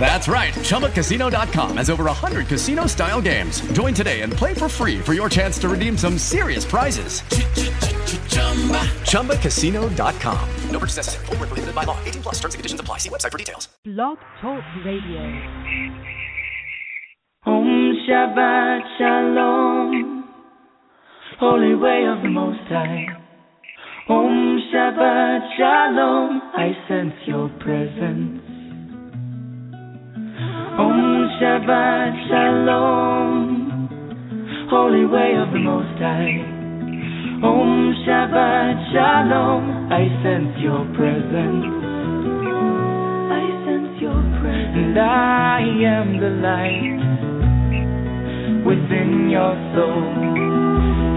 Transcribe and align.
That's 0.00 0.28
right. 0.28 0.54
ChumbaCasino.com 0.54 1.76
has 1.76 1.90
over 1.90 2.04
100 2.04 2.46
casino 2.46 2.86
style 2.86 3.20
games. 3.20 3.60
Join 3.72 3.92
today 3.92 4.22
and 4.22 4.32
play 4.32 4.54
for 4.54 4.68
free 4.68 4.98
for 5.00 5.12
your 5.12 5.28
chance 5.28 5.58
to 5.58 5.68
redeem 5.68 5.98
some 5.98 6.16
serious 6.16 6.64
prizes. 6.64 7.20
ChumbaCasino.com. 9.02 10.48
No 10.70 10.78
purchase 10.78 10.96
necessary. 10.96 11.26
Full 11.26 11.36
prohibited 11.36 11.74
by 11.74 11.84
law. 11.84 11.98
18 12.04 12.22
plus 12.22 12.36
terms 12.36 12.54
and 12.54 12.60
conditions 12.60 12.80
apply. 12.80 12.98
See 12.98 13.10
website 13.10 13.32
for 13.32 13.38
details. 13.38 13.68
Blog 13.84 14.18
Talk 14.40 14.62
Radio. 14.84 15.20
Om 17.46 17.94
Shabbat 18.08 18.80
Shalom. 18.98 20.24
Holy 21.40 21.74
way 21.74 22.04
of 22.06 22.22
the 22.22 22.28
Most 22.28 22.60
High. 22.68 23.06
Om 24.08 24.60
Shabbat 24.72 25.56
Shalom. 25.56 26.42
I 26.54 26.72
sense 26.88 27.14
your 27.26 27.48
presence. 27.60 28.47
Shabbat 31.38 32.18
Shalom, 32.26 33.86
Holy 34.70 35.06
way 35.06 35.38
of 35.38 35.54
the 35.54 35.62
Most 35.62 35.94
High. 36.02 36.42
Om 37.46 37.94
Shabbat 38.02 38.74
Shalom, 38.90 39.86
I 39.86 40.10
sense 40.18 40.58
your 40.58 40.82
presence. 40.98 41.62
I 43.30 43.54
sense 43.70 44.02
your 44.02 44.18
presence. 44.42 44.82
And 44.82 44.98
I 44.98 45.62
am 45.62 46.18
the 46.18 46.42
light 46.42 47.06
within 48.66 49.30
your 49.30 49.54
soul. 49.78 50.10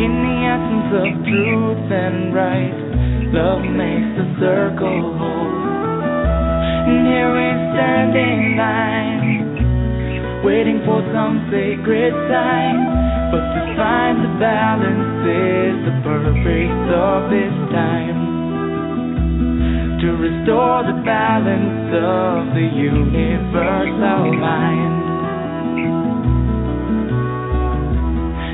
In 0.06 0.14
the 0.22 0.38
essence 0.54 1.02
of 1.02 1.18
truth 1.26 1.90
and 1.90 2.30
right, 2.30 2.78
love 3.34 3.66
makes 3.66 4.22
the 4.22 4.30
circle 4.38 5.18
whole. 5.18 5.66
And 6.94 7.10
here 7.10 7.34
we 7.34 7.50
stand 7.74 8.14
in 8.14 8.58
line 8.62 9.51
waiting 10.44 10.82
for 10.86 11.06
some 11.14 11.50
sacred 11.54 12.14
sign. 12.26 12.78
But 13.30 13.46
to 13.54 13.62
find 13.78 14.26
the 14.26 14.34
balance 14.42 15.22
is 15.22 15.76
the 15.86 15.96
purpose 16.02 16.82
of 16.90 17.30
this 17.30 17.56
time. 17.70 18.20
To 20.02 20.08
restore 20.18 20.82
the 20.84 20.98
balance 21.06 21.94
of 21.94 22.58
the 22.58 22.68
universal 22.74 24.34
mind. 24.34 24.98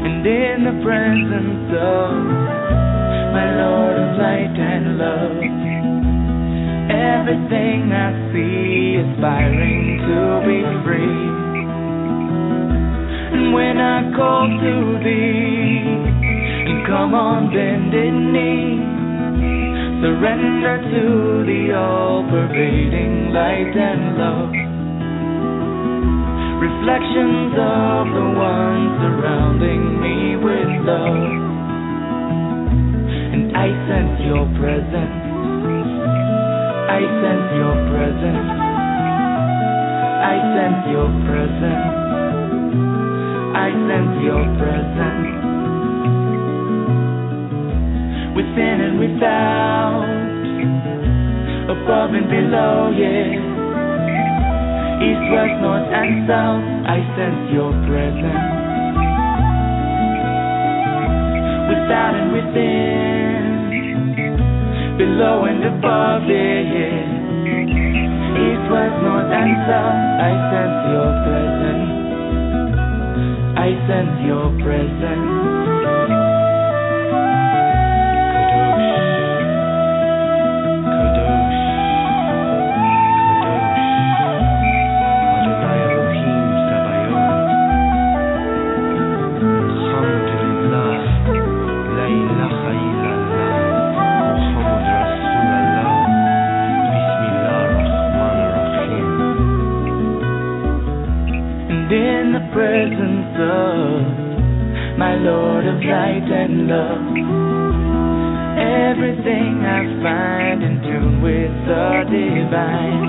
And 0.07 0.27
in 0.27 0.57
the 0.67 0.77
presence 0.83 1.71
of 1.71 2.11
my 3.31 3.47
Lord 3.63 3.95
of 3.95 4.09
light 4.19 4.55
and 4.59 4.97
love, 4.99 5.39
everything 6.91 7.91
I 7.95 8.11
see 8.33 8.99
aspiring 8.99 10.03
to 10.03 10.43
be 10.43 10.59
free. 10.83 11.46
And 13.33 13.53
when 13.53 13.77
I 13.77 14.11
call 14.15 14.47
to 14.47 14.99
thee, 15.03 15.83
and 16.67 16.85
come 16.87 17.13
on 17.13 17.51
bended 17.53 18.13
knee, 18.33 18.97
surrender 20.01 20.77
to 20.77 21.05
the 21.45 21.73
all-pervading 21.73 23.33
light 23.33 23.75
and 23.75 24.17
love. 24.17 24.53
Reflections 26.57 27.53
of 27.53 28.05
the 28.13 28.27
one 28.33 28.83
surrounding 29.01 30.01
me 30.01 30.35
with 30.37 30.71
love. 30.85 31.29
And 33.33 33.55
I 33.55 33.67
sense 33.85 34.21
your 34.25 34.45
presence. 34.57 35.17
I 36.89 37.01
sense 37.21 37.49
your 37.61 37.77
presence. 37.93 38.49
I 40.17 40.35
sense 40.57 40.81
your 40.89 41.09
presence. 41.29 42.06
I 43.57 43.73
sense 43.73 44.21
your 44.21 44.45
presence 44.61 45.41
within 48.37 48.77
and 48.85 48.99
without, 49.01 50.05
above 51.65 52.13
and 52.13 52.29
below, 52.29 52.93
yeah. 52.93 53.33
East, 55.01 55.25
west, 55.33 55.57
north, 55.65 55.89
and 55.89 56.29
south, 56.29 56.61
I 56.85 57.01
sense 57.17 57.49
your 57.49 57.73
presence 57.89 58.45
without 61.73 62.13
and 62.13 62.29
within, 62.37 63.41
below 65.01 65.45
and 65.49 65.65
above, 65.65 66.29
yeah, 66.29 66.61
yeah. 66.61 67.09
East, 68.37 68.69
west, 68.69 69.01
north, 69.01 69.33
and 69.33 69.53
south, 69.65 69.97
I 70.21 70.31
sense 70.53 70.77
your 70.93 71.09
presence. 71.25 72.07
I 73.67 73.71
sense 73.85 74.25
your 74.25 74.47
presence. 74.63 75.56
My 104.97 105.13
Lord 105.15 105.65
of 105.65 105.77
light 105.77 106.25
and 106.25 106.67
love, 106.67 107.05
everything 108.57 109.61
I 109.61 109.85
find 110.01 110.63
in 110.63 110.81
tune 110.81 111.21
with 111.21 111.53
the 111.69 112.03
divine. 112.09 113.05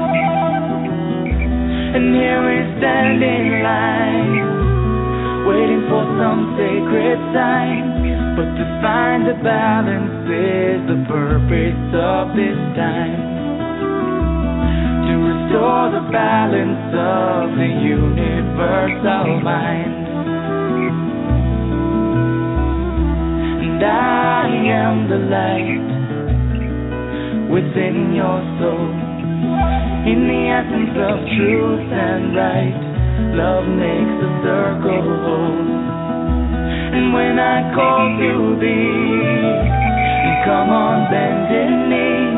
And 1.97 2.15
here 2.15 2.41
we 2.45 2.57
stand 2.77 3.25
in 3.25 3.63
line, 3.65 4.37
waiting 5.49 5.83
for 5.89 6.05
some 6.21 6.53
sacred 6.61 7.19
sign. 7.33 8.37
But 8.37 8.53
to 8.53 8.65
find 8.85 9.27
the 9.27 9.41
balance 9.43 10.29
is 10.29 10.79
the 10.93 11.01
purpose 11.09 11.89
of 11.97 12.37
this 12.37 12.59
time 12.77 13.39
to 15.09 15.15
restore 15.17 15.89
the 15.89 16.05
balance 16.13 16.93
of 16.93 17.57
the 17.57 17.71
universal 17.81 19.41
mind. 19.41 19.88
And 23.79 23.87
I 23.87 24.51
am 24.75 25.07
the 25.07 25.23
light 25.31 25.87
within 27.47 28.11
your 28.11 28.43
soul. 28.59 28.91
In 30.03 30.27
the 30.27 30.43
essence 30.51 30.99
of 30.99 31.23
truth 31.39 31.87
and 31.87 32.35
right, 32.35 32.75
love 33.39 33.71
makes 33.71 34.19
the 34.19 34.35
circle 34.43 34.99
whole. 34.99 35.63
And 36.91 37.15
when 37.15 37.39
I 37.39 37.71
call 37.71 38.19
to 38.19 38.59
thee, 38.59 39.47
and 40.27 40.43
come 40.43 40.75
on 40.75 41.07
bended 41.15 41.71
knee 41.87 42.35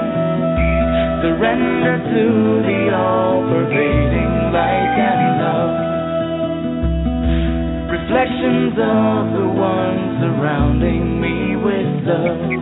surrender 1.24 2.04
to 2.04 2.24
the 2.68 2.92
all-pervading 2.92 4.52
light 4.52 4.92
and 5.08 5.40
love. 5.40 5.72
Reflections 7.96 8.76
of 8.76 9.40
the 9.40 9.48
one 9.56 10.09
surrounding 10.20 11.20
me 11.20 11.56
with 11.56 12.04
love. 12.04 12.52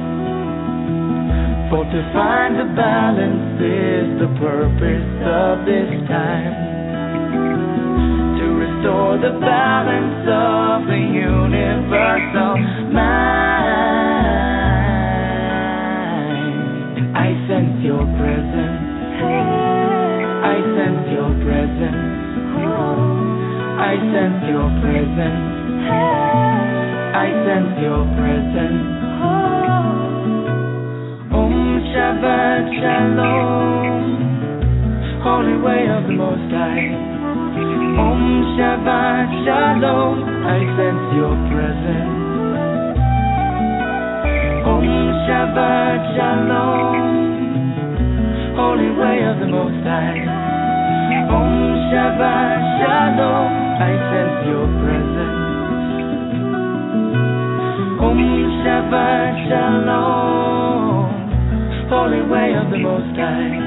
For 1.70 1.84
to 1.84 2.00
find 2.14 2.55
the 2.55 2.70
balance 2.78 3.60
is 3.60 4.06
the 4.22 4.31
purpose 4.38 5.10
of 5.26 5.66
this 5.66 5.90
time. 6.06 6.55
To 8.38 8.46
restore 8.62 9.19
the 9.19 9.34
balance 9.43 10.22
of 10.22 10.87
the 10.87 11.02
universal 11.02 12.55
mind. 12.94 13.58
I 17.19 17.28
sense 17.50 17.82
your 17.82 18.06
presence. 18.16 18.87
I 20.46 20.62
sense 20.78 21.11
your 21.11 21.34
presence. 21.43 22.19
I 23.78 23.94
sense 24.14 24.43
your 24.46 24.70
presence. 24.81 26.57
I 27.18 27.34
sense 27.34 27.74
your 27.82 28.06
presence. 28.14 28.86
Oh. 29.26 29.34
Om 31.34 31.54
Shabbat 31.90 32.64
Shalom. 32.78 34.06
holy 35.26 35.58
way 35.58 35.82
of 35.90 36.06
the 36.06 36.14
Most 36.14 36.46
High. 36.54 36.94
Om 38.06 38.22
Shabbat 38.54 39.28
Shalom, 39.42 40.14
I 40.46 40.58
sense 40.78 41.06
your 41.18 41.34
presence. 41.50 42.22
Om 44.62 44.86
Shabbat 45.26 46.00
Shalom, 46.14 47.02
holy 48.54 48.90
way 48.94 49.26
of 49.26 49.42
the 49.42 49.50
Most 49.58 49.82
High. 49.82 50.22
Om 51.34 51.50
Shabbat 51.90 52.60
Shalom, 52.78 53.50
I 53.82 53.92
sense 54.06 54.38
your 54.54 54.70
presence. 54.78 55.27
Shabbat 58.78 59.34
Shalom, 59.50 61.10
holy 61.90 62.22
way 62.30 62.54
of 62.54 62.70
the 62.70 62.78
Most 62.78 63.10
High. 63.19 63.58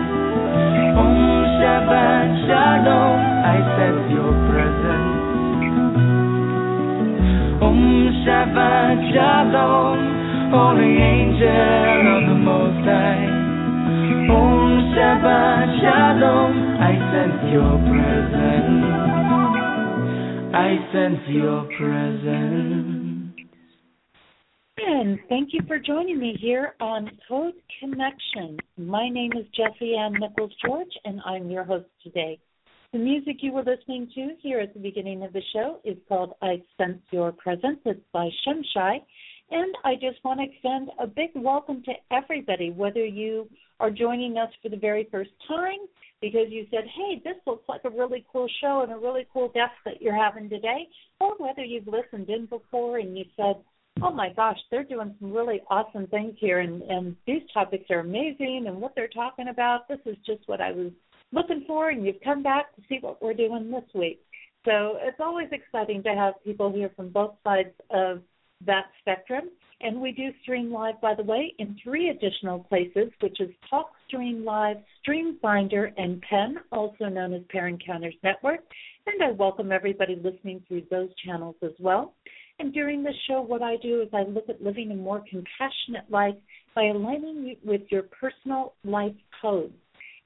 Om 0.96 1.12
Shabbat 1.60 2.32
Shalom, 2.48 3.20
I 3.44 3.60
sense 3.76 4.08
your 4.16 4.32
presence. 4.48 5.20
Om 7.60 7.80
Shabbat 8.24 8.98
Shalom, 9.12 10.00
holy 10.56 10.96
angel 10.96 12.08
of 12.16 12.24
the 12.32 12.40
Most 12.48 12.88
High. 12.88 13.28
Om 14.32 14.96
Shabbat 14.96 15.68
Shalom, 15.84 16.54
I 16.80 16.96
sense 17.12 17.52
your 17.52 17.76
presence. 17.84 18.88
I 20.56 20.80
sense 20.96 21.28
your 21.28 21.68
presence. 21.76 22.81
And 25.02 25.18
thank 25.30 25.50
you 25.52 25.62
for 25.68 25.80
joining 25.80 26.20
me 26.20 26.38
here 26.40 26.76
on 26.80 27.10
Code 27.28 27.56
Connection. 27.80 28.56
My 28.78 29.10
name 29.10 29.32
is 29.32 29.48
Jessie 29.48 29.96
Ann 29.96 30.14
Nichols 30.14 30.54
George, 30.64 30.92
and 31.06 31.20
I'm 31.26 31.50
your 31.50 31.64
host 31.64 31.88
today. 32.04 32.38
The 32.94 33.00
music 33.00 33.38
you 33.40 33.52
were 33.52 33.64
listening 33.64 34.12
to 34.14 34.36
here 34.44 34.60
at 34.60 34.76
the 34.76 34.80
beginning 34.80 35.24
of 35.24 35.34
the 35.34 35.42
show 35.54 35.80
is 35.84 35.98
called 36.08 36.34
I 36.44 36.62
Sense 36.78 37.00
Your 37.10 37.32
Presence. 37.32 37.80
It's 37.84 38.00
by 38.14 38.30
Shimshai. 38.46 39.00
And 39.50 39.76
I 39.84 39.96
just 39.96 40.24
want 40.24 40.40
to 40.40 40.46
extend 40.46 40.92
a 41.00 41.08
big 41.08 41.32
welcome 41.34 41.82
to 41.86 41.94
everybody, 42.12 42.70
whether 42.70 43.04
you 43.04 43.50
are 43.80 43.90
joining 43.90 44.38
us 44.38 44.52
for 44.62 44.70
the 44.70 44.78
very 44.78 45.08
first 45.12 45.32
time 45.48 45.80
because 46.22 46.46
you 46.50 46.68
said, 46.70 46.84
hey, 46.96 47.20
this 47.24 47.38
looks 47.48 47.68
like 47.68 47.82
a 47.86 47.90
really 47.90 48.24
cool 48.32 48.48
show 48.62 48.82
and 48.84 48.92
a 48.92 48.98
really 48.98 49.26
cool 49.34 49.50
guest 49.50 49.74
that 49.84 50.00
you're 50.00 50.16
having 50.16 50.48
today, 50.48 50.88
or 51.20 51.36
whether 51.40 51.64
you've 51.64 51.88
listened 51.88 52.30
in 52.30 52.46
before 52.46 53.00
and 53.00 53.18
you 53.18 53.26
said, 53.36 53.56
oh 54.02 54.12
my 54.12 54.32
gosh, 54.34 54.58
they're 54.70 54.84
doing 54.84 55.16
some 55.20 55.32
really 55.32 55.62
awesome 55.70 56.08
things 56.08 56.36
here, 56.40 56.60
and 56.60 56.82
and 56.84 57.16
these 57.26 57.44
topics 57.54 57.86
are 57.90 58.00
amazing, 58.00 58.66
and 58.68 58.80
what 58.80 58.94
they're 58.96 59.08
talking 59.08 59.50
about. 59.50 59.88
This 59.88 60.00
is 60.06 60.18
just 60.26 60.48
what 60.48 60.62
I 60.62 60.72
was 60.72 60.92
looking 61.32 61.64
for, 61.68 61.90
and 61.90 62.06
you've 62.06 62.22
come 62.24 62.44
back 62.44 62.76
to 62.76 62.82
see 62.90 62.98
what 63.02 63.22
we're 63.22 63.34
doing 63.34 63.72
this 63.72 63.84
week. 63.94 64.22
So 64.66 64.98
it's 65.02 65.20
always 65.20 65.48
exciting 65.52 66.04
to 66.04 66.10
have 66.10 66.36
people 66.44 66.72
here 66.72 66.92
from 66.96 67.10
both 67.10 67.34
sides 67.44 67.74
of 67.90 68.22
that 68.66 68.86
spectrum. 69.00 69.50
And 69.84 70.00
we 70.00 70.12
do 70.12 70.30
stream 70.44 70.72
live, 70.72 71.02
by 71.02 71.16
the 71.16 71.24
way, 71.24 71.56
in 71.58 71.76
three 71.84 72.10
additional 72.10 72.60
places, 72.60 73.10
which 73.20 73.40
is 73.40 73.50
TalkStream 73.72 74.46
Live, 74.46 74.78
StreamFinder, 75.04 75.92
and 75.98 76.22
Pen, 76.22 76.58
also 76.72 77.06
known 77.06 77.34
as 77.34 77.42
Pair 77.50 77.68
Encounters 77.68 78.14
Network. 78.24 78.60
And 79.08 79.24
I 79.24 79.32
welcome 79.32 79.72
everybody 79.72 80.16
listening 80.16 80.62
through 80.68 80.84
those 80.92 81.10
channels 81.26 81.56
as 81.64 81.72
well. 81.80 82.14
And 82.62 82.72
during 82.72 83.02
the 83.02 83.14
show, 83.28 83.42
what 83.42 83.64
I 83.64 83.78
do 83.78 84.04
is 84.04 84.10
I 84.14 84.22
look 84.22 84.48
at 84.48 84.62
living 84.62 84.92
a 84.92 84.96
more 84.96 85.24
compassionate 85.28 86.12
life 86.12 86.36
by 86.76 86.84
aligning 86.84 87.56
with 87.64 87.82
your 87.90 88.04
personal 88.04 88.76
life 88.84 89.16
codes. 89.42 89.74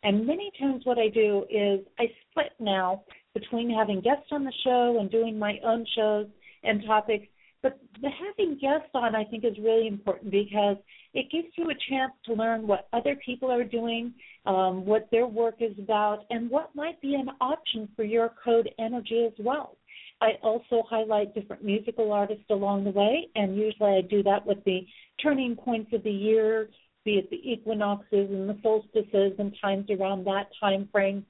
And 0.03 0.27
many 0.27 0.51
times, 0.59 0.81
what 0.83 0.97
I 0.97 1.07
do 1.07 1.45
is 1.49 1.79
I 1.97 2.07
split 2.29 2.51
now 2.59 3.03
between 3.33 3.69
having 3.69 4.01
guests 4.01 4.27
on 4.33 4.43
the 4.43 4.51
show 4.65 4.97
and 4.99 5.09
doing 5.09 5.39
my 5.39 5.59
own 5.63 5.85
shows 5.95 6.27
and 6.63 6.83
topics. 6.85 7.25
But 7.63 7.79
the 8.01 8.09
having 8.09 8.59
guests 8.59 8.91
on, 8.93 9.15
I 9.15 9.23
think, 9.23 9.45
is 9.45 9.57
really 9.57 9.87
important 9.87 10.29
because 10.29 10.75
it 11.13 11.31
gives 11.31 11.47
you 11.55 11.69
a 11.69 11.89
chance 11.89 12.11
to 12.25 12.33
learn 12.33 12.67
what 12.67 12.89
other 12.91 13.15
people 13.25 13.49
are 13.49 13.63
doing, 13.63 14.13
um, 14.45 14.85
what 14.85 15.07
their 15.09 15.25
work 15.25 15.55
is 15.61 15.79
about, 15.79 16.25
and 16.29 16.49
what 16.49 16.75
might 16.75 16.99
be 16.99 17.15
an 17.15 17.29
option 17.39 17.87
for 17.95 18.03
your 18.03 18.33
code 18.43 18.69
energy 18.77 19.23
as 19.25 19.33
well. 19.39 19.77
I 20.21 20.33
also 20.41 20.83
highlight 20.89 21.35
different 21.35 21.63
musical 21.63 22.11
artists 22.11 22.45
along 22.49 22.85
the 22.85 22.91
way, 22.91 23.27
and 23.35 23.55
usually 23.55 23.97
I 23.97 24.01
do 24.01 24.23
that 24.23 24.45
with 24.45 24.63
the 24.63 24.85
turning 25.21 25.55
points 25.55 25.91
of 25.93 26.03
the 26.03 26.11
year, 26.11 26.69
be 27.03 27.17
it 27.17 27.29
the 27.29 27.51
equinoxes 27.51 28.29
and 28.31 28.49
the 28.49 28.57
solstices 28.63 29.33
and 29.37 29.55
times 29.61 29.89
around 29.89 30.25
that 30.25 30.47
time 30.59 30.89
frame 30.91 31.25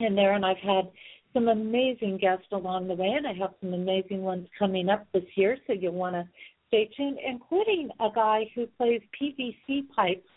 in 0.00 0.14
there. 0.14 0.34
And 0.34 0.46
I've 0.46 0.58
had 0.58 0.90
some 1.32 1.48
amazing 1.48 2.18
guests 2.18 2.46
along 2.52 2.88
the 2.88 2.94
way, 2.94 3.12
and 3.16 3.26
I 3.26 3.32
have 3.34 3.54
some 3.60 3.74
amazing 3.74 4.22
ones 4.22 4.48
coming 4.58 4.88
up 4.88 5.06
this 5.12 5.24
year, 5.34 5.58
so 5.66 5.72
you'll 5.72 5.92
want 5.92 6.14
to 6.14 6.28
stay 6.68 6.88
tuned, 6.96 7.18
including 7.24 7.90
a 8.00 8.08
guy 8.14 8.50
who 8.54 8.66
plays 8.78 9.02
PVC 9.20 9.88
pipes 9.94 10.28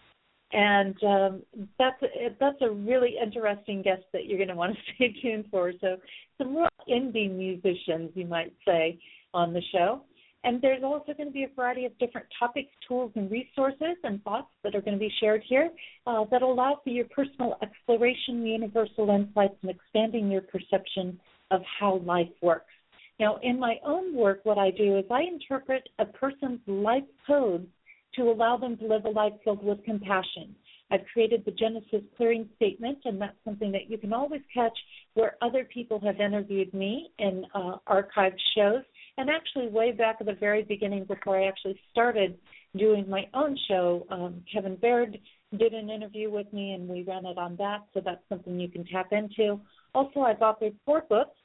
and 0.54 0.96
um, 1.04 1.42
that's 1.78 2.02
a, 2.04 2.36
that's 2.40 2.62
a 2.62 2.70
really 2.70 3.16
interesting 3.22 3.82
guest 3.82 4.04
that 4.14 4.26
you're 4.26 4.38
going 4.38 4.50
to 4.50 4.56
want 4.56 4.74
to 4.76 4.80
stay 4.96 5.14
tuned 5.22 5.46
for. 5.52 5.72
So 5.82 5.98
some 6.38 6.56
real 6.56 6.68
indie 6.90 7.32
musicians, 7.32 8.12
you 8.14 8.26
might 8.26 8.54
say, 8.66 9.00
on 9.34 9.54
the 9.54 9.62
show. 9.72 10.02
And 10.44 10.62
there's 10.62 10.84
also 10.84 11.14
going 11.14 11.28
to 11.28 11.34
be 11.34 11.44
a 11.44 11.50
variety 11.56 11.86
of 11.86 11.98
different 11.98 12.28
topics, 12.40 12.70
tools, 12.88 13.12
and 13.16 13.30
resources 13.30 13.98
and 14.04 14.24
thoughts 14.24 14.48
that 14.64 14.76
are 14.76 14.82
going 14.82 14.94
to 14.94 15.00
be 15.00 15.12
shared 15.20 15.44
here 15.46 15.72
uh, 16.06 16.24
that 16.32 16.42
allow 16.42 16.80
for 16.84 16.90
your 16.90 17.06
personal 17.06 17.56
exploration, 17.62 18.46
universal 18.46 19.10
insights, 19.10 19.56
and 19.62 19.72
expanding 19.72 20.32
your 20.32 20.42
perception 20.42 21.20
of 21.52 21.62
how 21.80 21.98
life 22.06 22.30
works. 22.42 22.72
Now, 23.20 23.40
in 23.42 23.60
my 23.60 23.78
own 23.84 24.16
work, 24.16 24.42
what 24.44 24.58
I 24.58 24.72
do 24.72 24.98
is 24.98 25.06
I 25.12 25.24
interpret 25.24 25.90
a 26.00 26.06
person's 26.06 26.60
life 26.68 27.04
code 27.26 27.68
to 28.18 28.24
allow 28.24 28.58
them 28.58 28.78
to 28.78 28.86
live 28.86 29.06
a 29.06 29.10
life 29.10 29.34
filled 29.44 29.64
with 29.64 29.84
compassion. 29.86 30.56
I've 30.90 31.06
created 31.12 31.44
the 31.46 31.52
Genesis 31.52 32.02
Clearing 32.16 32.48
Statement, 32.56 33.00
and 33.06 33.22
that's 33.22 33.36
something 33.44 33.72
that 33.74 33.90
you 33.90 33.98
can 33.98 34.14
always 34.14 34.42
catch 34.54 34.78
where 35.16 35.36
other 35.42 35.66
people 35.66 36.00
have 36.02 36.20
interviewed 36.20 36.74
me 36.74 37.12
in 37.20 37.46
uh, 37.54 37.78
archived 37.90 38.40
shows. 38.56 38.84
And 39.18 39.30
actually, 39.30 39.68
way 39.68 39.92
back 39.92 40.18
at 40.20 40.28
the 40.28 40.34
very 40.34 40.64
beginning, 40.64 41.06
before 41.06 41.38
I 41.38 41.48
actually 41.48 41.80
started 41.92 42.38
doing 42.78 43.10
my 43.10 43.28
own 43.34 43.58
show, 43.68 44.06
um, 44.10 44.44
Kevin 44.52 44.76
Baird 44.76 45.18
did 45.58 45.74
an 45.74 45.90
interview 45.90 46.30
with 46.30 46.52
me, 46.54 46.74
and 46.74 46.88
we 46.88 47.04
ran 47.04 47.26
it 47.26 47.38
on 47.38 47.56
that. 47.58 47.80
So 47.94 48.02
that's 48.04 48.22
something 48.30 48.60
you 48.60 48.70
can 48.70 48.86
tap 48.86 49.12
into. 49.12 49.60
Also, 49.94 50.22
I've 50.22 50.38
authored 50.38 50.76
four 50.86 51.02
books 51.10 51.36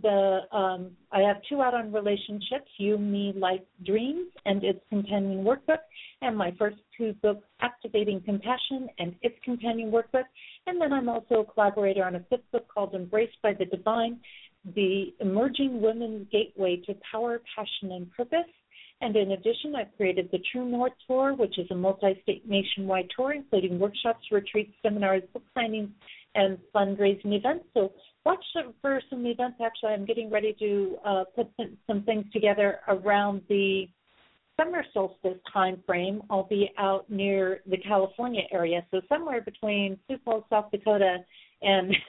the 0.00 0.40
um, 0.56 0.92
I 1.10 1.20
have 1.20 1.36
two 1.48 1.60
out 1.60 1.74
on 1.74 1.92
relationships, 1.92 2.70
You, 2.78 2.98
Me, 2.98 3.32
Life, 3.36 3.60
Dreams, 3.84 4.28
and 4.46 4.64
its 4.64 4.80
companion 4.88 5.44
workbook, 5.44 5.78
and 6.22 6.36
my 6.36 6.52
first 6.58 6.78
two 6.96 7.12
books, 7.22 7.46
Activating 7.60 8.22
Compassion 8.22 8.88
and 8.98 9.14
its 9.22 9.36
companion 9.44 9.90
workbook. 9.90 10.24
And 10.66 10.80
then 10.80 10.92
I'm 10.92 11.08
also 11.08 11.40
a 11.40 11.44
collaborator 11.44 12.04
on 12.04 12.16
a 12.16 12.20
fifth 12.30 12.50
book 12.52 12.66
called 12.72 12.94
Embraced 12.94 13.40
by 13.42 13.52
the 13.52 13.66
Divine, 13.66 14.20
the 14.74 15.12
Emerging 15.20 15.80
Women's 15.82 16.28
Gateway 16.30 16.76
to 16.86 16.94
Power, 17.10 17.40
Passion, 17.54 17.92
and 17.92 18.10
Purpose. 18.12 18.50
And 19.00 19.16
in 19.16 19.32
addition, 19.32 19.74
I've 19.74 19.94
created 19.96 20.28
the 20.30 20.38
True 20.52 20.64
North 20.64 20.92
Tour, 21.08 21.34
which 21.34 21.58
is 21.58 21.66
a 21.72 21.74
multi-state 21.74 22.48
nationwide 22.48 23.08
tour, 23.16 23.32
including 23.32 23.80
workshops, 23.80 24.24
retreats, 24.30 24.72
seminars, 24.80 25.24
book 25.32 25.42
signings, 25.56 25.90
and 26.34 26.58
fundraising 26.74 27.32
events. 27.32 27.64
So 27.74 27.92
watch 28.24 28.44
for 28.80 29.00
some 29.10 29.26
events. 29.26 29.58
Actually, 29.64 29.92
I'm 29.92 30.04
getting 30.04 30.30
ready 30.30 30.54
to 30.58 30.96
uh, 31.04 31.24
put 31.34 31.48
some, 31.56 31.76
some 31.86 32.02
things 32.02 32.24
together 32.32 32.80
around 32.88 33.42
the 33.48 33.88
summer 34.58 34.84
solstice 34.92 35.38
time 35.52 35.82
frame. 35.86 36.22
I'll 36.30 36.46
be 36.48 36.70
out 36.78 37.10
near 37.10 37.60
the 37.66 37.78
California 37.78 38.42
area, 38.52 38.84
so 38.90 39.00
somewhere 39.08 39.40
between 39.40 39.98
Sioux 40.08 40.18
Falls, 40.24 40.44
South 40.50 40.70
Dakota, 40.70 41.18
and 41.62 41.94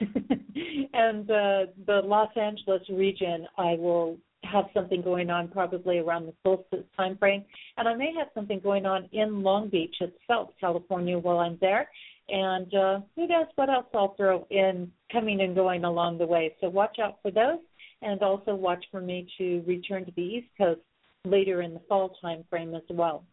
and 0.92 1.30
uh, 1.30 1.66
the 1.86 2.02
Los 2.04 2.30
Angeles 2.36 2.82
region. 2.90 3.46
I 3.58 3.74
will 3.78 4.18
have 4.44 4.66
something 4.74 5.00
going 5.00 5.30
on 5.30 5.48
probably 5.48 5.98
around 5.98 6.26
the 6.26 6.34
solstice 6.42 6.86
time 6.96 7.16
frame, 7.16 7.44
and 7.76 7.88
I 7.88 7.94
may 7.94 8.12
have 8.18 8.28
something 8.34 8.60
going 8.60 8.86
on 8.86 9.08
in 9.12 9.42
Long 9.42 9.68
Beach 9.68 9.96
itself, 10.00 10.50
California, 10.60 11.18
while 11.18 11.38
I'm 11.38 11.58
there. 11.60 11.88
And 12.28 12.74
uh, 12.74 13.00
who 13.14 13.26
knows 13.26 13.46
what 13.56 13.68
else 13.68 13.86
I'll 13.94 14.14
throw 14.16 14.46
in 14.50 14.90
coming 15.12 15.40
and 15.42 15.54
going 15.54 15.84
along 15.84 16.18
the 16.18 16.26
way. 16.26 16.54
So 16.60 16.68
watch 16.68 16.98
out 16.98 17.18
for 17.22 17.30
those, 17.30 17.58
and 18.00 18.22
also 18.22 18.54
watch 18.54 18.84
for 18.90 19.00
me 19.00 19.26
to 19.38 19.62
return 19.66 20.04
to 20.06 20.12
the 20.16 20.22
East 20.22 20.48
Coast 20.56 20.80
later 21.26 21.62
in 21.62 21.74
the 21.74 21.80
fall 21.88 22.16
time 22.22 22.44
frame 22.48 22.74
as 22.74 22.82
well. 22.90 23.24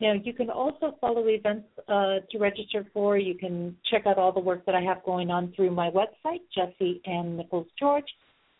Now, 0.00 0.12
you 0.12 0.32
can 0.32 0.48
also 0.48 0.96
follow 1.00 1.26
events 1.26 1.66
uh, 1.88 2.20
to 2.30 2.38
register 2.38 2.86
for. 2.94 3.18
You 3.18 3.34
can 3.34 3.76
check 3.90 4.06
out 4.06 4.16
all 4.16 4.32
the 4.32 4.38
work 4.40 4.64
that 4.66 4.74
I 4.74 4.80
have 4.80 5.04
going 5.04 5.30
on 5.30 5.52
through 5.56 5.72
my 5.72 5.90
website, 5.90 6.40
Jessie 6.54 7.02
Ann 7.04 7.36
Nichols 7.36 7.66
George, 7.78 8.04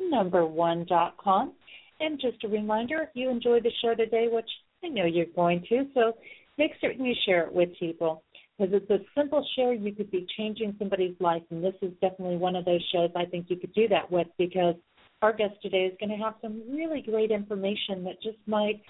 number 0.01 0.45
one 0.45 0.85
dot 0.89 1.17
com. 1.17 1.53
And 2.01 2.21
just 2.21 2.43
a 2.45 2.49
reminder, 2.49 3.03
if 3.03 3.11
you 3.15 3.31
enjoy 3.31 3.61
the 3.61 3.71
show 3.83 3.95
today, 3.95 4.27
which 4.31 4.51
I 4.85 4.89
know 4.89 5.05
you're 5.05 5.27
going 5.35 5.65
to, 5.69 5.87
so 5.95 6.13
make 6.57 6.73
certain 6.81 7.05
you 7.05 7.15
share 7.25 7.45
it 7.45 7.53
with 7.53 7.71
people. 7.79 8.23
Because 8.59 8.75
it's 8.75 8.91
a 8.91 8.99
simple 9.19 9.47
share. 9.55 9.73
You 9.73 9.93
could 9.95 10.11
be 10.11 10.27
changing 10.37 10.75
somebody's 10.79 11.15
life, 11.21 11.43
and 11.51 11.63
this 11.63 11.75
is 11.83 11.93
definitely 12.01 12.37
one 12.37 12.57
of 12.57 12.65
those 12.65 12.85
shows 12.93 13.11
I 13.17 13.25
think 13.25 13.47
you 13.49 13.57
could 13.57 13.75
do 13.75 13.89
that 13.89 14.11
with 14.11 14.27
because 14.37 14.75
our 15.23 15.33
guest 15.33 15.55
today 15.63 15.85
is 15.85 15.97
going 15.99 16.11
to 16.11 16.25
have 16.25 16.35
some 16.41 16.63
really 16.71 17.03
great 17.03 17.31
information 17.31 18.05
that 18.05 18.23
just 18.23 18.39
might 18.47 18.81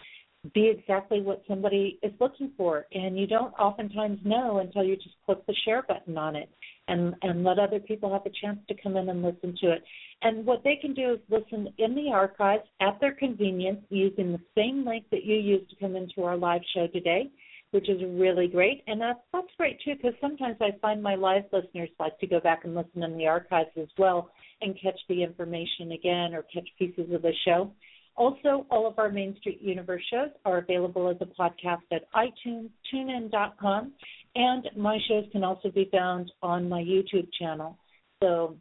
be 0.54 0.68
exactly 0.68 1.20
what 1.20 1.42
somebody 1.48 1.98
is 2.02 2.12
looking 2.20 2.52
for 2.56 2.86
and 2.92 3.18
you 3.18 3.26
don't 3.26 3.52
oftentimes 3.54 4.20
know 4.24 4.58
until 4.58 4.84
you 4.84 4.94
just 4.94 5.16
click 5.26 5.44
the 5.46 5.54
share 5.64 5.82
button 5.82 6.16
on 6.16 6.36
it 6.36 6.48
and 6.86 7.12
and 7.22 7.42
let 7.42 7.58
other 7.58 7.80
people 7.80 8.12
have 8.12 8.24
a 8.24 8.30
chance 8.40 8.58
to 8.68 8.74
come 8.80 8.96
in 8.96 9.08
and 9.08 9.20
listen 9.20 9.56
to 9.60 9.72
it 9.72 9.82
and 10.22 10.46
what 10.46 10.62
they 10.62 10.76
can 10.80 10.94
do 10.94 11.14
is 11.14 11.18
listen 11.28 11.68
in 11.78 11.92
the 11.96 12.08
archives 12.12 12.62
at 12.80 13.00
their 13.00 13.14
convenience 13.14 13.80
using 13.90 14.30
the 14.30 14.40
same 14.56 14.86
link 14.86 15.04
that 15.10 15.24
you 15.24 15.34
used 15.34 15.68
to 15.70 15.76
come 15.76 15.96
into 15.96 16.22
our 16.22 16.36
live 16.36 16.62
show 16.72 16.86
today 16.86 17.28
which 17.70 17.88
is 17.88 18.00
really 18.08 18.48
great 18.48 18.82
and 18.86 19.00
that's 19.00 19.20
that's 19.32 19.48
great 19.56 19.78
too 19.84 19.94
because 19.96 20.14
sometimes 20.20 20.56
i 20.60 20.70
find 20.80 21.02
my 21.02 21.14
live 21.14 21.44
listeners 21.52 21.90
like 21.98 22.18
to 22.18 22.26
go 22.26 22.40
back 22.40 22.64
and 22.64 22.74
listen 22.74 23.02
in 23.02 23.16
the 23.16 23.26
archives 23.26 23.70
as 23.80 23.88
well 23.98 24.30
and 24.60 24.78
catch 24.82 24.98
the 25.08 25.22
information 25.22 25.92
again 25.92 26.34
or 26.34 26.42
catch 26.52 26.68
pieces 26.78 27.12
of 27.12 27.22
the 27.22 27.32
show 27.44 27.70
also, 28.18 28.66
all 28.68 28.84
of 28.88 28.98
our 28.98 29.10
Main 29.10 29.36
Street 29.38 29.62
Universe 29.62 30.02
shows 30.10 30.30
are 30.44 30.58
available 30.58 31.08
as 31.08 31.16
a 31.20 31.40
podcast 31.40 31.84
at 31.92 32.12
iTunes, 32.12 32.68
TuneIn.com, 32.92 33.92
and 34.34 34.68
my 34.76 34.98
shows 35.06 35.24
can 35.30 35.44
also 35.44 35.70
be 35.70 35.88
found 35.92 36.32
on 36.42 36.68
my 36.68 36.82
YouTube 36.82 37.28
channel. 37.38 37.78
So, 38.20 38.56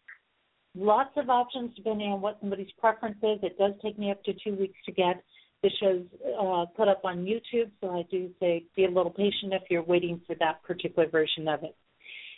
lots 0.76 1.10
of 1.18 1.32
options 1.32 1.72
depending 1.76 2.12
on 2.12 2.22
what 2.22 2.38
somebody's 2.40 2.72
preference 2.78 3.18
is. 3.24 3.40
It 3.42 3.58
does 3.58 3.72
take 3.82 3.98
me 3.98 4.12
up 4.12 4.24
to 4.26 4.34
two 4.44 4.56
weeks 4.56 4.78
to 4.86 4.92
get 4.92 5.24
the 5.68 5.76
shows 5.80 6.04
uh, 6.40 6.66
put 6.76 6.88
up 6.88 7.02
on 7.04 7.26
YouTube, 7.26 7.70
so 7.82 7.90
I 7.90 8.04
do 8.10 8.30
say 8.40 8.64
be 8.76 8.86
a 8.86 8.90
little 8.90 9.12
patient 9.12 9.54
if 9.54 9.64
you're 9.70 9.84
waiting 9.84 10.22
for 10.26 10.36
that 10.40 10.64
particular 10.64 11.10
version 11.10 11.48
of 11.48 11.64
it. 11.64 11.76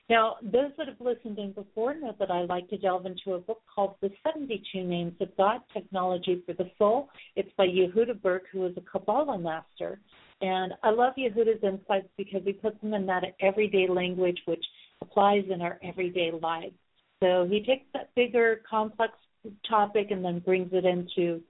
Now, 0.09 0.38
those 0.41 0.71
that 0.77 0.88
have 0.88 1.00
listened 1.00 1.38
in 1.38 1.51
before 1.51 1.93
know 1.93 2.15
that 2.17 2.31
I 2.31 2.41
like 2.41 2.67
to 2.69 2.77
delve 2.77 3.05
into 3.05 3.33
a 3.33 3.39
book 3.39 3.62
called 3.74 3.95
The 4.01 4.09
72 4.24 4.83
Names 4.83 5.13
of 5.21 5.36
God 5.38 5.62
Technology 5.71 6.41
for 6.48 6.53
the 6.53 6.71
Soul. 6.79 7.09
It's 7.36 7.51
by 7.57 7.67
Yehuda 7.67 8.19
Berg, 8.19 8.41
who 8.51 8.65
is 8.65 8.74
a 8.75 8.81
Kabbalah 8.81 9.38
master. 9.38 10.00
And 10.41 10.74
I 10.81 10.89
love 10.89 11.13
Yehuda's 11.15 11.63
insights 11.63 12.07
because 12.17 12.41
he 12.43 12.53
puts 12.53 12.81
them 12.81 12.95
in 12.95 13.05
that 13.05 13.24
everyday 13.39 13.88
language 13.88 14.39
which 14.45 14.63
applies 15.01 15.43
in 15.53 15.62
our 15.62 15.79
everyday 15.83 16.31
lives. 16.31 16.74
So 17.21 17.48
he 17.48 17.59
takes 17.59 17.86
that 17.93 18.09
bigger, 18.15 18.62
complex 18.67 19.13
topic 19.69 20.07
and 20.09 20.25
then 20.25 20.39
brings 20.39 20.69
it 20.74 20.86
into 20.86 21.41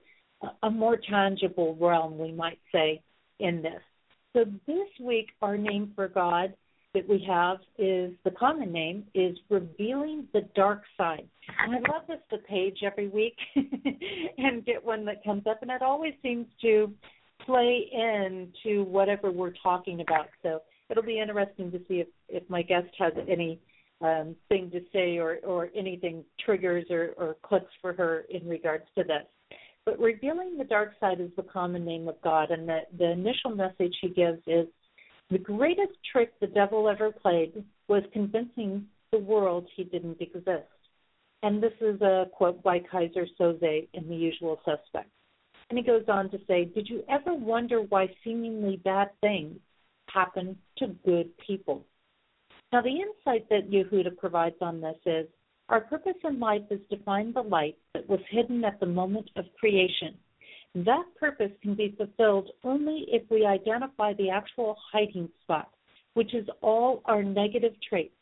a 0.62 0.70
more 0.70 0.96
tangible 0.96 1.76
realm, 1.80 2.18
we 2.18 2.32
might 2.32 2.58
say, 2.72 3.02
in 3.38 3.62
this. 3.62 3.80
So 4.32 4.44
this 4.66 4.88
week, 5.00 5.28
our 5.42 5.56
name 5.56 5.92
for 5.94 6.08
God 6.08 6.54
that 6.94 7.08
we 7.08 7.24
have 7.28 7.58
is 7.78 8.12
the 8.24 8.30
common 8.32 8.72
name 8.72 9.04
is 9.14 9.36
revealing 9.48 10.26
the 10.32 10.42
dark 10.54 10.82
side. 10.96 11.28
And 11.64 11.74
I 11.74 11.78
love 11.92 12.02
this 12.08 12.18
the 12.30 12.38
page 12.38 12.78
every 12.84 13.08
week 13.08 13.36
and 14.38 14.64
get 14.64 14.84
one 14.84 15.04
that 15.04 15.22
comes 15.24 15.44
up 15.48 15.62
and 15.62 15.70
it 15.70 15.82
always 15.82 16.14
seems 16.22 16.46
to 16.62 16.92
play 17.46 17.88
into 17.92 18.82
whatever 18.84 19.30
we're 19.30 19.54
talking 19.62 20.00
about. 20.00 20.28
So 20.42 20.62
it'll 20.88 21.02
be 21.02 21.20
interesting 21.20 21.70
to 21.70 21.78
see 21.88 22.00
if, 22.00 22.08
if 22.28 22.48
my 22.50 22.62
guest 22.62 22.88
has 22.98 23.12
any 23.28 23.60
um, 24.00 24.34
thing 24.48 24.70
to 24.72 24.80
say 24.92 25.18
or, 25.18 25.38
or 25.44 25.70
anything 25.76 26.24
triggers 26.44 26.86
or, 26.90 27.10
or 27.16 27.36
clicks 27.42 27.72
for 27.80 27.92
her 27.92 28.24
in 28.30 28.48
regards 28.48 28.84
to 28.96 29.04
this. 29.04 29.26
But 29.86 29.98
revealing 29.98 30.56
the 30.58 30.64
dark 30.64 30.92
side 31.00 31.20
is 31.20 31.30
the 31.36 31.42
common 31.42 31.84
name 31.84 32.08
of 32.08 32.20
God, 32.22 32.50
and 32.50 32.68
the, 32.68 32.80
the 32.96 33.10
initial 33.10 33.50
message 33.50 33.96
he 34.00 34.08
gives 34.08 34.40
is 34.46 34.66
the 35.30 35.38
greatest 35.38 35.92
trick 36.10 36.32
the 36.40 36.46
devil 36.46 36.88
ever 36.88 37.12
played 37.12 37.64
was 37.88 38.02
convincing 38.12 38.86
the 39.12 39.18
world 39.18 39.66
he 39.74 39.84
didn't 39.84 40.20
exist. 40.20 40.66
And 41.42 41.62
this 41.62 41.72
is 41.80 42.00
a 42.02 42.26
quote 42.32 42.62
by 42.62 42.80
Keyser 42.80 43.26
Söze 43.38 43.88
in 43.92 44.08
The 44.08 44.16
Usual 44.16 44.60
Suspects. 44.64 45.10
And 45.68 45.78
he 45.78 45.84
goes 45.84 46.04
on 46.08 46.30
to 46.30 46.38
say, 46.46 46.64
Did 46.64 46.88
you 46.88 47.02
ever 47.08 47.32
wonder 47.32 47.80
why 47.80 48.08
seemingly 48.24 48.76
bad 48.76 49.10
things 49.20 49.58
happen 50.08 50.58
to 50.78 50.88
good 51.06 51.30
people? 51.38 51.84
Now, 52.72 52.82
the 52.82 52.90
insight 52.90 53.48
that 53.48 53.70
Yehuda 53.70 54.16
provides 54.18 54.56
on 54.60 54.80
this 54.80 54.96
is 55.06 55.26
our 55.70 55.80
purpose 55.80 56.20
in 56.24 56.38
life 56.38 56.62
is 56.70 56.80
to 56.90 57.02
find 57.04 57.34
the 57.34 57.42
light 57.42 57.78
that 57.94 58.08
was 58.08 58.20
hidden 58.30 58.64
at 58.64 58.78
the 58.80 58.86
moment 58.86 59.30
of 59.36 59.44
creation 59.58 60.14
that 60.74 61.04
purpose 61.18 61.50
can 61.62 61.74
be 61.74 61.94
fulfilled 61.96 62.50
only 62.62 63.06
if 63.08 63.22
we 63.30 63.44
identify 63.44 64.12
the 64.14 64.30
actual 64.30 64.76
hiding 64.92 65.28
spot, 65.42 65.68
which 66.14 66.32
is 66.34 66.48
all 66.60 67.02
our 67.06 67.22
negative 67.22 67.72
traits, 67.88 68.14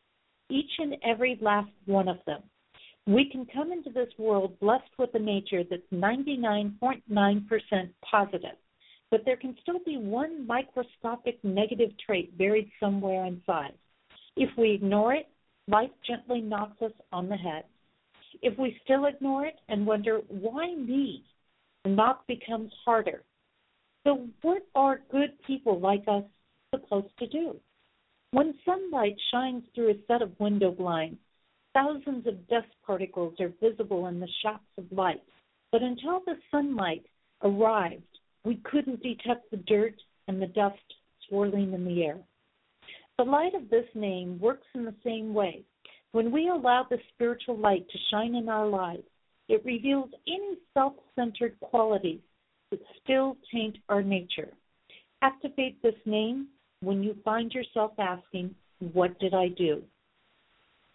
each 0.49 0.71
and 0.79 0.97
every 1.05 1.39
last 1.43 1.71
one 1.85 2.09
of 2.09 2.19
them. 2.27 2.43
We 3.07 3.31
can 3.31 3.47
come 3.47 3.73
into 3.73 3.91
this 3.91 4.09
world 4.19 4.59
blessed 4.61 4.91
with 4.99 5.15
a 5.15 5.19
nature 5.19 5.63
that's 5.69 5.83
99.9% 5.93 7.91
positive, 8.11 8.57
but 9.11 9.25
there 9.25 9.37
can 9.37 9.57
still 9.63 9.81
be 9.85 9.97
one 9.97 10.47
microscopic 10.47 11.43
negative 11.43 11.91
trait 12.05 12.37
buried 12.37 12.71
somewhere 12.81 13.25
inside. 13.27 13.75
If 14.37 14.51
we 14.57 14.73
ignore 14.73 15.15
it, 15.15 15.29
life 15.69 15.91
gently 16.07 16.41
knocks 16.41 16.81
us 16.83 16.93
on 17.13 17.29
the 17.29 17.37
head. 17.37 17.65
If 18.43 18.59
we 18.59 18.81
still 18.85 19.07
ignore 19.07 19.47
it 19.47 19.57
and 19.69 19.87
wonder, 19.87 20.21
why 20.29 20.75
me? 20.75 21.25
The 21.85 21.91
knock 21.91 22.27
becomes 22.27 22.73
harder. 22.85 23.23
So, 24.05 24.27
what 24.43 24.63
are 24.75 25.01
good 25.11 25.31
people 25.47 25.79
like 25.79 26.05
us 26.09 26.25
supposed 26.75 27.17
to 27.19 27.27
do? 27.29 27.57
When 28.31 28.55
sunlight 28.65 29.17
shines 29.33 29.65
through 29.75 29.91
a 29.91 30.07
set 30.07 30.23
of 30.23 30.39
window 30.39 30.71
blinds, 30.71 31.19
thousands 31.75 32.27
of 32.27 32.49
dust 32.49 32.69
particles 32.87 33.35
are 33.41 33.53
visible 33.63 34.07
in 34.07 34.21
the 34.21 34.29
shafts 34.43 34.67
of 34.77 34.85
light. 34.91 35.23
But 35.73 35.83
until 35.83 36.21
the 36.25 36.37
sunlight 36.51 37.05
arrived, 37.43 38.03
we 38.45 38.57
couldn't 38.65 39.03
detect 39.03 39.51
the 39.51 39.59
dirt 39.59 39.95
and 40.27 40.41
the 40.41 40.47
dust 40.47 40.79
swirling 41.29 41.73
in 41.73 41.85
the 41.85 42.03
air. 42.03 42.19
The 43.19 43.25
light 43.25 43.55
of 43.55 43.69
this 43.69 43.87
name 43.97 44.39
works 44.39 44.67
in 44.77 44.85
the 44.85 44.95
same 45.03 45.35
way. 45.35 45.65
When 46.13 46.31
we 46.31 46.49
allow 46.49 46.87
the 46.89 46.99
spiritual 47.13 47.59
light 47.59 47.85
to 47.91 47.99
shine 48.13 48.37
in 48.37 48.49
our 48.49 48.69
lives, 48.69 49.03
it 49.49 49.65
reveals 49.65 50.11
any 50.29 50.59
self 50.73 50.93
centered 51.17 51.59
qualities 51.59 52.21
that 52.71 52.79
still 53.03 53.37
taint 53.53 53.77
our 53.89 54.03
nature. 54.03 54.53
Activate 55.21 55.83
this 55.83 55.97
name 56.07 56.47
when 56.81 57.03
you 57.03 57.17
find 57.25 57.53
yourself 57.53 57.91
asking, 57.99 58.55
What 58.93 59.19
did 59.19 59.35
I 59.35 59.49
do? 59.49 59.83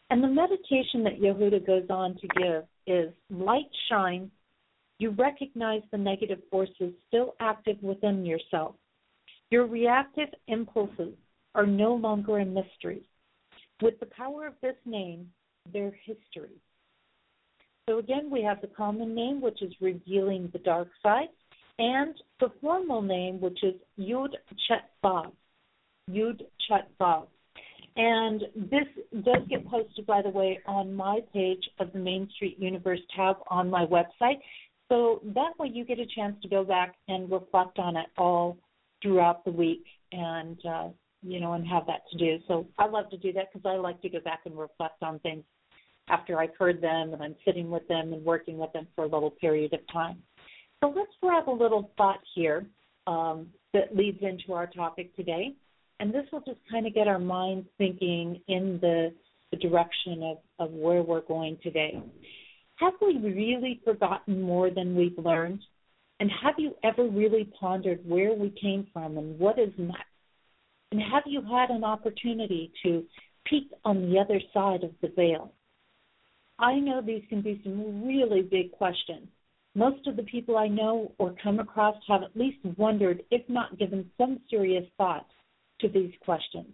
And 0.10 0.24
the 0.24 0.28
meditation 0.30 1.04
that 1.04 1.20
Yehuda 1.20 1.68
goes 1.68 1.90
on 1.90 2.16
to 2.16 2.28
give 2.40 2.64
is 2.88 3.14
light 3.32 3.70
shines, 3.90 4.32
you 4.98 5.10
recognize 5.10 5.82
the 5.92 5.98
negative 5.98 6.40
forces 6.50 6.94
still 7.10 7.36
active 7.42 7.82
within 7.84 8.26
yourself. 8.26 8.76
Your 9.50 9.66
reactive 9.66 10.30
impulses 10.48 11.16
are 11.56 11.66
no 11.66 11.96
longer 11.96 12.40
a 12.40 12.46
mystery. 12.46 13.04
With 13.82 14.00
the 14.00 14.08
power 14.08 14.48
of 14.48 14.54
this 14.62 14.76
name, 14.86 15.30
they're 15.72 15.98
history. 16.06 16.62
So 17.90 17.98
again, 17.98 18.30
we 18.32 18.42
have 18.44 18.62
the 18.62 18.68
common 18.68 19.14
name, 19.14 19.42
which 19.42 19.62
is 19.62 19.74
revealing 19.82 20.50
the 20.54 20.60
dark 20.60 20.88
side, 21.02 21.28
and 21.80 22.16
the 22.40 22.50
formal 22.62 23.02
name, 23.02 23.42
which 23.42 23.64
is 23.64 23.76
Yud 24.00 24.30
Chet 24.68 24.90
Vav. 25.04 25.32
Yud 26.10 26.42
Chet 26.68 26.90
Vav. 27.00 27.28
And 27.96 28.42
this 28.56 28.88
does 29.24 29.48
get 29.50 29.68
posted, 29.68 30.06
by 30.06 30.22
the 30.22 30.30
way, 30.30 30.60
on 30.66 30.94
my 30.94 31.20
page 31.32 31.64
of 31.80 31.94
the 31.94 32.00
Main 32.00 32.28
Street 32.36 32.58
Universe 32.58 33.02
tab 33.16 33.38
on 33.50 33.70
my 33.70 33.86
website. 33.86 34.40
So 34.90 35.22
that 35.36 35.52
way 35.60 35.70
you 35.72 35.86
get 35.86 36.00
a 36.00 36.06
chance 36.16 36.36
to 36.42 36.48
go 36.48 36.64
back 36.64 36.96
and 37.08 37.32
reflect 37.32 37.80
on 37.80 37.96
it 37.98 38.08
all 38.18 38.58
throughout 39.02 39.46
the 39.46 39.52
week 39.52 39.84
and, 40.12 40.58
uh, 40.66 40.90
you 41.24 41.40
know, 41.40 41.54
and 41.54 41.68
have 41.68 41.86
that 41.88 42.02
to 42.12 42.18
do. 42.18 42.38
So 42.48 42.68
I 42.78 42.88
love 42.88 43.10
to 43.12 43.18
do 43.18 43.34
that 43.34 43.52
because 43.54 43.70
I 43.70 43.78
like 43.78 44.02
to 44.02 44.10
go 44.10 44.20
back 44.20 44.42
and 44.46 44.58
reflect 44.58 45.02
on 45.02 45.20
things 45.20 45.44
after 46.10 46.40
I've 46.40 46.56
heard 46.58 46.82
them 46.82 47.14
and 47.14 47.24
I'm 47.24 47.36
sitting 47.46 47.70
with 47.70 47.88
them 47.88 48.14
and 48.14 48.24
working 48.24 48.58
with 48.58 48.74
them 48.74 48.88
for 48.96 49.06
a 49.06 49.08
little 49.08 49.32
period 49.32 49.74
of 49.74 49.80
time. 49.92 50.22
So 50.82 50.94
let's 50.96 51.12
grab 51.22 51.48
a 51.48 51.52
little 51.52 51.92
thought 51.98 52.20
here 52.36 52.66
um, 53.08 53.48
that 53.74 53.96
leads 53.96 54.20
into 54.22 54.54
our 54.54 54.68
topic 54.68 55.16
today. 55.16 55.54
And 56.00 56.14
this 56.14 56.26
will 56.32 56.42
just 56.42 56.60
kind 56.70 56.86
of 56.86 56.94
get 56.94 57.08
our 57.08 57.20
minds 57.20 57.68
thinking 57.78 58.42
in 58.48 58.80
the, 58.82 59.14
the 59.52 59.58
direction 59.58 60.24
of, 60.24 60.38
of 60.60 60.72
where 60.74 61.02
we're 61.02 61.22
going 61.22 61.58
today. 61.64 62.02
Have 62.76 62.94
we 63.02 63.18
really 63.18 63.80
forgotten 63.86 64.42
more 64.42 64.70
than 64.70 64.96
we've 64.96 65.18
learned? 65.18 65.62
And 66.20 66.30
have 66.44 66.56
you 66.58 66.76
ever 66.84 67.08
really 67.08 67.50
pondered 67.60 68.00
where 68.06 68.34
we 68.34 68.50
came 68.62 68.88
from 68.92 69.18
and 69.18 69.40
what 69.40 69.60
is 69.60 69.70
next? 69.78 70.13
And 70.94 71.02
have 71.12 71.24
you 71.26 71.42
had 71.42 71.72
an 71.72 71.84
opportunity 71.84 72.72
to 72.84 73.04
peek 73.46 73.72
on 73.84 74.12
the 74.12 74.20
other 74.20 74.40
side 74.54 74.84
of 74.84 74.92
the 75.02 75.08
veil? 75.08 75.52
I 76.60 76.76
know 76.76 77.02
these 77.02 77.24
can 77.30 77.42
be 77.42 77.60
some 77.64 78.06
really 78.06 78.44
big 78.44 78.72
questions. 78.74 79.28
Most 79.74 80.06
of 80.06 80.16
the 80.16 80.22
people 80.22 80.56
I 80.56 80.68
know 80.68 81.12
or 81.18 81.34
come 81.42 81.60
across 81.60 81.96
have 82.08 82.22
at 82.22 82.38
least 82.38 82.60
wondered, 82.78 83.24
if 83.32 83.42
not 83.50 83.80
given 83.80 84.08
some 84.20 84.40
serious 84.52 84.86
thought 84.96 85.26
to 85.82 85.90
these 85.90 86.14
questions. 86.24 86.68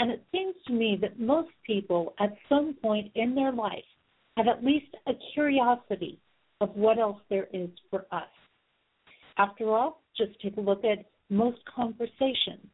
And 0.00 0.10
it 0.10 0.24
seems 0.32 0.56
to 0.66 0.72
me 0.72 0.98
that 1.00 1.20
most 1.20 1.50
people 1.64 2.14
at 2.18 2.36
some 2.48 2.74
point 2.82 3.12
in 3.14 3.36
their 3.36 3.52
life 3.52 3.84
have 4.36 4.48
at 4.48 4.64
least 4.64 4.96
a 5.06 5.12
curiosity 5.32 6.18
of 6.60 6.70
what 6.74 6.98
else 6.98 7.20
there 7.30 7.46
is 7.52 7.70
for 7.88 8.04
us. 8.10 8.32
After 9.38 9.68
all, 9.68 10.02
just 10.16 10.32
take 10.40 10.56
a 10.56 10.60
look 10.60 10.82
at 10.84 11.06
most 11.28 11.60
conversations. 11.72 12.66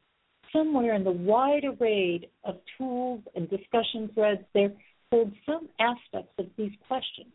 Somewhere 0.53 0.95
in 0.95 1.05
the 1.05 1.11
wide 1.11 1.65
array 1.65 2.29
of 2.45 2.57
tools 2.79 3.21
and 3.35 3.49
discussion 3.51 4.11
threads, 4.15 4.43
there 4.55 4.73
hold 5.13 5.33
some 5.45 5.69
aspects 5.79 6.33
of 6.39 6.47
these 6.57 6.73
questions. 6.87 7.33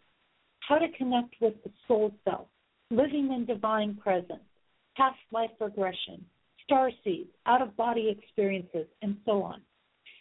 How 0.68 0.78
to 0.78 0.88
connect 0.98 1.36
with 1.42 1.54
the 1.64 1.72
soul 1.88 2.14
self, 2.24 2.48
living 2.90 3.32
in 3.34 3.46
divine 3.46 3.96
presence, 3.96 4.44
past 4.96 5.20
life 5.32 5.52
regression, 5.60 6.26
star 6.64 6.92
seeds, 7.04 7.30
out 7.46 7.62
of 7.62 7.76
body 7.76 8.10
experiences, 8.10 8.88
and 9.02 9.18
so 9.26 9.44
on. 9.44 9.62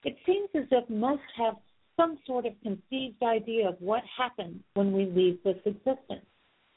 It 0.05 0.17
seems 0.27 0.49
as 0.55 0.65
if 0.71 0.89
most 0.89 1.23
have 1.37 1.55
some 1.97 2.19
sort 2.27 2.47
of 2.47 2.53
conceived 2.63 3.23
idea 3.23 3.69
of 3.69 3.77
what 3.81 4.03
happens 4.17 4.63
when 4.75 4.93
we 4.93 5.05
leave 5.05 5.39
this 5.45 5.59
existence. 5.67 6.25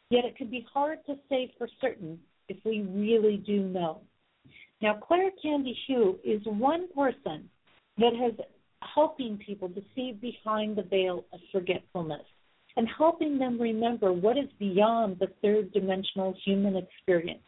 Yet 0.09 0.25
it 0.25 0.35
can 0.35 0.49
be 0.49 0.65
hard 0.71 0.99
to 1.05 1.15
say 1.29 1.53
for 1.57 1.67
certain 1.79 2.19
if 2.49 2.57
we 2.65 2.81
really 2.81 3.37
do 3.37 3.61
know. 3.61 4.01
Now, 4.83 4.95
Claire 4.95 5.31
Candy 5.41 5.77
Hough 5.87 6.17
is 6.25 6.41
one 6.43 6.89
person 6.93 7.49
that 7.99 8.11
has 8.21 8.33
helping 8.93 9.37
people 9.37 9.69
to 9.69 9.81
see 9.95 10.11
behind 10.11 10.75
the 10.75 10.83
veil 10.83 11.23
of 11.31 11.39
forgetfulness 11.53 12.25
and 12.75 12.85
helping 12.97 13.37
them 13.37 13.61
remember 13.61 14.11
what 14.11 14.37
is 14.37 14.49
beyond 14.59 15.19
the 15.19 15.27
third 15.41 15.71
dimensional 15.71 16.35
human 16.43 16.75
experience. 16.75 17.39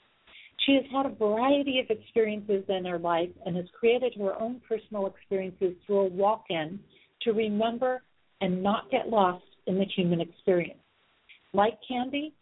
She 0.66 0.76
has 0.76 0.86
had 0.90 1.08
a 1.08 1.16
variety 1.16 1.82
of 1.82 1.90
experiences 1.90 2.64
in 2.70 2.86
her 2.86 2.98
life 2.98 3.32
and 3.46 3.58
has 3.58 3.66
created 3.78 4.14
her 4.18 4.42
own 4.42 4.62
personal 4.66 5.08
experiences 5.08 5.74
through 5.86 6.00
a 6.00 6.08
walk 6.08 6.46
in 6.50 6.80
to 7.24 7.34
remember 7.34 8.02
and 8.40 8.64
not 8.64 8.90
get 8.92 9.10
lost 9.10 9.44
in 9.68 9.78
the 9.78 9.86
human 9.94 10.22
experience. 10.22 10.80
Like 11.54 11.78
Candy, 11.86 12.34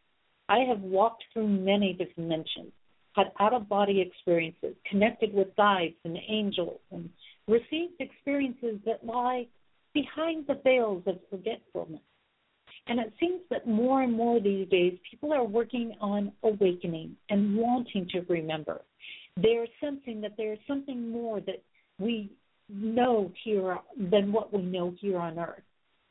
I 0.49 0.59
have 0.59 0.81
walked 0.81 1.23
through 1.33 1.47
many 1.47 1.93
dimensions, 1.93 2.73
had 3.15 3.31
out 3.39 3.53
of 3.53 3.69
body 3.69 4.01
experiences, 4.01 4.75
connected 4.89 5.33
with 5.33 5.55
guides 5.55 5.95
and 6.03 6.17
angels, 6.27 6.79
and 6.91 7.09
received 7.47 7.93
experiences 7.99 8.79
that 8.85 9.05
lie 9.05 9.47
behind 9.93 10.45
the 10.47 10.59
veils 10.63 11.03
of 11.05 11.19
forgetfulness. 11.29 12.01
And 12.87 12.99
it 12.99 13.13
seems 13.19 13.41
that 13.49 13.67
more 13.67 14.01
and 14.01 14.11
more 14.11 14.39
these 14.41 14.67
days, 14.69 14.97
people 15.09 15.31
are 15.31 15.45
working 15.45 15.93
on 16.01 16.31
awakening 16.43 17.15
and 17.29 17.55
wanting 17.55 18.07
to 18.11 18.21
remember. 18.27 18.81
They're 19.37 19.67
sensing 19.79 20.21
that 20.21 20.33
there's 20.37 20.59
something 20.67 21.09
more 21.09 21.39
that 21.41 21.63
we 21.99 22.31
know 22.69 23.31
here 23.43 23.77
than 23.97 24.31
what 24.31 24.53
we 24.53 24.63
know 24.63 24.93
here 24.99 25.17
on 25.17 25.39
earth. 25.39 25.63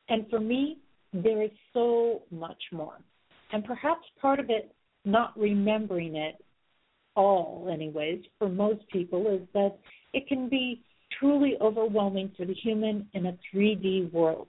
And 0.09 0.29
for 0.31 0.41
me, 0.41 0.79
there 1.13 1.43
is 1.43 1.51
so 1.75 2.23
much 2.31 2.63
more. 2.73 2.97
And 3.53 3.65
perhaps 3.65 4.03
part 4.21 4.41
of 4.41 4.47
it, 4.49 4.75
not 5.05 5.39
remembering 5.39 6.17
it 6.17 6.42
all, 7.15 7.69
anyways, 7.73 8.23
for 8.39 8.49
most 8.49 8.89
people, 8.89 9.27
is 9.29 9.47
that 9.55 9.77
it 10.13 10.27
can 10.29 10.49
be 10.49 10.83
truly 11.19 11.55
overwhelming 11.61 12.33
for 12.37 12.45
the 12.45 12.55
human 12.55 13.07
in 13.13 13.27
a 13.27 13.39
3D 13.55 14.13
world. 14.13 14.49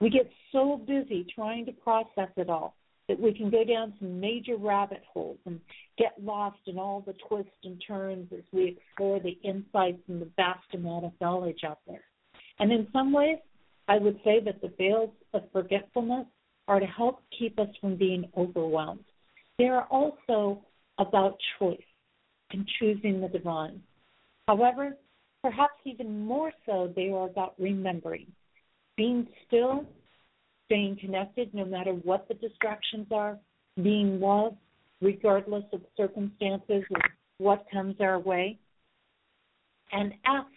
We 0.00 0.10
get 0.10 0.30
so 0.52 0.80
busy 0.86 1.26
trying 1.34 1.66
to 1.66 1.72
process 1.72 2.28
it 2.36 2.50
all 2.50 2.74
that 3.08 3.20
we 3.20 3.34
can 3.34 3.50
go 3.50 3.64
down 3.64 3.94
some 3.98 4.20
major 4.20 4.56
rabbit 4.56 5.02
holes 5.12 5.38
and 5.44 5.60
get 5.98 6.12
lost 6.22 6.58
in 6.66 6.78
all 6.78 7.02
the 7.06 7.14
twists 7.28 7.52
and 7.62 7.82
turns 7.86 8.28
as 8.32 8.44
we 8.52 8.78
explore 8.78 9.20
the 9.20 9.38
insights 9.42 10.00
and 10.08 10.22
the 10.22 10.30
vast 10.36 10.66
amount 10.72 11.04
of 11.04 11.12
knowledge 11.20 11.60
out 11.66 11.80
there. 11.86 12.02
And 12.58 12.72
in 12.72 12.86
some 12.92 13.12
ways, 13.12 13.38
I 13.88 13.98
would 13.98 14.18
say 14.24 14.40
that 14.44 14.62
the 14.62 14.72
veils 14.78 15.10
of 15.34 15.42
forgetfulness 15.52 16.26
are 16.66 16.80
to 16.80 16.86
help 16.86 17.20
keep 17.38 17.58
us 17.58 17.68
from 17.80 17.96
being 17.96 18.30
overwhelmed. 18.36 19.04
They 19.58 19.68
are 19.68 19.84
also 19.90 20.62
about 20.98 21.36
choice 21.58 21.78
and 22.50 22.68
choosing 22.78 23.20
the 23.20 23.28
divine. 23.28 23.82
However, 24.46 24.96
perhaps 25.42 25.74
even 25.84 26.24
more 26.24 26.52
so, 26.66 26.92
they 26.94 27.08
are 27.08 27.26
about 27.26 27.54
remembering, 27.58 28.30
being 28.96 29.26
still 29.46 29.86
staying 30.66 30.98
connected 31.00 31.52
no 31.54 31.64
matter 31.64 31.92
what 31.92 32.26
the 32.28 32.34
distractions 32.34 33.06
are, 33.10 33.38
being 33.82 34.20
loved 34.20 34.56
regardless 35.00 35.64
of 35.72 35.82
circumstances 35.96 36.84
or 36.90 37.00
what 37.38 37.66
comes 37.72 37.96
our 38.00 38.18
way. 38.18 38.58
And 39.92 40.12
ask 40.24 40.48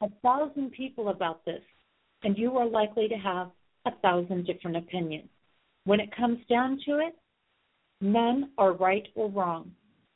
a 0.00 0.08
thousand 0.22 0.72
people 0.72 1.10
about 1.10 1.44
this, 1.44 1.62
and 2.22 2.36
you 2.36 2.56
are 2.56 2.66
likely 2.66 3.08
to 3.08 3.16
have 3.16 3.50
a 3.86 3.90
thousand 4.02 4.46
different 4.46 4.76
opinions. 4.76 5.28
When 5.84 6.00
it 6.00 6.14
comes 6.16 6.38
down 6.48 6.80
to 6.86 6.98
it, 6.98 7.16
none 8.00 8.50
are 8.58 8.72
right 8.72 9.06
or 9.14 9.30
wrong, 9.30 9.72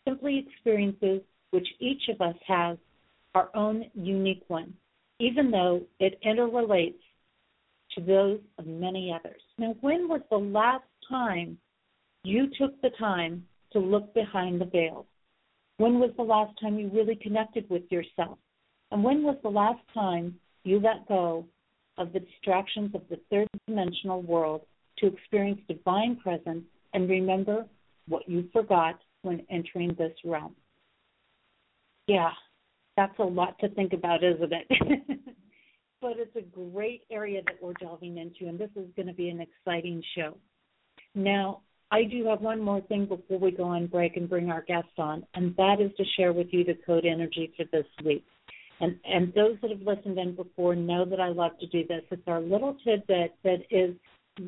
simply 0.06 0.46
experiences 0.46 1.20
which 1.50 1.66
each 1.80 2.08
of 2.08 2.20
us 2.20 2.36
has 2.46 2.76
our 3.34 3.48
own 3.54 3.84
unique 3.94 4.44
one, 4.48 4.74
even 5.20 5.50
though 5.50 5.82
it 6.00 6.18
interrelates 6.24 7.02
to 7.92 8.00
those 8.00 8.40
of 8.58 8.66
many 8.66 9.14
others. 9.14 9.40
Now, 9.58 9.76
when 9.80 10.08
was 10.08 10.20
the 10.30 10.36
last 10.36 10.84
time 11.08 11.58
you 12.24 12.48
took 12.58 12.80
the 12.80 12.90
time 12.98 13.46
to 13.72 13.78
look 13.78 14.12
behind 14.14 14.60
the 14.60 14.66
veil? 14.66 15.06
When 15.76 15.98
was 15.98 16.10
the 16.16 16.22
last 16.22 16.58
time 16.60 16.78
you 16.78 16.90
really 16.92 17.16
connected 17.16 17.68
with 17.68 17.82
yourself? 17.90 18.38
And 18.90 19.02
when 19.02 19.22
was 19.22 19.36
the 19.42 19.48
last 19.48 19.82
time 19.92 20.38
you 20.64 20.80
let 20.80 21.06
go 21.08 21.44
of 21.98 22.12
the 22.12 22.20
distractions 22.20 22.94
of 22.94 23.02
the 23.10 23.20
third 23.30 23.48
dimensional 23.66 24.22
world 24.22 24.62
to 24.98 25.06
experience 25.06 25.60
divine 25.68 26.16
presence 26.16 26.64
and 26.92 27.08
remember 27.08 27.66
what 28.08 28.28
you 28.28 28.48
forgot 28.52 28.98
when 29.24 29.44
entering 29.50 29.94
this 29.98 30.12
realm? 30.24 30.54
Yeah, 32.06 32.30
that's 32.96 33.18
a 33.18 33.24
lot 33.24 33.58
to 33.60 33.68
think 33.70 33.92
about, 33.92 34.22
isn't 34.22 34.52
it? 34.52 34.66
but 36.00 36.12
it's 36.16 36.36
a 36.36 36.42
great 36.42 37.02
area 37.10 37.40
that 37.46 37.56
we're 37.62 37.72
delving 37.74 38.18
into, 38.18 38.48
and 38.48 38.58
this 38.58 38.70
is 38.76 38.88
going 38.94 39.08
to 39.08 39.14
be 39.14 39.30
an 39.30 39.40
exciting 39.40 40.02
show. 40.16 40.36
Now, 41.14 41.62
I 41.90 42.04
do 42.04 42.26
have 42.26 42.40
one 42.40 42.60
more 42.60 42.80
thing 42.82 43.06
before 43.06 43.38
we 43.38 43.50
go 43.50 43.64
on 43.64 43.86
break 43.86 44.16
and 44.16 44.28
bring 44.28 44.50
our 44.50 44.62
guest 44.62 44.88
on, 44.98 45.24
and 45.34 45.54
that 45.56 45.76
is 45.80 45.90
to 45.96 46.04
share 46.16 46.32
with 46.32 46.48
you 46.50 46.64
the 46.64 46.76
code 46.86 47.04
energy 47.04 47.52
for 47.56 47.64
this 47.72 47.86
week. 48.04 48.24
And 48.80 48.98
and 49.04 49.32
those 49.34 49.56
that 49.62 49.70
have 49.70 49.82
listened 49.82 50.18
in 50.18 50.34
before 50.34 50.74
know 50.74 51.04
that 51.04 51.20
I 51.20 51.28
love 51.28 51.52
to 51.60 51.66
do 51.68 51.86
this. 51.86 52.02
It's 52.10 52.26
our 52.26 52.40
little 52.40 52.76
tidbit 52.84 53.36
that 53.44 53.62
is 53.70 53.94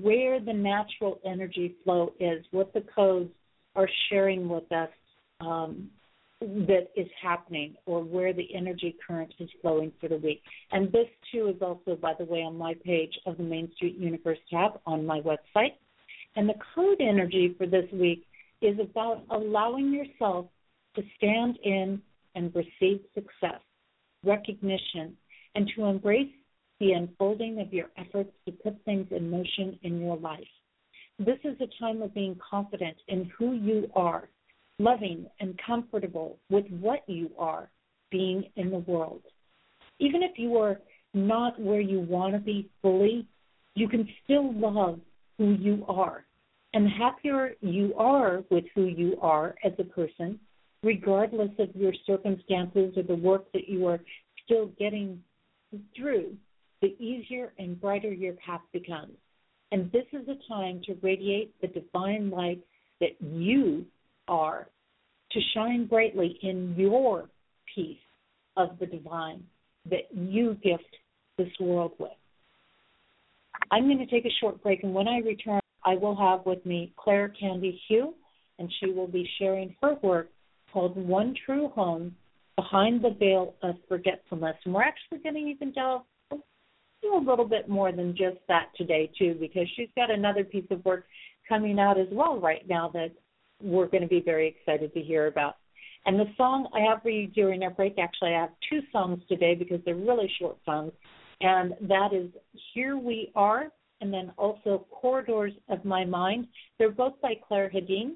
where 0.02 0.40
the 0.40 0.52
natural 0.52 1.20
energy 1.24 1.76
flow 1.84 2.12
is, 2.18 2.44
what 2.50 2.72
the 2.74 2.82
codes 2.94 3.30
are 3.76 3.88
sharing 4.08 4.48
with 4.48 4.70
us 4.72 4.88
um, 5.40 5.90
that 6.40 6.88
is 6.96 7.06
happening 7.22 7.74
or 7.86 8.02
where 8.02 8.32
the 8.32 8.54
energy 8.54 8.96
current 9.06 9.32
is 9.38 9.48
flowing 9.62 9.92
for 10.00 10.08
the 10.08 10.16
week. 10.16 10.42
And 10.72 10.92
this 10.92 11.06
too 11.32 11.48
is 11.48 11.62
also, 11.62 11.96
by 11.96 12.12
the 12.18 12.24
way, 12.24 12.40
on 12.40 12.58
my 12.58 12.74
page 12.84 13.12
of 13.26 13.36
the 13.36 13.42
Main 13.42 13.70
Street 13.76 13.96
Universe 13.96 14.38
tab 14.50 14.80
on 14.86 15.06
my 15.06 15.20
website. 15.20 15.74
And 16.34 16.48
the 16.48 16.54
code 16.74 17.00
energy 17.00 17.54
for 17.56 17.66
this 17.66 17.86
week 17.92 18.26
is 18.60 18.78
about 18.78 19.24
allowing 19.30 19.92
yourself 19.92 20.46
to 20.96 21.02
stand 21.16 21.58
in 21.62 22.02
and 22.34 22.54
receive 22.54 23.00
success, 23.14 23.60
recognition, 24.24 25.16
and 25.54 25.70
to 25.74 25.84
embrace 25.84 26.32
the 26.80 26.92
unfolding 26.92 27.60
of 27.60 27.72
your 27.72 27.86
efforts 27.96 28.30
to 28.44 28.52
put 28.52 28.76
things 28.84 29.06
in 29.10 29.30
motion 29.30 29.78
in 29.82 30.00
your 30.00 30.18
life. 30.18 30.40
This 31.18 31.38
is 31.44 31.56
a 31.60 31.82
time 31.82 32.02
of 32.02 32.12
being 32.12 32.38
confident 32.50 32.96
in 33.08 33.30
who 33.38 33.54
you 33.54 33.90
are 33.94 34.28
loving 34.78 35.26
and 35.40 35.58
comfortable 35.64 36.38
with 36.50 36.66
what 36.68 37.02
you 37.06 37.30
are 37.38 37.70
being 38.10 38.44
in 38.56 38.70
the 38.70 38.78
world. 38.80 39.22
Even 39.98 40.22
if 40.22 40.32
you 40.38 40.58
are 40.58 40.78
not 41.14 41.58
where 41.58 41.80
you 41.80 42.00
want 42.00 42.34
to 42.34 42.38
be 42.38 42.68
fully, 42.82 43.26
you 43.74 43.88
can 43.88 44.06
still 44.24 44.52
love 44.52 45.00
who 45.38 45.52
you 45.52 45.84
are. 45.88 46.26
And 46.74 46.84
the 46.84 46.90
happier 46.90 47.54
you 47.62 47.94
are 47.96 48.42
with 48.50 48.64
who 48.74 48.84
you 48.84 49.16
are 49.22 49.54
as 49.64 49.72
a 49.78 49.84
person, 49.84 50.38
regardless 50.82 51.50
of 51.58 51.74
your 51.74 51.94
circumstances 52.06 52.92
or 52.96 53.02
the 53.02 53.14
work 53.14 53.50
that 53.52 53.68
you 53.68 53.86
are 53.86 54.00
still 54.44 54.66
getting 54.78 55.22
through, 55.96 56.36
the 56.82 56.94
easier 57.02 57.54
and 57.58 57.80
brighter 57.80 58.12
your 58.12 58.34
path 58.34 58.60
becomes. 58.72 59.14
And 59.72 59.90
this 59.92 60.04
is 60.12 60.28
a 60.28 60.52
time 60.52 60.80
to 60.86 60.96
radiate 61.02 61.54
the 61.60 61.68
divine 61.68 62.30
light 62.30 62.60
that 63.00 63.16
you 63.20 63.84
are 64.28 64.68
to 65.32 65.40
shine 65.54 65.86
brightly 65.86 66.38
in 66.42 66.74
your 66.76 67.28
piece 67.74 67.98
of 68.56 68.78
the 68.78 68.86
divine 68.86 69.42
that 69.90 70.08
you 70.12 70.56
gift 70.62 70.84
this 71.36 71.48
world 71.60 71.92
with. 71.98 72.12
I'm 73.70 73.84
going 73.84 73.98
to 73.98 74.06
take 74.06 74.24
a 74.24 74.34
short 74.40 74.62
break, 74.62 74.82
and 74.84 74.94
when 74.94 75.08
I 75.08 75.18
return, 75.18 75.60
I 75.84 75.96
will 75.96 76.16
have 76.16 76.46
with 76.46 76.64
me 76.64 76.92
Claire 76.96 77.28
Candy 77.28 77.80
Hough, 77.88 78.14
and 78.58 78.72
she 78.80 78.90
will 78.90 79.08
be 79.08 79.28
sharing 79.38 79.74
her 79.82 79.94
work 80.02 80.28
called 80.72 80.96
One 80.96 81.34
True 81.44 81.68
Home 81.70 82.14
Behind 82.56 83.02
the 83.02 83.10
Veil 83.18 83.54
of 83.62 83.74
Forgetfulness. 83.88 84.56
And 84.64 84.74
we're 84.74 84.82
actually 84.82 85.18
going 85.18 85.34
to 85.34 85.40
even 85.40 85.72
delve 85.72 86.02
do 87.06 87.16
a 87.16 87.28
little 87.28 87.44
bit 87.44 87.68
more 87.68 87.92
than 87.92 88.16
just 88.16 88.38
that 88.48 88.70
today 88.76 89.10
too, 89.18 89.36
because 89.40 89.66
she's 89.76 89.88
got 89.96 90.10
another 90.10 90.44
piece 90.44 90.66
of 90.70 90.84
work 90.84 91.04
coming 91.48 91.78
out 91.78 91.98
as 91.98 92.08
well 92.10 92.38
right 92.40 92.68
now 92.68 92.90
that 92.92 93.10
we're 93.62 93.86
going 93.86 94.02
to 94.02 94.08
be 94.08 94.20
very 94.20 94.48
excited 94.48 94.92
to 94.94 95.00
hear 95.00 95.26
about. 95.28 95.56
And 96.04 96.18
the 96.18 96.26
song 96.36 96.68
I 96.74 96.80
have 96.88 97.02
for 97.02 97.10
you 97.10 97.26
during 97.26 97.62
our 97.62 97.70
break, 97.70 97.96
actually, 97.98 98.34
I 98.34 98.40
have 98.42 98.50
two 98.70 98.80
songs 98.92 99.20
today 99.28 99.54
because 99.54 99.80
they're 99.84 99.94
really 99.94 100.30
short 100.38 100.56
songs, 100.64 100.92
and 101.40 101.74
that 101.82 102.10
is 102.12 102.30
Here 102.74 102.96
We 102.96 103.32
Are 103.34 103.68
and 104.00 104.12
then 104.12 104.32
also 104.36 104.86
Corridors 104.90 105.52
of 105.68 105.84
My 105.84 106.04
Mind. 106.04 106.46
They're 106.78 106.90
both 106.90 107.14
by 107.22 107.34
Clare 107.48 107.70
Hedin, 107.74 108.12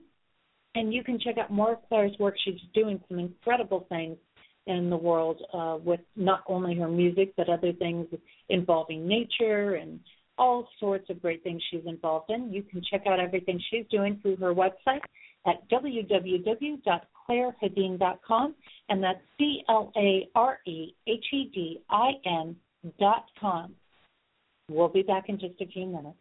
and 0.74 0.92
you 0.92 1.02
can 1.02 1.18
check 1.18 1.38
out 1.38 1.50
more 1.50 1.72
of 1.72 1.78
Clare's 1.88 2.16
work. 2.20 2.34
She's 2.44 2.60
doing 2.74 3.00
some 3.08 3.18
incredible 3.18 3.86
things 3.88 4.18
in 4.66 4.90
the 4.90 4.96
world 4.96 5.40
uh, 5.52 5.76
with 5.82 6.00
not 6.16 6.42
only 6.46 6.74
her 6.76 6.88
music 6.88 7.34
but 7.36 7.48
other 7.48 7.72
things 7.72 8.06
involving 8.48 9.06
nature 9.06 9.74
and 9.74 10.00
all 10.38 10.66
sorts 10.78 11.10
of 11.10 11.20
great 11.20 11.42
things 11.42 11.60
she's 11.70 11.84
involved 11.86 12.30
in. 12.30 12.52
You 12.52 12.62
can 12.62 12.80
check 12.90 13.02
out 13.06 13.20
everything 13.20 13.60
she's 13.70 13.84
doing 13.90 14.18
through 14.22 14.36
her 14.36 14.54
website 14.54 15.02
at 15.46 15.68
www.clarehedin.com, 15.70 18.54
and 18.88 19.02
that's 19.02 19.20
C 19.38 19.62
L 19.68 19.92
A 19.96 20.28
R 20.34 20.58
E 20.66 20.94
H 21.06 21.26
E 21.32 21.50
D 21.54 21.80
I 21.90 22.12
N 22.24 22.56
dot 22.98 23.26
com. 23.38 23.74
We'll 24.70 24.88
be 24.88 25.02
back 25.02 25.28
in 25.28 25.38
just 25.38 25.60
a 25.60 25.66
few 25.66 25.84
minutes. 25.86 26.16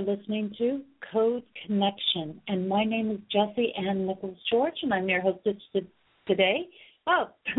Are 0.00 0.16
listening 0.16 0.50
to 0.56 0.80
Code 1.12 1.42
Connection, 1.66 2.40
and 2.48 2.66
my 2.66 2.84
name 2.84 3.10
is 3.10 3.18
Jessie 3.30 3.74
Ann 3.76 4.06
Nichols 4.06 4.38
George, 4.50 4.76
and 4.82 4.94
I'm 4.94 5.08
your 5.10 5.20
hostess 5.20 5.56
today. 6.26 6.68
Oh, 7.06 7.28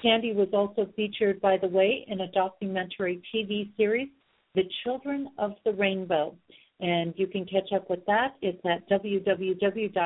Candy 0.00 0.32
was 0.32 0.48
also 0.54 0.86
featured, 0.96 1.38
by 1.42 1.58
the 1.58 1.68
way, 1.68 2.06
in 2.08 2.22
a 2.22 2.32
documentary 2.32 3.20
TV 3.34 3.76
series 3.76 4.08
the 4.54 4.62
Children 4.84 5.30
of 5.38 5.54
the 5.64 5.72
Rainbow. 5.72 6.36
And 6.80 7.14
you 7.16 7.28
can 7.28 7.44
catch 7.44 7.72
up 7.74 7.88
with 7.88 8.04
that. 8.06 8.34
It's 8.42 8.60
at 8.64 8.88
www.im 8.90 10.00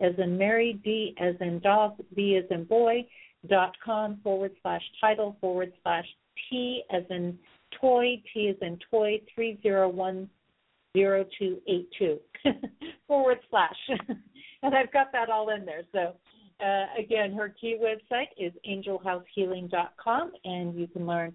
as 0.00 0.12
in 0.18 0.38
Mary, 0.38 0.80
D 0.84 1.14
as 1.20 1.36
in 1.40 1.60
dog, 1.60 1.94
B 2.14 2.36
as 2.36 2.44
in 2.50 2.64
boy, 2.64 3.06
dot 3.46 3.76
com 3.84 4.18
forward 4.24 4.52
slash 4.62 4.82
title 5.00 5.36
forward 5.40 5.72
slash 5.82 6.06
T 6.50 6.82
as 6.90 7.04
in 7.10 7.38
toy, 7.80 8.20
T 8.34 8.48
as 8.48 8.56
in 8.60 8.76
toy, 8.90 9.20
3010282 9.38 12.18
forward 13.06 13.38
slash. 13.48 13.76
and 14.62 14.74
I've 14.74 14.92
got 14.92 15.12
that 15.12 15.30
all 15.30 15.50
in 15.50 15.64
there. 15.64 15.84
So 15.92 16.16
uh, 16.64 16.86
again, 16.98 17.34
her 17.34 17.54
key 17.60 17.76
website 17.80 18.30
is 18.38 18.52
angelhousehealing.com, 18.68 20.32
and 20.44 20.74
you 20.74 20.88
can 20.88 21.06
learn 21.06 21.32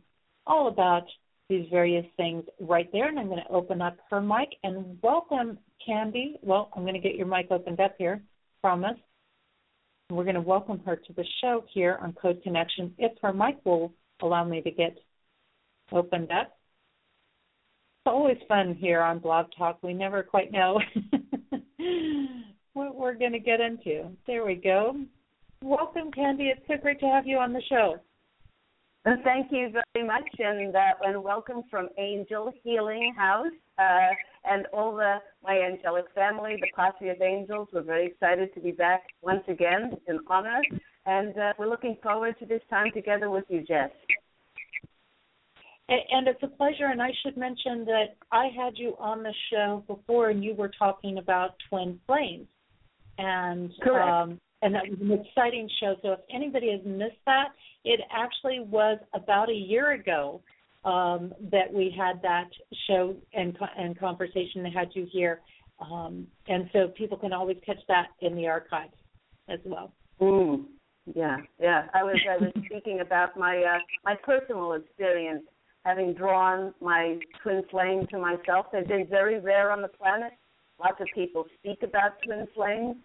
all 0.47 0.67
about 0.67 1.05
these 1.51 1.67
various 1.69 2.05
things 2.15 2.45
right 2.61 2.89
there. 2.93 3.09
And 3.09 3.19
I'm 3.19 3.27
going 3.27 3.43
to 3.45 3.53
open 3.53 3.81
up 3.81 3.97
her 4.09 4.21
mic 4.21 4.49
and 4.63 4.97
welcome 5.03 5.59
Candy. 5.85 6.39
Well, 6.41 6.71
I'm 6.75 6.83
going 6.83 6.93
to 6.93 6.99
get 6.99 7.15
your 7.15 7.27
mic 7.27 7.47
opened 7.51 7.81
up 7.81 7.95
here, 7.97 8.23
promise. 8.61 8.97
we're 10.09 10.23
going 10.23 10.35
to 10.35 10.41
welcome 10.41 10.81
her 10.85 10.95
to 10.95 11.13
the 11.13 11.25
show 11.41 11.65
here 11.73 11.99
on 12.01 12.13
Code 12.13 12.41
Connection 12.41 12.93
if 12.97 13.11
her 13.21 13.33
mic 13.33 13.57
will 13.65 13.93
allow 14.21 14.45
me 14.45 14.61
to 14.61 14.71
get 14.71 14.97
opened 15.91 16.31
up. 16.31 16.57
It's 17.99 18.07
always 18.07 18.37
fun 18.47 18.73
here 18.73 19.01
on 19.01 19.19
Blog 19.19 19.47
Talk. 19.57 19.79
We 19.83 19.93
never 19.93 20.23
quite 20.23 20.53
know 20.53 20.79
what 22.73 22.95
we're 22.95 23.13
going 23.13 23.33
to 23.33 23.39
get 23.39 23.59
into. 23.59 24.05
There 24.25 24.45
we 24.45 24.55
go. 24.55 24.95
Welcome, 25.61 26.11
Candy. 26.11 26.45
It's 26.45 26.65
so 26.67 26.75
great 26.81 27.01
to 27.01 27.07
have 27.07 27.27
you 27.27 27.37
on 27.37 27.51
the 27.51 27.61
show. 27.69 27.97
Thank 29.03 29.51
you 29.51 29.71
very 29.71 30.05
much, 30.05 30.29
and 30.37 30.75
uh, 30.75 30.79
and 31.01 31.23
welcome 31.23 31.63
from 31.71 31.89
Angel 31.97 32.53
Healing 32.63 33.15
House 33.17 33.47
uh, 33.79 34.09
and 34.45 34.67
all 34.71 34.95
the 34.95 35.15
my 35.43 35.57
angelic 35.59 36.05
family, 36.13 36.57
the 36.61 36.67
posse 36.75 37.09
of 37.09 37.19
angels. 37.19 37.69
We're 37.73 37.81
very 37.81 38.05
excited 38.05 38.53
to 38.53 38.59
be 38.59 38.69
back 38.69 39.01
once 39.23 39.41
again 39.47 39.93
in 40.07 40.19
honor, 40.27 40.61
and 41.07 41.35
uh, 41.35 41.53
we're 41.57 41.67
looking 41.67 41.97
forward 42.03 42.35
to 42.41 42.45
this 42.45 42.61
time 42.69 42.91
together 42.93 43.31
with 43.31 43.45
you, 43.49 43.63
Jess. 43.63 43.89
And 45.89 46.27
it's 46.27 46.43
a 46.43 46.47
pleasure. 46.47 46.85
And 46.85 47.01
I 47.01 47.09
should 47.23 47.37
mention 47.37 47.83
that 47.85 48.15
I 48.31 48.49
had 48.55 48.73
you 48.75 48.93
on 48.99 49.23
the 49.23 49.33
show 49.51 49.83
before, 49.87 50.29
and 50.29 50.43
you 50.43 50.53
were 50.53 50.71
talking 50.77 51.17
about 51.17 51.55
twin 51.69 51.99
flames, 52.05 52.47
and 53.17 53.71
um, 53.89 54.39
and 54.61 54.75
that 54.75 54.83
was 54.89 54.99
an 55.01 55.11
exciting 55.11 55.69
show. 55.79 55.95
So 56.01 56.13
if 56.13 56.19
anybody 56.33 56.71
has 56.71 56.81
missed 56.85 57.21
that, 57.25 57.49
it 57.83 57.99
actually 58.11 58.59
was 58.59 58.99
about 59.13 59.49
a 59.49 59.53
year 59.53 59.91
ago 59.91 60.41
um, 60.85 61.33
that 61.51 61.71
we 61.71 61.93
had 61.95 62.21
that 62.21 62.49
show 62.87 63.15
and 63.33 63.57
and 63.77 63.97
conversation 63.99 64.63
that 64.63 64.73
had 64.73 64.89
you 64.93 65.07
here, 65.11 65.41
um, 65.79 66.27
and 66.47 66.69
so 66.73 66.89
people 66.97 67.17
can 67.17 67.33
always 67.33 67.57
catch 67.65 67.79
that 67.87 68.07
in 68.21 68.35
the 68.35 68.47
archives 68.47 68.93
as 69.49 69.59
well. 69.65 69.93
Mm. 70.19 70.65
Yeah, 71.15 71.37
yeah. 71.59 71.87
I 71.93 72.03
was 72.03 72.17
I 72.29 72.37
was 72.37 72.51
speaking 72.65 72.99
about 73.01 73.37
my 73.37 73.57
uh, 73.57 73.79
my 74.05 74.15
personal 74.23 74.73
experience 74.73 75.43
having 75.83 76.13
drawn 76.13 76.73
my 76.79 77.17
twin 77.41 77.63
flame 77.71 78.05
to 78.11 78.19
myself. 78.19 78.67
They've 78.71 78.87
been 78.87 79.07
very 79.07 79.39
rare 79.39 79.71
on 79.71 79.81
the 79.81 79.87
planet. 79.87 80.31
Lots 80.79 81.01
of 81.01 81.07
people 81.13 81.45
speak 81.59 81.79
about 81.83 82.21
twin 82.23 82.47
flames 82.55 82.97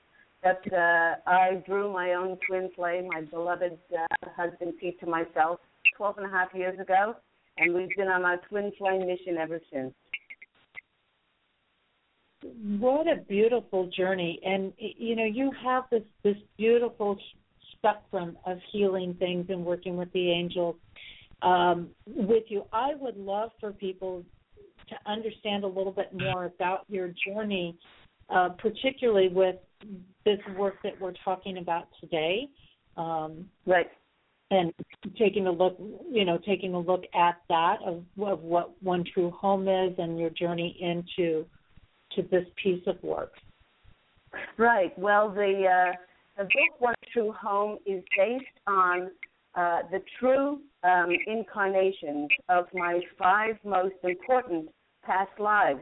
but 0.47 0.73
uh, 0.73 1.15
I 1.27 1.63
drew 1.67 1.93
my 1.93 2.13
own 2.13 2.39
twin 2.47 2.71
flame, 2.77 3.09
my 3.09 3.23
beloved 3.23 3.79
uh, 3.93 4.29
husband 4.37 4.75
Pete, 4.81 4.99
to 5.01 5.07
myself 5.07 5.59
12 5.97 6.19
and 6.19 6.27
a 6.27 6.31
half 6.31 6.49
years 6.55 6.79
ago, 6.79 7.17
and 7.59 7.75
we've 7.75 7.89
been 7.97 8.07
on 8.09 8.25
our 8.25 8.37
twin 8.49 8.71
flame 8.79 9.07
mission 9.07 9.39
ever 9.39 9.61
since. 9.73 9.93
What 12.79 13.09
a 13.09 13.17
beautiful 13.29 13.91
journey, 13.97 14.39
and 14.45 14.73
you 14.79 15.17
know 15.17 15.25
you 15.25 15.51
have 15.65 15.85
this 15.91 16.03
this 16.23 16.37
beautiful 16.57 17.19
spectrum 17.73 18.39
of 18.47 18.59
healing 18.71 19.17
things 19.19 19.47
and 19.49 19.65
working 19.65 19.97
with 19.97 20.13
the 20.13 20.31
angels 20.31 20.77
um, 21.43 21.89
with 22.07 22.45
you. 22.49 22.65
I 22.73 22.91
would 22.95 23.17
love 23.17 23.51
for 23.59 23.73
people 23.73 24.23
to 24.91 25.11
understand 25.11 25.65
a 25.65 25.67
little 25.67 25.93
bit 25.93 26.13
more 26.13 26.45
about 26.45 26.85
your 26.89 27.13
journey, 27.27 27.77
uh, 28.31 28.51
particularly 28.51 29.29
with 29.29 29.57
this 30.27 30.41
work 30.59 30.75
that 30.83 31.01
we're 31.01 31.15
talking 31.25 31.57
about 31.57 31.89
today. 31.99 32.49
Um, 32.99 33.49
right. 33.65 33.87
And 34.51 34.73
taking 35.19 35.47
a 35.47 35.51
look, 35.51 35.77
you 36.11 36.25
know, 36.25 36.39
taking 36.45 36.75
a 36.75 36.79
look 36.79 37.05
at 37.15 37.37
that 37.49 37.79
of, 37.85 38.05
of 38.21 38.43
what 38.43 38.81
One 38.83 39.05
True 39.15 39.31
Home 39.31 39.67
is 39.69 39.95
and 39.99 40.19
your 40.19 40.31
journey 40.31 40.77
into 40.81 41.47
to 42.15 42.23
this 42.31 42.45
piece 42.63 42.83
of 42.87 43.03
work. 43.03 43.33
Right. 44.59 44.97
Well, 44.99 45.31
the 45.31 45.65
uh, 45.67 45.93
the 46.37 46.45
book 46.45 46.81
One 46.81 46.95
True 47.13 47.33
Home 47.33 47.79
is 47.87 48.03
based 48.17 48.45
on 48.67 49.11
uh, 49.55 49.81
the 49.91 50.03
true 50.21 50.61
um, 50.85 51.09
incarnations 51.27 52.29
of 52.49 52.67
my 52.75 53.01
five 53.19 53.57
most 53.65 53.95
important 54.03 54.69
past 55.03 55.31
lives. 55.39 55.81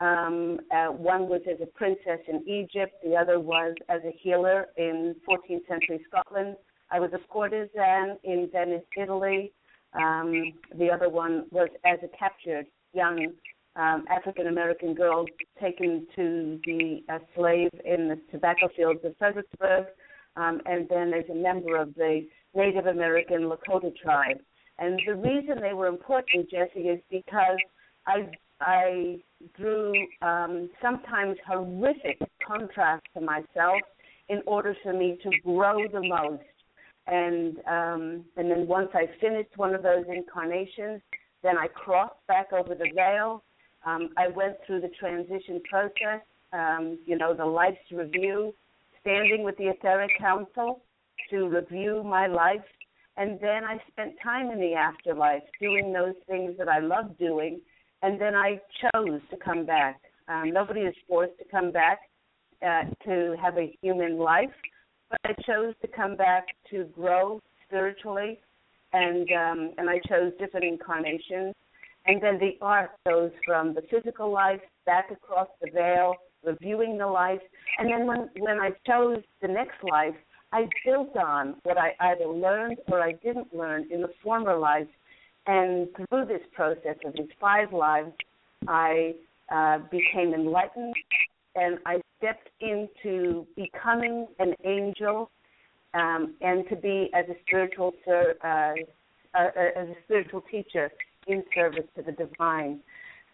Um, 0.00 0.60
uh, 0.74 0.86
one 0.86 1.28
was 1.28 1.42
as 1.50 1.60
a 1.62 1.66
princess 1.66 2.20
in 2.26 2.42
Egypt, 2.48 2.94
the 3.04 3.14
other 3.14 3.38
was 3.38 3.74
as 3.90 4.00
a 4.04 4.12
healer 4.22 4.66
in 4.78 5.14
14th 5.28 5.66
century 5.68 6.00
Scotland. 6.08 6.56
I 6.90 6.98
was 6.98 7.10
a 7.12 7.18
courtesan 7.28 8.18
in 8.24 8.48
Venice, 8.50 8.82
Italy. 8.96 9.52
Um, 9.92 10.54
the 10.78 10.90
other 10.90 11.10
one 11.10 11.46
was 11.50 11.68
as 11.84 11.98
a 12.02 12.08
captured 12.16 12.66
young 12.94 13.26
um, 13.76 14.04
African 14.10 14.46
American 14.46 14.94
girl 14.94 15.26
taken 15.60 16.06
to 16.16 16.58
be 16.64 17.04
a 17.08 17.18
slave 17.36 17.70
in 17.84 18.08
the 18.08 18.18
tobacco 18.32 18.68
fields 18.74 19.00
of 19.04 19.16
Fredericksburg, 19.18 19.86
um, 20.36 20.60
and 20.66 20.88
then 20.88 21.12
as 21.12 21.24
a 21.30 21.34
member 21.34 21.76
of 21.76 21.94
the 21.94 22.26
Native 22.54 22.86
American 22.86 23.42
Lakota 23.42 23.94
tribe. 23.96 24.38
And 24.78 25.00
the 25.06 25.14
reason 25.14 25.60
they 25.60 25.74
were 25.74 25.86
important, 25.86 26.50
Jesse, 26.50 26.80
is 26.80 27.00
because 27.10 27.58
I 28.06 28.30
I 28.60 29.20
drew 29.56 29.92
um, 30.22 30.70
sometimes 30.82 31.36
horrific 31.46 32.18
contrast 32.46 33.04
to 33.14 33.20
myself 33.20 33.80
in 34.28 34.42
order 34.46 34.74
for 34.82 34.92
me 34.92 35.18
to 35.22 35.30
grow 35.44 35.86
the 35.88 36.02
most. 36.02 36.42
And 37.06 37.56
um, 37.66 38.24
and 38.36 38.50
then 38.50 38.66
once 38.66 38.90
I 38.94 39.06
finished 39.20 39.56
one 39.56 39.74
of 39.74 39.82
those 39.82 40.04
incarnations, 40.08 41.00
then 41.42 41.58
I 41.58 41.66
crossed 41.68 42.26
back 42.28 42.52
over 42.52 42.74
the 42.74 42.90
veil. 42.94 43.42
Um, 43.84 44.10
I 44.16 44.28
went 44.28 44.56
through 44.66 44.82
the 44.82 44.90
transition 45.00 45.60
process, 45.68 46.20
um, 46.52 46.98
you 47.06 47.16
know, 47.16 47.34
the 47.34 47.44
life's 47.44 47.78
review, 47.90 48.54
standing 49.00 49.42
with 49.42 49.56
the 49.56 49.68
Etheric 49.68 50.10
Council 50.18 50.82
to 51.30 51.48
review 51.48 52.02
my 52.04 52.26
life. 52.26 52.60
And 53.16 53.40
then 53.40 53.64
I 53.64 53.78
spent 53.90 54.14
time 54.22 54.50
in 54.50 54.60
the 54.60 54.74
afterlife 54.74 55.42
doing 55.60 55.92
those 55.92 56.14
things 56.28 56.56
that 56.58 56.68
I 56.68 56.78
love 56.78 57.18
doing 57.18 57.60
and 58.02 58.20
then 58.20 58.34
I 58.34 58.60
chose 58.80 59.20
to 59.30 59.36
come 59.36 59.64
back. 59.66 60.00
Um, 60.28 60.52
nobody 60.52 60.80
is 60.80 60.94
forced 61.08 61.38
to 61.38 61.44
come 61.50 61.70
back 61.70 62.00
uh, 62.66 62.84
to 63.04 63.36
have 63.40 63.58
a 63.58 63.76
human 63.82 64.18
life, 64.18 64.50
but 65.10 65.20
I 65.24 65.32
chose 65.46 65.74
to 65.82 65.88
come 65.88 66.16
back 66.16 66.46
to 66.70 66.84
grow 66.84 67.40
spiritually, 67.66 68.38
and 68.92 69.28
um, 69.32 69.72
and 69.78 69.90
I 69.90 69.98
chose 70.08 70.32
different 70.38 70.66
incarnations. 70.66 71.54
And 72.06 72.22
then 72.22 72.38
the 72.38 72.56
art 72.62 72.92
goes 73.06 73.30
from 73.44 73.74
the 73.74 73.82
physical 73.90 74.32
life 74.32 74.60
back 74.86 75.10
across 75.10 75.48
the 75.60 75.70
veil, 75.70 76.14
reviewing 76.44 76.96
the 76.96 77.06
life, 77.06 77.40
and 77.78 77.90
then 77.90 78.06
when 78.06 78.30
when 78.38 78.58
I 78.60 78.70
chose 78.86 79.22
the 79.42 79.48
next 79.48 79.82
life, 79.82 80.14
I 80.52 80.68
built 80.84 81.16
on 81.16 81.56
what 81.62 81.76
I 81.76 81.94
either 82.00 82.26
learned 82.26 82.78
or 82.90 83.02
I 83.02 83.12
didn't 83.12 83.54
learn 83.54 83.86
in 83.90 84.00
the 84.00 84.10
former 84.22 84.56
life 84.56 84.88
and 85.46 85.88
through 85.96 86.26
this 86.26 86.42
process 86.52 86.96
of 87.04 87.14
these 87.14 87.30
five 87.40 87.72
lives, 87.72 88.12
I 88.68 89.14
uh, 89.50 89.78
became 89.90 90.34
enlightened 90.34 90.94
and 91.56 91.78
I 91.86 92.00
stepped 92.18 92.50
into 92.60 93.46
becoming 93.56 94.26
an 94.38 94.54
angel 94.64 95.30
um, 95.94 96.34
and 96.40 96.68
to 96.68 96.76
be 96.76 97.10
as 97.14 97.24
a 97.28 97.34
spiritual 97.46 97.92
ser- 98.04 98.36
uh, 98.44 99.38
uh, 99.38 99.48
as 99.76 99.88
a 99.88 99.94
spiritual 100.04 100.42
teacher 100.50 100.90
in 101.26 101.42
service 101.54 101.86
to 101.96 102.02
the 102.02 102.12
divine. 102.12 102.80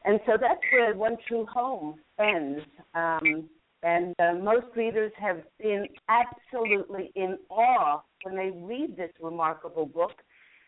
And 0.05 0.21
so 0.27 0.33
that's 0.41 0.61
where 0.73 0.95
One 0.95 1.17
True 1.27 1.47
Home 1.53 1.97
ends. 2.19 2.61
Um, 2.95 3.49
and 3.83 4.15
uh, 4.19 4.35
most 4.43 4.67
readers 4.75 5.13
have 5.19 5.43
been 5.61 5.87
absolutely 6.09 7.13
in 7.15 7.39
awe 7.51 8.03
when 8.23 8.37
they 8.37 8.51
read 8.55 8.97
this 8.97 9.11
remarkable 9.21 9.87
book 9.87 10.13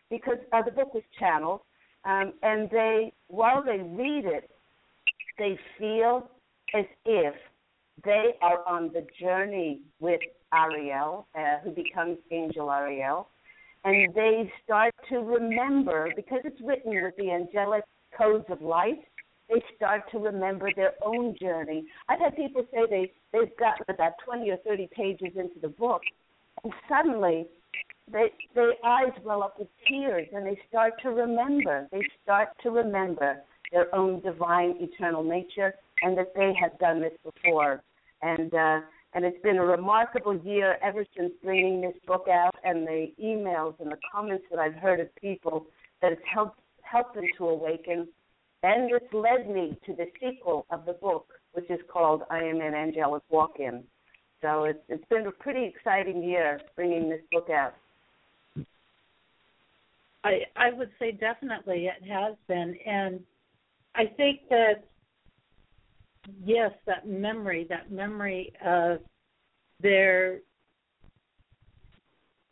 because 0.09 0.37
uh, 0.51 0.61
the 0.63 0.71
book 0.71 0.93
was 0.93 1.03
channeled, 1.19 1.61
um, 2.05 2.33
and 2.43 2.69
they 2.69 3.13
while 3.27 3.63
they 3.63 3.77
read 3.77 4.25
it, 4.25 4.49
they 5.37 5.57
feel 5.77 6.29
as 6.73 6.85
if 7.05 7.33
they 8.03 8.35
are 8.41 8.67
on 8.67 8.91
the 8.93 9.05
journey 9.19 9.81
with 9.99 10.21
Ariel, 10.53 11.27
uh, 11.35 11.59
who 11.63 11.71
becomes 11.71 12.17
Angel 12.31 12.71
Ariel, 12.71 13.27
and 13.83 14.13
they 14.13 14.51
start 14.63 14.93
to 15.09 15.19
remember 15.19 16.09
because 16.15 16.39
it's 16.43 16.59
written 16.61 16.91
with 17.03 17.15
the 17.17 17.31
angelic 17.31 17.83
codes 18.17 18.45
of 18.49 18.61
light. 18.61 19.01
They 19.49 19.63
start 19.75 20.03
to 20.11 20.19
remember 20.19 20.69
their 20.75 20.93
own 21.03 21.35
journey. 21.39 21.85
I've 22.07 22.19
had 22.19 22.35
people 22.35 22.65
say 22.71 22.81
they 22.89 23.11
they've 23.33 23.55
gotten 23.57 23.85
about 23.89 24.13
twenty 24.23 24.51
or 24.51 24.57
thirty 24.57 24.87
pages 24.95 25.35
into 25.35 25.59
the 25.61 25.69
book, 25.69 26.01
and 26.63 26.71
suddenly 26.87 27.47
they, 28.11 28.31
their 28.55 28.73
eyes 28.83 29.13
well 29.23 29.43
up 29.43 29.59
with 29.59 29.67
tears 29.87 30.27
and 30.33 30.45
they 30.45 30.59
start 30.67 30.93
to 31.03 31.09
remember. 31.09 31.87
They 31.91 32.03
start 32.23 32.49
to 32.63 32.69
remember 32.69 33.41
their 33.71 33.93
own 33.93 34.21
divine 34.21 34.75
eternal 34.79 35.23
nature 35.23 35.73
and 36.01 36.17
that 36.17 36.33
they 36.35 36.53
have 36.59 36.77
done 36.79 37.01
this 37.01 37.13
before. 37.23 37.81
And 38.21 38.53
uh, 38.53 38.81
and 39.13 39.25
it's 39.25 39.41
been 39.41 39.57
a 39.57 39.65
remarkable 39.65 40.37
year 40.37 40.77
ever 40.83 41.03
since 41.17 41.31
bringing 41.43 41.81
this 41.81 41.95
book 42.05 42.27
out 42.31 42.53
and 42.63 42.85
the 42.85 43.07
emails 43.21 43.73
and 43.79 43.91
the 43.91 43.97
comments 44.11 44.43
that 44.51 44.59
I've 44.59 44.75
heard 44.75 44.99
of 44.99 45.13
people 45.15 45.65
that 46.01 46.11
it's 46.11 46.21
helped 46.31 46.59
helped 46.81 47.15
them 47.15 47.25
to 47.37 47.47
awaken. 47.47 48.07
And 48.61 48.91
this 48.91 49.01
led 49.13 49.49
me 49.49 49.77
to 49.85 49.93
the 49.93 50.05
sequel 50.19 50.65
of 50.69 50.85
the 50.85 50.93
book, 50.93 51.27
which 51.53 51.69
is 51.69 51.79
called 51.91 52.23
I 52.29 52.39
Am 52.39 52.61
an 52.61 52.73
Angelic 52.73 53.23
Walk-In. 53.29 53.83
So 54.41 54.65
it's 54.65 54.79
it's 54.89 55.05
been 55.09 55.25
a 55.25 55.31
pretty 55.31 55.65
exciting 55.65 56.21
year 56.21 56.61
bringing 56.75 57.09
this 57.09 57.21
book 57.31 57.49
out. 57.49 57.73
I 60.23 60.41
I 60.55 60.71
would 60.73 60.89
say 60.99 61.11
definitely 61.11 61.87
it 61.87 62.07
has 62.09 62.35
been, 62.47 62.75
and 62.85 63.21
I 63.95 64.05
think 64.05 64.41
that 64.49 64.85
yes, 66.43 66.71
that 66.85 67.07
memory, 67.07 67.65
that 67.69 67.91
memory 67.91 68.51
of 68.65 68.99
there 69.81 70.39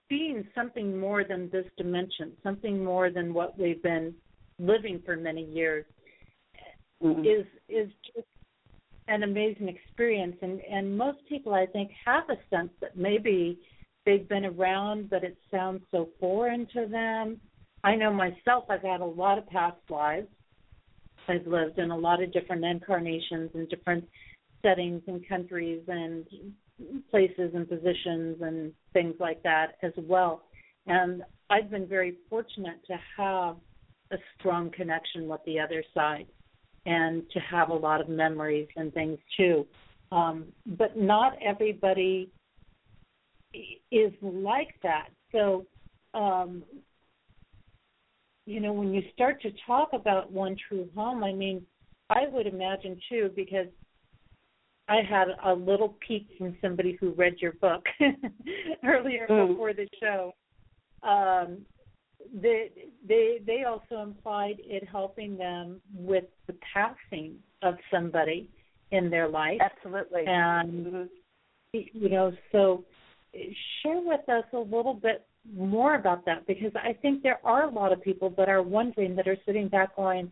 being 0.09 0.47
something 0.55 0.97
more 0.97 1.25
than 1.25 1.49
this 1.49 1.65
dimension, 1.77 2.31
something 2.41 2.83
more 2.83 3.09
than 3.09 3.33
what 3.33 3.59
we've 3.59 3.83
been 3.83 4.13
living 4.59 5.01
for 5.05 5.17
many 5.17 5.43
years, 5.43 5.85
mm-hmm. 7.03 7.21
is 7.21 7.45
is 7.67 7.91
just 8.15 8.27
an 9.09 9.23
amazing 9.23 9.67
experience. 9.67 10.37
And 10.41 10.61
and 10.61 10.97
most 10.97 11.19
people, 11.27 11.53
I 11.53 11.65
think, 11.65 11.91
have 12.05 12.29
a 12.29 12.37
sense 12.49 12.71
that 12.79 12.95
maybe 12.95 13.59
they've 14.05 14.27
been 14.27 14.45
around, 14.45 15.09
but 15.09 15.25
it 15.25 15.37
sounds 15.51 15.81
so 15.91 16.07
foreign 16.17 16.65
to 16.67 16.87
them 16.87 17.41
I 17.83 17.95
know 17.95 18.11
myself, 18.11 18.65
I've 18.69 18.81
had 18.81 19.01
a 19.01 19.05
lot 19.05 19.37
of 19.37 19.47
past 19.47 19.77
lives. 19.89 20.27
I've 21.27 21.45
lived 21.45 21.77
in 21.77 21.91
a 21.91 21.97
lot 21.97 22.23
of 22.23 22.31
different 22.31 22.63
incarnations 22.63 23.51
and 23.53 23.69
different 23.69 24.05
settings 24.61 25.01
and 25.07 25.27
countries 25.27 25.81
and 25.87 26.25
places 27.09 27.51
and 27.53 27.67
positions 27.67 28.37
and 28.41 28.71
things 28.93 29.15
like 29.19 29.43
that 29.43 29.77
as 29.83 29.93
well. 29.97 30.43
And 30.85 31.23
I've 31.49 31.69
been 31.69 31.87
very 31.87 32.15
fortunate 32.29 32.79
to 32.87 32.97
have 33.17 33.57
a 34.11 34.17
strong 34.39 34.71
connection 34.71 35.27
with 35.27 35.41
the 35.45 35.59
other 35.59 35.83
side 35.93 36.27
and 36.85 37.23
to 37.31 37.39
have 37.39 37.69
a 37.69 37.73
lot 37.73 37.99
of 37.99 38.07
memories 38.07 38.67
and 38.75 38.93
things 38.93 39.17
too. 39.35 39.65
Um, 40.11 40.45
but 40.65 40.97
not 40.97 41.33
everybody 41.45 42.31
is 43.91 44.13
like 44.21 44.75
that. 44.83 45.09
So 45.31 45.65
um, 46.13 46.63
you 48.47 48.61
know, 48.61 48.71
when 48.71 48.93
you 48.93 49.03
start 49.13 49.41
to 49.41 49.51
talk 49.67 49.89
about 49.91 50.31
one 50.31 50.55
true 50.67 50.87
home, 50.95 51.21
I 51.23 51.33
mean, 51.33 51.65
I 52.09 52.21
would 52.31 52.47
imagine 52.47 52.97
too, 53.09 53.29
because 53.35 53.67
I 54.87 55.01
had 55.07 55.27
a 55.43 55.53
little 55.53 55.97
peek 56.07 56.27
from 56.37 56.55
somebody 56.61 56.97
who 56.99 57.11
read 57.11 57.35
your 57.39 57.51
book 57.53 57.83
earlier 58.85 59.27
mm. 59.29 59.49
before 59.49 59.73
the 59.73 59.87
show. 60.01 60.33
Um, 61.03 61.65
they 62.33 62.71
they 63.07 63.39
they 63.45 63.63
also 63.65 64.01
implied 64.01 64.55
it 64.59 64.87
helping 64.89 65.37
them 65.37 65.81
with 65.93 66.23
the 66.47 66.55
passing 66.73 67.35
of 67.61 67.75
somebody 67.91 68.49
in 68.91 69.09
their 69.09 69.27
life. 69.27 69.59
Absolutely. 69.59 70.23
And 70.25 70.85
mm-hmm. 70.85 71.79
you 71.93 72.09
know, 72.09 72.31
so 72.53 72.85
share 73.83 73.99
with 74.01 74.27
us 74.29 74.45
a 74.53 74.57
little 74.57 74.93
bit 74.93 75.26
more 75.53 75.95
about 75.95 76.25
that 76.25 76.45
because 76.47 76.71
I 76.75 76.93
think 76.93 77.23
there 77.23 77.39
are 77.43 77.63
a 77.63 77.71
lot 77.71 77.91
of 77.91 78.01
people 78.01 78.33
that 78.37 78.49
are 78.49 78.61
wondering 78.61 79.15
that 79.15 79.27
are 79.27 79.37
sitting 79.45 79.67
back 79.67 79.95
going, 79.95 80.31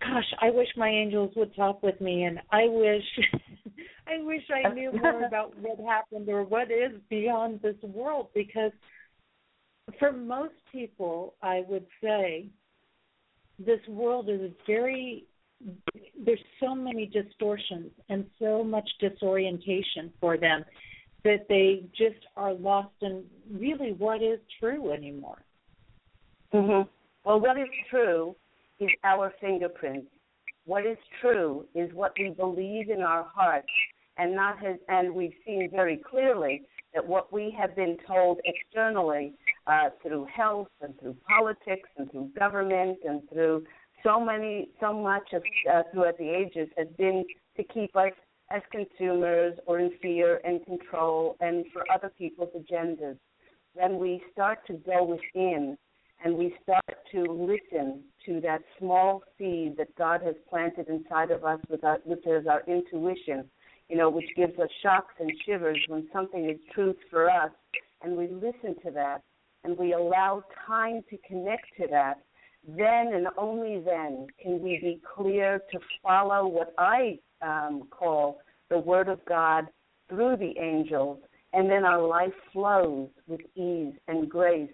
"Gosh, 0.00 0.32
I 0.40 0.50
wish 0.50 0.68
my 0.76 0.88
angels 0.88 1.32
would 1.36 1.54
talk 1.54 1.82
with 1.82 2.00
me, 2.00 2.24
and 2.24 2.40
I 2.50 2.68
wish, 2.68 3.04
I 4.06 4.22
wish 4.22 4.42
I 4.50 4.72
knew 4.72 4.92
more 4.92 5.24
about 5.26 5.56
what 5.58 5.78
happened 5.80 6.28
or 6.28 6.44
what 6.44 6.70
is 6.70 7.00
beyond 7.08 7.60
this 7.62 7.80
world." 7.82 8.28
Because 8.34 8.72
for 9.98 10.12
most 10.12 10.54
people, 10.72 11.34
I 11.42 11.64
would 11.68 11.86
say 12.02 12.48
this 13.58 13.80
world 13.88 14.28
is 14.28 14.52
very 14.66 15.26
there's 16.22 16.38
so 16.60 16.74
many 16.74 17.06
distortions 17.06 17.90
and 18.10 18.26
so 18.38 18.62
much 18.62 18.88
disorientation 19.00 20.12
for 20.20 20.36
them 20.36 20.64
that 21.26 21.48
they 21.48 21.82
just 21.92 22.24
are 22.36 22.54
lost 22.54 22.94
in 23.02 23.24
really 23.52 23.92
what 23.94 24.22
is 24.22 24.38
true 24.60 24.92
anymore. 24.92 25.42
Mhm. 26.52 26.88
Well, 27.24 27.40
what 27.40 27.58
is 27.58 27.68
true 27.90 28.36
is 28.78 28.90
our 29.02 29.30
fingerprints. 29.40 30.12
What 30.66 30.86
is 30.86 30.98
true 31.20 31.66
is 31.74 31.92
what 31.92 32.16
we 32.16 32.30
believe 32.30 32.90
in 32.90 33.02
our 33.02 33.24
hearts, 33.24 33.72
and 34.16 34.36
not 34.36 34.58
has, 34.60 34.78
and 34.88 35.12
we've 35.12 35.36
seen 35.44 35.68
very 35.68 35.96
clearly 35.96 36.64
that 36.94 37.04
what 37.04 37.32
we 37.32 37.50
have 37.50 37.74
been 37.74 37.98
told 38.06 38.40
externally 38.44 39.34
uh, 39.66 39.90
through 40.02 40.26
health 40.26 40.70
and 40.80 40.96
through 41.00 41.16
politics 41.26 41.88
and 41.96 42.08
through 42.12 42.28
government 42.38 42.98
and 43.04 43.28
through 43.28 43.66
so 44.04 44.20
many, 44.20 44.70
so 44.78 44.92
much 44.92 45.32
of 45.32 45.42
uh, 45.72 45.82
throughout 45.90 46.18
the 46.18 46.28
ages 46.28 46.68
has 46.76 46.86
been 46.96 47.26
to 47.56 47.64
keep 47.64 47.96
us 47.96 48.12
as 48.50 48.62
consumers 48.70 49.54
or 49.66 49.78
in 49.78 49.90
fear 50.00 50.40
and 50.44 50.64
control 50.64 51.36
and 51.40 51.64
for 51.72 51.84
other 51.92 52.12
people's 52.16 52.50
agendas. 52.56 53.16
Then 53.74 53.98
we 53.98 54.22
start 54.32 54.66
to 54.68 54.74
go 54.74 55.04
within 55.04 55.76
and 56.24 56.36
we 56.36 56.54
start 56.62 56.84
to 57.12 57.22
listen 57.22 58.02
to 58.24 58.40
that 58.40 58.62
small 58.78 59.22
seed 59.36 59.76
that 59.76 59.94
God 59.96 60.22
has 60.22 60.34
planted 60.48 60.88
inside 60.88 61.30
of 61.30 61.44
us, 61.44 61.60
with 61.68 61.84
our, 61.84 61.98
which 62.04 62.26
is 62.26 62.46
our 62.46 62.62
intuition, 62.66 63.44
you 63.88 63.96
know, 63.96 64.08
which 64.08 64.28
gives 64.34 64.58
us 64.58 64.68
shocks 64.82 65.14
and 65.20 65.30
shivers 65.44 65.78
when 65.88 66.08
something 66.12 66.48
is 66.48 66.56
truth 66.72 66.96
for 67.10 67.30
us, 67.30 67.50
and 68.02 68.16
we 68.16 68.28
listen 68.28 68.74
to 68.84 68.90
that 68.92 69.22
and 69.66 69.76
we 69.76 69.92
allow 69.92 70.44
time 70.66 71.02
to 71.10 71.18
connect 71.26 71.66
to 71.76 71.86
that, 71.90 72.20
then 72.66 73.12
and 73.14 73.28
only 73.38 73.80
then 73.80 74.26
can 74.42 74.60
we 74.60 74.78
be 74.80 75.00
clear 75.14 75.60
to 75.70 75.78
follow 76.02 76.46
what 76.46 76.74
I 76.78 77.18
um, 77.40 77.84
call 77.90 78.40
the 78.70 78.78
Word 78.78 79.08
of 79.08 79.24
God 79.24 79.66
through 80.08 80.36
the 80.36 80.54
angels, 80.58 81.18
and 81.52 81.70
then 81.70 81.84
our 81.84 82.02
life 82.06 82.32
flows 82.52 83.08
with 83.26 83.40
ease 83.54 83.94
and 84.08 84.28
grace. 84.28 84.70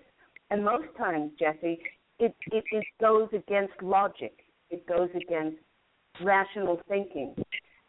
And 0.51 0.65
most 0.65 0.89
times, 0.97 1.33
Jesse, 1.39 1.81
it, 2.19 2.35
it, 2.51 2.65
it 2.71 2.85
goes 3.01 3.29
against 3.33 3.75
logic, 3.83 4.39
it 4.71 4.87
goes 4.87 5.11
against 5.15 5.59
rational 6.23 6.81
thinking, 6.89 7.35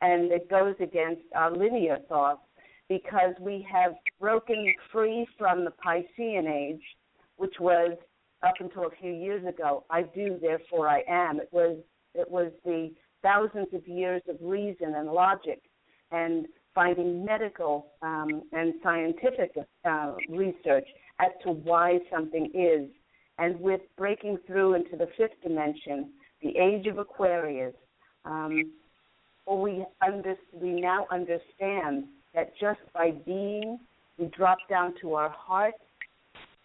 and 0.01 0.31
it 0.31 0.49
goes 0.49 0.75
against 0.79 1.21
our 1.35 1.51
linear 1.51 1.99
thoughts 2.09 2.41
because 2.89 3.33
we 3.39 3.65
have 3.71 3.93
broken 4.19 4.73
free 4.91 5.25
from 5.37 5.65
the 5.65 5.73
Piscean 5.85 6.47
age, 6.47 6.81
which 7.37 7.55
was 7.59 7.97
up 8.43 8.55
until 8.59 8.83
a 8.83 8.91
few 9.01 9.11
years 9.11 9.45
ago, 9.45 9.83
I 9.89 10.03
do, 10.03 10.37
therefore 10.41 10.87
I 10.89 11.03
am. 11.07 11.39
It 11.39 11.49
was 11.51 11.77
it 12.13 12.29
was 12.29 12.51
the 12.63 12.91
thousands 13.23 13.67
of 13.73 13.87
years 13.87 14.21
of 14.29 14.35
reason 14.41 14.93
and 14.95 15.09
logic 15.09 15.61
and 16.11 16.45
finding 16.75 17.25
medical 17.25 17.87
um, 18.01 18.43
and 18.51 18.73
scientific 18.83 19.55
uh, 19.85 20.13
research 20.29 20.87
as 21.19 21.31
to 21.43 21.51
why 21.51 21.99
something 22.11 22.51
is. 22.53 22.89
And 23.39 23.59
with 23.59 23.81
breaking 23.97 24.37
through 24.45 24.75
into 24.75 24.95
the 24.95 25.07
fifth 25.17 25.41
dimension, 25.41 26.11
the 26.41 26.55
age 26.57 26.85
of 26.87 26.99
Aquarius, 26.99 27.73
um, 28.25 28.71
we, 29.49 29.83
under, 30.05 30.35
we 30.53 30.71
now 30.71 31.07
understand 31.11 32.05
that 32.35 32.53
just 32.59 32.79
by 32.93 33.11
being, 33.25 33.79
we 34.17 34.27
drop 34.27 34.57
down 34.69 34.93
to 35.01 35.13
our 35.15 35.29
heart, 35.29 35.73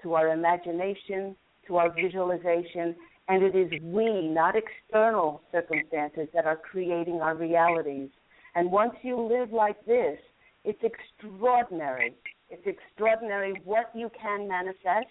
to 0.03 0.15
our 0.15 0.29
imagination, 0.29 1.35
to 1.69 1.77
our 1.77 1.91
visualization, 1.91 2.97
and 3.29 3.43
it 3.43 3.55
is 3.55 3.71
we, 3.83 4.29
not 4.29 4.55
external 4.57 5.43
circumstances, 5.53 6.29
that 6.35 6.47
are 6.47 6.57
creating 6.57 7.21
our 7.21 7.35
realities. 7.35 8.09
And 8.55 8.73
once 8.73 8.95
you 9.03 9.21
live 9.21 9.53
like 9.53 9.85
this, 9.87 10.19
it's 10.65 10.83
extraordinary. 10.83 12.15
It's 12.51 12.67
extraordinary 12.67 13.61
what 13.65 13.91
you 13.95 14.11
can 14.21 14.49
manifest 14.49 15.07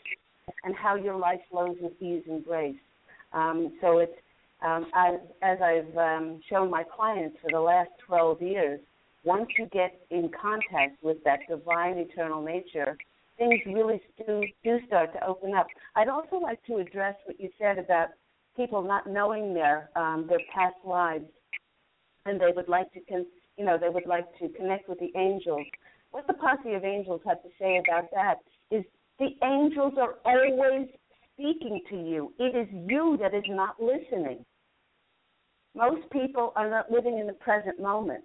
and 0.64 0.76
how 0.76 0.96
your 0.96 1.18
life 1.18 1.40
flows 1.50 1.78
with 1.80 1.94
ease 2.02 2.24
and 2.28 2.44
grace. 2.44 2.76
Um, 3.34 3.74
so 3.82 4.00
it's 4.00 4.18
um, 4.66 4.88
as, 4.96 5.20
as 5.44 5.60
I've 5.62 5.98
um, 5.98 6.42
shown 6.50 6.72
my 6.72 6.84
clients 6.84 7.38
for 7.42 7.52
the 7.52 7.60
last 7.60 7.92
12 8.08 8.42
years, 8.42 8.80
once 9.24 9.48
you 9.58 9.68
get 9.68 10.00
in 10.10 10.30
contact 10.30 11.04
with 11.04 11.18
that 11.26 11.40
divine 11.48 11.98
eternal 11.98 12.42
nature, 12.42 12.98
things 13.38 13.60
really 13.66 14.02
do, 14.26 14.44
do 14.64 14.80
start 14.88 15.14
to 15.14 15.26
open 15.26 15.54
up. 15.54 15.68
I'd 15.96 16.08
also 16.08 16.38
like 16.38 16.64
to 16.66 16.78
address 16.78 17.16
what 17.26 17.40
you 17.40 17.50
said 17.60 17.78
about 17.78 18.10
people 18.56 18.82
not 18.82 19.08
knowing 19.08 19.54
their 19.54 19.90
um, 19.96 20.26
their 20.28 20.40
past 20.54 20.76
lives, 20.84 21.26
and 22.26 22.40
they 22.40 22.52
would 22.56 22.68
like 22.68 22.92
to, 22.94 23.00
con- 23.02 23.26
you 23.58 23.66
know, 23.66 23.78
they 23.78 23.90
would 23.90 24.08
like 24.08 24.26
to 24.40 24.50
connect 24.50 24.90
with 24.90 25.00
the 25.00 25.12
angels. 25.16 25.66
What 26.12 26.28
the 26.28 26.34
posse 26.34 26.74
of 26.74 26.84
angels 26.84 27.22
have 27.26 27.42
to 27.44 27.50
say 27.60 27.80
about 27.86 28.06
that 28.14 28.36
is 28.72 28.84
the 29.20 29.30
angels 29.44 29.94
are 29.98 30.16
always 30.26 30.88
speaking 31.34 31.82
to 31.90 31.96
you. 31.96 32.34
It 32.40 32.56
is 32.56 32.68
you 32.72 33.18
that 33.22 33.34
is 33.34 33.44
not 33.48 33.76
listening. 33.82 34.44
Most 35.76 36.10
people 36.12 36.54
are 36.56 36.70
not 36.70 36.92
living 36.92 37.20
in 37.20 37.28
the 37.28 37.34
present 37.34 37.80
moment. 37.80 38.24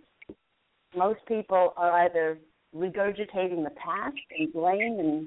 Most 0.97 1.21
people 1.27 1.75
are 1.77 1.93
either 2.05 2.39
regurgitating 2.75 3.65
the 3.65 3.73
past 3.77 4.17
and 4.39 4.53
blame 4.53 4.99
and 4.99 5.27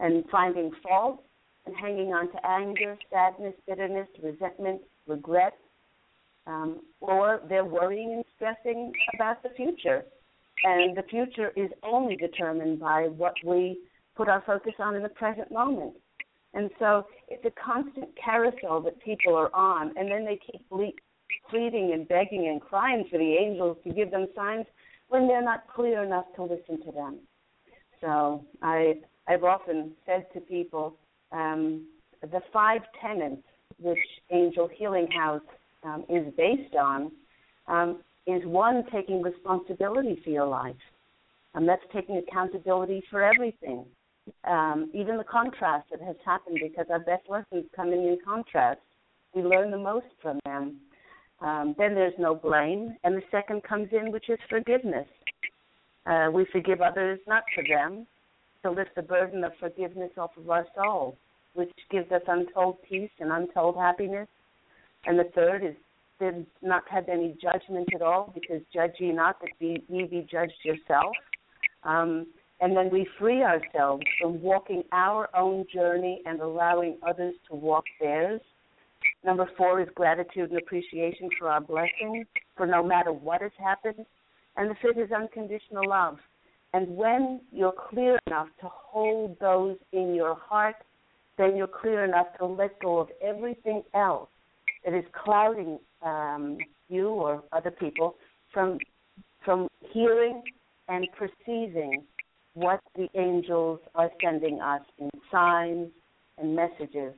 and 0.00 0.24
finding 0.30 0.70
fault 0.82 1.22
and 1.66 1.76
hanging 1.76 2.14
on 2.14 2.32
to 2.32 2.46
anger, 2.46 2.96
sadness, 3.12 3.54
bitterness, 3.66 4.08
resentment, 4.22 4.80
regret, 5.06 5.54
um, 6.46 6.80
or 7.00 7.40
they're 7.48 7.64
worrying 7.64 8.14
and 8.14 8.24
stressing 8.34 8.92
about 9.14 9.42
the 9.42 9.50
future. 9.50 10.04
And 10.64 10.96
the 10.96 11.02
future 11.02 11.52
is 11.56 11.70
only 11.82 12.16
determined 12.16 12.80
by 12.80 13.08
what 13.08 13.34
we 13.44 13.78
put 14.16 14.28
our 14.28 14.42
focus 14.46 14.74
on 14.78 14.94
in 14.94 15.02
the 15.02 15.08
present 15.08 15.50
moment. 15.52 15.94
And 16.52 16.70
so 16.78 17.06
it's 17.28 17.44
a 17.44 17.52
constant 17.62 18.08
carousel 18.22 18.80
that 18.82 19.00
people 19.02 19.36
are 19.36 19.54
on, 19.54 19.92
and 19.96 20.10
then 20.10 20.24
they 20.24 20.38
keep 20.50 20.66
pleading 21.48 21.92
and 21.92 22.08
begging 22.08 22.48
and 22.48 22.60
crying 22.60 23.06
for 23.10 23.18
the 23.18 23.34
angels 23.34 23.76
to 23.84 23.92
give 23.92 24.10
them 24.10 24.26
signs 24.34 24.66
when 25.10 25.28
they're 25.28 25.44
not 25.44 25.64
clear 25.74 26.02
enough 26.02 26.26
to 26.36 26.44
listen 26.44 26.82
to 26.86 26.92
them. 26.92 27.18
So 28.00 28.44
I 28.62 28.94
I've 29.28 29.44
often 29.44 29.92
said 30.06 30.26
to 30.34 30.40
people, 30.40 30.96
um, 31.30 31.86
the 32.22 32.40
five 32.52 32.80
tenets 33.00 33.42
which 33.78 33.98
Angel 34.30 34.68
Healing 34.74 35.08
House 35.10 35.42
um, 35.84 36.04
is 36.08 36.26
based 36.36 36.74
on 36.74 37.12
um, 37.66 38.00
is 38.26 38.42
one 38.44 38.84
taking 38.92 39.22
responsibility 39.22 40.20
for 40.24 40.30
your 40.30 40.46
life. 40.46 40.74
And 41.54 41.68
that's 41.68 41.82
taking 41.92 42.16
accountability 42.16 43.02
for 43.10 43.22
everything, 43.22 43.84
um, 44.44 44.90
even 44.94 45.16
the 45.16 45.24
contrast 45.24 45.88
that 45.90 46.00
has 46.00 46.16
happened 46.24 46.58
because 46.62 46.86
our 46.90 47.00
best 47.00 47.28
lessons 47.28 47.64
coming 47.74 48.02
in 48.02 48.18
contrast. 48.24 48.80
We 49.34 49.42
learn 49.42 49.70
the 49.70 49.78
most 49.78 50.06
from 50.22 50.38
them. 50.44 50.80
Um, 51.40 51.74
then 51.78 51.94
there's 51.94 52.18
no 52.18 52.34
blame, 52.34 52.96
and 53.02 53.16
the 53.16 53.22
second 53.30 53.62
comes 53.62 53.88
in, 53.92 54.12
which 54.12 54.28
is 54.28 54.38
forgiveness. 54.48 55.08
Uh, 56.06 56.28
we 56.32 56.44
forgive 56.52 56.80
others, 56.80 57.18
not 57.26 57.44
for 57.54 57.64
them, 57.66 58.06
to 58.62 58.70
lift 58.70 58.94
the 58.94 59.02
burden 59.02 59.44
of 59.44 59.52
forgiveness 59.58 60.10
off 60.18 60.36
of 60.36 60.50
our 60.50 60.66
soul, 60.74 61.16
which 61.54 61.72
gives 61.90 62.10
us 62.12 62.22
untold 62.26 62.76
peace 62.86 63.10
and 63.20 63.32
untold 63.32 63.76
happiness. 63.76 64.28
And 65.06 65.18
the 65.18 65.30
third 65.34 65.64
is 65.64 65.74
did 66.20 66.46
not 66.60 66.82
have 66.90 67.08
any 67.08 67.34
judgment 67.42 67.88
at 67.94 68.02
all, 68.02 68.30
because 68.34 68.60
judge 68.72 68.92
ye 68.98 69.10
not 69.10 69.40
that 69.40 69.50
ye 69.58 69.78
be 69.88 70.26
judged 70.30 70.52
yourself. 70.62 71.16
Um, 71.82 72.26
and 72.60 72.76
then 72.76 72.90
we 72.90 73.08
free 73.18 73.42
ourselves 73.42 74.04
from 74.20 74.42
walking 74.42 74.82
our 74.92 75.34
own 75.34 75.64
journey 75.72 76.20
and 76.26 76.40
allowing 76.40 76.98
others 77.06 77.34
to 77.48 77.56
walk 77.56 77.84
theirs. 77.98 78.42
Number 79.24 79.48
four 79.56 79.80
is 79.80 79.88
gratitude 79.94 80.50
and 80.50 80.58
appreciation 80.58 81.28
for 81.38 81.48
our 81.48 81.60
blessings, 81.60 82.26
for 82.56 82.66
no 82.66 82.82
matter 82.82 83.12
what 83.12 83.42
has 83.42 83.52
happened. 83.58 84.06
And 84.56 84.70
the 84.70 84.74
fifth 84.80 84.98
is 84.98 85.12
unconditional 85.12 85.88
love. 85.88 86.18
And 86.72 86.96
when 86.96 87.40
you're 87.52 87.74
clear 87.90 88.18
enough 88.26 88.48
to 88.60 88.68
hold 88.70 89.36
those 89.40 89.76
in 89.92 90.14
your 90.14 90.34
heart, 90.34 90.76
then 91.36 91.56
you're 91.56 91.66
clear 91.66 92.04
enough 92.04 92.26
to 92.38 92.46
let 92.46 92.78
go 92.80 92.98
of 92.98 93.08
everything 93.22 93.82
else 93.94 94.28
that 94.84 94.94
is 94.94 95.04
clouding 95.24 95.78
um, 96.02 96.58
you 96.88 97.08
or 97.08 97.42
other 97.52 97.70
people 97.70 98.16
from 98.52 98.78
from 99.44 99.68
hearing 99.92 100.42
and 100.88 101.06
perceiving 101.16 102.02
what 102.54 102.80
the 102.94 103.08
angels 103.14 103.80
are 103.94 104.10
sending 104.22 104.60
us 104.60 104.82
in 104.98 105.08
signs 105.30 105.88
and 106.36 106.54
messages. 106.54 107.14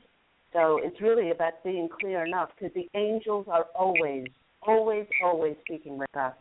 So 0.52 0.80
it's 0.82 1.00
really 1.00 1.30
about 1.30 1.64
being 1.64 1.88
clear 2.00 2.24
enough 2.24 2.50
because 2.58 2.74
the 2.74 2.88
angels 2.98 3.46
are 3.50 3.66
always, 3.74 4.26
always, 4.62 5.06
always 5.24 5.56
speaking 5.64 5.98
with 5.98 6.14
us. 6.16 6.34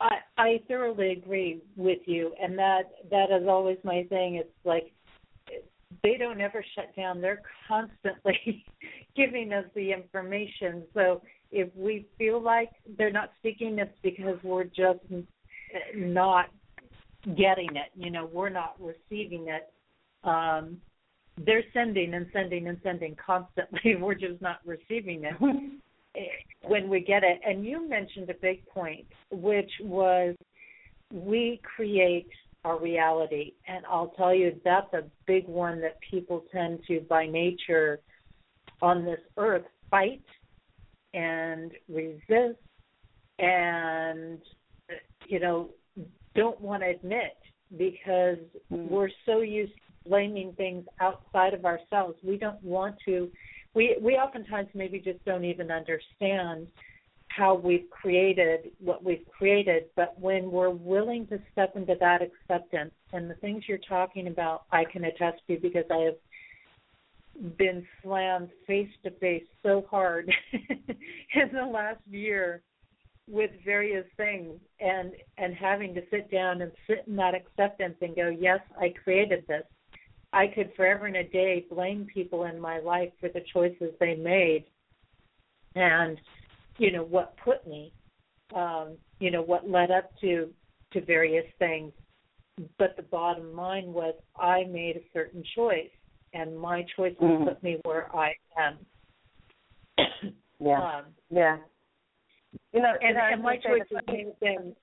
I 0.00 0.18
I 0.36 0.60
thoroughly 0.68 1.10
agree 1.12 1.60
with 1.76 1.98
you, 2.06 2.32
and 2.40 2.56
that 2.58 2.82
that 3.10 3.30
is 3.30 3.48
always 3.48 3.78
my 3.82 4.04
thing. 4.08 4.36
It's 4.36 4.48
like 4.64 4.92
they 6.02 6.16
don't 6.16 6.40
ever 6.40 6.64
shut 6.74 6.94
down. 6.96 7.20
They're 7.20 7.42
constantly 7.66 8.64
giving 9.16 9.52
us 9.52 9.64
the 9.74 9.92
information. 9.92 10.84
So 10.94 11.22
if 11.50 11.68
we 11.74 12.06
feel 12.18 12.40
like 12.40 12.70
they're 12.96 13.10
not 13.10 13.32
speaking, 13.38 13.78
it's 13.78 13.90
because 14.02 14.38
we're 14.42 14.64
just 14.64 15.00
not 15.94 16.46
getting 17.36 17.76
it. 17.76 17.90
You 17.96 18.10
know, 18.10 18.28
we're 18.32 18.50
not 18.50 18.76
receiving 18.78 19.48
it. 19.48 19.72
Um, 20.24 20.80
they're 21.44 21.64
sending 21.72 22.14
and 22.14 22.26
sending 22.32 22.68
and 22.68 22.78
sending 22.82 23.16
constantly. 23.24 23.96
We're 24.00 24.14
just 24.14 24.40
not 24.40 24.60
receiving 24.64 25.24
it 25.24 25.34
when 26.62 26.88
we 26.88 27.00
get 27.00 27.22
it. 27.24 27.40
And 27.46 27.64
you 27.64 27.88
mentioned 27.88 28.30
a 28.30 28.34
big 28.34 28.66
point, 28.66 29.06
which 29.30 29.70
was 29.82 30.34
we 31.12 31.60
create 31.62 32.28
our 32.64 32.78
reality. 32.78 33.54
And 33.66 33.84
I'll 33.86 34.12
tell 34.16 34.34
you, 34.34 34.60
that's 34.64 34.92
a 34.94 35.04
big 35.26 35.46
one 35.46 35.80
that 35.80 35.98
people 36.10 36.44
tend 36.52 36.80
to, 36.88 37.00
by 37.08 37.26
nature, 37.26 38.00
on 38.80 39.04
this 39.04 39.20
earth, 39.36 39.64
fight 39.90 40.22
and 41.14 41.72
resist 41.88 42.58
and, 43.38 44.38
you 45.26 45.40
know, 45.40 45.70
don't 46.34 46.60
want 46.60 46.82
to 46.82 46.90
admit 46.90 47.36
because 47.76 48.38
mm. 48.72 48.88
we're 48.88 49.10
so 49.26 49.40
used 49.40 49.72
blaming 50.08 50.52
things 50.54 50.84
outside 51.00 51.54
of 51.54 51.64
ourselves. 51.64 52.16
We 52.22 52.36
don't 52.36 52.62
want 52.62 52.96
to. 53.06 53.30
We 53.74 53.96
we 54.00 54.14
oftentimes 54.14 54.68
maybe 54.74 54.98
just 54.98 55.24
don't 55.24 55.44
even 55.44 55.70
understand 55.70 56.68
how 57.28 57.54
we've 57.54 57.88
created 57.90 58.70
what 58.80 59.04
we've 59.04 59.26
created. 59.36 59.84
But 59.94 60.18
when 60.18 60.50
we're 60.50 60.70
willing 60.70 61.26
to 61.28 61.38
step 61.52 61.76
into 61.76 61.94
that 62.00 62.20
acceptance 62.22 62.92
and 63.12 63.30
the 63.30 63.34
things 63.34 63.64
you're 63.68 63.78
talking 63.78 64.26
about, 64.26 64.64
I 64.72 64.84
can 64.84 65.04
attest 65.04 65.42
to 65.48 65.58
because 65.60 65.84
I 65.90 65.98
have 65.98 67.56
been 67.56 67.86
slammed 68.02 68.50
face 68.66 68.90
to 69.04 69.10
face 69.12 69.44
so 69.62 69.86
hard 69.88 70.30
in 70.52 71.52
the 71.52 71.64
last 71.64 72.00
year 72.10 72.62
with 73.28 73.50
various 73.64 74.06
things 74.16 74.58
and 74.80 75.12
and 75.36 75.54
having 75.54 75.94
to 75.94 76.02
sit 76.10 76.30
down 76.30 76.62
and 76.62 76.72
sit 76.86 77.04
in 77.06 77.14
that 77.14 77.34
acceptance 77.34 77.94
and 78.00 78.16
go 78.16 78.28
yes 78.28 78.60
i 78.80 78.92
created 79.04 79.44
this 79.46 79.62
i 80.32 80.46
could 80.46 80.70
forever 80.76 81.06
and 81.06 81.16
a 81.16 81.24
day 81.24 81.64
blame 81.70 82.06
people 82.12 82.44
in 82.44 82.60
my 82.60 82.78
life 82.78 83.10
for 83.20 83.28
the 83.28 83.42
choices 83.52 83.92
they 84.00 84.14
made 84.14 84.64
and 85.74 86.18
you 86.78 86.92
know 86.92 87.04
what 87.04 87.36
put 87.44 87.66
me 87.66 87.92
um 88.54 88.96
you 89.20 89.30
know 89.30 89.42
what 89.42 89.68
led 89.68 89.90
up 89.90 90.10
to 90.20 90.48
to 90.92 91.04
various 91.04 91.46
things. 91.58 91.92
But 92.78 92.96
the 92.96 93.02
bottom 93.02 93.54
line 93.54 93.92
was 93.92 94.14
i 94.36 94.64
made 94.64 94.96
a 94.96 95.04
certain 95.12 95.42
choice 95.54 95.90
and 96.32 96.58
my 96.58 96.84
choice 96.96 97.14
mm-hmm. 97.20 97.44
put 97.44 97.62
me 97.62 97.78
where 97.84 98.14
i 98.14 98.32
am. 98.58 98.78
Yeah. 100.60 100.82
Um, 100.82 101.04
yeah. 101.30 101.58
You 102.72 102.82
know, 102.82 102.92
and, 103.00 103.16
and 103.16 103.40
my 103.44 103.58
choices 103.58 103.96
may 104.08 104.24
have 104.24 104.40
been 104.40 104.74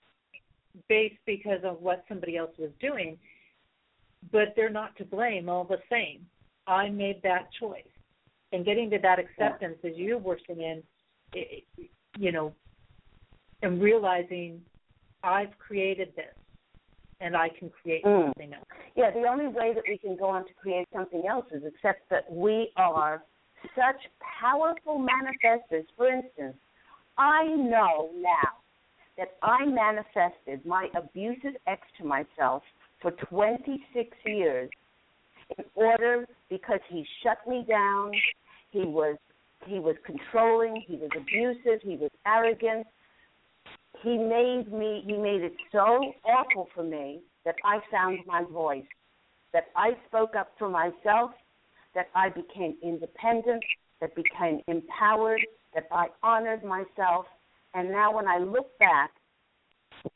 based 0.87 1.19
because 1.25 1.59
of 1.65 1.81
what 1.81 2.05
somebody 2.07 2.37
else 2.37 2.51
was 2.57 2.69
doing, 2.79 3.17
but 4.31 4.53
they're 4.55 4.69
not 4.69 4.95
to 4.97 5.05
blame 5.05 5.49
all 5.49 5.63
the 5.63 5.79
same. 5.89 6.25
I 6.67 6.89
made 6.89 7.21
that 7.23 7.49
choice, 7.59 7.83
and 8.51 8.65
getting 8.65 8.89
to 8.91 8.99
that 8.99 9.19
acceptance 9.19 9.77
yeah. 9.83 9.91
as 9.91 9.97
you 9.97 10.17
were 10.17 10.39
saying, 10.47 10.83
it, 11.33 11.63
you 12.17 12.31
know, 12.31 12.53
and 13.61 13.81
realizing 13.81 14.61
I've 15.23 15.57
created 15.59 16.13
this, 16.15 16.33
and 17.19 17.35
I 17.35 17.49
can 17.49 17.69
create 17.81 18.03
mm. 18.03 18.25
something 18.25 18.53
else. 18.53 18.65
Yeah, 18.95 19.11
the 19.11 19.27
only 19.27 19.47
way 19.47 19.73
that 19.73 19.83
we 19.87 19.97
can 19.97 20.15
go 20.15 20.25
on 20.25 20.45
to 20.45 20.53
create 20.53 20.87
something 20.93 21.23
else 21.29 21.45
is 21.51 21.63
accept 21.65 22.09
that 22.09 22.31
we 22.31 22.71
are 22.77 23.23
such 23.75 24.01
powerful 24.41 24.99
manifestors. 24.99 25.85
For 25.97 26.07
instance, 26.07 26.55
I 27.17 27.45
know 27.45 28.09
now 28.15 28.59
that 29.17 29.37
I 29.41 29.65
manifested 29.65 30.65
my 30.65 30.89
abusive 30.95 31.55
ex 31.67 31.81
to 31.99 32.05
myself 32.05 32.63
for 33.05 33.11
26 33.11 34.17
years 34.25 34.67
in 35.59 35.65
order 35.75 36.25
because 36.49 36.79
he 36.89 37.05
shut 37.21 37.37
me 37.47 37.63
down, 37.69 38.11
he 38.71 38.79
was 38.79 39.15
he 39.67 39.79
was 39.79 39.95
controlling, 40.05 40.83
he 40.87 40.95
was 40.95 41.09
abusive, 41.15 41.81
he 41.83 41.97
was 41.97 42.09
arrogant. 42.25 42.87
He 44.01 44.17
made 44.17 44.73
me 44.73 45.03
he 45.05 45.17
made 45.17 45.41
it 45.41 45.53
so 45.71 46.13
awful 46.23 46.67
for 46.73 46.83
me 46.83 47.19
that 47.45 47.55
I 47.63 47.79
found 47.91 48.19
my 48.25 48.43
voice, 48.51 48.89
that 49.53 49.65
I 49.75 49.91
spoke 50.07 50.35
up 50.35 50.53
for 50.57 50.67
myself, 50.67 51.29
that 51.93 52.07
I 52.15 52.29
became 52.29 52.75
independent, 52.81 53.63
that 54.01 54.15
became 54.15 54.61
empowered, 54.67 55.45
that 55.75 55.87
I 55.91 56.07
honored 56.23 56.63
myself. 56.63 57.27
And 57.75 57.91
now 57.91 58.15
when 58.15 58.27
I 58.27 58.39
look 58.39 58.75
back, 58.79 59.11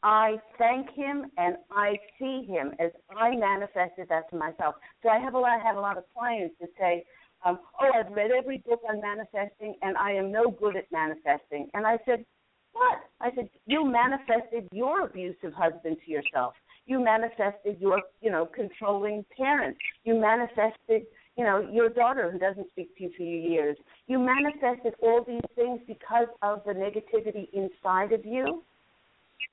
I 0.03 0.37
thank 0.57 0.89
him 0.91 1.25
and 1.37 1.57
I 1.71 1.97
see 2.17 2.45
him 2.47 2.73
as 2.79 2.91
I 3.15 3.35
manifested 3.35 4.07
that 4.09 4.29
to 4.31 4.37
myself. 4.37 4.75
So 5.03 5.09
I 5.09 5.19
have 5.19 5.33
a 5.33 5.39
lot 5.39 5.59
I 5.59 5.63
have 5.63 5.77
a 5.77 5.81
lot 5.81 5.97
of 5.97 6.03
clients 6.15 6.55
that 6.61 6.69
say, 6.79 7.05
um, 7.45 7.59
Oh, 7.81 7.89
I've 7.93 8.11
read 8.11 8.31
every 8.31 8.59
book 8.59 8.81
on 8.89 9.01
manifesting 9.01 9.75
and 9.81 9.97
I 9.97 10.11
am 10.11 10.31
no 10.31 10.51
good 10.51 10.75
at 10.75 10.91
manifesting 10.91 11.69
and 11.73 11.85
I 11.85 11.97
said, 12.05 12.25
What? 12.73 12.99
I 13.21 13.29
said, 13.35 13.49
You 13.65 13.85
manifested 13.85 14.67
your 14.71 15.05
abusive 15.05 15.53
husband 15.53 15.97
to 16.05 16.11
yourself. 16.11 16.53
You 16.85 17.03
manifested 17.03 17.77
your, 17.79 18.01
you 18.21 18.31
know, 18.31 18.47
controlling 18.47 19.25
parents. 19.37 19.79
You 20.03 20.15
manifested 20.15 21.03
you 21.39 21.45
know, 21.45 21.65
your 21.71 21.87
daughter 21.87 22.29
who 22.29 22.37
doesn't 22.37 22.69
speak 22.71 22.97
to 22.97 23.03
you 23.03 23.11
for 23.15 23.23
years. 23.23 23.77
You 24.07 24.19
manifested 24.19 24.93
all 25.01 25.23
these 25.25 25.39
things 25.55 25.79
because 25.87 26.27
of 26.41 26.61
the 26.65 26.73
negativity 26.73 27.47
inside 27.53 28.11
of 28.11 28.25
you. 28.25 28.61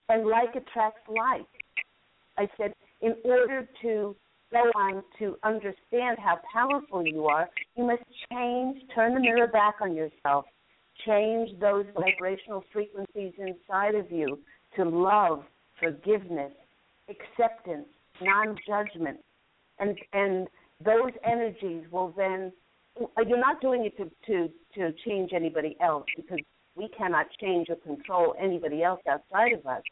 And 0.09 0.27
like 0.27 0.55
attracts 0.55 1.01
like. 1.09 1.47
I 2.39 2.49
said, 2.57 2.75
in 3.01 3.15
order 3.25 3.69
to 3.83 4.17
go 4.53 4.71
on 4.75 5.03
to 5.19 5.37
understand 5.43 6.19
how 6.19 6.39
powerful 6.53 7.07
you 7.07 7.27
are, 7.27 7.49
you 7.77 7.85
must 7.85 8.03
change, 8.31 8.79
turn 8.95 9.15
the 9.15 9.21
mirror 9.21 9.49
back 9.49 9.77
on 9.81 9.95
yourself, 9.95 10.45
change 11.07 11.51
those 11.61 11.85
vibrational 11.95 12.65
frequencies 12.73 13.33
inside 13.39 13.95
of 13.95 14.11
you 14.11 14.39
to 14.77 14.85
love, 14.85 15.43
forgiveness, 15.81 16.53
acceptance, 17.09 17.87
non 18.23 18.57
judgment. 18.67 19.19
And 19.79 19.97
and 20.13 20.49
those 20.85 21.13
energies 21.25 21.85
will 21.91 22.13
then 22.17 22.53
you're 23.27 23.39
not 23.39 23.61
doing 23.61 23.85
it 23.85 23.97
to 23.97 24.11
to 24.27 24.49
to 24.75 24.95
change 25.07 25.33
anybody 25.35 25.77
else 25.81 26.07
because 26.17 26.39
we 26.77 26.89
cannot 26.97 27.27
change 27.41 27.69
or 27.69 27.77
control 27.77 28.35
anybody 28.41 28.83
else 28.83 29.01
outside 29.09 29.53
of 29.53 29.67
us 29.67 29.83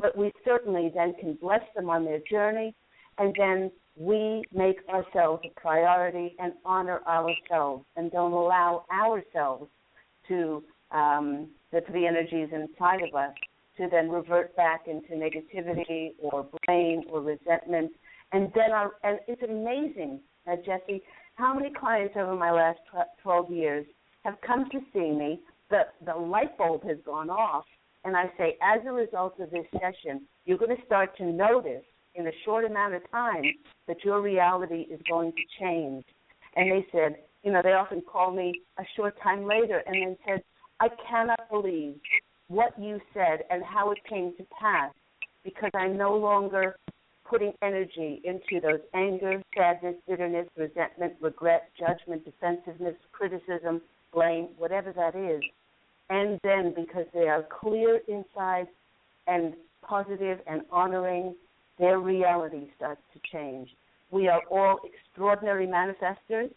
but 0.00 0.16
we 0.16 0.32
certainly 0.44 0.90
then 0.94 1.14
can 1.20 1.34
bless 1.34 1.62
them 1.76 1.88
on 1.88 2.04
their 2.04 2.20
journey 2.30 2.74
and 3.18 3.34
then 3.38 3.70
we 3.96 4.42
make 4.52 4.78
ourselves 4.88 5.42
a 5.44 5.60
priority 5.60 6.34
and 6.40 6.52
honor 6.64 7.00
ourselves 7.06 7.84
and 7.96 8.10
don't 8.10 8.32
allow 8.32 8.84
ourselves 8.92 9.70
to 10.26 10.62
um, 10.90 11.48
the, 11.70 11.80
energies 11.94 12.48
inside 12.52 13.02
of 13.02 13.14
us 13.14 13.32
to 13.76 13.88
then 13.90 14.08
revert 14.08 14.54
back 14.56 14.86
into 14.88 15.12
negativity 15.12 16.10
or 16.20 16.46
blame 16.66 17.02
or 17.08 17.20
resentment 17.20 17.92
and 18.34 18.50
then 18.52 18.72
our, 18.72 18.92
and 19.04 19.20
it's 19.28 19.42
amazing, 19.42 20.18
uh, 20.50 20.56
Jesse, 20.56 21.02
how 21.36 21.54
many 21.54 21.72
clients 21.72 22.14
over 22.16 22.34
my 22.34 22.50
last 22.50 22.80
12 23.22 23.50
years 23.52 23.86
have 24.24 24.34
come 24.44 24.68
to 24.70 24.80
see 24.92 25.12
me. 25.12 25.40
The 25.74 25.86
the 26.06 26.16
light 26.16 26.56
bulb 26.56 26.84
has 26.84 26.98
gone 27.04 27.30
off, 27.30 27.64
and 28.04 28.16
I 28.16 28.26
say, 28.38 28.56
as 28.62 28.86
a 28.86 28.92
result 28.92 29.40
of 29.40 29.50
this 29.50 29.66
session, 29.72 30.20
you're 30.44 30.56
going 30.56 30.76
to 30.76 30.86
start 30.86 31.16
to 31.16 31.24
notice 31.24 31.82
in 32.14 32.28
a 32.28 32.30
short 32.44 32.64
amount 32.64 32.94
of 32.94 33.02
time 33.10 33.42
that 33.88 34.04
your 34.04 34.20
reality 34.22 34.82
is 34.82 35.00
going 35.10 35.32
to 35.32 35.42
change. 35.58 36.04
And 36.54 36.70
they 36.70 36.86
said, 36.92 37.16
you 37.42 37.50
know, 37.50 37.60
they 37.60 37.72
often 37.72 38.02
call 38.02 38.30
me 38.30 38.60
a 38.78 38.84
short 38.94 39.20
time 39.20 39.48
later 39.48 39.82
and 39.84 39.96
then 39.96 40.16
said, 40.24 40.44
I 40.78 40.90
cannot 41.10 41.50
believe 41.50 41.96
what 42.46 42.78
you 42.78 43.00
said 43.12 43.40
and 43.50 43.64
how 43.64 43.90
it 43.90 43.98
came 44.08 44.32
to 44.36 44.46
pass 44.60 44.92
because 45.42 45.72
I'm 45.74 45.96
no 45.96 46.14
longer 46.16 46.76
putting 47.28 47.52
energy 47.62 48.22
into 48.22 48.60
those 48.60 48.80
anger, 48.94 49.42
sadness, 49.56 49.96
bitterness, 50.06 50.46
resentment, 50.56 51.14
regret, 51.20 51.70
judgment, 51.76 52.24
defensiveness, 52.24 52.94
criticism, 53.10 53.80
blame, 54.12 54.50
whatever 54.56 54.92
that 54.92 55.16
is. 55.16 55.42
And 56.10 56.38
then 56.44 56.74
because 56.74 57.06
they 57.14 57.28
are 57.28 57.42
clear 57.42 58.00
inside 58.08 58.66
and 59.26 59.54
positive 59.82 60.38
and 60.46 60.62
honoring, 60.70 61.34
their 61.78 61.98
reality 61.98 62.68
starts 62.76 63.00
to 63.14 63.20
change. 63.32 63.68
We 64.10 64.28
are 64.28 64.42
all 64.50 64.80
extraordinary 64.84 65.66
manifestors. 65.66 66.50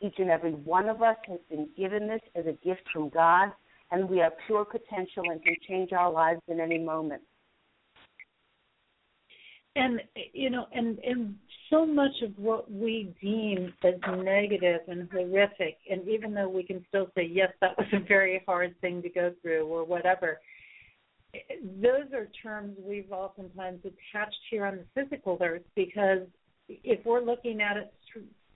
Each 0.00 0.14
and 0.18 0.30
every 0.30 0.52
one 0.52 0.88
of 0.88 1.02
us 1.02 1.16
has 1.28 1.40
been 1.50 1.68
given 1.76 2.08
this 2.08 2.22
as 2.34 2.46
a 2.46 2.52
gift 2.64 2.82
from 2.92 3.08
God, 3.08 3.52
and 3.90 4.08
we 4.08 4.20
are 4.20 4.32
pure 4.46 4.64
potential 4.64 5.24
and 5.30 5.42
can 5.42 5.56
change 5.68 5.92
our 5.92 6.10
lives 6.10 6.40
in 6.48 6.58
any 6.58 6.78
moment. 6.78 7.22
And 9.74 10.00
you 10.34 10.50
know, 10.50 10.66
and 10.74 10.98
and 10.98 11.34
so 11.70 11.86
much 11.86 12.20
of 12.22 12.36
what 12.36 12.70
we 12.70 13.14
deem 13.22 13.72
as 13.82 13.94
negative 14.22 14.80
and 14.86 15.08
horrific, 15.10 15.78
and 15.90 16.06
even 16.06 16.34
though 16.34 16.48
we 16.48 16.62
can 16.62 16.84
still 16.88 17.08
say 17.14 17.24
yes, 17.24 17.50
that 17.62 17.78
was 17.78 17.86
a 17.94 18.00
very 18.06 18.42
hard 18.46 18.78
thing 18.82 19.00
to 19.00 19.08
go 19.08 19.32
through, 19.40 19.64
or 19.64 19.84
whatever, 19.84 20.40
those 21.80 22.12
are 22.12 22.28
terms 22.42 22.76
we've 22.86 23.10
oftentimes 23.10 23.80
attached 23.80 24.36
here 24.50 24.66
on 24.66 24.78
the 24.78 25.02
physical 25.02 25.38
earth 25.40 25.62
because 25.74 26.26
if 26.68 27.04
we're 27.06 27.22
looking 27.22 27.62
at 27.62 27.76
it 27.76 27.92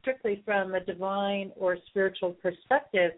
strictly 0.00 0.42
from 0.44 0.74
a 0.74 0.80
divine 0.80 1.52
or 1.56 1.78
spiritual 1.88 2.32
perspective, 2.42 3.12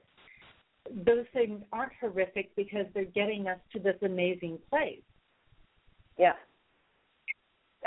those 1.05 1.27
things 1.33 1.63
aren't 1.73 1.93
horrific 2.01 2.55
because 2.57 2.87
they're 2.95 3.05
getting 3.05 3.47
us 3.47 3.59
to 3.73 3.79
this 3.79 3.97
amazing 4.03 4.59
place. 4.71 5.03
Yeah. 6.19 6.33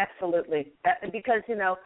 Absolutely. 0.02 0.72
Uh, 0.86 1.08
because, 1.12 1.42
you 1.48 1.56
know, 1.56 1.78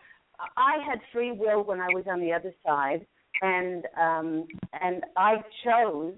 I 0.57 0.77
had 0.87 0.99
free 1.13 1.31
will 1.31 1.63
when 1.63 1.79
I 1.79 1.87
was 1.87 2.05
on 2.09 2.19
the 2.19 2.31
other 2.33 2.53
side 2.65 3.05
and 3.41 3.85
um 3.99 4.47
and 4.81 5.03
I 5.17 5.35
chose 5.63 6.13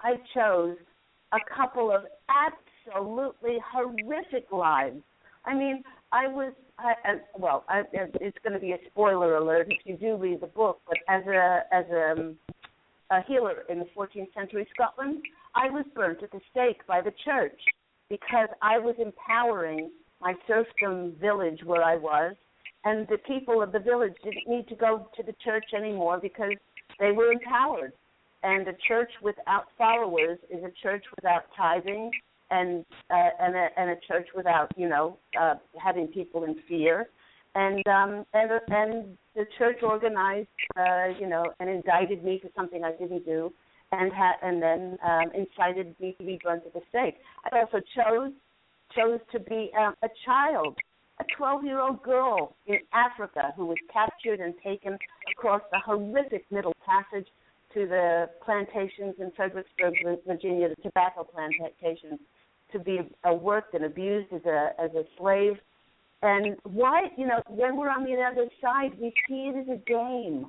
I 0.00 0.14
chose 0.34 0.76
a 1.32 1.38
couple 1.54 1.90
of 1.90 2.02
absolutely 2.28 3.58
horrific 3.72 4.50
lives. 4.50 5.02
I 5.44 5.54
mean, 5.54 5.82
I 6.12 6.28
was 6.28 6.52
I, 6.78 6.94
I 7.04 7.14
well, 7.38 7.64
I, 7.68 7.82
it's 7.92 8.38
going 8.42 8.54
to 8.54 8.58
be 8.58 8.72
a 8.72 8.78
spoiler 8.90 9.36
alert 9.36 9.68
if 9.70 9.78
you 9.84 9.96
do 9.96 10.16
read 10.16 10.40
the 10.40 10.46
book, 10.46 10.80
but 10.88 10.98
as 11.08 11.26
a 11.26 11.60
as 11.72 11.84
a, 11.92 12.12
um, 12.12 12.36
a 13.10 13.22
healer 13.26 13.64
in 13.68 13.78
the 13.78 13.86
14th 13.96 14.32
century 14.34 14.66
Scotland, 14.74 15.22
I 15.54 15.68
was 15.68 15.84
burnt 15.94 16.22
at 16.22 16.30
the 16.30 16.40
stake 16.50 16.86
by 16.86 17.00
the 17.00 17.12
church 17.24 17.60
because 18.08 18.48
I 18.62 18.78
was 18.78 18.96
empowering 18.98 19.90
my 20.20 20.34
serfdom 20.46 21.14
village 21.20 21.60
where 21.64 21.82
I 21.82 21.96
was, 21.96 22.34
and 22.84 23.06
the 23.08 23.18
people 23.18 23.62
of 23.62 23.72
the 23.72 23.78
village 23.78 24.14
didn't 24.24 24.48
need 24.48 24.68
to 24.68 24.74
go 24.74 25.08
to 25.16 25.22
the 25.22 25.34
church 25.44 25.66
anymore 25.76 26.18
because 26.20 26.52
they 26.98 27.12
were 27.12 27.32
empowered. 27.32 27.92
And 28.42 28.66
a 28.68 28.74
church 28.88 29.10
without 29.22 29.66
followers 29.76 30.38
is 30.48 30.64
a 30.64 30.72
church 30.82 31.04
without 31.16 31.44
tithing, 31.56 32.10
and 32.50 32.84
uh, 33.10 33.28
and 33.38 33.54
a, 33.54 33.68
and 33.76 33.90
a 33.90 33.96
church 34.08 34.28
without 34.34 34.72
you 34.76 34.88
know 34.88 35.18
uh, 35.38 35.54
having 35.82 36.06
people 36.08 36.44
in 36.44 36.56
fear. 36.66 37.08
And 37.54 37.86
um, 37.86 38.24
and 38.32 38.50
and 38.68 39.18
the 39.34 39.44
church 39.58 39.78
organized, 39.82 40.48
uh, 40.76 41.08
you 41.18 41.28
know, 41.28 41.44
and 41.60 41.68
indicted 41.68 42.24
me 42.24 42.40
for 42.42 42.48
something 42.56 42.82
I 42.82 42.92
didn't 42.92 43.26
do, 43.26 43.52
and 43.92 44.10
had 44.12 44.34
and 44.42 44.62
then 44.62 44.96
um, 45.04 45.32
incited 45.34 45.94
me 46.00 46.14
to 46.18 46.24
be 46.24 46.40
burned 46.42 46.62
at 46.64 46.72
the 46.72 46.80
stake. 46.88 47.16
I 47.52 47.58
also 47.58 47.80
chose 47.94 48.32
chose 48.94 49.20
to 49.32 49.40
be 49.40 49.70
um, 49.78 49.94
a 50.02 50.08
child, 50.24 50.76
a 51.20 51.24
12 51.36 51.64
year 51.64 51.80
old 51.80 52.02
girl 52.02 52.56
in 52.66 52.78
Africa 52.92 53.52
who 53.56 53.66
was 53.66 53.78
captured 53.92 54.40
and 54.40 54.54
taken 54.64 54.98
across 55.32 55.62
the 55.70 55.78
horrific 55.78 56.44
Middle 56.50 56.74
Passage 56.84 57.26
to 57.74 57.86
the 57.86 58.28
plantations 58.44 59.14
in 59.18 59.30
Fredericksburg, 59.36 59.94
Virginia, 60.26 60.68
the 60.68 60.82
tobacco 60.82 61.24
plantations, 61.24 62.18
to 62.72 62.78
be 62.78 63.00
uh, 63.28 63.32
worked 63.32 63.74
and 63.74 63.84
abused 63.84 64.32
as 64.32 64.44
a 64.44 64.70
as 64.78 64.90
a 64.94 65.04
slave. 65.18 65.54
And 66.22 66.56
why, 66.64 67.08
you 67.16 67.26
know, 67.26 67.40
when 67.48 67.76
we're 67.76 67.88
on 67.88 68.04
the 68.04 68.20
other 68.20 68.48
side, 68.60 68.92
we 69.00 69.12
see 69.26 69.50
it 69.54 69.58
as 69.58 69.68
a 69.68 69.80
game. 69.88 70.46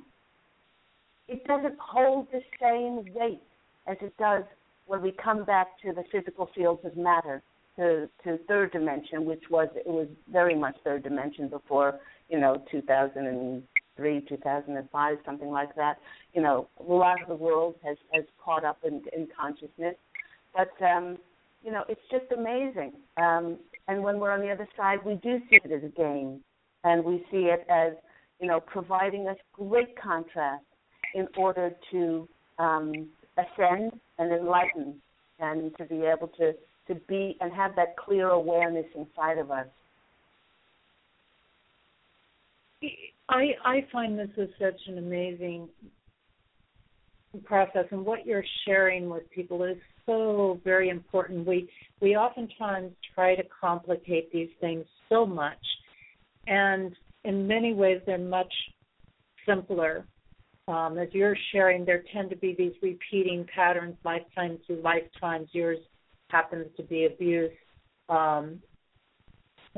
It 1.28 1.44
doesn't 1.46 1.78
hold 1.78 2.26
the 2.30 2.40
same 2.60 3.12
weight 3.14 3.42
as 3.86 3.96
it 4.02 4.14
does 4.18 4.44
when 4.86 5.00
we 5.00 5.12
come 5.12 5.44
back 5.44 5.68
to 5.82 5.92
the 5.92 6.04
physical 6.12 6.50
fields 6.54 6.84
of 6.84 6.96
matter 6.96 7.42
to 7.76 8.08
to 8.24 8.38
third 8.48 8.72
dimension, 8.72 9.24
which 9.24 9.44
was 9.50 9.68
it 9.74 9.86
was 9.86 10.08
very 10.30 10.54
much 10.54 10.76
third 10.84 11.02
dimension 11.02 11.48
before 11.48 11.98
you 12.28 12.38
know 12.38 12.62
2003, 12.70 14.26
2005, 14.28 15.16
something 15.24 15.50
like 15.50 15.74
that. 15.76 15.98
You 16.34 16.42
know, 16.42 16.68
a 16.78 16.92
lot 16.92 17.22
of 17.22 17.28
the 17.28 17.34
world 17.34 17.76
has 17.84 17.96
has 18.12 18.24
caught 18.42 18.64
up 18.64 18.78
in, 18.84 19.02
in 19.16 19.28
consciousness, 19.38 19.94
but 20.54 20.70
um, 20.84 21.18
you 21.64 21.70
know, 21.70 21.84
it's 21.88 22.00
just 22.10 22.30
amazing. 22.36 22.92
Um, 23.16 23.58
and 23.88 24.02
when 24.02 24.18
we're 24.18 24.30
on 24.30 24.40
the 24.40 24.50
other 24.50 24.68
side, 24.76 24.98
we 25.04 25.14
do 25.14 25.38
see 25.50 25.58
it 25.64 25.72
as 25.72 25.82
a 25.82 25.88
game, 25.88 26.40
and 26.84 27.04
we 27.04 27.24
see 27.30 27.48
it 27.48 27.66
as 27.70 27.92
you 28.40 28.48
know 28.48 28.60
providing 28.60 29.28
us 29.28 29.36
great 29.52 29.98
contrast 30.00 30.64
in 31.14 31.26
order 31.36 31.70
to 31.90 32.28
um, 32.58 33.08
ascend 33.38 33.92
and 34.18 34.32
enlighten, 34.32 34.94
and 35.40 35.76
to 35.78 35.84
be 35.84 36.02
able 36.02 36.28
to 36.38 36.52
to 36.88 36.94
be 37.08 37.36
and 37.40 37.52
have 37.52 37.76
that 37.76 37.96
clear 37.96 38.28
awareness 38.28 38.86
inside 38.94 39.38
of 39.38 39.50
us. 39.50 39.66
I 43.28 43.50
I 43.64 43.86
find 43.92 44.18
this 44.18 44.28
is 44.36 44.48
such 44.60 44.80
an 44.88 44.98
amazing 44.98 45.68
process, 47.44 47.86
and 47.90 48.04
what 48.04 48.26
you're 48.26 48.44
sharing 48.66 49.08
with 49.08 49.30
people 49.30 49.62
is 49.62 49.76
so 50.06 50.60
very 50.64 50.88
important. 50.88 51.46
We 51.46 51.68
we 52.00 52.16
oftentimes 52.16 52.92
try 53.14 53.36
to 53.36 53.42
complicate 53.60 54.32
these 54.32 54.50
things 54.60 54.84
so 55.08 55.24
much, 55.24 55.64
and 56.46 56.94
in 57.24 57.46
many 57.46 57.72
ways 57.74 58.00
they're 58.06 58.18
much 58.18 58.52
simpler. 59.46 60.04
Um, 60.68 60.96
as 60.96 61.08
you're 61.12 61.36
sharing, 61.50 61.84
there 61.84 62.04
tend 62.12 62.30
to 62.30 62.36
be 62.36 62.54
these 62.56 62.72
repeating 62.82 63.46
patterns, 63.52 63.96
lifetime 64.04 64.58
through 64.66 64.80
lifetimes. 64.82 65.48
Yours 65.52 65.78
happens 66.32 66.66
to 66.76 66.82
be 66.82 67.04
abuse. 67.04 67.52
Um, 68.08 68.60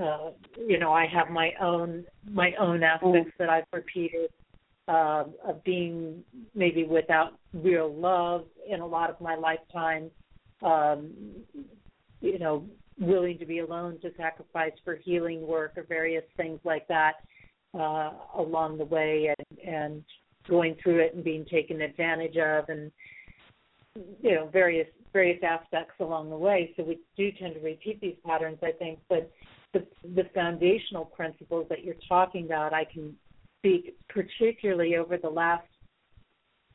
uh, 0.01 0.31
you 0.57 0.79
know, 0.79 0.93
I 0.93 1.07
have 1.07 1.31
my 1.31 1.51
own 1.61 2.05
my 2.31 2.53
own 2.59 2.83
aspects 2.83 3.33
that 3.39 3.51
I've 3.51 3.65
repeated 3.73 4.31
uh, 4.89 5.25
of 5.47 5.63
being 5.65 6.25
maybe 6.55 6.85
without 6.85 7.39
real 7.53 7.93
love 7.93 8.45
in 8.69 8.81
a 8.81 8.87
lot 8.87 9.11
of 9.11 9.21
my 9.21 9.35
lifetime. 9.35 10.11
Um, 10.63 11.13
you 12.21 12.39
know, 12.39 12.65
willing 12.99 13.39
to 13.39 13.47
be 13.47 13.59
alone 13.59 13.99
to 14.01 14.11
sacrifice 14.17 14.73
for 14.85 14.97
healing 14.97 15.47
work 15.47 15.73
or 15.77 15.85
various 15.85 16.25
things 16.37 16.59
like 16.65 16.89
that 16.89 17.15
uh, 17.79 18.13
along 18.37 18.79
the 18.79 18.85
way, 18.85 19.33
and 19.37 19.59
and 19.59 20.05
going 20.49 20.77
through 20.83 21.01
it 21.01 21.15
and 21.15 21.25
being 21.25 21.45
taken 21.45 21.81
advantage 21.83 22.37
of, 22.37 22.69
and 22.69 22.91
you 24.23 24.35
know, 24.35 24.49
various 24.53 24.89
various 25.15 25.43
aspects 25.43 25.95
along 26.01 26.29
the 26.29 26.37
way. 26.37 26.75
So 26.77 26.83
we 26.83 26.99
do 27.17 27.31
tend 27.41 27.55
to 27.55 27.61
repeat 27.61 28.01
these 28.03 28.17
patterns, 28.27 28.59
I 28.63 28.73
think. 28.73 28.99
But 29.09 29.31
the, 29.73 29.87
the 30.15 30.25
foundational 30.35 31.07
principles 31.07 31.67
that 31.71 31.83
you're 31.83 31.95
talking 32.07 32.45
about, 32.45 32.75
I 32.75 32.85
can 32.85 33.15
speak 33.61 33.97
particularly 34.11 34.97
over 34.97 35.17
the 35.17 35.31
last 35.31 35.67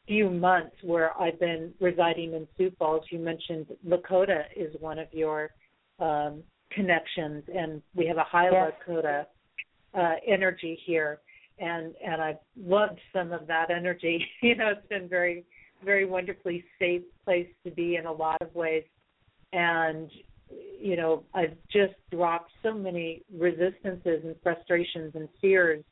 few 0.07 0.31
months 0.31 0.75
where 0.81 1.15
I've 1.21 1.39
been 1.39 1.71
residing 1.79 2.33
in 2.33 2.47
Sioux 2.57 2.71
Falls. 2.79 3.03
You 3.11 3.19
mentioned 3.19 3.67
Lakota 3.87 4.45
is 4.55 4.73
one 4.79 4.97
of 4.97 5.07
your 5.11 5.51
um, 5.99 6.41
connections, 6.71 7.43
and 7.53 7.81
we 7.93 8.07
have 8.07 8.17
a 8.17 8.23
high 8.23 8.49
yes. 8.51 8.71
Lakota 8.87 9.25
uh, 9.93 10.13
energy 10.27 10.79
here, 10.85 11.19
and 11.59 11.93
and 12.03 12.21
I've 12.21 12.39
loved 12.57 12.99
some 13.13 13.31
of 13.31 13.45
that 13.47 13.69
energy. 13.69 14.25
you 14.41 14.55
know, 14.55 14.69
it's 14.69 14.87
been 14.87 15.07
very 15.07 15.45
very 15.83 16.05
wonderfully 16.05 16.63
safe 16.77 17.03
place 17.23 17.47
to 17.63 17.71
be 17.71 17.95
in 17.95 18.05
a 18.05 18.11
lot 18.11 18.41
of 18.41 18.53
ways. 18.55 18.83
And, 19.53 20.09
you 20.79 20.95
know, 20.95 21.23
I've 21.33 21.57
just 21.71 21.93
dropped 22.11 22.51
so 22.63 22.73
many 22.73 23.23
resistances 23.33 24.21
and 24.23 24.35
frustrations 24.43 25.13
and 25.15 25.27
fears 25.41 25.83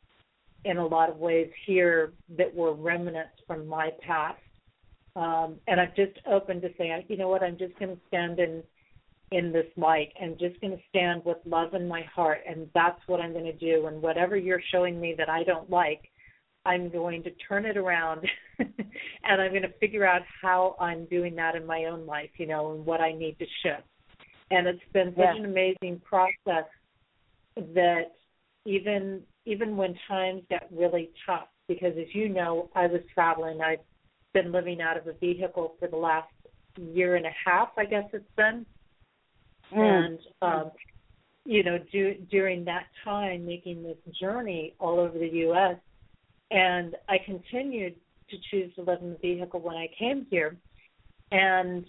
in 0.66 0.78
a 0.78 0.86
lot 0.86 1.10
of 1.10 1.18
ways 1.18 1.50
here 1.66 2.14
that 2.38 2.54
were 2.54 2.74
remnants 2.74 3.40
from 3.46 3.68
my 3.68 3.90
past. 4.06 4.40
Um, 5.16 5.56
and 5.68 5.80
I've 5.80 5.96
just 5.96 6.20
opened 6.30 6.62
to 6.62 6.70
say, 6.78 7.06
you 7.08 7.18
know 7.18 7.30
what, 7.30 7.42
I'm 7.42 7.58
just 7.58 7.78
going 7.80 7.96
to 7.96 8.02
stand 8.08 8.40
in 8.40 8.64
in 9.32 9.52
this 9.52 9.66
light 9.76 10.14
and 10.22 10.40
just 10.40 10.60
going 10.62 10.72
to 10.72 10.82
stand 10.90 11.24
with 11.26 11.38
love 11.46 11.74
in 11.74 11.88
my 11.88 12.02
heart 12.04 12.40
and 12.48 12.70
that's 12.74 13.00
what 13.08 13.20
I'm 13.20 13.34
going 13.34 13.46
to 13.46 13.52
do 13.52 13.88
and 13.88 14.02
whatever 14.02 14.38
you're 14.38 14.62
showing 14.72 15.00
me 15.02 15.16
that 15.18 15.30
I 15.30 15.44
don't 15.44 15.70
like 15.70 16.10
I'm 16.68 16.90
going 16.90 17.24
to 17.24 17.32
turn 17.48 17.66
it 17.66 17.78
around 17.78 18.28
and 18.60 19.42
I'm 19.42 19.52
going 19.52 19.62
to 19.62 19.74
figure 19.80 20.06
out 20.06 20.22
how 20.42 20.76
I'm 20.82 21.06
doing 21.06 21.34
that 21.36 21.56
in 21.56 21.66
my 21.66 21.86
own 21.86 22.06
life, 22.06 22.30
you 22.38 22.46
know, 22.46 22.74
and 22.74 22.86
what 22.86 23.00
I 23.00 23.14
need 23.14 23.40
to 23.40 23.46
shift. 23.64 23.88
And 24.52 24.68
it's 24.68 24.80
been 24.94 25.14
such 25.16 25.18
yeah. 25.18 25.36
an 25.38 25.46
amazing 25.46 26.02
process 26.04 26.66
that 27.56 28.12
even 28.66 29.22
even 29.46 29.78
when 29.78 29.96
times 30.10 30.44
got 30.50 30.64
really 30.72 31.10
tough, 31.26 31.48
because 31.70 31.94
as 31.98 32.14
you 32.14 32.28
know, 32.28 32.70
I 32.76 32.88
was 32.88 33.00
traveling. 33.14 33.62
I've 33.62 33.80
been 34.34 34.52
living 34.52 34.82
out 34.82 34.98
of 34.98 35.08
a 35.08 35.14
vehicle 35.14 35.76
for 35.80 35.88
the 35.88 35.96
last 35.96 36.28
year 36.78 37.16
and 37.16 37.26
a 37.26 37.32
half, 37.46 37.70
I 37.78 37.86
guess 37.86 38.04
it's 38.12 38.26
been. 38.36 38.66
Mm. 39.74 40.06
And 40.06 40.20
um, 40.42 40.72
you 41.46 41.64
know, 41.64 41.78
do, 41.94 42.16
during 42.30 42.66
that 42.66 42.88
time, 43.06 43.46
making 43.46 43.84
this 43.84 43.98
journey 44.20 44.74
all 44.80 45.00
over 45.00 45.18
the 45.18 45.30
U.S. 45.30 45.78
And 46.52 46.96
I 47.10 47.18
continued 47.26 47.96
to 48.30 48.38
choose 48.52 48.74
to 48.76 48.82
live 48.82 49.02
in 49.02 49.12
the 49.12 49.18
vehicle 49.18 49.60
when 49.60 49.76
I 49.76 49.88
came 49.98 50.26
here, 50.30 50.58
and 51.32 51.86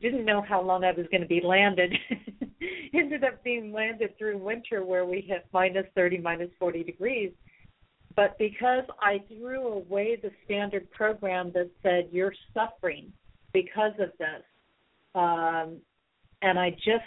didn't 0.00 0.24
know 0.24 0.42
how 0.42 0.60
long 0.60 0.84
I 0.84 0.92
was 0.92 1.06
going 1.10 1.20
to 1.20 1.28
be 1.28 1.40
landed. 1.42 1.94
Ended 2.94 3.24
up 3.24 3.42
being 3.44 3.72
landed 3.72 4.16
through 4.18 4.38
winter 4.38 4.84
where 4.84 5.04
we 5.04 5.20
hit 5.20 5.46
minus 5.52 5.86
30, 5.94 6.18
minus 6.18 6.50
40 6.58 6.84
degrees. 6.84 7.32
But 8.16 8.36
because 8.38 8.84
I 9.00 9.22
threw 9.28 9.68
away 9.68 10.18
the 10.20 10.30
standard 10.44 10.90
program 10.90 11.52
that 11.54 11.70
said 11.82 12.08
you're 12.10 12.34
suffering 12.52 13.12
because 13.52 13.92
of 14.00 14.10
this, 14.18 14.42
um, 15.14 15.76
and 16.42 16.58
I 16.58 16.70
just 16.70 17.04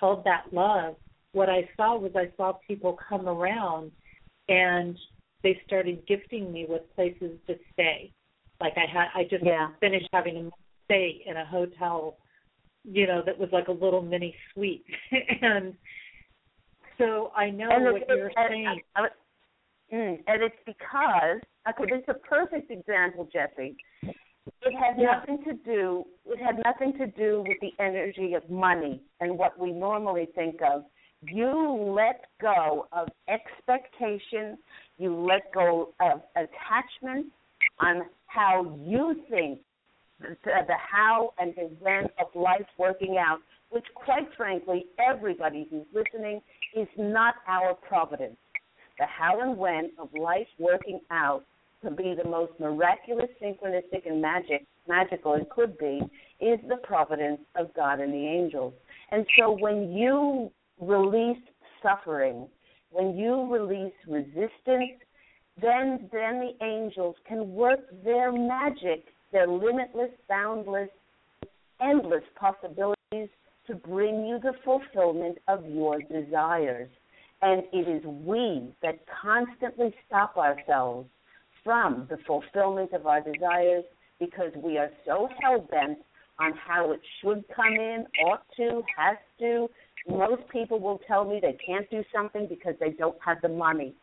held 0.00 0.24
that 0.24 0.52
love, 0.52 0.96
what 1.32 1.48
I 1.48 1.68
saw 1.76 1.96
was 1.96 2.12
I 2.14 2.30
saw 2.36 2.52
people 2.66 2.98
come 3.08 3.28
around 3.28 3.92
and 4.48 4.98
they 5.42 5.60
started 5.66 6.06
gifting 6.06 6.52
me 6.52 6.66
with 6.68 6.82
places 6.94 7.38
to 7.46 7.56
stay. 7.72 8.12
Like 8.60 8.74
I 8.76 8.90
had, 8.90 9.08
I 9.14 9.24
just 9.24 9.44
yeah. 9.44 9.68
finished 9.80 10.08
having 10.12 10.36
a 10.36 10.50
stay 10.84 11.22
in 11.26 11.36
a 11.36 11.46
hotel, 11.46 12.18
you 12.84 13.06
know, 13.06 13.22
that 13.24 13.38
was 13.38 13.48
like 13.52 13.68
a 13.68 13.72
little 13.72 14.02
mini 14.02 14.34
suite, 14.52 14.84
and 15.42 15.74
so 16.98 17.32
I 17.34 17.50
know 17.50 17.68
and 17.70 17.84
what 17.84 18.08
you're 18.08 18.26
and, 18.26 18.50
saying. 18.50 18.80
I, 18.96 19.00
I, 19.00 19.08
mm, 19.94 20.18
and 20.26 20.42
it's 20.42 20.56
because 20.66 21.40
okay, 21.68 21.84
this 21.90 22.00
is 22.00 22.08
a 22.08 22.14
perfect 22.14 22.70
example, 22.70 23.28
Jesse. 23.32 23.76
It 24.02 24.74
had 24.74 24.96
yeah. 24.98 25.18
nothing 25.18 25.44
to 25.44 25.52
do. 25.64 26.04
It 26.26 26.38
had 26.38 26.56
nothing 26.64 26.92
to 26.98 27.06
do 27.06 27.44
with 27.46 27.58
the 27.60 27.72
energy 27.82 28.34
of 28.34 28.48
money 28.50 29.02
and 29.20 29.38
what 29.38 29.58
we 29.58 29.72
normally 29.72 30.28
think 30.34 30.60
of. 30.62 30.84
You 31.22 31.94
let 31.94 32.26
go 32.40 32.86
of 32.92 33.08
expectations. 33.28 34.58
You 35.00 35.18
let 35.18 35.50
go 35.54 35.94
of 35.98 36.20
attachment 36.36 37.32
on 37.80 38.02
how 38.26 38.78
you 38.84 39.16
think 39.30 39.60
the, 40.20 40.36
the 40.44 40.74
how 40.92 41.32
and 41.38 41.54
the 41.56 41.70
when 41.80 42.04
of 42.20 42.26
life 42.34 42.66
working 42.76 43.16
out, 43.16 43.38
which 43.70 43.86
quite 43.94 44.28
frankly, 44.36 44.84
everybody 44.98 45.66
who's 45.70 45.86
listening 45.94 46.42
is 46.76 46.86
not 46.98 47.36
our 47.48 47.72
providence. 47.72 48.36
The 48.98 49.06
how 49.06 49.40
and 49.40 49.56
when 49.56 49.90
of 49.98 50.10
life 50.12 50.46
working 50.58 51.00
out 51.10 51.44
to 51.82 51.90
be 51.90 52.14
the 52.22 52.28
most 52.28 52.52
miraculous, 52.60 53.30
synchronistic, 53.42 54.06
and 54.06 54.20
magic 54.20 54.66
magical 54.86 55.32
it 55.32 55.48
could 55.48 55.78
be 55.78 56.02
is 56.40 56.58
the 56.68 56.76
providence 56.82 57.40
of 57.56 57.72
God 57.72 58.00
and 58.00 58.12
the 58.12 58.26
angels. 58.26 58.74
And 59.12 59.24
so 59.38 59.56
when 59.58 59.94
you 59.94 60.50
release 60.78 61.42
suffering, 61.82 62.48
when 62.90 63.16
you 63.16 63.52
release 63.52 63.94
resistance, 64.06 65.00
then 65.60 66.08
then 66.12 66.40
the 66.40 66.52
angels 66.62 67.16
can 67.26 67.52
work 67.52 67.80
their 68.04 68.32
magic 68.32 69.04
their 69.32 69.46
limitless, 69.46 70.10
boundless, 70.28 70.88
endless 71.80 72.24
possibilities 72.38 73.28
to 73.66 73.74
bring 73.74 74.26
you 74.26 74.38
the 74.42 74.52
fulfillment 74.64 75.38
of 75.48 75.64
your 75.66 76.00
desires. 76.02 76.88
And 77.42 77.62
it 77.72 77.88
is 77.88 78.04
we 78.04 78.74
that 78.82 78.98
constantly 79.22 79.94
stop 80.06 80.36
ourselves 80.36 81.08
from 81.64 82.06
the 82.10 82.18
fulfillment 82.26 82.92
of 82.92 83.06
our 83.06 83.20
desires 83.20 83.84
because 84.18 84.52
we 84.56 84.76
are 84.76 84.90
so 85.06 85.28
hell 85.40 85.66
bent 85.70 85.98
on 86.38 86.52
how 86.52 86.92
it 86.92 87.00
should 87.20 87.44
come 87.54 87.74
in, 87.74 88.06
ought 88.26 88.44
to, 88.56 88.82
has 88.96 89.16
to. 89.38 89.68
Most 90.10 90.42
people 90.48 90.80
will 90.80 91.00
tell 91.06 91.24
me 91.24 91.38
they 91.40 91.56
can't 91.64 91.88
do 91.90 92.02
something 92.14 92.46
because 92.48 92.74
they 92.80 92.90
don't 92.90 93.16
have 93.24 93.40
the 93.42 93.48
money. 93.48 93.94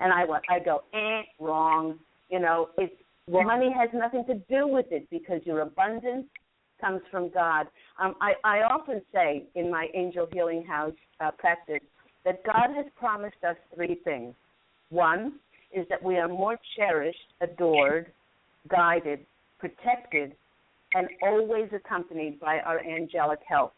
And 0.00 0.12
I 0.12 0.24
I 0.50 0.58
go, 0.60 0.82
eh, 0.94 1.22
wrong. 1.40 1.98
You 2.30 2.40
know, 2.40 2.68
it's 2.76 2.94
well, 3.28 3.44
money 3.44 3.74
has 3.76 3.88
nothing 3.92 4.24
to 4.26 4.34
do 4.48 4.68
with 4.68 4.86
it 4.90 5.08
because 5.10 5.40
your 5.44 5.62
abundance 5.62 6.26
comes 6.80 7.00
from 7.10 7.28
God. 7.30 7.66
Um, 7.98 8.14
I, 8.20 8.34
I 8.44 8.58
often 8.58 9.02
say 9.12 9.44
in 9.54 9.70
my 9.70 9.88
angel 9.94 10.28
healing 10.32 10.64
house 10.64 10.92
uh, 11.20 11.32
practice 11.32 11.80
that 12.24 12.44
God 12.44 12.74
has 12.74 12.86
promised 12.96 13.42
us 13.48 13.56
three 13.74 13.98
things. 14.04 14.34
One 14.90 15.34
is 15.72 15.86
that 15.88 16.02
we 16.02 16.16
are 16.18 16.28
more 16.28 16.56
cherished, 16.76 17.18
adored, 17.40 18.12
guided, 18.68 19.20
protected, 19.58 20.32
and 20.94 21.08
always 21.22 21.68
accompanied 21.74 22.38
by 22.38 22.60
our 22.60 22.80
angelic 22.80 23.40
help. 23.48 23.72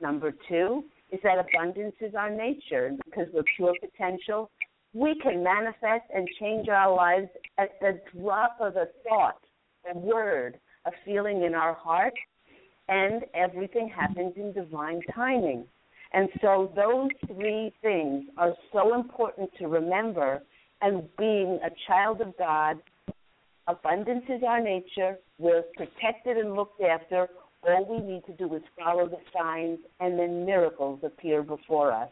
Number 0.00 0.34
two 0.48 0.84
is 1.10 1.20
that 1.22 1.38
abundance 1.38 1.94
is 2.00 2.14
our 2.14 2.30
nature 2.30 2.92
because 3.04 3.26
we're 3.32 3.42
pure 3.56 3.74
potential 3.80 4.50
we 4.94 5.14
can 5.22 5.42
manifest 5.42 6.04
and 6.14 6.28
change 6.40 6.68
our 6.68 6.94
lives 6.94 7.28
at 7.58 7.78
the 7.80 8.00
drop 8.18 8.56
of 8.60 8.76
a 8.76 8.86
thought, 9.06 9.40
a 9.92 9.96
word, 9.96 10.58
a 10.86 10.90
feeling 11.04 11.44
in 11.44 11.54
our 11.54 11.74
heart, 11.74 12.14
and 12.88 13.22
everything 13.34 13.88
happens 13.88 14.32
in 14.36 14.52
divine 14.52 15.02
timing. 15.14 15.64
And 16.14 16.28
so 16.40 16.72
those 16.74 17.10
three 17.26 17.72
things 17.82 18.24
are 18.38 18.54
so 18.72 18.94
important 18.94 19.50
to 19.58 19.68
remember. 19.68 20.42
And 20.80 21.04
being 21.18 21.58
a 21.62 21.70
child 21.86 22.22
of 22.22 22.36
God, 22.38 22.78
abundance 23.66 24.24
is 24.28 24.42
our 24.46 24.60
nature. 24.60 25.18
We're 25.38 25.64
protected 25.76 26.38
and 26.38 26.54
looked 26.54 26.80
after. 26.80 27.28
All 27.62 27.84
we 27.84 28.06
need 28.06 28.24
to 28.26 28.32
do 28.32 28.54
is 28.54 28.62
follow 28.78 29.08
the 29.08 29.18
signs, 29.36 29.78
and 30.00 30.18
then 30.18 30.46
miracles 30.46 31.00
appear 31.02 31.42
before 31.42 31.92
us 31.92 32.10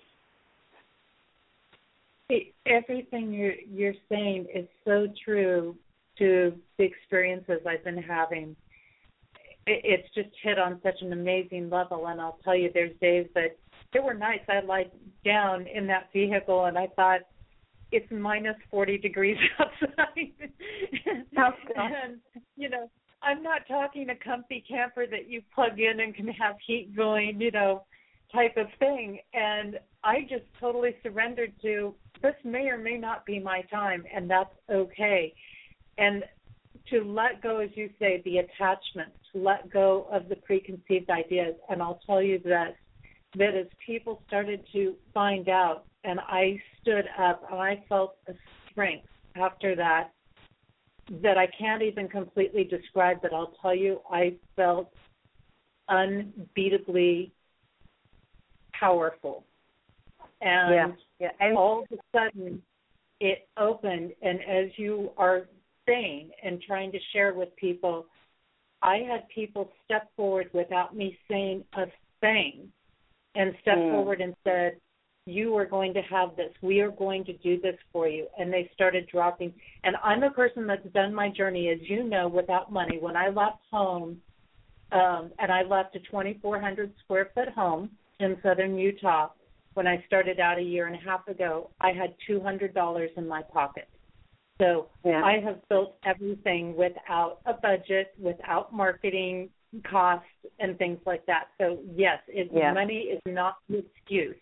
everything 2.66 3.32
you're 3.32 3.54
you're 3.72 3.94
saying 4.08 4.46
is 4.54 4.66
so 4.84 5.06
true 5.24 5.76
to 6.18 6.52
the 6.78 6.84
experiences 6.84 7.60
I've 7.66 7.84
been 7.84 8.02
having. 8.02 8.56
it's 9.66 10.08
just 10.14 10.28
hit 10.42 10.58
on 10.58 10.80
such 10.82 11.00
an 11.02 11.12
amazing 11.12 11.70
level, 11.70 12.06
and 12.06 12.20
I'll 12.20 12.38
tell 12.44 12.56
you, 12.56 12.70
there's 12.72 12.96
days 13.00 13.26
that 13.34 13.56
there 13.92 14.02
were 14.02 14.14
nights 14.14 14.44
I 14.48 14.60
lied 14.60 14.90
down 15.24 15.66
in 15.66 15.86
that 15.88 16.08
vehicle 16.12 16.66
and 16.66 16.78
I 16.78 16.86
thought 16.96 17.20
it's 17.92 18.06
minus 18.10 18.56
40 18.70 18.98
degrees 18.98 19.36
outside. 19.58 20.32
and 21.06 22.18
you 22.56 22.68
know, 22.68 22.90
I'm 23.26 23.42
not 23.42 23.66
talking 23.66 24.08
a 24.08 24.14
comfy 24.14 24.64
camper 24.68 25.04
that 25.08 25.28
you 25.28 25.42
plug 25.52 25.80
in 25.80 25.98
and 25.98 26.14
can 26.14 26.28
have 26.28 26.54
heat 26.64 26.94
going, 26.94 27.40
you 27.40 27.50
know, 27.50 27.82
type 28.32 28.56
of 28.56 28.68
thing. 28.78 29.18
And 29.34 29.80
I 30.04 30.20
just 30.22 30.44
totally 30.60 30.94
surrendered 31.02 31.52
to 31.62 31.92
this 32.22 32.36
may 32.44 32.68
or 32.68 32.78
may 32.78 32.96
not 32.96 33.26
be 33.26 33.40
my 33.40 33.62
time, 33.62 34.04
and 34.14 34.30
that's 34.30 34.54
okay. 34.70 35.34
And 35.98 36.22
to 36.90 37.02
let 37.02 37.42
go, 37.42 37.58
as 37.58 37.70
you 37.74 37.90
say, 37.98 38.22
the 38.24 38.38
attachment, 38.38 39.12
to 39.32 39.42
let 39.42 39.72
go 39.72 40.06
of 40.12 40.28
the 40.28 40.36
preconceived 40.36 41.10
ideas. 41.10 41.56
And 41.68 41.82
I'll 41.82 42.00
tell 42.06 42.22
you 42.22 42.40
that 42.44 42.76
that 43.34 43.54
as 43.56 43.66
people 43.84 44.22
started 44.28 44.64
to 44.72 44.94
find 45.12 45.48
out, 45.48 45.84
and 46.04 46.20
I 46.20 46.62
stood 46.80 47.06
up 47.18 47.42
and 47.50 47.60
I 47.60 47.84
felt 47.88 48.16
a 48.28 48.34
strength 48.70 49.08
after 49.34 49.74
that 49.74 50.12
that 51.22 51.38
I 51.38 51.46
can't 51.58 51.82
even 51.82 52.08
completely 52.08 52.64
describe, 52.64 53.18
but 53.22 53.32
I'll 53.32 53.54
tell 53.62 53.74
you, 53.74 54.00
I 54.10 54.34
felt 54.56 54.92
unbeatably 55.88 57.30
powerful. 58.72 59.44
And 60.40 60.74
yeah 60.74 60.86
yeah. 61.18 61.30
And 61.40 61.56
all 61.56 61.82
of 61.82 61.98
a 61.98 62.00
sudden 62.16 62.62
it 63.20 63.48
opened 63.56 64.12
and 64.22 64.40
as 64.40 64.70
you 64.76 65.10
are 65.16 65.48
saying 65.86 66.30
and 66.42 66.60
trying 66.60 66.92
to 66.92 66.98
share 67.12 67.32
with 67.32 67.54
people, 67.56 68.06
I 68.82 68.96
had 68.96 69.28
people 69.34 69.70
step 69.84 70.10
forward 70.16 70.50
without 70.52 70.94
me 70.94 71.18
saying 71.30 71.64
a 71.74 71.86
thing 72.20 72.68
and 73.34 73.54
step 73.62 73.76
mm. 73.76 73.92
forward 73.92 74.20
and 74.20 74.34
said, 74.44 74.76
You 75.26 75.56
are 75.56 75.66
going 75.66 75.92
to 75.94 76.02
have 76.02 76.36
this. 76.36 76.52
We 76.62 76.80
are 76.80 76.90
going 76.90 77.24
to 77.24 77.32
do 77.34 77.60
this 77.60 77.76
for 77.92 78.08
you. 78.08 78.26
And 78.38 78.52
they 78.52 78.70
started 78.74 79.08
dropping. 79.12 79.52
And 79.84 79.96
I'm 80.02 80.22
a 80.22 80.30
person 80.30 80.66
that's 80.66 80.86
done 80.94 81.14
my 81.14 81.28
journey, 81.28 81.68
as 81.68 81.78
you 81.88 82.04
know, 82.04 82.28
without 82.28 82.72
money. 82.72 82.98
When 83.00 83.16
I 83.16 83.28
left 83.28 83.58
home, 83.70 84.20
um, 84.92 85.32
and 85.38 85.50
I 85.50 85.62
left 85.62 85.96
a 85.96 86.00
2,400 86.00 86.92
square 87.04 87.30
foot 87.34 87.48
home 87.48 87.90
in 88.20 88.36
southern 88.42 88.78
Utah 88.78 89.30
when 89.76 89.86
I 89.86 90.02
started 90.06 90.40
out 90.40 90.58
a 90.58 90.62
year 90.62 90.86
and 90.86 90.96
a 90.96 90.98
half 90.98 91.28
ago, 91.28 91.68
I 91.82 91.92
had 91.92 92.14
two 92.26 92.40
hundred 92.40 92.72
dollars 92.72 93.10
in 93.18 93.28
my 93.28 93.42
pocket. 93.42 93.88
So 94.58 94.86
yeah. 95.04 95.22
I 95.22 95.38
have 95.44 95.58
built 95.68 95.96
everything 96.06 96.74
without 96.74 97.40
a 97.44 97.52
budget, 97.52 98.14
without 98.18 98.72
marketing 98.72 99.50
costs 99.90 100.26
and 100.60 100.78
things 100.78 100.98
like 101.04 101.26
that. 101.26 101.48
So 101.58 101.78
yes, 101.94 102.20
it, 102.26 102.50
yeah. 102.54 102.72
money 102.72 103.10
is 103.12 103.20
not 103.26 103.56
an 103.68 103.84
excuse. 103.84 104.36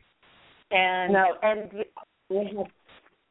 And 0.71 1.13
no, 1.13 1.37
and 1.43 1.85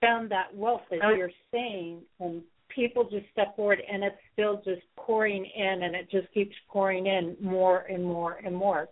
found 0.02 0.30
that 0.30 0.54
wealth 0.56 0.84
as 0.92 1.00
Oh. 1.04 1.10
you're 1.10 1.32
saying, 1.52 2.02
and 2.20 2.44
people 2.70 3.04
just 3.06 3.30
step 3.32 3.56
forward, 3.56 3.82
and 3.82 4.04
it's 4.04 4.18
still 4.34 4.58
just 4.58 4.82
pouring 4.96 5.46
in, 5.46 5.84
and 5.84 5.96
it 5.96 6.10
just 6.10 6.32
keeps 6.34 6.56
pouring 6.68 7.08
in 7.08 7.38
more 7.40 7.80
and 7.90 8.04
more 8.04 8.34
and 8.44 8.56
more. 8.56 8.90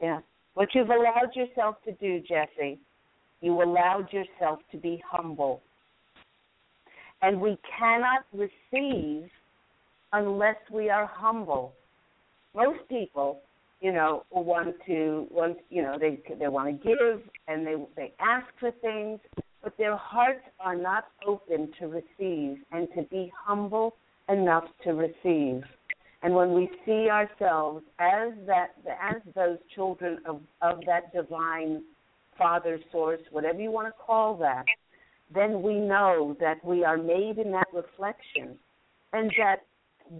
Yeah. 0.00 0.20
What 0.54 0.74
you've 0.74 0.90
allowed 0.90 1.34
yourself 1.34 1.76
to 1.84 1.92
do, 1.92 2.20
Jesse, 2.20 2.78
you 3.40 3.62
allowed 3.62 4.12
yourself 4.12 4.60
to 4.72 4.78
be 4.78 5.02
humble. 5.06 5.62
And 7.22 7.40
we 7.40 7.58
cannot 7.78 8.24
receive 8.32 9.30
unless 10.12 10.56
we 10.70 10.90
are 10.90 11.06
humble. 11.06 11.74
Most 12.54 12.88
people, 12.88 13.42
you 13.80 13.92
know, 13.92 14.24
want 14.30 14.74
to 14.86 15.26
want 15.30 15.58
you 15.70 15.82
know, 15.82 15.98
they 15.98 16.20
they 16.38 16.48
want 16.48 16.82
to 16.82 16.88
give 16.88 17.22
and 17.48 17.66
they 17.66 17.74
they 17.96 18.12
ask 18.20 18.46
for 18.58 18.70
things, 18.70 19.20
but 19.62 19.76
their 19.78 19.96
hearts 19.96 20.44
are 20.60 20.76
not 20.76 21.08
open 21.26 21.70
to 21.78 21.86
receive 21.86 22.58
and 22.72 22.88
to 22.94 23.02
be 23.10 23.32
humble 23.36 23.96
enough 24.28 24.64
to 24.84 24.92
receive. 24.92 25.62
And 26.22 26.34
when 26.34 26.54
we 26.54 26.70
see 26.84 27.08
ourselves 27.10 27.84
as 27.98 28.32
that 28.46 28.74
as 29.00 29.22
those 29.34 29.58
children 29.74 30.18
of, 30.26 30.40
of 30.62 30.80
that 30.86 31.12
divine 31.12 31.82
father 32.38 32.80
source, 32.90 33.20
whatever 33.30 33.60
you 33.60 33.70
want 33.70 33.88
to 33.88 33.92
call 33.92 34.36
that, 34.38 34.64
then 35.34 35.62
we 35.62 35.74
know 35.74 36.36
that 36.40 36.64
we 36.64 36.84
are 36.84 36.96
made 36.96 37.38
in 37.38 37.52
that 37.52 37.66
reflection 37.72 38.58
and 39.12 39.30
that 39.38 39.62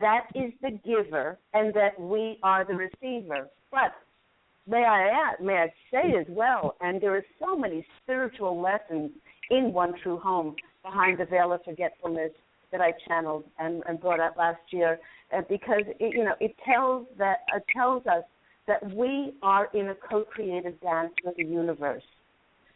that 0.00 0.26
is 0.34 0.52
the 0.62 0.78
giver 0.84 1.38
and 1.54 1.72
that 1.74 1.98
we 2.00 2.38
are 2.42 2.64
the 2.64 2.74
receiver. 2.74 3.48
But 3.70 3.92
may 4.66 4.84
I 4.84 5.08
add, 5.08 5.44
may 5.44 5.54
I 5.54 5.72
say 5.90 6.16
as 6.18 6.26
well, 6.28 6.76
and 6.80 7.00
there 7.00 7.14
are 7.16 7.24
so 7.38 7.56
many 7.56 7.86
spiritual 8.02 8.60
lessons 8.60 9.10
in 9.50 9.72
One 9.72 9.94
True 10.02 10.18
Home 10.18 10.56
behind 10.82 11.18
the 11.18 11.24
veil 11.24 11.52
of 11.52 11.62
forgetfulness 11.64 12.32
that 12.72 12.80
I 12.80 12.92
channeled 13.06 13.44
and, 13.58 13.82
and 13.88 14.00
brought 14.00 14.20
out 14.20 14.36
last 14.36 14.60
year, 14.70 14.98
uh, 15.36 15.42
because 15.48 15.82
it, 16.00 16.14
you 16.14 16.24
know 16.24 16.34
it 16.40 16.54
tells 16.64 17.06
that 17.18 17.38
it 17.54 17.64
tells 17.74 18.06
us 18.06 18.24
that 18.66 18.94
we 18.94 19.34
are 19.42 19.68
in 19.74 19.88
a 19.88 19.94
co-creative 19.94 20.80
dance 20.80 21.12
with 21.24 21.36
the 21.36 21.44
universe. 21.44 22.02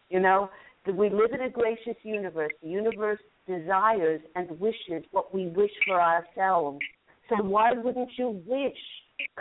You 0.08 0.20
know, 0.20 0.50
we 0.86 1.10
live 1.10 1.32
in 1.32 1.42
a 1.42 1.50
gracious 1.50 1.96
universe. 2.02 2.52
The 2.62 2.68
universe 2.68 3.18
desires 3.46 4.20
and 4.36 4.48
wishes 4.60 5.04
what 5.10 5.34
we 5.34 5.48
wish 5.48 5.70
for 5.86 6.00
ourselves. 6.00 6.78
So 7.30 7.36
why 7.44 7.72
wouldn't 7.72 8.10
you 8.16 8.42
wish 8.44 8.76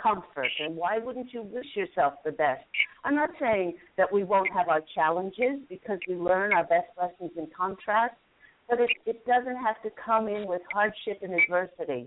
comfort 0.00 0.50
and 0.60 0.76
why 0.76 0.98
wouldn't 0.98 1.32
you 1.32 1.42
wish 1.42 1.66
yourself 1.74 2.14
the 2.24 2.30
best? 2.30 2.62
I'm 3.04 3.16
not 3.16 3.30
saying 3.40 3.74
that 3.96 4.10
we 4.12 4.22
won't 4.22 4.50
have 4.52 4.68
our 4.68 4.80
challenges 4.94 5.58
because 5.68 5.98
we 6.08 6.14
learn 6.14 6.52
our 6.52 6.64
best 6.64 6.86
lessons 6.96 7.32
in 7.36 7.48
contrast, 7.56 8.14
but 8.68 8.80
it, 8.80 8.90
it 9.06 9.26
doesn't 9.26 9.56
have 9.56 9.82
to 9.82 9.90
come 10.04 10.28
in 10.28 10.46
with 10.46 10.62
hardship 10.72 11.18
and 11.22 11.34
adversity. 11.34 12.06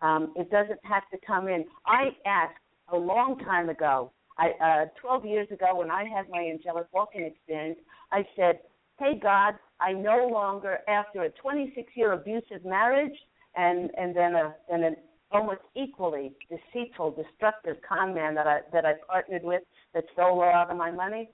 Um, 0.00 0.32
it 0.34 0.50
doesn't 0.50 0.80
have 0.82 1.04
to 1.12 1.18
come 1.24 1.46
in. 1.46 1.66
I 1.86 2.08
asked 2.26 2.58
a 2.92 2.96
long 2.96 3.38
time 3.38 3.68
ago, 3.68 4.10
I, 4.38 4.50
uh, 4.60 4.86
12 5.00 5.24
years 5.24 5.48
ago 5.52 5.76
when 5.76 5.90
I 5.90 6.04
had 6.04 6.28
my 6.30 6.40
angelic 6.40 6.86
walk-in 6.92 7.22
experience, 7.22 7.78
I 8.10 8.26
said, 8.34 8.58
Hey 8.98 9.20
God, 9.22 9.54
I 9.80 9.92
no 9.92 10.28
longer, 10.32 10.78
after 10.88 11.22
a 11.22 11.30
26 11.30 11.92
year 11.94 12.12
abusive 12.12 12.64
marriage 12.64 13.16
and, 13.54 13.90
and 13.96 14.16
then 14.16 14.34
a, 14.34 14.54
and 14.68 14.84
an 14.84 14.96
almost 15.32 15.60
equally 15.74 16.32
deceitful, 16.48 17.12
destructive 17.12 17.76
con 17.86 18.14
man 18.14 18.34
that 18.34 18.46
I, 18.46 18.60
that 18.72 18.84
I 18.84 18.94
partnered 19.08 19.42
with 19.42 19.62
that 19.94 20.04
stole 20.12 20.36
a 20.36 20.46
lot 20.46 20.70
of 20.70 20.76
my 20.76 20.90
money, 20.90 21.30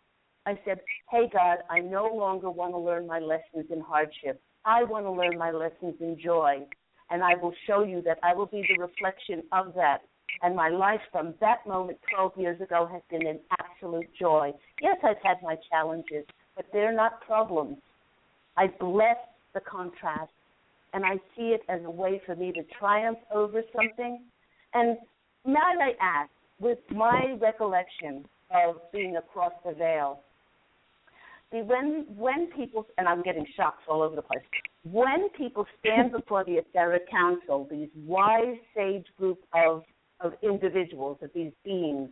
I 0.47 0.59
said, 0.65 0.81
Hey 1.11 1.29
God, 1.33 1.59
I 1.71 1.81
no 1.81 2.07
longer 2.15 2.51
want 2.51 2.73
to 2.73 2.79
learn 2.79 3.07
my 3.07 3.19
lessons 3.19 3.71
in 3.71 3.81
hardship. 3.81 4.41
I 4.65 4.85
want 4.85 5.07
to 5.07 5.11
learn 5.11 5.39
my 5.39 5.51
lessons 5.51 5.95
in 6.01 6.19
joy. 6.23 6.67
And 7.11 7.23
I 7.23 7.35
will 7.37 7.55
show 7.67 7.85
you 7.85 8.03
that 8.03 8.19
I 8.23 8.35
will 8.35 8.47
be 8.47 8.65
the 8.69 8.81
reflection 8.81 9.43
of 9.53 9.75
that. 9.75 10.03
And 10.43 10.55
my 10.55 10.69
life 10.69 11.01
from 11.11 11.35
that 11.41 11.67
moment 11.67 11.99
12 12.15 12.33
years 12.37 12.61
ago 12.61 12.89
has 12.91 13.03
been 13.11 13.27
an 13.27 13.41
absolute 13.59 14.09
joy. 14.19 14.53
Yes, 14.81 14.97
I've 15.03 15.17
had 15.23 15.39
my 15.43 15.57
challenges, 15.71 16.25
but 16.55 16.67
they're 16.73 16.95
not 16.95 17.21
problems. 17.23 17.79
I 18.57 18.69
bless 18.79 19.17
the 19.55 19.61
contrast, 19.61 20.33
and 20.93 21.05
I 21.05 21.17
see 21.37 21.55
it 21.55 21.63
as 21.69 21.81
a 21.85 21.91
way 21.91 22.21
for 22.25 22.35
me 22.37 22.53
to 22.53 22.63
triumph 22.79 23.19
over 23.35 23.63
something. 23.75 24.23
And 24.75 24.99
might 25.45 25.77
I 25.81 25.93
ask, 26.01 26.31
with 26.61 26.79
my 26.91 27.37
recollection 27.41 28.25
of 28.51 28.77
being 28.93 29.17
across 29.17 29.53
the 29.65 29.75
veil, 29.75 30.21
See, 31.51 31.63
when 31.63 32.05
when 32.17 32.49
people 32.49 32.87
and 32.99 33.09
I'm 33.09 33.23
getting 33.23 33.47
shocks 33.57 33.83
all 33.89 34.03
over 34.03 34.15
the 34.15 34.23
place. 34.23 34.43
When 34.85 35.31
people 35.31 35.67
stand 35.81 36.13
before 36.13 36.45
the 36.45 36.59
etheric 36.59 37.11
council, 37.11 37.67
these 37.71 37.89
wise 38.07 38.57
sage 38.77 39.07
group 39.17 39.39
of 39.55 39.83
of 40.21 40.35
individuals, 40.43 41.19
of 41.23 41.31
these 41.35 41.53
beings, 41.65 42.11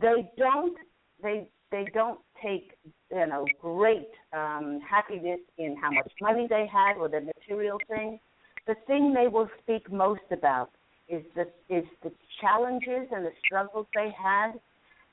they 0.00 0.30
don't 0.36 0.76
they 1.22 1.48
they 1.70 1.86
don't 1.94 2.18
take 2.42 2.72
you 3.12 3.26
know 3.26 3.46
great 3.60 4.10
um, 4.32 4.80
happiness 4.88 5.40
in 5.58 5.76
how 5.80 5.90
much 5.92 6.10
money 6.20 6.46
they 6.48 6.66
had 6.66 6.96
or 6.96 7.08
the 7.08 7.20
material 7.50 7.78
thing. 7.88 8.18
The 8.66 8.74
thing 8.86 9.12
they 9.12 9.28
will 9.28 9.48
speak 9.62 9.90
most 9.90 10.20
about 10.30 10.70
is 11.08 11.22
the 11.34 11.42
is 11.74 11.84
the 12.02 12.12
challenges 12.40 13.08
and 13.12 13.24
the 13.24 13.32
struggles 13.44 13.86
they 13.94 14.10
had, 14.16 14.52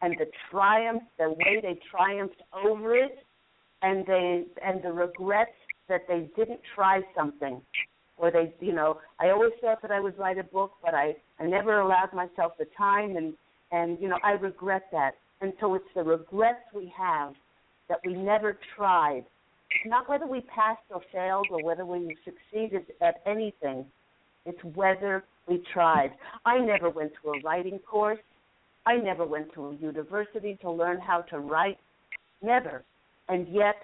and 0.01 0.15
the 0.19 0.27
triumph, 0.51 1.03
the 1.17 1.29
way 1.29 1.59
they 1.61 1.79
triumphed 1.89 2.41
over 2.53 2.95
it, 2.95 3.17
and 3.81 4.05
they 4.05 4.43
and 4.63 4.83
the 4.83 4.91
regrets 4.91 5.51
that 5.89 6.01
they 6.07 6.29
didn't 6.35 6.59
try 6.75 7.01
something 7.15 7.61
or 8.17 8.29
they 8.29 8.53
you 8.59 8.73
know 8.73 8.99
i 9.21 9.29
always 9.29 9.53
thought 9.61 9.81
that 9.81 9.91
i 9.91 10.01
would 10.01 10.17
write 10.17 10.38
a 10.38 10.43
book 10.43 10.71
but 10.83 10.93
i 10.93 11.15
i 11.39 11.45
never 11.45 11.79
allowed 11.79 12.11
myself 12.13 12.51
the 12.59 12.65
time 12.77 13.15
and 13.15 13.33
and 13.71 13.97
you 14.01 14.09
know 14.09 14.17
i 14.21 14.31
regret 14.31 14.83
that 14.91 15.11
and 15.39 15.53
so 15.61 15.75
it's 15.75 15.85
the 15.95 16.03
regrets 16.03 16.59
we 16.75 16.91
have 16.97 17.33
that 17.88 17.99
we 18.03 18.13
never 18.13 18.59
tried 18.75 19.23
not 19.86 20.09
whether 20.09 20.28
we 20.28 20.41
passed 20.41 20.82
or 20.89 21.01
failed 21.11 21.47
or 21.51 21.63
whether 21.63 21.86
we 21.86 22.15
succeeded 22.23 22.86
at 23.01 23.21
anything 23.25 23.86
it's 24.45 24.63
whether 24.75 25.23
we 25.47 25.63
tried 25.73 26.11
i 26.45 26.57
never 26.57 26.89
went 26.89 27.11
to 27.21 27.32
a 27.32 27.41
writing 27.41 27.80
course 27.80 28.19
i 28.86 28.95
never 28.95 29.25
went 29.25 29.51
to 29.53 29.67
a 29.67 29.75
university 29.75 30.57
to 30.61 30.69
learn 30.69 30.99
how 30.99 31.21
to 31.21 31.39
write 31.39 31.78
never 32.41 32.84
and 33.30 33.47
yet 33.49 33.75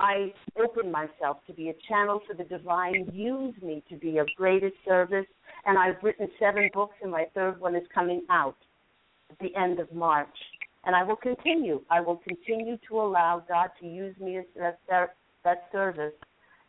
I 0.00 0.32
open 0.58 0.90
myself 0.90 1.38
to 1.46 1.52
be 1.52 1.68
a 1.68 1.74
channel 1.86 2.20
for 2.26 2.34
the 2.34 2.44
divine. 2.44 3.10
Use 3.12 3.54
me 3.62 3.84
to 3.90 3.96
be 3.96 4.16
of 4.16 4.26
greatest 4.34 4.74
service. 4.86 5.26
And 5.66 5.78
I've 5.78 6.02
written 6.02 6.26
seven 6.38 6.70
books, 6.72 6.94
and 7.02 7.12
my 7.12 7.26
third 7.34 7.60
one 7.60 7.76
is 7.76 7.82
coming 7.94 8.22
out 8.30 8.56
at 9.30 9.38
the 9.40 9.54
end 9.54 9.78
of 9.78 9.92
March. 9.92 10.28
And 10.84 10.96
I 10.96 11.02
will 11.02 11.16
continue. 11.16 11.82
I 11.90 12.00
will 12.00 12.16
continue 12.16 12.78
to 12.88 13.00
allow 13.00 13.44
God 13.46 13.68
to 13.80 13.86
use 13.86 14.18
me 14.18 14.38
as 14.38 14.44
that, 14.88 15.16
that 15.44 15.68
service. 15.72 16.14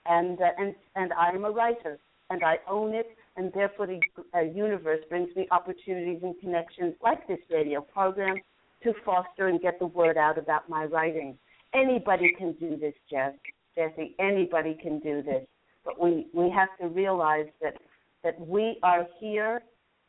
And 0.05 0.39
uh, 0.41 0.49
and 0.57 0.75
and 0.95 1.13
I 1.13 1.29
am 1.29 1.45
a 1.45 1.51
writer, 1.51 1.99
and 2.29 2.43
I 2.43 2.57
own 2.69 2.93
it. 2.95 3.15
And 3.37 3.51
therefore, 3.53 3.87
the 3.87 3.99
uh, 4.35 4.41
universe 4.41 4.99
brings 5.09 5.33
me 5.35 5.47
opportunities 5.51 6.19
and 6.23 6.37
connections 6.39 6.95
like 7.01 7.27
this 7.27 7.39
radio 7.49 7.81
program 7.81 8.35
to 8.83 8.93
foster 9.05 9.47
and 9.47 9.61
get 9.61 9.79
the 9.79 9.85
word 9.85 10.17
out 10.17 10.37
about 10.37 10.67
my 10.67 10.85
writing 10.85 11.37
anybody 11.73 12.33
can 12.37 12.53
do 12.53 12.77
this, 12.77 12.93
Jess. 13.09 13.33
Jesse, 13.75 14.15
anybody 14.19 14.77
can 14.81 14.99
do 14.99 15.21
this. 15.21 15.45
But 15.83 15.99
we 15.99 16.27
we 16.33 16.49
have 16.49 16.69
to 16.79 16.87
realize 16.87 17.47
that 17.61 17.75
that 18.23 18.39
we 18.39 18.77
are 18.83 19.07
here. 19.19 19.63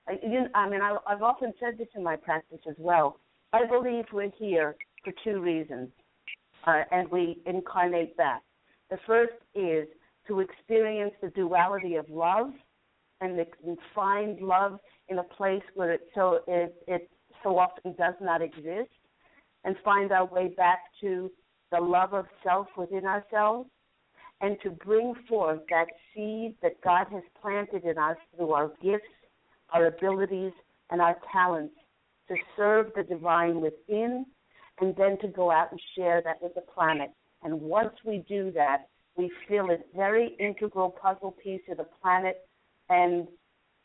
I, 0.09 0.19
you, 0.23 0.47
I 0.55 0.69
mean, 0.69 0.83
I, 0.83 0.97
I've 1.07 1.23
often 1.23 1.55
said 1.61 1.79
this 1.79 1.89
in 1.95 2.03
my 2.03 2.17
practice 2.17 2.59
as 2.69 2.75
well. 2.79 3.19
I 3.53 3.65
believe 3.67 4.05
we're 4.13 4.33
here 4.37 4.75
for 5.05 5.13
two 5.25 5.41
reasons, 5.41 5.89
uh, 6.67 6.83
and 6.91 7.09
we 7.11 7.41
incarnate 7.47 8.17
that. 8.17 8.41
The 8.93 8.99
first 9.07 9.33
is 9.55 9.89
to 10.29 10.41
experience 10.41 11.15
the 11.23 11.31
duality 11.31 11.95
of 11.95 12.11
love, 12.11 12.51
and, 13.23 13.39
the, 13.39 13.47
and 13.67 13.79
find 13.95 14.39
love 14.43 14.81
in 15.09 15.19
a 15.19 15.23
place 15.23 15.63
where 15.75 15.93
it 15.93 16.03
so 16.15 16.41
it, 16.47 16.75
it 16.87 17.11
so 17.43 17.59
often 17.59 17.95
does 17.95 18.13
not 18.21 18.43
exist, 18.43 18.93
and 19.65 19.77
find 19.83 20.13
our 20.13 20.27
way 20.27 20.49
back 20.49 20.81
to 21.01 21.31
the 21.71 21.81
love 21.81 22.13
of 22.13 22.27
self 22.45 22.67
within 22.77 23.07
ourselves, 23.07 23.71
and 24.43 24.59
to 24.63 24.69
bring 24.69 25.15
forth 25.27 25.61
that 25.71 25.87
seed 26.15 26.55
that 26.61 26.79
God 26.83 27.07
has 27.13 27.23
planted 27.41 27.85
in 27.85 27.97
us 27.97 28.19
through 28.37 28.53
our 28.53 28.73
gifts, 28.83 29.07
our 29.73 29.87
abilities, 29.87 30.53
and 30.91 31.01
our 31.01 31.17
talents 31.33 31.77
to 32.29 32.35
serve 32.59 32.89
the 32.95 33.05
divine 33.05 33.63
within, 33.63 34.27
and 34.83 34.95
then 34.97 35.17
to 35.21 35.29
go 35.29 35.51
out 35.51 35.71
and 35.71 35.81
share 35.97 36.21
that 36.27 36.43
with 36.43 36.55
the 36.55 36.61
planet. 36.61 37.11
And 37.43 37.61
once 37.61 37.95
we 38.05 38.25
do 38.29 38.53
that, 38.53 38.89
we 39.17 39.31
feel 39.49 39.71
a 39.71 39.79
very 39.97 40.37
integral 40.39 40.91
puzzle 40.91 41.33
piece 41.43 41.61
of 41.71 41.77
the 41.79 41.87
planet, 42.01 42.47
and 42.89 43.29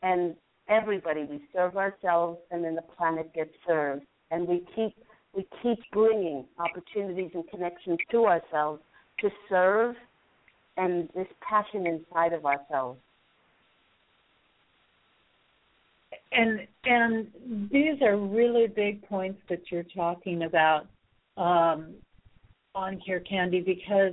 and 0.02 0.34
everybody 0.68 1.24
we 1.24 1.42
serve 1.52 1.76
ourselves, 1.76 2.38
and 2.50 2.64
then 2.64 2.74
the 2.74 2.82
planet 2.82 3.32
gets 3.34 3.50
served, 3.66 4.04
and 4.30 4.46
we 4.46 4.64
keep 4.74 4.94
we 5.34 5.46
keep 5.62 5.78
bringing 5.92 6.44
opportunities 6.58 7.30
and 7.34 7.48
connections 7.50 7.98
to 8.10 8.26
ourselves 8.26 8.82
to 9.20 9.30
serve 9.48 9.94
and 10.76 11.08
this 11.14 11.26
passion 11.46 11.86
inside 11.86 12.32
of 12.32 12.46
ourselves. 12.46 12.98
And 16.32 16.60
and 16.84 17.26
these 17.70 18.00
are 18.02 18.16
really 18.16 18.66
big 18.68 19.06
points 19.08 19.40
that 19.48 19.70
you're 19.70 19.82
talking 19.82 20.44
about 20.44 20.86
um, 21.36 21.94
on 22.74 23.00
here, 23.04 23.20
Candy, 23.20 23.60
because 23.60 24.12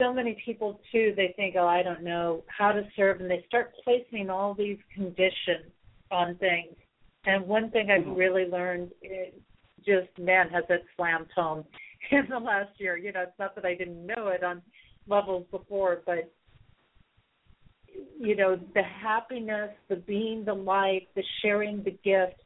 so 0.00 0.12
many 0.12 0.36
people 0.44 0.80
too 0.90 1.12
they 1.16 1.34
think, 1.36 1.54
oh, 1.58 1.66
I 1.66 1.82
don't 1.82 2.02
know 2.02 2.42
how 2.46 2.72
to 2.72 2.82
serve, 2.96 3.20
and 3.20 3.30
they 3.30 3.44
start 3.46 3.72
placing 3.84 4.30
all 4.30 4.54
these 4.54 4.78
conditions 4.94 5.70
on 6.10 6.36
things. 6.36 6.74
And 7.24 7.46
one 7.46 7.70
thing 7.70 7.90
I've 7.90 8.02
mm-hmm. 8.02 8.14
really 8.14 8.46
learned 8.46 8.90
is 9.02 9.34
just 9.84 10.08
man 10.18 10.48
has 10.50 10.64
it 10.68 10.84
slammed 10.96 11.28
home 11.34 11.64
in 12.10 12.26
the 12.28 12.38
last 12.38 12.70
year. 12.78 12.96
You 12.96 13.12
know, 13.12 13.22
it's 13.22 13.38
not 13.38 13.54
that 13.54 13.64
I 13.64 13.74
didn't 13.74 14.06
know 14.06 14.28
it 14.28 14.42
on 14.42 14.62
levels 15.06 15.46
before, 15.50 16.00
but 16.06 16.32
you 18.18 18.36
know, 18.36 18.58
the 18.74 18.82
happiness, 18.82 19.70
the 19.88 19.96
being 19.96 20.44
the 20.44 20.54
light, 20.54 21.08
the 21.14 21.24
sharing 21.42 21.82
the 21.82 21.90
gift 21.90 22.40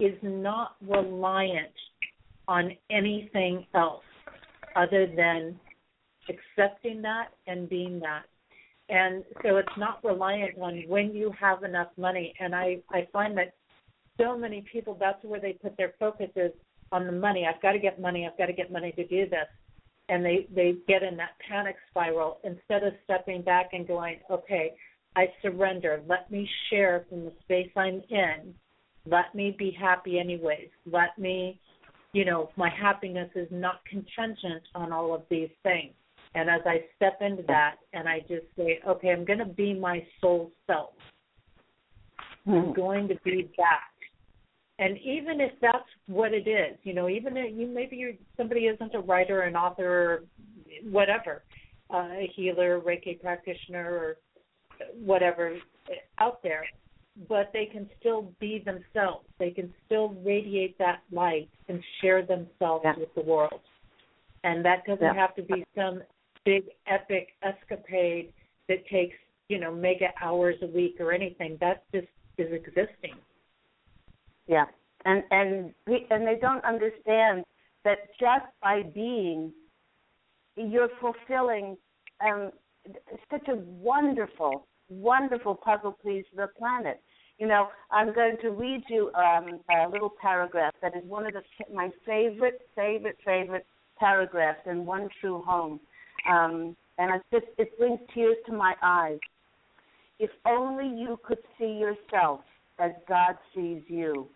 is 0.00 0.16
not 0.22 0.76
reliant 0.86 1.72
on 2.48 2.72
anything 2.90 3.66
else 3.74 4.02
other 4.76 5.06
than 5.06 5.58
accepting 6.28 7.02
that 7.02 7.28
and 7.46 7.68
being 7.68 8.00
that. 8.00 8.22
And 8.88 9.24
so 9.42 9.56
it's 9.56 9.68
not 9.76 10.04
reliant 10.04 10.58
on 10.60 10.84
when 10.86 11.12
you 11.12 11.32
have 11.40 11.64
enough 11.64 11.88
money. 11.96 12.34
And 12.38 12.54
I, 12.54 12.78
I 12.90 13.08
find 13.12 13.36
that 13.36 13.54
so 14.18 14.38
many 14.38 14.64
people, 14.72 14.96
that's 14.98 15.22
where 15.24 15.40
they 15.40 15.54
put 15.54 15.76
their 15.76 15.94
focus 15.98 16.30
is 16.36 16.52
on 16.92 17.06
the 17.06 17.12
money. 17.12 17.46
I've 17.46 17.60
got 17.60 17.72
to 17.72 17.78
get 17.78 18.00
money. 18.00 18.26
I've 18.26 18.38
got 18.38 18.46
to 18.46 18.52
get 18.52 18.70
money 18.70 18.92
to 18.92 19.06
do 19.06 19.28
this. 19.28 19.48
And 20.08 20.24
they, 20.24 20.46
they 20.54 20.74
get 20.86 21.02
in 21.02 21.16
that 21.16 21.30
panic 21.48 21.76
spiral 21.90 22.38
instead 22.44 22.84
of 22.84 22.92
stepping 23.04 23.42
back 23.42 23.70
and 23.72 23.88
going, 23.88 24.20
okay, 24.30 24.74
I 25.16 25.26
surrender. 25.42 26.00
Let 26.06 26.30
me 26.30 26.48
share 26.70 27.06
from 27.08 27.24
the 27.24 27.32
space 27.42 27.70
I'm 27.76 28.02
in. 28.08 28.54
Let 29.04 29.34
me 29.34 29.56
be 29.58 29.76
happy 29.78 30.20
anyways. 30.20 30.68
Let 30.90 31.18
me, 31.18 31.58
you 32.12 32.24
know, 32.24 32.50
my 32.56 32.70
happiness 32.70 33.30
is 33.34 33.48
not 33.50 33.84
contingent 33.84 34.62
on 34.74 34.92
all 34.92 35.14
of 35.14 35.22
these 35.30 35.50
things. 35.62 35.92
And 36.34 36.50
as 36.50 36.60
I 36.66 36.84
step 36.96 37.18
into 37.20 37.42
that 37.48 37.76
and 37.92 38.08
I 38.08 38.20
just 38.20 38.44
say, 38.56 38.80
okay, 38.86 39.10
I'm 39.10 39.24
going 39.24 39.38
to 39.38 39.46
be 39.46 39.72
my 39.72 40.04
soul 40.20 40.50
self. 40.66 40.90
I'm 42.46 42.66
hmm. 42.66 42.72
going 42.72 43.08
to 43.08 43.16
be 43.24 43.50
that. 43.56 43.96
And 44.78 44.98
even 44.98 45.40
if 45.40 45.52
that's 45.62 45.88
what 46.06 46.34
it 46.34 46.46
is, 46.46 46.76
you 46.82 46.92
know, 46.92 47.08
even 47.08 47.36
if 47.36 47.56
you 47.56 47.66
maybe 47.66 47.96
you're 47.96 48.12
somebody 48.36 48.66
isn't 48.66 48.94
a 48.94 49.00
writer, 49.00 49.42
an 49.42 49.56
author, 49.56 49.86
or 49.86 50.24
whatever, 50.90 51.44
uh, 51.92 52.08
a 52.12 52.30
healer, 52.36 52.80
Reiki 52.80 53.18
practitioner, 53.18 53.90
or 53.90 54.16
whatever 55.02 55.56
out 56.18 56.42
there, 56.42 56.66
but 57.28 57.50
they 57.52 57.66
can 57.66 57.88
still 57.98 58.32
be 58.40 58.62
themselves. 58.64 59.26
They 59.38 59.50
can 59.50 59.72
still 59.86 60.14
radiate 60.24 60.76
that 60.78 61.02
light 61.10 61.48
and 61.68 61.82
share 62.00 62.22
themselves 62.22 62.82
yeah. 62.84 62.94
with 62.98 63.14
the 63.14 63.22
world. 63.22 63.60
And 64.44 64.64
that 64.64 64.84
doesn't 64.86 65.02
yeah. 65.02 65.14
have 65.14 65.34
to 65.36 65.42
be 65.42 65.64
some 65.74 66.02
big 66.44 66.64
epic 66.86 67.28
escapade 67.42 68.32
that 68.68 68.86
takes, 68.88 69.16
you 69.48 69.58
know, 69.58 69.74
mega 69.74 70.08
hours 70.22 70.56
a 70.62 70.66
week 70.66 70.96
or 71.00 71.12
anything. 71.12 71.56
That 71.60 71.84
just 71.92 72.08
is 72.38 72.52
existing. 72.52 73.14
Yeah. 74.46 74.66
And 75.04 75.22
and 75.30 75.74
we, 75.86 76.06
and 76.10 76.26
they 76.26 76.38
don't 76.40 76.64
understand 76.64 77.44
that 77.84 77.98
just 78.20 78.46
by 78.62 78.82
being 78.82 79.52
you're 80.56 80.88
fulfilling 81.00 81.76
um, 82.24 82.50
such 83.30 83.46
a 83.48 83.56
wonderful, 83.56 84.66
wonderful 84.88 85.54
puzzle 85.54 85.96
piece 86.04 86.24
for 86.34 86.46
the 86.46 86.52
planet. 86.58 87.00
You 87.38 87.46
know, 87.46 87.68
I'm 87.90 88.14
going 88.14 88.36
to 88.42 88.50
read 88.50 88.82
you 88.88 89.10
um, 89.14 89.60
a 89.70 89.88
little 89.88 90.12
paragraph 90.20 90.72
that 90.80 90.96
is 90.96 91.02
one 91.04 91.26
of 91.26 91.34
the 91.34 91.42
my 91.72 91.90
favorite, 92.06 92.62
favorite, 92.74 93.18
favorite 93.24 93.66
paragraphs 93.98 94.60
in 94.66 94.86
One 94.86 95.08
True 95.20 95.42
Home, 95.46 95.80
um, 96.30 96.76
and 96.98 97.14
it 97.14 97.22
just 97.32 97.46
it 97.58 97.78
brings 97.78 98.00
tears 98.14 98.36
to 98.46 98.52
my 98.52 98.74
eyes. 98.82 99.18
If 100.18 100.30
only 100.46 100.86
you 100.86 101.18
could 101.26 101.38
see 101.58 101.78
yourself 101.78 102.40
as 102.78 102.92
God 103.08 103.36
sees 103.54 103.82
you. 103.88 104.28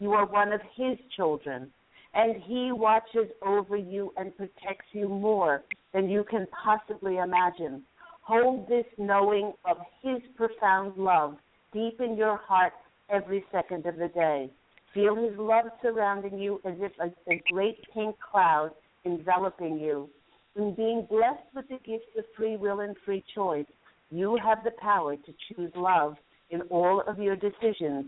You 0.00 0.12
are 0.12 0.26
one 0.26 0.52
of 0.52 0.60
His 0.76 0.98
children, 1.16 1.70
and 2.14 2.42
He 2.42 2.72
watches 2.72 3.30
over 3.42 3.76
you 3.76 4.12
and 4.16 4.36
protects 4.36 4.86
you 4.92 5.08
more 5.08 5.62
than 5.92 6.08
you 6.08 6.24
can 6.28 6.46
possibly 6.64 7.18
imagine. 7.18 7.82
Hold 8.26 8.66
this 8.68 8.86
knowing 8.96 9.52
of 9.66 9.76
His 10.02 10.22
profound 10.34 10.96
love 10.96 11.36
deep 11.74 12.00
in 12.00 12.16
your 12.16 12.38
heart 12.38 12.72
every 13.10 13.44
second 13.52 13.84
of 13.84 13.96
the 13.96 14.08
day. 14.08 14.50
Feel 14.94 15.14
His 15.14 15.36
love 15.36 15.66
surrounding 15.82 16.38
you 16.38 16.58
as 16.64 16.72
if 16.78 16.92
a, 16.98 17.12
a 17.30 17.42
great 17.52 17.76
pink 17.92 18.16
cloud 18.18 18.70
enveloping 19.04 19.78
you. 19.78 20.08
In 20.56 20.74
being 20.74 21.06
blessed 21.10 21.44
with 21.54 21.68
the 21.68 21.78
gifts 21.84 22.06
of 22.16 22.24
free 22.34 22.56
will 22.56 22.80
and 22.80 22.96
free 23.04 23.22
choice, 23.34 23.66
you 24.10 24.38
have 24.42 24.64
the 24.64 24.70
power 24.80 25.16
to 25.16 25.34
choose 25.48 25.72
love 25.76 26.14
in 26.48 26.62
all 26.70 27.02
of 27.06 27.18
your 27.18 27.36
decisions. 27.36 28.06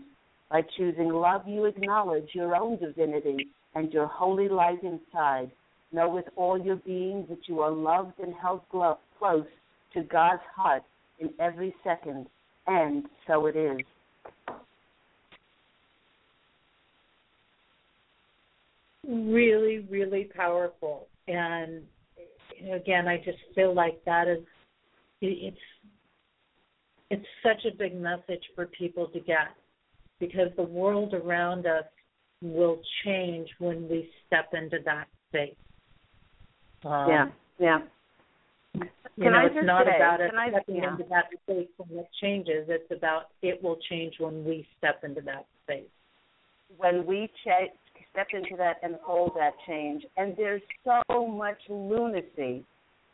By 0.49 0.63
choosing 0.77 1.09
love, 1.09 1.47
you 1.47 1.65
acknowledge 1.65 2.29
your 2.33 2.55
own 2.55 2.79
divinity 2.79 3.49
and 3.75 3.93
your 3.93 4.07
holy 4.07 4.49
light 4.49 4.81
inside. 4.81 5.51
Know 5.91 6.09
with 6.09 6.25
all 6.35 6.59
your 6.59 6.77
being 6.77 7.27
that 7.29 7.47
you 7.47 7.59
are 7.59 7.71
loved 7.71 8.19
and 8.19 8.33
held 8.33 8.61
close 8.71 9.45
to 9.97 10.03
God's 10.03 10.41
heart 10.55 10.83
in 11.19 11.29
every 11.39 11.73
second, 11.83 12.27
and 12.67 13.05
so 13.25 13.47
it 13.47 13.55
is. 13.55 13.79
Really, 19.07 19.79
really 19.89 20.29
powerful. 20.35 21.07
And 21.27 21.81
again, 22.71 23.07
I 23.07 23.17
just 23.17 23.39
feel 23.55 23.73
like 23.73 24.03
that 24.05 24.27
is 24.27 24.39
it's 25.21 25.57
it's 27.09 27.25
such 27.41 27.65
a 27.65 27.75
big 27.75 27.95
message 27.95 28.43
for 28.53 28.67
people 28.67 29.07
to 29.07 29.19
get 29.19 29.55
because 30.19 30.49
the 30.57 30.63
world 30.63 31.13
around 31.13 31.65
us 31.65 31.85
will 32.41 32.79
change 33.05 33.47
when 33.59 33.87
we 33.89 34.09
step 34.27 34.49
into 34.53 34.77
that 34.85 35.07
space. 35.29 35.55
Um, 36.83 37.07
yeah, 37.09 37.27
yeah. 37.59 37.79
You 39.17 39.23
Can 39.23 39.31
know, 39.33 39.39
I 39.39 39.45
it's 39.45 39.55
not 39.63 39.85
say, 39.87 39.95
about 39.95 40.21
us 40.21 40.29
stepping 40.51 40.75
yeah. 40.75 40.91
into 40.91 41.03
that 41.09 41.25
space 41.43 41.67
when 41.77 41.99
it 41.99 42.07
changes. 42.21 42.67
It's 42.69 42.91
about 42.91 43.29
it 43.41 43.61
will 43.63 43.77
change 43.89 44.13
when 44.19 44.45
we 44.45 44.67
step 44.77 45.03
into 45.03 45.21
that 45.21 45.47
space. 45.63 45.89
When 46.77 47.03
we 47.03 47.27
ch- 47.43 47.73
step 48.11 48.27
into 48.31 48.55
that 48.57 48.75
and 48.83 48.95
hold 49.01 49.31
that 49.35 49.53
change, 49.67 50.03
and 50.17 50.35
there's 50.37 50.61
so 50.85 51.27
much 51.27 51.57
lunacy 51.67 52.63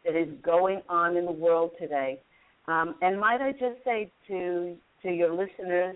that 0.04 0.16
is 0.16 0.28
going 0.44 0.82
on 0.90 1.16
in 1.16 1.26
the 1.26 1.32
world 1.32 1.72
today. 1.80 2.20
Um, 2.68 2.96
and 3.02 3.18
might 3.18 3.40
I 3.40 3.54
just 3.54 3.82
say 3.86 4.12
to 4.28 4.76
to 5.04 5.10
your 5.10 5.32
listeners 5.32 5.96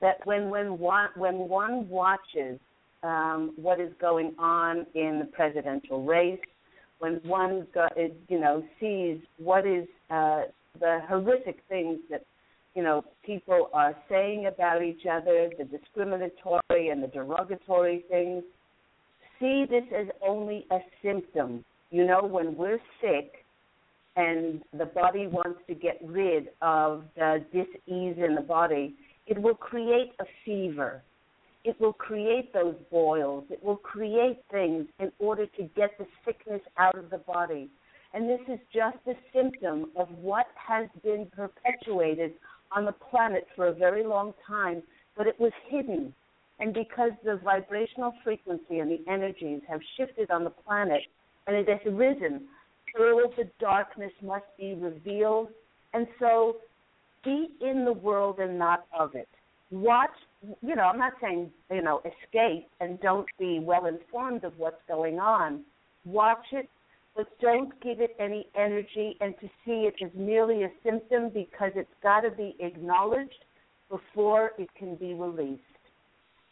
that 0.00 0.24
when 0.24 0.50
when 0.50 0.78
one 0.78 1.08
when 1.16 1.34
one 1.34 1.88
watches 1.88 2.60
um, 3.02 3.54
what 3.56 3.80
is 3.80 3.92
going 4.00 4.36
on 4.38 4.86
in 4.94 5.18
the 5.18 5.28
presidential 5.32 6.04
race, 6.04 6.38
when 6.98 7.20
one 7.24 7.66
go, 7.72 7.86
you 8.28 8.40
know 8.40 8.64
sees 8.80 9.18
what 9.38 9.66
is 9.66 9.86
uh, 10.10 10.42
the 10.80 11.00
horrific 11.08 11.58
things 11.68 11.98
that 12.10 12.24
you 12.74 12.82
know 12.82 13.04
people 13.24 13.70
are 13.72 13.96
saying 14.08 14.46
about 14.46 14.82
each 14.82 15.06
other, 15.10 15.50
the 15.58 15.64
discriminatory 15.64 16.88
and 16.90 17.02
the 17.02 17.08
derogatory 17.08 18.04
things, 18.10 18.42
see 19.38 19.64
this 19.68 19.84
as 19.96 20.06
only 20.26 20.66
a 20.70 20.78
symptom. 21.02 21.64
You 21.90 22.04
know, 22.04 22.22
when 22.22 22.56
we're 22.56 22.80
sick 23.00 23.44
and 24.16 24.60
the 24.76 24.86
body 24.86 25.26
wants 25.26 25.60
to 25.68 25.74
get 25.74 25.98
rid 26.04 26.48
of 26.60 27.04
the 27.16 27.44
dis-ease 27.52 28.16
in 28.18 28.34
the 28.34 28.44
body, 28.46 28.94
it 29.26 29.40
will 29.40 29.54
create 29.54 30.12
a 30.20 30.24
fever 30.44 31.02
it 31.64 31.80
will 31.80 31.92
create 31.92 32.52
those 32.52 32.76
boils. 32.90 33.44
It 33.50 33.62
will 33.62 33.76
create 33.76 34.38
things 34.50 34.86
in 34.98 35.12
order 35.18 35.46
to 35.46 35.62
get 35.76 35.98
the 35.98 36.06
sickness 36.24 36.62
out 36.76 36.96
of 36.96 37.10
the 37.10 37.18
body. 37.18 37.68
And 38.14 38.28
this 38.28 38.40
is 38.48 38.58
just 38.72 38.96
a 39.06 39.14
symptom 39.34 39.90
of 39.96 40.08
what 40.10 40.46
has 40.56 40.88
been 41.02 41.26
perpetuated 41.34 42.32
on 42.72 42.84
the 42.84 42.92
planet 42.92 43.46
for 43.54 43.68
a 43.68 43.74
very 43.74 44.04
long 44.04 44.32
time, 44.46 44.82
but 45.16 45.26
it 45.26 45.38
was 45.38 45.52
hidden. 45.68 46.14
And 46.58 46.72
because 46.74 47.12
the 47.24 47.36
vibrational 47.36 48.14
frequency 48.24 48.78
and 48.78 48.90
the 48.90 49.00
energies 49.10 49.60
have 49.68 49.80
shifted 49.96 50.30
on 50.30 50.44
the 50.44 50.50
planet 50.50 51.02
and 51.46 51.56
it 51.56 51.68
has 51.68 51.80
risen, 51.92 52.42
all 52.98 53.24
of 53.24 53.32
the 53.36 53.48
darkness 53.60 54.12
must 54.22 54.46
be 54.58 54.74
revealed. 54.74 55.48
And 55.94 56.06
so 56.18 56.56
be 57.24 57.48
in 57.60 57.84
the 57.84 57.92
world 57.92 58.38
and 58.38 58.58
not 58.58 58.86
of 58.98 59.14
it. 59.14 59.28
Watch 59.70 60.10
you 60.62 60.76
know, 60.76 60.82
I'm 60.82 60.98
not 60.98 61.14
saying, 61.20 61.50
you 61.70 61.82
know, 61.82 62.00
escape 62.00 62.68
and 62.80 63.00
don't 63.00 63.26
be 63.38 63.60
well 63.60 63.86
informed 63.86 64.44
of 64.44 64.52
what's 64.56 64.80
going 64.86 65.18
on. 65.18 65.64
Watch 66.04 66.46
it, 66.52 66.68
but 67.16 67.26
don't 67.40 67.80
give 67.82 68.00
it 68.00 68.14
any 68.20 68.46
energy 68.54 69.16
and 69.20 69.34
to 69.40 69.48
see 69.64 69.88
it 69.88 69.94
as 70.04 70.10
merely 70.14 70.62
a 70.62 70.70
symptom 70.84 71.30
because 71.30 71.72
it's 71.74 71.88
got 72.02 72.20
to 72.20 72.30
be 72.30 72.56
acknowledged 72.60 73.44
before 73.90 74.52
it 74.58 74.68
can 74.78 74.94
be 74.94 75.14
released. 75.14 75.62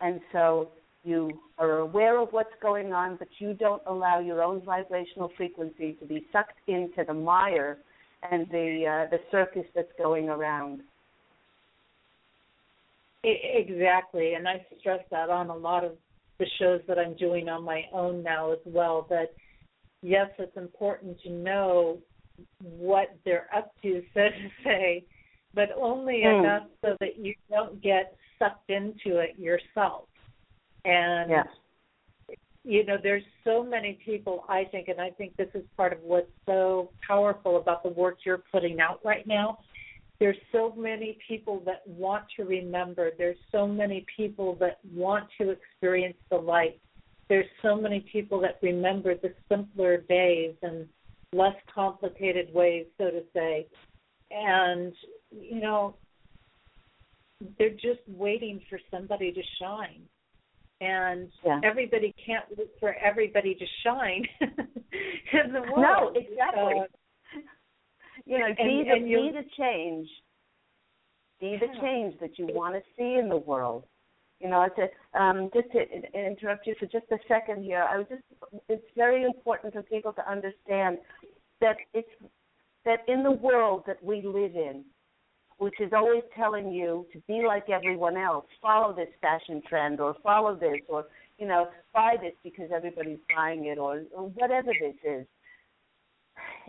And 0.01 0.21
so 0.33 0.71
you 1.05 1.31
are 1.59 1.79
aware 1.79 2.19
of 2.19 2.33
what's 2.33 2.51
going 2.61 2.93
on, 2.93 3.17
but 3.17 3.29
you 3.39 3.55
don't 3.55 3.83
allow 3.87 4.19
your 4.19 4.43
own 4.43 4.63
vibrational 4.63 5.31
frequency 5.37 5.93
to 6.01 6.07
be 6.07 6.27
sucked 6.33 6.59
into 6.67 7.05
the 7.07 7.15
mire 7.15 7.79
and 8.31 8.49
the 8.51 9.07
uh, 9.07 9.11
the 9.11 9.21
circus 9.31 9.65
that's 9.75 9.93
going 9.99 10.29
around. 10.29 10.81
Exactly, 13.25 14.35
and 14.35 14.47
I 14.47 14.65
stress 14.79 15.01
that 15.11 15.31
on 15.31 15.51
a 15.51 15.57
lot 15.57 15.85
of 15.85 15.93
the 16.39 16.47
shows 16.59 16.81
that 16.87 16.99
I'm 16.99 17.17
doing 17.17 17.49
on 17.49 17.65
my 17.65 17.83
own 17.93 18.23
now 18.23 18.53
as 18.53 18.59
well. 18.65 19.07
That 19.11 19.33
yes, 20.03 20.29
it's 20.39 20.57
important 20.57 21.21
to 21.23 21.31
know 21.31 21.99
what 22.61 23.17
they're 23.25 23.49
up 23.55 23.73
to, 23.83 24.03
so 24.15 24.21
to 24.21 24.49
say, 24.65 25.05
but 25.55 25.71
only 25.77 26.23
mm. 26.25 26.41
enough 26.41 26.69
so 26.85 26.97
that 27.01 27.19
you 27.19 27.35
don't 27.51 27.83
get 27.83 28.17
sucked 28.39 28.71
into 28.71 29.19
it 29.19 29.39
yourself. 29.39 30.05
And 30.85 31.31
yeah. 31.31 31.43
you 32.63 32.85
know, 32.85 32.97
there's 33.03 33.25
so 33.45 33.65
many 33.65 33.99
people 34.05 34.45
I 34.49 34.65
think 34.65 34.89
and 34.89 35.01
I 35.01 35.11
think 35.11 35.37
this 35.37 35.49
is 35.55 35.65
part 35.77 35.93
of 35.93 36.01
what's 36.03 36.31
so 36.47 36.91
powerful 37.07 37.57
about 37.57 37.83
the 37.83 37.91
work 37.91 38.19
you're 38.25 38.43
putting 38.53 38.81
out 38.81 39.01
right 39.05 39.27
now. 39.27 39.59
There's 40.19 40.37
so 40.51 40.73
many 40.77 41.19
people 41.29 41.63
that 41.67 41.83
want 41.87 42.25
to 42.37 42.45
remember. 42.45 43.11
There's 43.17 43.37
so 43.53 43.67
many 43.67 44.07
people 44.17 44.57
that 44.61 44.79
want 44.95 45.25
to 45.41 45.51
experience 45.51 46.17
the 46.31 46.37
light. 46.37 46.81
There's 47.29 47.47
so 47.63 47.77
many 47.77 48.07
people 48.13 48.41
that 48.41 48.59
remember 48.63 49.15
the 49.15 49.35
simpler 49.49 49.99
days 49.99 50.55
and 50.63 50.87
less 51.33 51.57
complicated 51.73 52.53
ways, 52.55 52.87
so 52.99 53.11
to 53.11 53.23
say. 53.35 53.67
And, 54.31 54.93
you 55.31 55.61
know, 55.61 55.97
they're 57.59 57.71
just 57.71 58.01
waiting 58.09 58.61
for 58.71 58.81
somebody 58.91 59.33
to 59.33 59.43
shine 59.61 60.03
and 60.81 61.29
yeah. 61.45 61.61
everybody 61.65 62.15
can't 62.25 62.45
look 62.57 62.69
for 62.79 62.95
everybody 62.95 63.55
to 63.55 63.65
shine 63.83 64.25
in 64.41 65.53
the 65.53 65.61
world. 65.61 65.77
No, 65.77 66.13
exactly. 66.15 66.83
You 68.27 68.39
know, 68.39 68.49
be 68.57 68.85
the 68.85 69.05
be 69.05 69.31
the 69.33 69.45
change. 69.57 70.09
Be 71.41 71.59
the 71.61 71.69
change 71.81 72.19
that 72.21 72.39
you 72.39 72.49
want 72.51 72.75
to 72.75 72.81
see 72.97 73.19
in 73.21 73.29
the 73.29 73.37
world. 73.37 73.85
You 74.41 74.49
know, 74.51 74.63
it's 74.63 74.79
a, 74.79 75.19
um, 75.19 75.51
just 75.55 75.69
to 75.73 76.19
interrupt 76.19 76.67
you 76.67 76.75
for 76.79 76.87
just 76.87 77.07
a 77.11 77.19
second 77.29 77.63
here. 77.63 77.87
I 77.89 77.99
was 77.99 78.07
just 78.09 78.23
it's 78.69 78.85
very 78.97 79.25
important 79.25 79.73
for 79.73 79.83
people 79.83 80.13
to 80.15 80.31
understand 80.31 80.99
that 81.61 81.77
it's 81.95 82.09
that 82.85 83.01
in 83.09 83.23
the 83.23 83.31
world 83.31 83.85
that 83.87 84.03
we 84.03 84.23
live 84.23 84.55
in, 84.55 84.85
which 85.59 85.81
is 85.81 85.93
always 85.95 86.23
telling 86.37 86.71
you 86.71 87.07
to 87.13 87.21
be 87.27 87.45
like 87.47 87.71
everyone 87.71 88.17
else, 88.17 88.47
follow 88.61 88.95
this 88.95 89.09
fashion 89.21 89.63
trend 89.69 90.01
or 90.01 90.17
follow 90.23 90.55
this 90.55 90.81
or 90.89 91.07
you 91.39 91.47
know 91.47 91.69
buy 91.95 92.17
this 92.21 92.35
because 92.43 92.71
everybody's 92.75 93.19
buying 93.35 93.67
it 93.67 93.79
or, 93.79 94.03
or 94.15 94.29
whatever 94.31 94.73
this 94.81 94.97
is. 95.05 95.27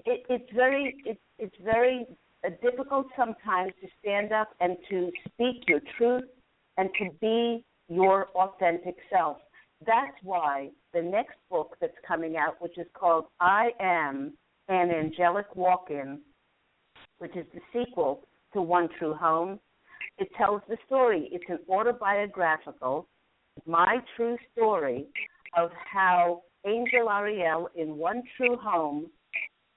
It, 0.05 0.23
it's 0.29 0.51
very 0.53 0.95
it, 1.05 1.19
it's 1.39 1.55
very 1.63 2.05
uh, 2.45 2.49
difficult 2.61 3.07
sometimes 3.17 3.73
to 3.81 3.87
stand 3.99 4.31
up 4.31 4.49
and 4.59 4.77
to 4.89 5.11
speak 5.25 5.63
your 5.67 5.81
truth 5.97 6.25
and 6.77 6.89
to 6.99 7.09
be 7.19 7.65
your 7.89 8.27
authentic 8.35 8.95
self. 9.09 9.37
That's 9.85 10.15
why 10.23 10.69
the 10.93 11.01
next 11.01 11.35
book 11.49 11.75
that's 11.79 11.93
coming 12.07 12.35
out, 12.37 12.55
which 12.59 12.77
is 12.77 12.87
called 12.93 13.25
I 13.39 13.69
Am 13.79 14.33
an 14.69 14.91
Angelic 14.91 15.55
Walk 15.55 15.87
In, 15.89 16.19
which 17.19 17.35
is 17.35 17.45
the 17.53 17.61
sequel 17.71 18.23
to 18.53 18.61
One 18.61 18.89
True 18.97 19.13
Home. 19.13 19.59
It 20.17 20.29
tells 20.37 20.61
the 20.67 20.77
story. 20.85 21.29
It's 21.31 21.45
an 21.47 21.59
autobiographical, 21.69 23.07
my 23.65 23.97
true 24.15 24.37
story 24.51 25.05
of 25.55 25.69
how 25.91 26.41
Angel 26.65 27.09
Ariel 27.09 27.69
in 27.75 27.97
One 27.97 28.23
True 28.35 28.57
Home, 28.57 29.07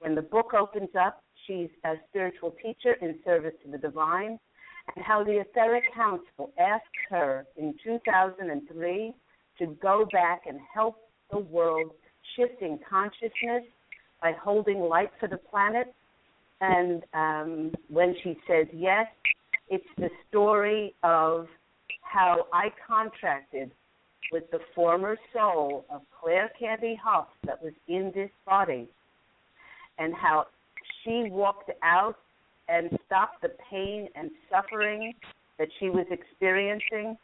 when 0.01 0.15
the 0.15 0.21
book 0.21 0.53
opens 0.53 0.89
up, 0.99 1.23
she's 1.45 1.69
a 1.85 1.93
spiritual 2.09 2.55
teacher 2.61 2.93
in 3.01 3.19
service 3.23 3.53
to 3.63 3.71
the 3.71 3.77
divine, 3.77 4.39
and 4.95 5.05
how 5.05 5.23
the 5.23 5.39
Etheric 5.39 5.83
Council 5.93 6.51
asked 6.59 6.83
her 7.09 7.45
in 7.55 7.75
2003 7.83 9.13
to 9.59 9.65
go 9.81 10.07
back 10.11 10.41
and 10.47 10.59
help 10.73 10.97
the 11.31 11.37
world 11.37 11.91
shifting 12.35 12.79
consciousness 12.89 13.63
by 14.21 14.33
holding 14.43 14.79
light 14.79 15.11
for 15.19 15.27
the 15.27 15.37
planet. 15.37 15.93
And 16.61 17.03
um, 17.13 17.71
when 17.89 18.15
she 18.23 18.37
says 18.47 18.65
yes, 18.73 19.05
it's 19.69 19.85
the 19.97 20.09
story 20.29 20.95
of 21.03 21.47
how 22.01 22.47
I 22.51 22.69
contracted 22.87 23.71
with 24.31 24.49
the 24.51 24.59
former 24.73 25.17
soul 25.33 25.85
of 25.91 26.01
Claire 26.19 26.51
Candy 26.59 26.99
Hough 27.01 27.27
that 27.45 27.61
was 27.61 27.73
in 27.87 28.11
this 28.15 28.29
body, 28.45 28.89
and 29.97 30.13
how 30.13 30.47
she 31.03 31.25
walked 31.29 31.71
out 31.83 32.15
and 32.67 32.89
stopped 33.05 33.41
the 33.41 33.51
pain 33.69 34.07
and 34.15 34.29
suffering 34.49 35.13
that 35.59 35.67
she 35.79 35.89
was 35.89 36.05
experiencing, 36.09 37.17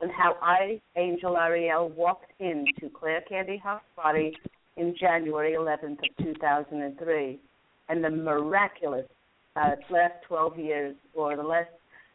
and 0.00 0.10
how 0.12 0.36
I, 0.40 0.80
Angel 0.96 1.36
Ariel, 1.36 1.88
walked 1.90 2.30
into 2.38 2.88
Claire 2.94 3.22
Candy 3.28 3.56
Hough's 3.56 3.82
body 3.96 4.32
in 4.76 4.94
January 4.98 5.52
11th 5.52 5.98
of 5.98 6.24
2003 6.24 7.38
and 7.88 8.04
the 8.04 8.10
miraculous 8.10 9.06
uh, 9.56 9.72
last 9.90 10.14
12 10.28 10.58
years 10.58 10.94
or 11.14 11.36
the 11.36 11.42
last 11.42 11.68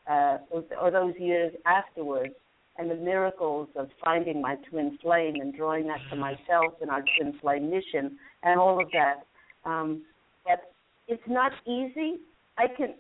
uh, 0.10 0.38
or 0.82 0.90
those 0.90 1.14
years 1.20 1.54
afterwards 1.66 2.34
and 2.78 2.90
the 2.90 2.96
miracles 2.96 3.68
of 3.76 3.90
finding 4.04 4.42
my 4.42 4.56
twin 4.70 4.98
flame 5.02 5.36
and 5.36 5.54
drawing 5.56 5.88
that 5.88 6.00
to 6.10 6.16
myself 6.16 6.74
and 6.82 6.90
our 6.90 7.04
twin 7.18 7.38
flame 7.42 7.70
mission 7.70 8.18
and 8.44 8.60
all 8.60 8.82
of 8.82 8.88
that. 8.94 9.26
Um, 9.68 10.02
but 10.46 10.72
it's 11.08 11.28
not 11.28 11.52
easy. 11.66 12.20
I 12.58 12.68
can, 12.76 12.96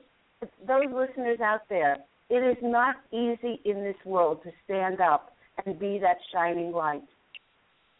those 0.68 0.86
listeners 0.94 1.40
out 1.40 1.62
there, 1.70 1.98
it 2.30 2.36
is 2.36 2.58
not 2.62 2.96
easy 3.12 3.62
in 3.66 3.82
this 3.84 3.96
world 4.06 4.44
to 4.44 4.52
stand 4.66 5.00
up 5.00 5.34
and 5.66 5.80
be 5.80 5.98
that 6.00 6.18
shining 6.34 6.72
light, 6.72 7.08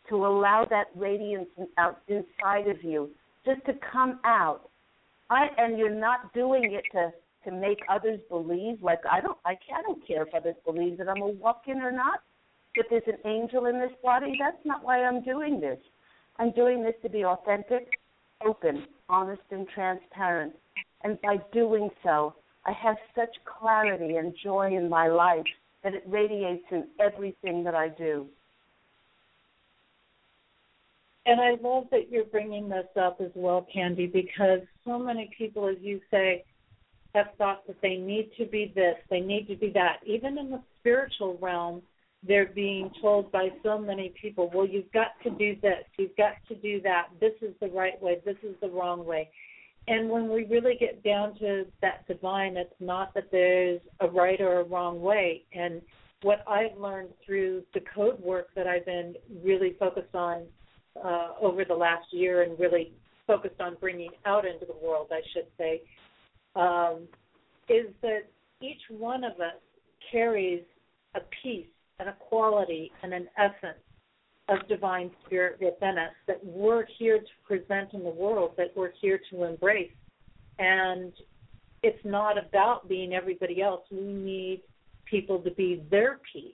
to 0.10 0.16
allow 0.16 0.66
that 0.70 0.88
radiance 0.96 1.48
out 1.78 2.00
inside 2.08 2.68
of 2.68 2.84
you 2.84 3.10
just 3.46 3.66
to 3.66 3.74
come 3.92 4.20
out. 4.26 4.70
I 5.30 5.48
and 5.58 5.78
you're 5.78 5.90
not 5.90 6.34
doing 6.34 6.74
it 6.74 6.84
to 6.92 7.12
to 7.46 7.56
make 7.56 7.80
others 7.90 8.20
believe. 8.30 8.84
Like 8.84 9.00
I 9.10 9.22
don't, 9.22 9.38
I, 9.46 9.52
I 9.52 9.82
don't 9.82 10.06
care 10.06 10.24
if 10.24 10.34
others 10.34 10.56
believe 10.66 10.98
that 10.98 11.08
I'm 11.10 11.22
a 11.22 11.28
walk-in 11.28 11.78
or 11.78 11.92
not. 11.92 12.20
If 12.76 12.88
there's 12.90 13.04
an 13.08 13.30
angel 13.30 13.66
in 13.66 13.80
this 13.80 13.92
body, 14.04 14.38
that's 14.40 14.64
not 14.66 14.84
why 14.84 15.04
I'm 15.04 15.24
doing 15.24 15.60
this. 15.60 15.80
I'm 16.38 16.52
doing 16.52 16.84
this 16.84 16.94
to 17.02 17.10
be 17.10 17.26
authentic, 17.26 17.88
open, 18.46 18.86
honest, 19.10 19.42
and 19.52 19.68
transparent. 19.70 20.54
And 21.04 21.20
by 21.22 21.38
doing 21.54 21.90
so, 22.04 22.36
I 22.66 22.72
have 22.72 22.98
such 23.16 23.36
clarity 23.46 24.16
and 24.16 24.36
joy 24.44 24.76
in 24.76 24.90
my 24.90 25.08
life 25.08 25.46
that 25.84 25.94
it 25.94 26.04
radiates 26.08 26.66
in 26.72 26.88
everything 27.00 27.64
that 27.64 27.76
I 27.76 27.90
do. 27.90 28.28
And 31.26 31.42
I 31.42 31.56
love 31.62 31.86
that 31.92 32.10
you're 32.10 32.26
bringing 32.26 32.70
this 32.70 32.88
up 33.00 33.20
as 33.20 33.32
well, 33.36 33.68
Candy, 33.74 34.08
because 34.08 34.60
so 34.86 34.98
many 34.98 35.30
people, 35.38 35.68
as 35.68 35.76
you 35.82 36.00
say, 36.10 36.46
have 37.14 37.28
thought 37.38 37.68
that 37.68 37.82
they 37.82 37.98
need 37.98 38.32
to 38.38 38.46
be 38.46 38.72
this, 38.74 38.96
they 39.10 39.20
need 39.20 39.48
to 39.48 39.56
be 39.56 39.70
that. 39.72 39.98
Even 40.06 40.38
in 40.38 40.50
the 40.50 40.62
spiritual 40.80 41.38
realm, 41.42 41.82
they're 42.28 42.48
being 42.54 42.92
told 43.02 43.32
by 43.32 43.50
so 43.64 43.78
many 43.78 44.14
people, 44.22 44.52
well, 44.54 44.68
you've 44.68 44.92
got 44.92 45.12
to 45.24 45.30
do 45.30 45.56
this, 45.62 45.84
you've 45.98 46.16
got 46.18 46.34
to 46.48 46.56
do 46.56 46.82
that, 46.82 47.08
this 47.20 47.34
is 47.42 47.54
the 47.62 47.68
right 47.68 48.02
way, 48.02 48.18
this 48.26 48.38
is 48.44 48.56
the 48.62 48.70
wrong 48.70 49.06
way. 49.06 49.30
And 49.88 50.10
when 50.10 50.30
we 50.30 50.44
really 50.46 50.76
get 50.78 51.02
down 51.04 51.38
to 51.40 51.66
that 51.82 52.06
divine, 52.08 52.58
it's 52.58 52.74
not 52.80 53.14
that 53.14 53.30
there's 53.32 53.80
a 54.02 54.08
right 54.08 54.42
or 54.42 54.60
a 54.60 54.64
wrong 54.64 55.02
way. 55.02 55.44
And 55.54 55.82
what 56.24 56.44
I've 56.48 56.78
learned 56.78 57.10
through 57.26 57.64
the 57.74 57.80
code 57.96 58.20
work 58.20 58.48
that 58.56 58.68
I've 58.68 58.86
been 58.86 59.16
really 59.44 59.76
focused 59.80 60.14
on 60.14 60.44
uh, 61.02 61.30
over 61.40 61.64
the 61.64 61.74
last 61.74 62.08
year 62.12 62.44
and 62.44 62.60
really 62.60 62.92
focused 63.26 63.62
on 63.62 63.78
bringing 63.80 64.10
out 64.26 64.46
into 64.46 64.66
the 64.66 64.76
world, 64.86 65.08
I 65.12 65.22
should 65.34 65.48
say, 65.58 65.82
um, 66.56 67.08
is 67.70 67.94
that 68.02 68.24
each 68.62 68.82
one 68.90 69.24
of 69.24 69.34
us 69.34 69.62
carries 70.12 70.64
a 71.16 71.20
piece 71.44 71.68
and 72.00 72.10
a 72.10 72.16
quality 72.20 72.92
and 73.04 73.14
an 73.14 73.28
essence 73.38 73.84
of 74.50 74.66
divine 74.68 75.12
spirit 75.26 75.60
within 75.60 75.98
us 75.98 76.14
that 76.28 76.44
we're 76.44 76.86
here 76.98 77.20
to 77.20 77.26
present 77.46 77.94
in 77.94 78.04
the 78.04 78.10
world, 78.10 78.52
that 78.58 78.72
we're 78.76 78.94
here 79.02 79.20
to 79.32 79.44
embrace. 79.44 79.92
And 80.60 81.12
it's 81.84 82.04
not 82.06 82.38
about 82.38 82.88
being 82.88 83.14
everybody 83.14 83.62
else. 83.62 83.82
We 83.92 84.02
need 84.02 84.62
people 85.10 85.40
to 85.40 85.52
be 85.52 85.84
their 85.90 86.20
piece 86.32 86.54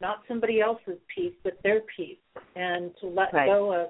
not 0.00 0.22
somebody 0.28 0.60
else's 0.60 0.98
piece, 1.14 1.32
but 1.42 1.54
their 1.62 1.82
piece, 1.96 2.18
and 2.54 2.90
to 3.00 3.06
let 3.06 3.32
right. 3.32 3.46
go 3.46 3.72
of 3.72 3.88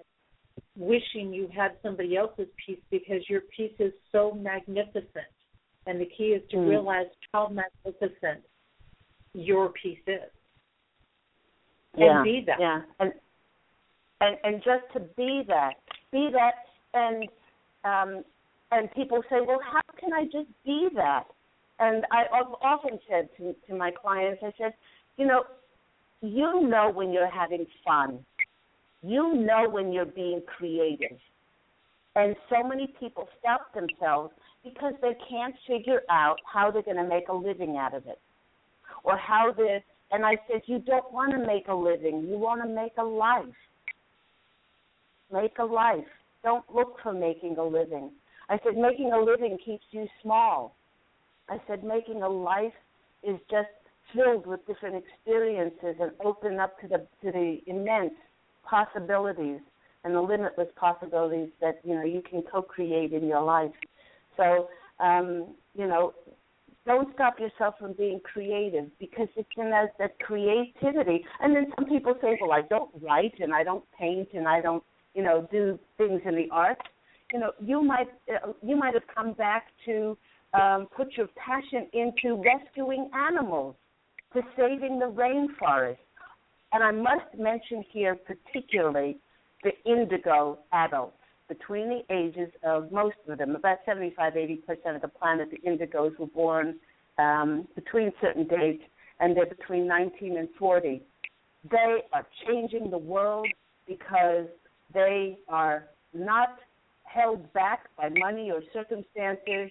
wishing 0.77 1.33
you 1.33 1.49
had 1.55 1.73
somebody 1.83 2.17
else's 2.17 2.49
piece 2.65 2.79
because 2.91 3.29
your 3.29 3.43
piece 3.57 3.75
is 3.79 3.93
so 4.13 4.33
magnificent. 4.33 5.07
And 5.87 6.01
the 6.01 6.07
key 6.07 6.33
is 6.33 6.49
to 6.51 6.57
Mm. 6.57 6.69
realize 6.69 7.07
how 7.33 7.49
magnificent 7.49 8.45
your 9.35 9.71
piece 9.71 10.03
is. 10.07 10.31
Yeah, 11.97 12.17
and 12.17 12.25
be 12.25 12.45
that. 12.47 12.61
Yeah, 12.61 12.81
and 13.01 13.13
and 14.21 14.37
and 14.45 14.57
just 14.57 14.85
to 14.95 15.01
be 15.17 15.43
that, 15.49 15.75
be 16.13 16.31
that, 16.33 16.55
and 16.95 17.29
um, 17.85 18.25
and 18.73 18.91
people 18.93 19.23
say, 19.31 19.37
well, 19.47 19.61
how 19.65 19.81
can 19.99 20.13
I 20.13 20.25
just 20.25 20.49
be 20.65 20.89
that? 20.95 21.25
And 21.79 22.05
I, 22.11 22.23
I've 22.35 22.55
often 22.63 22.99
said 23.09 23.29
to 23.39 23.55
to 23.69 23.77
my 23.77 23.91
clients, 23.91 24.43
I 24.43 24.53
said, 24.59 24.75
you 25.17 25.27
know, 25.27 25.45
you 26.23 26.67
know 26.69 26.91
when 26.91 27.13
you're 27.13 27.31
having 27.31 27.67
fun, 27.85 28.25
you 29.03 29.35
know 29.35 29.69
when 29.69 29.93
you're 29.93 30.05
being 30.07 30.43
creative, 30.59 31.19
and 32.15 32.35
so 32.49 32.67
many 32.67 32.95
people 32.99 33.29
stop 33.39 33.75
themselves 33.75 34.33
because 34.65 34.95
they 35.01 35.17
can't 35.29 35.55
figure 35.67 36.01
out 36.11 36.37
how 36.53 36.71
they're 36.71 36.83
going 36.83 36.97
to 36.97 37.05
make 37.05 37.29
a 37.29 37.35
living 37.35 37.77
out 37.77 37.95
of 37.95 38.07
it, 38.07 38.19
or 39.05 39.17
how 39.17 39.53
they're 39.57 39.83
and 40.13 40.25
I 40.25 40.37
said, 40.51 40.63
You 40.67 40.79
don't 40.79 41.13
want 41.13 41.33
to 41.33 41.39
make 41.39 41.69
a 41.69 41.75
living. 41.75 42.27
You 42.29 42.39
want 42.39 42.63
to 42.63 42.69
make 42.69 42.93
a 42.99 43.05
life. 43.05 43.45
Make 45.33 45.59
a 45.59 45.65
life. 45.65 46.05
Don't 46.43 46.65
look 46.73 46.97
for 47.03 47.13
making 47.13 47.57
a 47.59 47.65
living. 47.65 48.11
I 48.49 48.59
said, 48.65 48.77
Making 48.77 49.13
a 49.13 49.21
living 49.21 49.59
keeps 49.65 49.85
you 49.91 50.07
small. 50.23 50.77
I 51.49 51.59
said, 51.67 51.83
Making 51.83 52.23
a 52.23 52.29
life 52.29 52.73
is 53.23 53.39
just 53.51 53.69
filled 54.15 54.47
with 54.47 54.65
different 54.67 54.97
experiences 54.97 55.97
and 56.01 56.13
open 56.25 56.61
up 56.61 56.81
to 56.81 56.89
the 56.89 56.99
to 57.23 57.33
the 57.33 57.59
immense 57.67 58.15
possibilities 58.63 59.61
and 60.05 60.15
the 60.15 60.21
limitless 60.21 60.69
possibilities 60.77 61.49
that 61.61 61.81
you 61.83 61.95
know 61.95 62.05
you 62.05 62.23
can 62.29 62.43
co-create 62.43 63.13
in 63.13 63.27
your 63.27 63.43
life. 63.43 63.73
So 64.37 64.69
um, 65.01 65.55
you 65.75 65.87
know, 65.87 66.15
don't 66.87 67.13
stop 67.15 67.39
yourself 67.41 67.75
from 67.79 67.93
being 67.93 68.21
creative 68.21 68.87
because 68.99 69.29
it's 69.37 69.49
in 69.57 69.71
that, 69.71 69.95
that 69.99 70.19
creativity. 70.21 71.25
And 71.41 71.55
then 71.55 71.67
some 71.75 71.87
people 71.87 72.15
say, 72.23 72.39
well, 72.41 72.53
I 72.53 72.63
don't 72.63 72.91
write 73.03 73.35
and 73.41 73.53
I 73.53 73.65
don't 73.65 73.85
paint 73.99 74.29
and 74.33 74.47
I 74.47 74.61
don't, 74.61 74.83
you 75.15 75.23
know, 75.23 75.47
do 75.51 75.79
things 75.99 76.23
in 76.25 76.37
the 76.37 76.49
arts. 76.53 76.81
You 77.33 77.41
know, 77.41 77.53
you 77.61 77.83
might 77.83 78.09
uh, 78.33 78.53
you 78.63 78.77
might 78.77 78.95
have 78.95 79.03
come 79.13 79.33
back 79.33 79.67
to 79.85 80.17
um, 80.55 80.87
put 80.97 81.17
your 81.17 81.27
passion 81.37 81.89
into 81.93 82.41
rescuing 82.41 83.11
animals, 83.13 83.75
to 84.33 84.43
saving 84.57 85.01
the 85.01 85.07
rainforest. 85.07 85.97
And 86.73 86.85
I 86.85 86.93
must 86.93 87.37
mention 87.37 87.85
here 87.93 88.15
particularly 88.15 89.19
the 89.65 89.73
indigo 89.85 90.59
adults 90.73 91.16
between 91.49 91.89
the 91.89 92.15
ages 92.15 92.51
of 92.63 92.91
most 92.93 93.17
of 93.29 93.39
them, 93.39 93.55
about 93.55 93.79
75, 93.87 94.37
80 94.37 94.57
percent 94.57 94.97
of 94.97 95.03
the 95.03 95.09
planet, 95.09 95.51
the 95.51 95.59
indigos 95.69 96.19
were 96.19 96.27
born 96.27 96.77
um, 97.19 97.67
between 97.75 98.13
certain 98.21 98.47
dates, 98.47 98.83
and 99.21 99.37
they're 99.37 99.47
between 99.47 99.87
19 99.87 100.37
and 100.37 100.49
40. 100.59 101.03
They 101.71 102.03
are 102.13 102.27
changing 102.47 102.91
the 102.91 102.99
world 102.99 103.49
because 103.87 104.47
they 104.93 105.39
are 105.49 105.85
not 106.15 106.59
held 107.05 107.53
back 107.53 107.89
by 107.97 108.09
money 108.11 108.51
or 108.51 108.61
circumstances. 108.73 109.71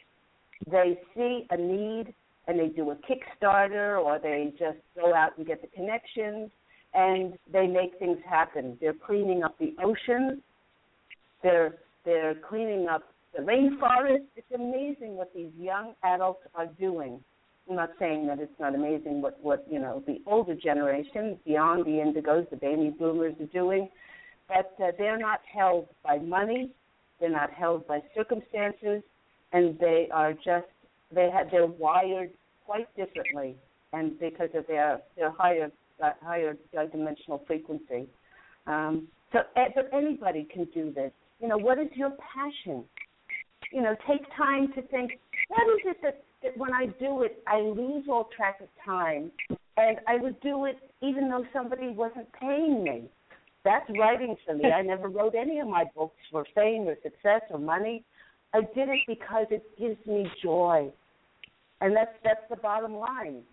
They 0.69 0.99
see 1.15 1.45
a 1.49 1.57
need 1.57 2.13
and 2.47 2.59
they 2.59 2.67
do 2.67 2.91
a 2.91 2.95
Kickstarter 2.95 4.01
or 4.03 4.19
they 4.19 4.53
just 4.57 4.77
go 4.95 5.13
out 5.13 5.37
and 5.37 5.45
get 5.45 5.61
the 5.61 5.67
connections 5.67 6.49
and 6.93 7.37
they 7.51 7.67
make 7.67 7.97
things 7.99 8.17
happen. 8.27 8.77
They're 8.79 8.93
cleaning 8.93 9.43
up 9.43 9.57
the 9.59 9.75
oceans 9.83 10.41
they're 11.45 11.75
they're 12.03 12.35
cleaning 12.49 12.87
up 12.87 13.03
the 13.35 13.43
rainforest. 13.43 14.25
It's 14.35 14.51
amazing 14.53 15.15
what 15.15 15.33
these 15.33 15.51
young 15.57 15.93
adults 16.03 16.41
are 16.55 16.65
doing. 16.65 17.19
I'm 17.69 17.75
not 17.75 17.91
saying 17.99 18.27
that 18.27 18.39
it's 18.39 18.59
not 18.59 18.73
amazing 18.75 19.21
what 19.21 19.37
what 19.41 19.65
you 19.69 19.79
know 19.79 20.03
the 20.07 20.21
older 20.25 20.55
generation 20.55 21.39
beyond 21.45 21.85
the 21.85 21.91
indigos, 21.91 22.49
the 22.49 22.57
baby 22.57 22.93
boomers 22.97 23.35
are 23.39 23.45
doing, 23.45 23.89
but 24.47 24.73
uh, 24.83 24.91
they're 24.97 25.19
not 25.19 25.41
held 25.51 25.87
by 26.03 26.17
money. 26.17 26.71
They're 27.19 27.29
not 27.29 27.51
held 27.51 27.87
by 27.87 28.01
circumstances, 28.15 29.03
and 29.53 29.77
they 29.79 30.07
are 30.11 30.33
just 30.33 30.67
they 31.13 31.29
have 31.31 31.51
they're 31.51 31.67
wired 31.67 32.31
quite 32.65 32.87
differently, 32.95 33.55
and 33.93 34.19
because 34.19 34.49
of 34.55 34.65
their 34.67 35.01
their 35.15 35.31
higher 35.31 35.71
uh, 36.03 36.11
higher 36.23 36.57
dimensional 36.91 37.43
frequency. 37.45 38.07
Um, 38.67 39.07
so, 39.31 39.39
eh, 39.55 39.65
but 39.75 39.89
anybody 39.93 40.47
can 40.51 40.65
do 40.73 40.91
this 40.91 41.11
you 41.45 41.49
know, 41.49 41.57
what 41.59 41.77
is 41.77 41.89
your 41.93 42.11
passion? 42.33 42.83
You 43.71 43.83
know, 43.83 43.95
take 44.09 44.21
time 44.35 44.73
to 44.73 44.81
think, 44.81 45.11
what 45.49 45.61
is 45.75 45.81
it 45.85 45.97
that, 46.01 46.23
that 46.41 46.57
when 46.57 46.73
I 46.73 46.87
do 46.99 47.21
it, 47.21 47.43
I 47.45 47.59
lose 47.59 48.05
all 48.09 48.29
track 48.35 48.61
of 48.61 48.67
time, 48.83 49.31
and 49.77 49.97
I 50.07 50.15
would 50.15 50.41
do 50.41 50.65
it 50.65 50.77
even 51.03 51.29
though 51.29 51.45
somebody 51.53 51.89
wasn't 51.89 52.27
paying 52.33 52.83
me. 52.83 53.03
That's 53.63 53.85
writing 53.99 54.35
for 54.43 54.55
me. 54.55 54.71
I 54.71 54.81
never 54.81 55.07
wrote 55.07 55.35
any 55.35 55.59
of 55.59 55.67
my 55.67 55.83
books 55.95 56.15
for 56.31 56.47
fame 56.55 56.87
or 56.87 56.95
success 57.03 57.41
or 57.51 57.59
money. 57.59 58.03
I 58.51 58.61
did 58.61 58.89
it 58.89 59.01
because 59.07 59.45
it 59.51 59.63
gives 59.77 60.03
me 60.07 60.27
joy, 60.41 60.91
and 61.79 61.95
that's 61.95 62.15
that's 62.23 62.49
the 62.49 62.55
bottom 62.55 62.95
line. 62.95 63.43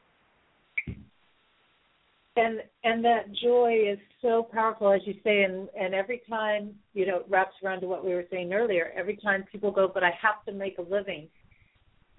And 2.37 2.61
and 2.85 3.05
that 3.05 3.31
joy 3.43 3.77
is 3.87 3.99
so 4.23 4.49
powerful 4.53 4.93
as 4.93 5.01
you 5.05 5.15
say 5.23 5.43
and 5.43 5.69
and 5.79 5.95
every 5.95 6.23
time 6.29 6.71
you 6.95 7.07
know 7.07 7.19
it 7.19 7.27
wraps 7.29 7.55
around 7.65 7.81
to 7.81 7.87
what 7.87 8.05
we 8.05 8.15
were 8.15 8.25
saying 8.31 8.53
earlier 8.53 8.91
every 8.97 9.17
time 9.17 9.45
people 9.51 9.71
go 9.71 9.91
but 9.93 10.03
i 10.03 10.11
have 10.21 10.45
to 10.47 10.53
make 10.53 10.79
a 10.79 10.83
living 10.83 11.29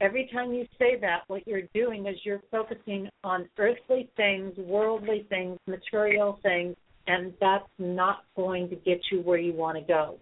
every 0.01 0.29
time 0.33 0.53
you 0.53 0.65
say 0.77 0.97
that 0.99 1.21
what 1.27 1.45
you're 1.47 1.67
doing 1.73 2.05
is 2.05 2.15
you're 2.23 2.41
focusing 2.51 3.09
on 3.23 3.47
earthly 3.57 4.09
things 4.15 4.55
worldly 4.57 5.25
things 5.29 5.57
material 5.67 6.39
things 6.43 6.75
and 7.07 7.33
that's 7.41 7.67
not 7.79 8.23
going 8.35 8.69
to 8.69 8.75
get 8.75 8.99
you 9.11 9.19
where 9.21 9.39
you 9.39 9.53
want 9.53 9.77
to 9.77 9.83
go 9.83 10.17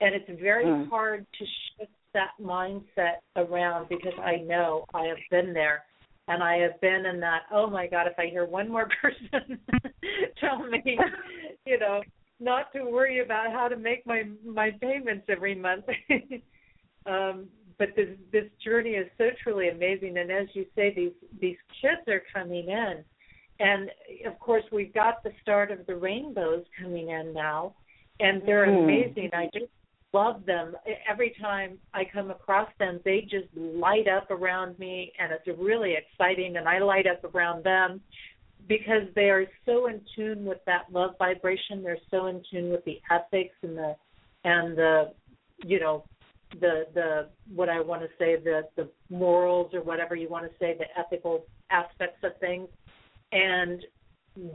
and 0.00 0.14
it's 0.14 0.40
very 0.40 0.64
Mm. 0.64 0.88
hard 0.88 1.26
to 1.38 1.44
shift 1.78 1.92
that 2.14 2.30
mindset 2.42 3.18
around 3.36 3.88
because 3.88 4.18
i 4.20 4.36
know 4.36 4.84
i 4.92 5.04
have 5.04 5.18
been 5.30 5.52
there 5.52 5.84
and 6.30 6.44
I 6.44 6.58
have 6.58 6.80
been 6.80 7.06
in 7.06 7.18
that. 7.20 7.42
Oh 7.52 7.68
my 7.68 7.86
God! 7.88 8.06
If 8.06 8.18
I 8.18 8.26
hear 8.26 8.44
one 8.44 8.68
more 8.68 8.88
person 9.02 9.58
tell 10.40 10.64
me, 10.64 10.98
you 11.66 11.78
know, 11.78 12.02
not 12.38 12.72
to 12.72 12.84
worry 12.84 13.20
about 13.20 13.52
how 13.52 13.68
to 13.68 13.76
make 13.76 14.06
my 14.06 14.22
my 14.46 14.70
payments 14.80 15.26
every 15.28 15.54
month. 15.54 15.84
um, 17.06 17.46
but 17.78 17.88
this 17.96 18.08
this 18.32 18.44
journey 18.64 18.90
is 18.90 19.08
so 19.18 19.30
truly 19.42 19.70
amazing, 19.70 20.18
and 20.18 20.30
as 20.30 20.46
you 20.54 20.64
say, 20.76 20.94
these 20.94 21.12
these 21.40 21.56
kids 21.80 22.06
are 22.08 22.22
coming 22.32 22.68
in, 22.68 23.04
and 23.58 23.90
of 24.24 24.38
course 24.38 24.64
we've 24.70 24.94
got 24.94 25.22
the 25.24 25.32
start 25.42 25.72
of 25.72 25.84
the 25.86 25.96
rainbows 25.96 26.64
coming 26.80 27.10
in 27.10 27.34
now, 27.34 27.74
and 28.20 28.42
they're 28.46 28.66
Hmm. 28.66 28.84
amazing. 28.84 29.30
I 29.32 29.48
just 29.52 29.72
love 30.12 30.44
them. 30.46 30.74
Every 31.08 31.34
time 31.40 31.78
I 31.94 32.02
come 32.04 32.30
across 32.30 32.68
them, 32.78 33.00
they 33.04 33.22
just 33.22 33.46
light 33.56 34.08
up 34.08 34.30
around 34.30 34.78
me, 34.78 35.12
and 35.18 35.32
it's 35.32 35.58
really 35.58 35.94
exciting. 35.94 36.56
And 36.56 36.68
I 36.68 36.78
light 36.78 37.06
up 37.06 37.22
around 37.34 37.64
them 37.64 38.00
because 38.68 39.08
they 39.14 39.30
are 39.30 39.46
so 39.64 39.86
in 39.86 40.00
tune 40.16 40.44
with 40.44 40.58
that 40.66 40.84
love 40.92 41.12
vibration. 41.18 41.82
They're 41.82 41.98
so 42.10 42.26
in 42.26 42.42
tune 42.50 42.70
with 42.70 42.84
the 42.84 43.00
ethics 43.10 43.54
and 43.62 43.76
the 43.76 43.96
and 44.44 44.76
the 44.76 45.12
you 45.64 45.78
know 45.80 46.04
the 46.60 46.86
the 46.94 47.28
what 47.54 47.68
I 47.68 47.80
want 47.80 48.02
to 48.02 48.08
say 48.18 48.36
the 48.36 48.62
the 48.76 48.88
morals 49.08 49.72
or 49.74 49.82
whatever 49.82 50.14
you 50.14 50.28
want 50.28 50.46
to 50.46 50.52
say 50.58 50.76
the 50.76 50.86
ethical 50.98 51.46
aspects 51.70 52.22
of 52.24 52.32
things, 52.40 52.68
and 53.32 53.82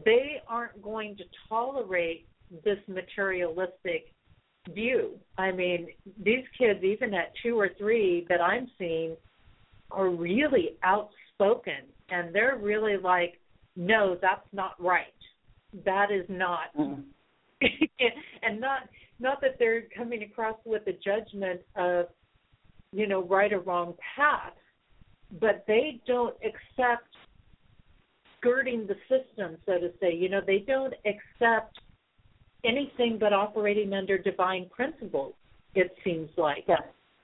they 0.04 0.42
aren't 0.48 0.82
going 0.82 1.16
to 1.18 1.24
tolerate 1.48 2.28
this 2.64 2.80
materialistic 2.88 4.14
view. 4.74 5.20
I 5.38 5.52
mean, 5.52 5.88
these 6.24 6.46
kids, 6.58 6.84
even 6.84 7.14
at 7.14 7.34
two 7.44 7.60
or 7.60 7.70
three 7.78 8.26
that 8.30 8.42
I'm 8.42 8.70
seeing, 8.78 9.16
are 9.92 10.10
really 10.10 10.78
outspoken, 10.84 11.84
and 12.10 12.34
they're 12.34 12.58
really 12.58 12.98
like, 12.98 13.40
"No, 13.76 14.18
that's 14.22 14.48
not 14.52 14.82
right. 14.82 15.14
That 15.86 16.12
is 16.12 16.26
not." 16.30 16.74
Mm. 16.78 17.04
and 18.42 18.60
not 18.60 18.90
not 19.20 19.42
that 19.42 19.58
they're 19.60 19.84
coming 19.96 20.24
across 20.24 20.58
with 20.66 20.84
a 20.88 20.94
judgment 20.94 21.62
of, 21.76 22.08
you 22.92 23.08
know, 23.08 23.24
right 23.24 23.54
or 23.54 23.60
wrong 23.60 23.94
path, 24.16 24.54
but 25.40 25.64
they 25.68 26.02
don't 26.06 26.36
accept 26.44 27.08
skirting 28.38 28.88
the 28.88 28.96
system, 29.08 29.58
so 29.66 29.80
to 29.80 29.92
say. 30.02 30.14
You 30.14 30.30
know, 30.30 30.42
they 30.46 30.60
don't 30.60 30.94
accept 31.06 31.80
anything 32.68 33.18
but 33.20 33.34
operating 33.34 33.94
under 33.94 34.18
divine 34.18 34.70
principles. 34.70 35.34
It 35.74 35.94
seems 36.04 36.30
like, 36.38 36.64
Yes. 36.68 36.82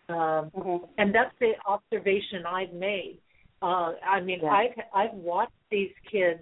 um, 0.10 0.52
Mm-hmm. 0.52 0.86
and 0.98 1.14
that's 1.16 1.34
the 1.40 1.54
observation 1.66 2.46
I've 2.46 2.74
made. 2.74 3.20
Uh, 3.62 3.94
I 4.06 4.20
mean, 4.22 4.40
Yeah. 4.42 4.50
I've 4.52 4.80
I've 4.94 5.14
watched 5.14 5.54
these 5.70 5.94
kids 6.12 6.42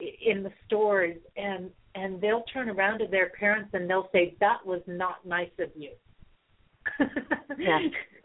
in 0.00 0.42
the 0.42 0.52
stores, 0.66 1.16
and 1.36 1.70
and 1.94 2.20
they'll 2.20 2.42
turn 2.52 2.68
around 2.68 2.98
to 3.00 3.06
their 3.06 3.28
parents 3.30 3.70
and 3.74 3.88
they'll 3.88 4.08
say, 4.12 4.34
"That 4.40 4.64
was 4.66 4.82
not 4.86 5.24
nice 5.24 5.52
of 5.58 5.70
you." 5.76 5.92
Yeah. 7.58 7.78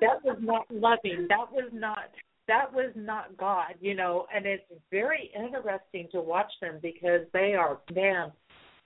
that 0.00 0.24
was 0.24 0.38
not 0.40 0.66
loving. 0.70 1.26
That 1.28 1.50
was 1.52 1.70
not 1.72 2.10
that 2.46 2.72
was 2.72 2.92
not 2.94 3.36
God, 3.36 3.74
you 3.80 3.94
know, 3.94 4.26
and 4.34 4.44
it's 4.46 4.64
very 4.90 5.30
interesting 5.34 6.08
to 6.12 6.20
watch 6.20 6.52
them 6.60 6.78
because 6.82 7.22
they 7.32 7.54
are 7.54 7.78
man. 7.94 8.32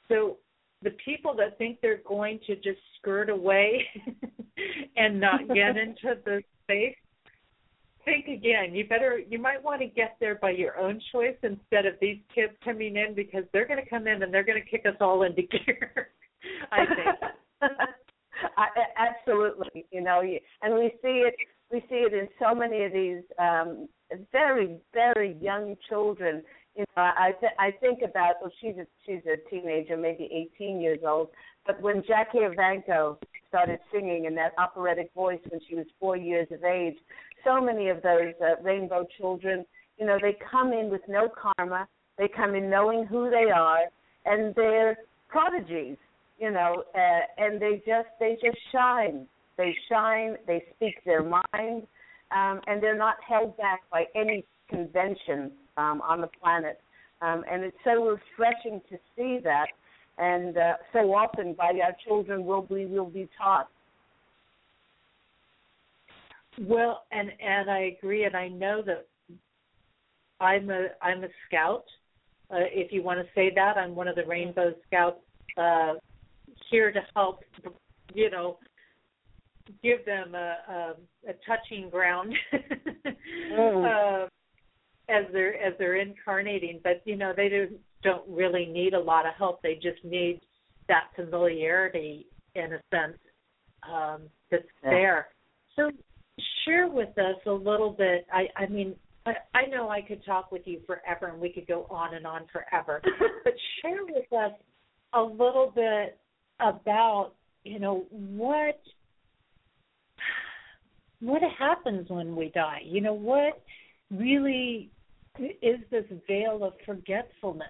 So 0.09 0.39
the 0.83 0.91
people 1.05 1.35
that 1.37 1.59
think 1.59 1.81
they're 1.81 2.03
going 2.07 2.41
to 2.47 2.55
just 2.57 2.79
skirt 2.99 3.31
away 3.31 3.85
and 4.97 5.21
not 5.21 5.49
get 5.49 5.77
into 5.77 6.15
the 6.25 6.43
space 6.65 6.95
think 8.09 8.27
again. 8.27 8.75
You 8.75 8.87
better 8.87 9.21
you 9.29 9.39
might 9.39 9.63
want 9.63 9.81
to 9.81 9.87
get 9.87 10.17
there 10.21 10.37
by 10.37 10.51
your 10.51 10.79
own 10.79 11.01
choice 11.13 11.37
instead 11.43 11.87
of 11.87 11.95
these 12.01 12.19
kids 12.35 12.53
coming 12.65 12.97
in 12.97 13.15
because 13.15 13.45
they're 13.53 13.67
going 13.67 13.83
to 13.83 13.89
come 13.89 14.07
in 14.07 14.23
and 14.23 14.33
they're 14.33 14.45
going 14.45 14.63
to 14.63 14.69
kick 14.69 14.87
us 14.87 14.97
all 15.01 15.23
into 15.23 15.43
gear 15.51 16.11
i 16.73 16.87
think. 16.87 17.71
I, 18.57 18.69
absolutely 18.97 19.87
you 19.91 20.01
know 20.01 20.23
and 20.63 20.75
we 20.75 20.93
see 21.03 21.25
it 21.27 21.35
we 21.73 21.81
see 21.89 21.97
it 21.97 22.15
in 22.15 22.29
so 22.41 22.55
many 22.55 22.85
of 22.85 22.93
these 22.93 23.23
um 23.39 23.89
very 24.33 24.79
very 24.95 25.37
young 25.41 25.77
children 25.89 26.43
you 26.77 26.85
know, 26.97 27.03
I 27.03 27.33
th- 27.41 27.53
I 27.59 27.71
think 27.73 28.01
about 28.03 28.37
well, 28.41 28.53
she's 28.61 28.77
a 28.77 28.87
she's 29.05 29.23
a 29.27 29.37
teenager, 29.51 29.97
maybe 29.97 30.29
18 30.57 30.81
years 30.81 31.01
old. 31.07 31.29
But 31.67 31.81
when 31.83 32.03
Jackie 32.07 32.39
Evancho 32.39 33.19
started 33.49 33.79
singing 33.93 34.27
in 34.27 34.35
that 34.37 34.53
operatic 34.59 35.11
voice 35.15 35.41
when 35.49 35.61
she 35.69 35.75
was 35.75 35.87
four 35.99 36.17
years 36.17 36.47
of 36.51 36.65
age, 36.65 36.97
so 37.45 37.61
many 37.61 37.89
of 37.89 38.03
those 38.03 38.33
uh, 38.41 38.61
rainbow 38.63 39.07
children, 39.19 39.65
you 39.99 40.07
know, 40.07 40.19
they 40.21 40.37
come 40.51 40.73
in 40.73 40.91
with 40.91 41.03
no 41.09 41.29
karma. 41.29 41.89
They 42.17 42.29
come 42.29 42.55
in 42.55 42.71
knowing 42.71 43.07
who 43.07 43.31
they 43.31 43.51
are, 43.51 43.85
and 44.25 44.55
they're 44.55 44.97
prodigies, 45.29 45.97
you 46.39 46.51
know, 46.51 46.85
uh, 46.95 47.21
and 47.43 47.61
they 47.61 47.83
just 47.87 48.09
they 48.21 48.37
just 48.43 48.59
shine. 48.73 49.27
They 49.57 49.75
shine. 49.89 50.37
They 50.47 50.65
speak 50.77 51.03
their 51.05 51.23
mind, 51.23 51.87
um, 52.31 52.61
and 52.67 52.83
they're 52.83 52.97
not 52.97 53.17
held 53.27 53.57
back 53.57 53.81
by 53.91 54.05
any 54.15 54.45
convention 54.69 55.53
um, 55.79 56.03
on 56.03 56.21
the 56.21 56.27
planet. 56.27 56.81
Um, 57.23 57.45
and 57.51 57.65
it's 57.65 57.77
so 57.85 58.05
refreshing 58.05 58.83
to 58.91 58.99
see 59.17 59.39
that. 59.45 59.69
And 60.19 60.59
uh, 60.59 60.75
so 60.93 61.15
often 61.15 61.55
by 61.55 61.73
our 61.85 61.97
children 62.07 62.45
will 62.45 62.67
we 62.69 62.87
will 62.87 63.09
be 63.09 63.29
taught. 63.39 63.69
Well, 66.61 67.05
and 67.13 67.31
and 67.41 67.71
I 67.71 67.97
agree, 67.97 68.25
and 68.25 68.37
I 68.37 68.49
know 68.49 68.83
that 68.85 69.07
I'm 70.41 70.71
a 70.71 70.89
I'm 71.01 71.23
a 71.23 71.29
scout. 71.47 71.85
Uh, 72.51 72.67
if 72.73 72.93
you 72.93 73.03
want 73.03 73.21
to 73.21 73.27
say 73.33 73.53
that, 73.55 73.77
I'm 73.77 73.95
one 73.95 74.09
of 74.09 74.17
the 74.17 74.25
Rainbow 74.25 74.73
Scouts 74.89 75.21
uh, 75.57 75.95
here 76.71 76.91
to 76.91 77.01
help, 77.15 77.41
you 78.15 78.31
know, 78.31 78.57
give 79.83 80.05
them 80.07 80.35
a, 80.35 80.57
a, 80.69 80.95
a 81.29 81.35
touching 81.47 81.91
ground. 81.91 82.35
mm. 83.53 84.25
uh, 84.25 84.29
as 85.09 85.25
they're 85.33 85.61
as 85.61 85.75
they're 85.79 85.97
incarnating, 85.97 86.81
but 86.83 87.03
you 87.05 87.17
know 87.17 87.33
they 87.37 87.49
do, 87.49 87.69
don't 88.03 88.29
really 88.29 88.67
need 88.67 88.95
a 88.95 89.01
lot 89.01 89.27
of 89.27 89.35
help. 89.37 89.63
They 89.63 89.75
just 89.75 90.05
need 90.05 90.41
that 90.89 91.05
familiarity 91.17 92.27
in 92.55 92.75
a 92.75 92.81
sense 92.91 93.19
um, 93.91 94.23
that's 94.51 94.65
yeah. 94.85 94.91
there. 94.91 95.29
So 95.77 95.91
share 96.65 96.89
with 96.89 97.17
us 97.19 97.37
a 97.47 97.53
little 97.53 97.91
bit. 97.91 98.27
I 98.33 98.47
I 98.57 98.67
mean 98.67 98.95
I, 99.27 99.33
I 99.55 99.67
know 99.67 99.89
I 99.89 100.01
could 100.01 100.25
talk 100.25 100.53
with 100.53 100.63
you 100.67 100.81
forever 100.87 101.27
and 101.27 101.41
we 101.41 101.51
could 101.51 101.67
go 101.67 101.87
on 101.91 102.15
and 102.15 102.27
on 102.27 102.43
forever, 102.53 103.01
but 103.45 103.53
share 103.83 104.05
with 104.05 104.33
us 104.33 104.53
a 105.15 105.23
little 105.23 105.73
bit 105.75 106.19
about 106.61 107.33
you 107.65 107.79
know 107.79 108.05
what 108.11 108.81
what 111.21 111.43
happens 111.59 112.09
when 112.09 112.37
we 112.37 112.51
die. 112.51 112.81
You 112.85 113.01
know 113.01 113.15
what 113.15 113.63
really 114.11 114.91
is 115.41 115.81
this 115.91 116.05
veil 116.27 116.65
of 116.65 116.75
forgetfulness. 116.85 117.69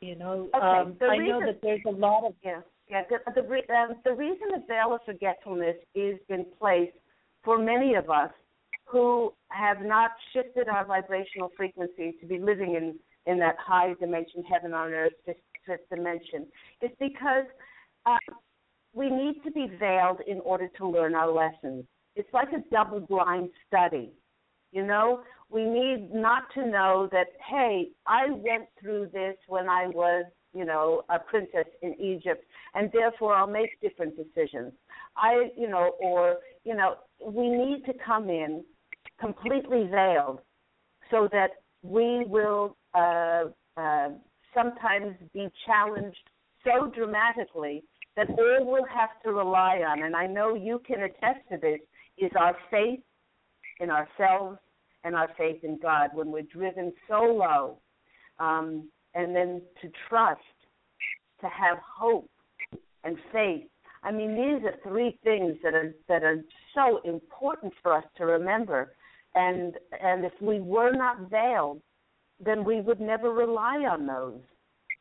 You 0.00 0.16
know, 0.16 0.48
okay, 0.54 0.64
um, 0.64 0.96
I 1.00 1.16
reason, 1.16 1.28
know 1.28 1.46
that 1.46 1.60
there's 1.62 1.80
a 1.86 1.90
lot 1.90 2.24
of 2.24 2.34
yeah, 2.44 2.60
yeah. 2.88 3.02
The 3.08 3.32
the, 3.34 3.74
um, 3.74 3.94
the 4.04 4.12
reason 4.12 4.48
the 4.50 4.62
veil 4.68 4.94
of 4.94 5.00
forgetfulness 5.06 5.76
is 5.94 6.18
in 6.28 6.46
place 6.58 6.92
for 7.42 7.58
many 7.58 7.94
of 7.94 8.10
us 8.10 8.30
who 8.84 9.32
have 9.48 9.80
not 9.82 10.10
shifted 10.32 10.68
our 10.68 10.84
vibrational 10.84 11.50
frequency 11.56 12.14
to 12.20 12.26
be 12.26 12.38
living 12.38 12.74
in 12.74 12.98
in 13.30 13.38
that 13.40 13.56
high 13.58 13.94
dimension, 13.94 14.44
heaven 14.44 14.72
on 14.72 14.92
earth, 14.92 15.12
fifth, 15.24 15.36
fifth 15.66 15.88
dimension, 15.90 16.46
is 16.80 16.90
because 17.00 17.44
uh, 18.06 18.16
we 18.92 19.10
need 19.10 19.42
to 19.44 19.50
be 19.50 19.66
veiled 19.78 20.20
in 20.26 20.40
order 20.40 20.68
to 20.78 20.88
learn 20.88 21.14
our 21.14 21.32
lessons. 21.32 21.84
It's 22.14 22.32
like 22.32 22.48
a 22.52 22.62
double 22.70 23.00
blind 23.00 23.50
study. 23.66 24.12
You 24.72 24.86
know, 24.86 25.20
we 25.50 25.64
need 25.64 26.12
not 26.12 26.44
to 26.54 26.66
know 26.66 27.08
that, 27.12 27.28
hey, 27.48 27.88
I 28.06 28.30
went 28.30 28.68
through 28.80 29.10
this 29.12 29.36
when 29.46 29.68
I 29.68 29.86
was, 29.86 30.24
you 30.52 30.64
know, 30.64 31.02
a 31.08 31.18
princess 31.18 31.66
in 31.82 31.94
Egypt, 32.00 32.44
and 32.74 32.90
therefore 32.92 33.34
I'll 33.34 33.46
make 33.46 33.80
different 33.80 34.16
decisions. 34.16 34.72
I, 35.16 35.50
you 35.56 35.68
know, 35.68 35.92
or, 36.00 36.36
you 36.64 36.74
know, 36.74 36.96
we 37.24 37.48
need 37.48 37.84
to 37.86 37.92
come 38.04 38.28
in 38.28 38.64
completely 39.20 39.88
veiled 39.90 40.40
so 41.10 41.28
that 41.32 41.50
we 41.82 42.24
will 42.26 42.76
uh, 42.94 43.44
uh, 43.76 44.08
sometimes 44.54 45.14
be 45.32 45.48
challenged 45.64 46.18
so 46.64 46.90
dramatically 46.90 47.84
that 48.16 48.28
all 48.30 48.64
we'll 48.64 48.86
have 48.86 49.10
to 49.24 49.30
rely 49.30 49.82
on, 49.86 50.02
and 50.02 50.16
I 50.16 50.26
know 50.26 50.54
you 50.54 50.80
can 50.86 51.02
attest 51.02 51.40
to 51.50 51.58
this, 51.58 51.80
is 52.18 52.32
our 52.38 52.56
faith 52.70 53.00
in 53.78 53.90
ourselves 53.90 54.58
and 55.06 55.14
our 55.14 55.30
faith 55.38 55.62
in 55.62 55.78
God 55.80 56.10
when 56.14 56.32
we're 56.32 56.42
driven 56.42 56.92
so 57.08 57.20
low, 57.20 57.78
um, 58.40 58.88
and 59.14 59.34
then 59.34 59.62
to 59.80 59.88
trust, 60.08 60.40
to 61.40 61.46
have 61.46 61.78
hope 61.78 62.28
and 63.04 63.16
faith. 63.32 63.68
I 64.02 64.10
mean, 64.10 64.30
these 64.34 64.68
are 64.68 64.74
three 64.82 65.16
things 65.22 65.56
that 65.62 65.74
are 65.74 65.94
that 66.08 66.24
are 66.24 66.42
so 66.74 67.00
important 67.04 67.72
for 67.82 67.92
us 67.96 68.04
to 68.16 68.26
remember. 68.26 68.94
And 69.36 69.74
and 70.02 70.24
if 70.24 70.32
we 70.40 70.60
were 70.60 70.92
not 70.92 71.30
veiled, 71.30 71.80
then 72.44 72.64
we 72.64 72.80
would 72.80 73.00
never 73.00 73.30
rely 73.30 73.86
on 73.88 74.06
those. 74.06 74.40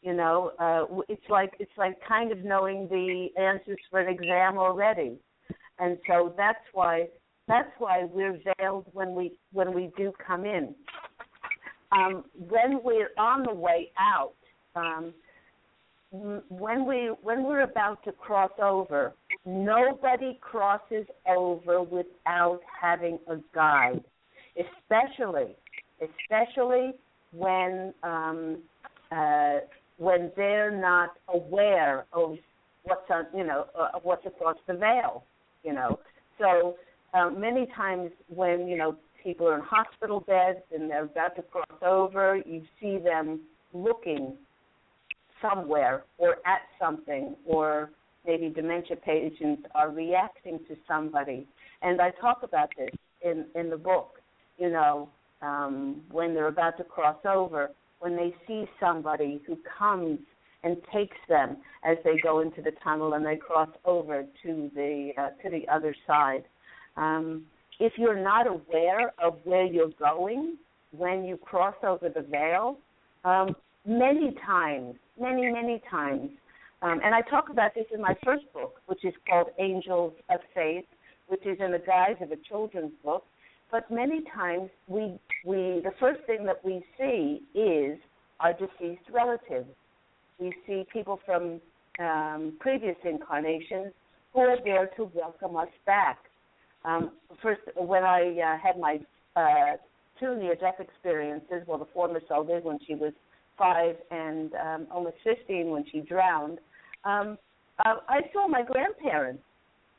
You 0.03 0.13
know, 0.13 0.51
uh, 0.59 1.01
it's 1.09 1.29
like 1.29 1.53
it's 1.59 1.77
like 1.79 1.95
kind 2.07 2.31
of 2.31 2.45
knowing 2.45 2.87
the 2.89 3.29
answers 3.41 3.79
for 3.89 4.01
an 4.01 4.13
exam 4.13 4.59
already, 4.59 5.17
and 5.79 5.97
so 6.07 6.31
that's 6.37 6.65
why 6.73 7.07
that's 7.47 7.69
why 7.77 8.07
we're 8.11 8.39
veiled 8.57 8.85
when 8.93 9.13
we 9.13 9.37
when 9.53 9.73
we 9.73 9.91
do 9.97 10.11
come 10.25 10.45
in. 10.45 10.73
Um, 11.91 12.25
when 12.49 12.79
we're 12.83 13.11
on 13.17 13.43
the 13.43 13.53
way 13.53 13.91
out, 13.99 14.33
um, 14.75 15.13
when 16.11 16.85
we 16.85 17.11
when 17.21 17.43
we're 17.43 17.63
about 17.63 18.03
to 18.05 18.11
cross 18.11 18.51
over, 18.61 19.13
nobody 19.45 20.39
crosses 20.41 21.05
over 21.27 21.83
without 21.83 22.61
having 22.81 23.19
a 23.27 23.37
guide, 23.53 24.03
especially 24.57 25.55
especially 26.01 26.93
when 27.31 27.93
um, 28.03 28.57
uh, 29.11 29.59
when 29.97 30.31
they're 30.35 30.71
not 30.71 31.11
aware 31.27 32.05
of 32.11 32.37
what's 32.83 33.09
on 33.11 33.25
you 33.35 33.43
know 33.43 33.67
uh, 33.77 33.99
what's 34.01 34.25
across 34.25 34.57
the 34.67 34.73
veil, 34.73 35.23
you 35.63 35.73
know. 35.73 35.99
So 36.39 36.75
um, 37.15 37.39
many 37.39 37.67
times 37.75 38.11
when 38.27 38.67
you 38.67 38.77
know 38.77 38.95
people 39.23 39.47
are 39.47 39.55
in 39.55 39.61
hospital 39.61 40.19
beds 40.19 40.59
and 40.73 40.89
they're 40.89 41.05
about 41.05 41.35
to 41.35 41.41
cross 41.41 41.81
over, 41.81 42.41
you 42.45 42.61
see 42.79 42.97
them 42.97 43.39
looking 43.73 44.33
somewhere 45.41 46.03
or 46.17 46.37
at 46.45 46.61
something, 46.79 47.35
or 47.45 47.89
maybe 48.25 48.49
dementia 48.49 48.95
patients 48.97 49.63
are 49.73 49.89
reacting 49.89 50.59
to 50.67 50.75
somebody. 50.87 51.47
And 51.81 52.01
I 52.01 52.11
talk 52.21 52.43
about 52.43 52.69
this 52.77 52.89
in 53.21 53.45
in 53.55 53.69
the 53.69 53.77
book. 53.77 54.19
You 54.57 54.69
know, 54.69 55.09
um, 55.41 56.01
when 56.11 56.33
they're 56.33 56.47
about 56.47 56.77
to 56.77 56.83
cross 56.83 57.17
over, 57.25 57.71
when 57.99 58.15
they 58.15 58.33
see 58.47 58.65
somebody 58.79 59.41
who 59.47 59.57
comes 59.77 60.19
and 60.63 60.77
takes 60.93 61.17
them 61.29 61.57
as 61.83 61.97
they 62.03 62.17
go 62.21 62.39
into 62.39 62.61
the 62.61 62.71
tunnel 62.83 63.13
and 63.13 63.25
they 63.25 63.37
cross 63.37 63.69
over 63.85 64.25
to 64.43 64.71
the 64.75 65.11
uh, 65.17 65.29
to 65.43 65.49
the 65.49 65.67
other 65.73 65.95
side. 66.05 66.43
Um, 66.97 67.45
if 67.79 67.93
you're 67.97 68.21
not 68.21 68.47
aware 68.47 69.13
of 69.21 69.37
where 69.43 69.65
you're 69.65 69.91
going 69.99 70.57
when 70.91 71.25
you 71.25 71.37
cross 71.37 71.75
over 71.83 72.09
the 72.09 72.21
veil, 72.21 72.77
um, 73.25 73.55
many 73.85 74.35
times, 74.45 74.95
many, 75.19 75.51
many 75.51 75.81
times, 75.89 76.29
um, 76.81 77.01
and 77.03 77.15
I 77.15 77.21
talk 77.21 77.49
about 77.49 77.73
this 77.73 77.85
in 77.93 78.01
my 78.01 78.15
first 78.23 78.43
book, 78.53 78.79
which 78.85 79.03
is 79.03 79.13
called 79.27 79.47
Angels 79.59 80.13
of 80.29 80.39
Faith, 80.53 80.85
which 81.27 81.45
is 81.45 81.57
in 81.59 81.71
the 81.71 81.79
guise 81.79 82.15
of 82.21 82.31
a 82.31 82.37
children's 82.47 82.91
book. 83.03 83.25
But 83.71 83.89
many 83.89 84.21
times, 84.33 84.69
we 84.87 85.19
we 85.43 85.81
the 85.83 85.93
first 85.99 86.21
thing 86.27 86.45
that 86.45 86.63
we 86.63 86.85
see 86.97 87.41
is 87.59 87.97
our 88.39 88.53
deceased 88.53 89.09
relatives, 89.11 89.67
we 90.39 90.53
see 90.67 90.85
people 90.91 91.19
from 91.25 91.59
um, 91.99 92.53
previous 92.59 92.97
incarnations 93.03 93.93
who 94.33 94.41
are 94.41 94.57
there 94.63 94.87
to 94.97 95.09
welcome 95.13 95.55
us 95.55 95.69
back. 95.85 96.19
Um, 96.85 97.11
first, 97.41 97.61
when 97.75 98.03
I 98.03 98.37
uh, 98.39 98.57
had 98.57 98.79
my 98.79 98.99
uh, 99.35 99.77
two 100.19 100.35
near-death 100.35 100.79
experiences, 100.79 101.63
well, 101.67 101.79
the 101.79 101.87
former 101.93 102.21
so 102.27 102.43
did 102.43 102.63
when 102.63 102.79
she 102.85 102.95
was 102.95 103.13
five 103.57 103.95
and 104.11 104.53
um, 104.53 104.87
almost 104.91 105.15
15 105.23 105.69
when 105.69 105.85
she 105.91 105.99
drowned, 106.01 106.59
um, 107.03 107.37
uh, 107.83 107.95
I 108.07 108.21
saw 108.31 108.47
my 108.47 108.61
grandparents, 108.61 109.43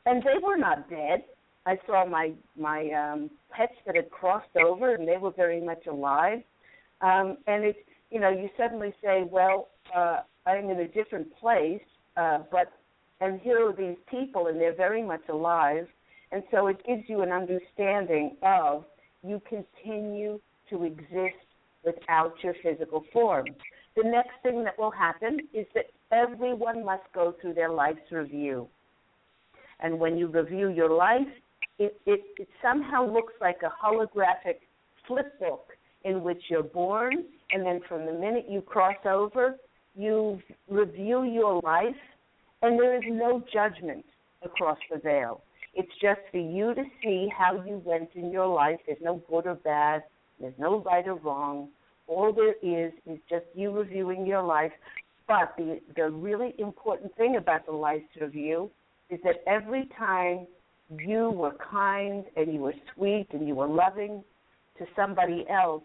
and 0.05 0.23
they 0.23 0.41
were 0.41 0.57
not 0.57 0.89
dead. 0.89 1.23
I 1.65 1.77
saw 1.85 2.05
my 2.05 2.31
my 2.57 2.89
um, 2.91 3.29
pets 3.51 3.73
that 3.85 3.95
had 3.95 4.09
crossed 4.09 4.55
over, 4.55 4.95
and 4.95 5.07
they 5.07 5.17
were 5.17 5.31
very 5.31 5.61
much 5.61 5.85
alive. 5.85 6.39
Um, 7.01 7.37
and 7.45 7.65
it, 7.65 7.75
you 8.09 8.19
know, 8.19 8.29
you 8.29 8.49
suddenly 8.57 8.93
say, 9.03 9.23
well, 9.29 9.67
uh, 9.95 10.21
I'm 10.45 10.69
in 10.69 10.79
a 10.79 10.87
different 10.87 11.27
place, 11.39 11.81
uh, 12.15 12.39
but 12.51 12.71
and 13.19 13.39
here 13.41 13.67
are 13.67 13.73
these 13.73 13.97
people, 14.09 14.47
and 14.47 14.59
they're 14.59 14.75
very 14.75 15.03
much 15.03 15.21
alive. 15.29 15.87
And 16.31 16.43
so 16.51 16.67
it 16.67 16.85
gives 16.85 17.03
you 17.07 17.21
an 17.21 17.31
understanding 17.31 18.35
of 18.43 18.85
you 19.23 19.41
continue 19.47 20.39
to 20.69 20.83
exist 20.83 21.35
without 21.85 22.33
your 22.43 22.53
physical 22.61 23.05
form. 23.13 23.45
The 23.95 24.03
next 24.03 24.33
thing 24.43 24.63
that 24.63 24.77
will 24.77 24.91
happen 24.91 25.39
is 25.53 25.65
that 25.73 25.85
everyone 26.11 26.85
must 26.85 27.03
go 27.13 27.33
through 27.41 27.53
their 27.53 27.69
life's 27.69 28.11
review. 28.11 28.67
And 29.79 29.99
when 29.99 30.17
you 30.17 30.27
review 30.27 30.69
your 30.69 30.89
life, 30.89 31.27
it, 31.79 31.99
it, 32.05 32.21
it 32.37 32.47
somehow 32.61 33.11
looks 33.11 33.33
like 33.39 33.61
a 33.63 33.85
holographic 33.85 34.59
flip 35.07 35.39
book 35.39 35.67
in 36.03 36.23
which 36.23 36.41
you're 36.49 36.63
born, 36.63 37.25
and 37.51 37.65
then 37.65 37.79
from 37.87 38.05
the 38.05 38.13
minute 38.13 38.45
you 38.49 38.61
cross 38.61 38.95
over, 39.05 39.55
you 39.95 40.39
review 40.69 41.23
your 41.23 41.61
life, 41.63 41.95
and 42.61 42.79
there 42.79 42.95
is 42.95 43.03
no 43.07 43.43
judgment 43.51 44.05
across 44.43 44.77
the 44.91 44.99
veil. 44.99 45.41
It's 45.79 45.93
just 46.01 46.21
for 46.31 46.39
you 46.39 46.73
to 46.73 46.83
see 47.03 47.29
how 47.37 47.63
you 47.63 47.79
went 47.85 48.09
in 48.15 48.31
your 48.31 48.47
life. 48.47 48.79
There's 48.87 48.97
no 48.99 49.21
good 49.29 49.45
or 49.45 49.53
bad. 49.53 50.01
There's 50.39 50.57
no 50.57 50.81
right 50.81 51.07
or 51.07 51.13
wrong. 51.13 51.69
All 52.07 52.33
there 52.33 52.55
is 52.63 52.91
is 53.05 53.19
just 53.29 53.45
you 53.53 53.69
reviewing 53.69 54.25
your 54.25 54.41
life. 54.41 54.71
But 55.27 55.53
the 55.55 55.79
the 55.95 56.09
really 56.09 56.55
important 56.57 57.15
thing 57.15 57.35
about 57.35 57.67
the 57.67 57.73
life 57.73 58.01
review 58.19 58.71
is 59.11 59.19
that 59.23 59.43
every 59.45 59.87
time 59.95 60.47
you 60.89 61.29
were 61.29 61.55
kind 61.69 62.25
and 62.35 62.51
you 62.51 62.61
were 62.61 62.73
sweet 62.95 63.27
and 63.31 63.47
you 63.47 63.53
were 63.53 63.67
loving 63.67 64.23
to 64.79 64.85
somebody 64.95 65.45
else, 65.47 65.83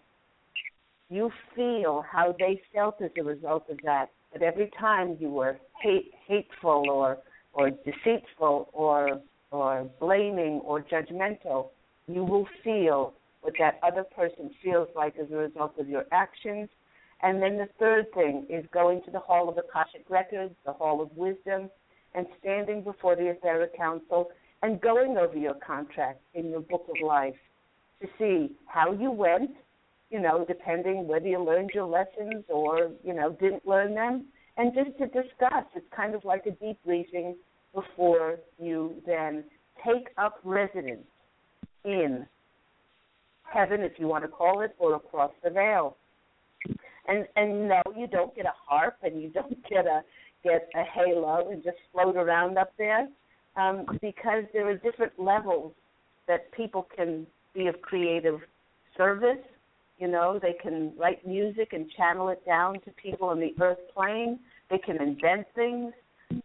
you 1.10 1.30
feel 1.54 2.02
how 2.10 2.34
they 2.38 2.62
felt 2.72 3.02
as 3.02 3.10
a 3.18 3.22
result 3.22 3.68
of 3.68 3.78
that. 3.84 4.06
But 4.32 4.40
every 4.40 4.70
time 4.80 5.18
you 5.20 5.28
were 5.28 5.58
hate, 5.82 6.12
hateful 6.26 6.86
or 6.88 7.18
or 7.52 7.68
deceitful 7.70 8.70
or 8.72 9.20
or 9.52 9.88
blaming 10.00 10.60
or 10.64 10.82
judgmental, 10.82 11.68
you 12.08 12.24
will 12.24 12.46
feel 12.64 13.14
what 13.42 13.54
that 13.58 13.78
other 13.82 14.04
person 14.04 14.50
feels 14.62 14.88
like 14.96 15.14
as 15.18 15.30
a 15.30 15.36
result 15.36 15.74
of 15.78 15.88
your 15.88 16.04
actions. 16.12 16.68
And 17.22 17.40
then 17.40 17.56
the 17.56 17.68
third 17.78 18.12
thing 18.14 18.46
is 18.48 18.64
going 18.72 19.02
to 19.04 19.10
the 19.10 19.18
Hall 19.18 19.48
of 19.48 19.58
Akashic 19.58 20.04
Records, 20.08 20.54
the 20.66 20.72
Hall 20.72 21.00
of 21.00 21.16
Wisdom, 21.16 21.70
and 22.14 22.26
standing 22.40 22.82
before 22.82 23.16
the 23.16 23.30
Etheric 23.30 23.76
Council 23.76 24.30
and 24.62 24.80
going 24.80 25.16
over 25.16 25.36
your 25.36 25.54
contract 25.54 26.20
in 26.34 26.50
your 26.50 26.60
book 26.60 26.86
of 26.88 27.06
life 27.06 27.34
to 28.00 28.08
see 28.18 28.54
how 28.66 28.92
you 28.92 29.10
went, 29.10 29.50
you 30.10 30.20
know, 30.20 30.44
depending 30.46 31.06
whether 31.06 31.26
you 31.26 31.42
learned 31.42 31.70
your 31.74 31.86
lessons 31.86 32.44
or, 32.48 32.90
you 33.04 33.14
know, 33.14 33.32
didn't 33.40 33.66
learn 33.66 33.94
them, 33.94 34.26
and 34.56 34.72
just 34.74 34.96
to 34.98 35.06
discuss. 35.06 35.64
It's 35.74 35.86
kind 35.94 36.14
of 36.14 36.24
like 36.24 36.46
a 36.46 36.50
debriefing 36.50 37.34
before 37.74 38.38
you 38.58 38.94
then 39.06 39.44
take 39.84 40.08
up 40.18 40.38
residence 40.44 41.06
in 41.84 42.26
heaven, 43.42 43.80
if 43.80 43.92
you 43.98 44.06
want 44.06 44.24
to 44.24 44.28
call 44.28 44.60
it, 44.60 44.74
or 44.78 44.94
across 44.94 45.32
the 45.42 45.50
veil. 45.50 45.96
And 47.08 47.26
and 47.36 47.68
no, 47.68 47.82
you 47.96 48.06
don't 48.06 48.34
get 48.34 48.46
a 48.46 48.54
harp, 48.66 48.96
and 49.02 49.20
you 49.20 49.28
don't 49.34 49.68
get 49.68 49.86
a 49.86 50.02
get 50.44 50.68
a 50.74 50.82
halo 50.82 51.50
and 51.50 51.62
just 51.62 51.76
float 51.92 52.16
around 52.16 52.58
up 52.58 52.72
there 52.76 53.08
um, 53.56 53.86
because 54.00 54.44
there 54.52 54.68
are 54.68 54.76
different 54.76 55.12
levels 55.18 55.72
that 56.28 56.50
people 56.52 56.86
can 56.96 57.26
be 57.54 57.66
of 57.66 57.80
creative 57.82 58.40
service. 58.96 59.38
You 59.98 60.08
know, 60.08 60.38
they 60.40 60.54
can 60.60 60.92
write 60.98 61.26
music 61.26 61.72
and 61.72 61.88
channel 61.96 62.28
it 62.30 62.44
down 62.44 62.74
to 62.80 62.90
people 63.02 63.28
on 63.28 63.38
the 63.38 63.54
earth 63.60 63.78
plane. 63.94 64.38
They 64.70 64.78
can 64.78 65.00
invent 65.00 65.46
things. 65.54 65.92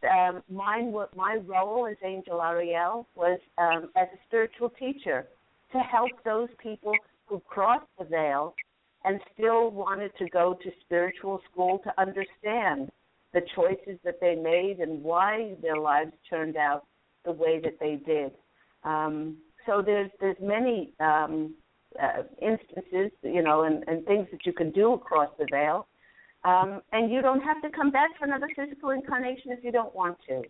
Um, 0.04 0.44
mine, 0.50 0.94
my 1.16 1.40
role 1.46 1.88
as 1.88 1.98
Angel 2.04 2.42
Ariel 2.42 3.08
was 3.16 3.40
um, 3.58 3.90
as 3.96 4.08
a 4.14 4.20
spiritual 4.28 4.70
teacher 4.70 5.28
to 5.72 5.80
help 5.80 6.12
those 6.24 6.50
people 6.62 6.94
who 7.26 7.42
crossed 7.48 7.88
the 7.98 8.06
veil 8.06 8.54
and 9.06 9.20
still 9.34 9.70
wanted 9.70 10.12
to 10.18 10.30
go 10.30 10.58
to 10.64 10.72
spiritual 10.82 11.42
school 11.52 11.80
to 11.84 11.92
understand 12.00 12.90
the 13.34 13.42
choices 13.56 14.00
that 14.04 14.20
they 14.22 14.36
made 14.36 14.80
and 14.80 15.04
why 15.04 15.54
their 15.62 15.78
lives 15.78 16.12
turned 16.30 16.58
out 16.58 16.86
the 17.26 17.32
way 17.32 17.60
that 17.60 17.80
they 17.80 17.96
did. 18.06 18.32
Um, 18.84 19.38
so 19.66 19.82
there's 19.86 20.10
there's 20.20 20.38
many 20.42 20.94
um, 21.00 21.54
uh, 22.02 22.24
instances, 22.42 23.12
you 23.22 23.42
know, 23.42 23.64
and, 23.64 23.84
and 23.88 24.06
things 24.06 24.28
that 24.32 24.46
you 24.46 24.54
can 24.54 24.72
do 24.72 24.94
across 24.94 25.30
the 25.38 25.48
veil, 25.52 25.88
um, 26.44 26.82
and 26.92 27.12
you 27.12 27.22
don't 27.22 27.42
have 27.42 27.62
to 27.62 27.70
come 27.70 27.92
back 27.92 28.10
for 28.18 28.26
another 28.26 28.48
physical 28.56 28.92
incarnation 28.92 29.52
if 29.52 29.64
you 29.64 29.72
don't 29.72 29.96
want 29.96 30.18
to. 30.28 30.44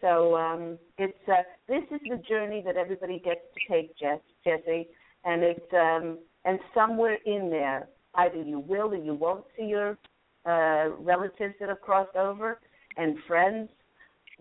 So 0.00 0.36
um, 0.36 0.78
it's 0.98 1.16
uh, 1.28 1.42
this 1.68 1.84
is 1.92 2.00
the 2.08 2.20
journey 2.28 2.62
that 2.66 2.76
everybody 2.76 3.20
gets 3.24 3.40
to 3.54 3.72
take, 3.72 3.96
Jess, 3.96 4.18
Jesse, 4.44 4.88
and 5.24 5.42
it's 5.42 5.72
um, 5.72 6.18
and 6.44 6.58
somewhere 6.74 7.18
in 7.24 7.50
there, 7.50 7.88
either 8.16 8.42
you 8.42 8.58
will 8.58 8.92
or 8.92 8.96
you 8.96 9.14
won't 9.14 9.44
see 9.56 9.66
your 9.66 9.96
uh, 10.44 10.90
relatives 10.98 11.54
that 11.60 11.68
have 11.68 11.80
crossed 11.80 12.16
over 12.16 12.58
and 12.96 13.16
friends. 13.28 13.68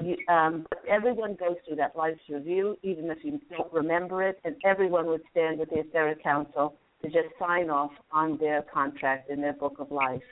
You, 0.03 0.17
um, 0.29 0.65
but 0.69 0.79
everyone 0.89 1.35
goes 1.35 1.57
through 1.67 1.75
that 1.75 1.95
life's 1.95 2.21
review, 2.27 2.75
even 2.81 3.11
if 3.11 3.19
you 3.23 3.39
don't 3.55 3.71
remember 3.71 4.23
it, 4.23 4.39
and 4.43 4.55
everyone 4.65 5.05
would 5.07 5.21
stand 5.29 5.59
with 5.59 5.69
the 5.69 5.81
Etheric 5.81 6.23
Council 6.23 6.75
to 7.03 7.07
just 7.09 7.27
sign 7.39 7.69
off 7.69 7.91
on 8.11 8.37
their 8.39 8.63
contract 8.73 9.29
in 9.29 9.41
their 9.41 9.53
book 9.53 9.75
of 9.77 9.91
life, 9.91 10.23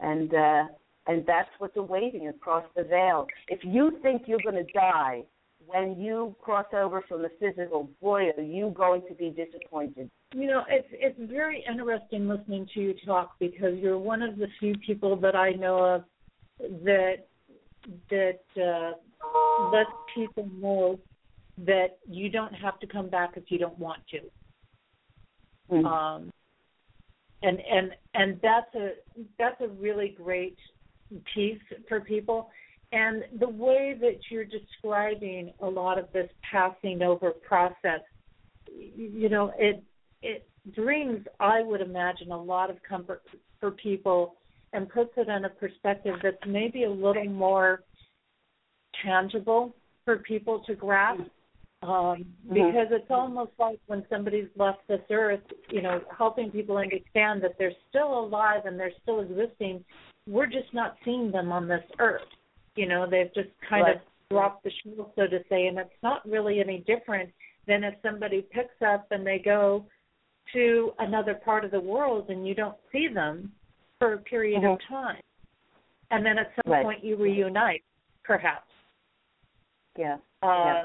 and 0.00 0.34
uh, 0.34 0.64
and 1.06 1.24
that's 1.26 1.48
what's 1.58 1.76
awaiting 1.76 2.28
across 2.28 2.64
the 2.76 2.84
veil. 2.84 3.26
If 3.48 3.60
you 3.62 3.98
think 4.02 4.22
you're 4.26 4.40
going 4.44 4.64
to 4.64 4.72
die 4.72 5.22
when 5.66 6.00
you 6.00 6.34
cross 6.40 6.66
over 6.72 7.02
from 7.08 7.22
the 7.22 7.30
physical, 7.38 7.88
boy, 8.00 8.30
are 8.36 8.42
you 8.42 8.72
going 8.76 9.02
to 9.08 9.14
be 9.14 9.30
disappointed. 9.30 10.10
You 10.34 10.46
know, 10.46 10.62
it's 10.68 10.88
it's 10.92 11.30
very 11.30 11.64
interesting 11.68 12.28
listening 12.28 12.68
to 12.74 12.80
you 12.80 12.94
talk 13.04 13.32
because 13.38 13.76
you're 13.78 13.98
one 13.98 14.22
of 14.22 14.36
the 14.36 14.46
few 14.58 14.74
people 14.86 15.16
that 15.16 15.36
I 15.36 15.52
know 15.52 15.78
of 15.78 16.04
that 16.84 17.26
that 18.10 18.40
uh, 18.56 18.92
lets 19.72 19.90
people 20.14 20.48
know 20.60 20.98
that 21.66 21.98
you 22.08 22.30
don't 22.30 22.54
have 22.54 22.78
to 22.80 22.86
come 22.86 23.08
back 23.08 23.32
if 23.36 23.44
you 23.48 23.58
don't 23.58 23.78
want 23.78 24.00
to. 24.10 24.20
Mm-hmm. 25.74 25.86
Um, 25.86 26.30
and 27.42 27.58
and 27.60 27.92
and 28.14 28.40
that's 28.42 28.74
a 28.74 28.90
that's 29.38 29.60
a 29.60 29.68
really 29.68 30.14
great 30.16 30.56
piece 31.34 31.60
for 31.88 32.00
people. 32.00 32.50
And 32.92 33.24
the 33.38 33.48
way 33.48 33.96
that 34.00 34.18
you're 34.30 34.44
describing 34.44 35.52
a 35.60 35.66
lot 35.66 35.98
of 35.98 36.12
this 36.12 36.28
passing 36.50 37.02
over 37.02 37.30
process, 37.30 38.00
you 38.68 39.28
know, 39.28 39.52
it 39.58 39.82
it 40.22 40.46
brings, 40.74 41.24
I 41.38 41.62
would 41.62 41.80
imagine, 41.80 42.32
a 42.32 42.42
lot 42.42 42.68
of 42.70 42.76
comfort 42.82 43.22
for 43.58 43.70
people 43.70 44.36
and 44.72 44.88
puts 44.88 45.10
it 45.16 45.28
in 45.28 45.44
a 45.44 45.48
perspective 45.48 46.16
that's 46.22 46.36
maybe 46.46 46.84
a 46.84 46.90
little 46.90 47.24
more 47.24 47.82
tangible 49.04 49.74
for 50.04 50.18
people 50.18 50.60
to 50.66 50.74
grasp. 50.74 51.22
Um, 51.82 51.88
mm-hmm. 51.88 52.52
because 52.52 52.88
it's 52.90 53.10
almost 53.10 53.52
like 53.58 53.80
when 53.86 54.04
somebody's 54.10 54.48
left 54.54 54.80
this 54.86 55.00
earth, 55.10 55.40
you 55.70 55.80
know, 55.80 56.00
helping 56.16 56.50
people 56.50 56.76
understand 56.76 57.42
that 57.42 57.52
they're 57.58 57.72
still 57.88 58.20
alive 58.20 58.66
and 58.66 58.78
they're 58.78 58.92
still 59.02 59.20
existing. 59.20 59.82
We're 60.26 60.46
just 60.46 60.74
not 60.74 60.96
seeing 61.04 61.32
them 61.32 61.50
on 61.50 61.68
this 61.68 61.84
earth. 61.98 62.28
You 62.76 62.86
know, 62.86 63.06
they've 63.10 63.32
just 63.34 63.48
kind 63.66 63.84
right. 63.84 63.96
of 63.96 64.02
dropped 64.30 64.64
the 64.64 64.70
show, 64.84 65.10
so 65.16 65.26
to 65.26 65.38
say, 65.48 65.68
and 65.68 65.78
it's 65.78 65.90
not 66.02 66.28
really 66.28 66.60
any 66.60 66.84
different 66.86 67.30
than 67.66 67.82
if 67.82 67.94
somebody 68.02 68.42
picks 68.42 68.82
up 68.86 69.06
and 69.10 69.26
they 69.26 69.38
go 69.42 69.86
to 70.52 70.92
another 70.98 71.34
part 71.34 71.64
of 71.64 71.70
the 71.70 71.80
world 71.80 72.28
and 72.28 72.46
you 72.46 72.54
don't 72.54 72.76
see 72.92 73.08
them 73.12 73.52
for 73.98 74.14
a 74.14 74.18
period 74.18 74.62
mm-hmm. 74.62 74.72
of 74.72 74.78
time. 74.88 75.20
And 76.10 76.26
then 76.26 76.38
at 76.38 76.50
some 76.56 76.72
right. 76.72 76.84
point 76.84 77.04
you 77.04 77.16
reunite, 77.16 77.84
perhaps. 78.24 78.66
Yeah. 79.98 80.16
Yeah. 80.42 80.84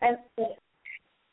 And 0.00 0.18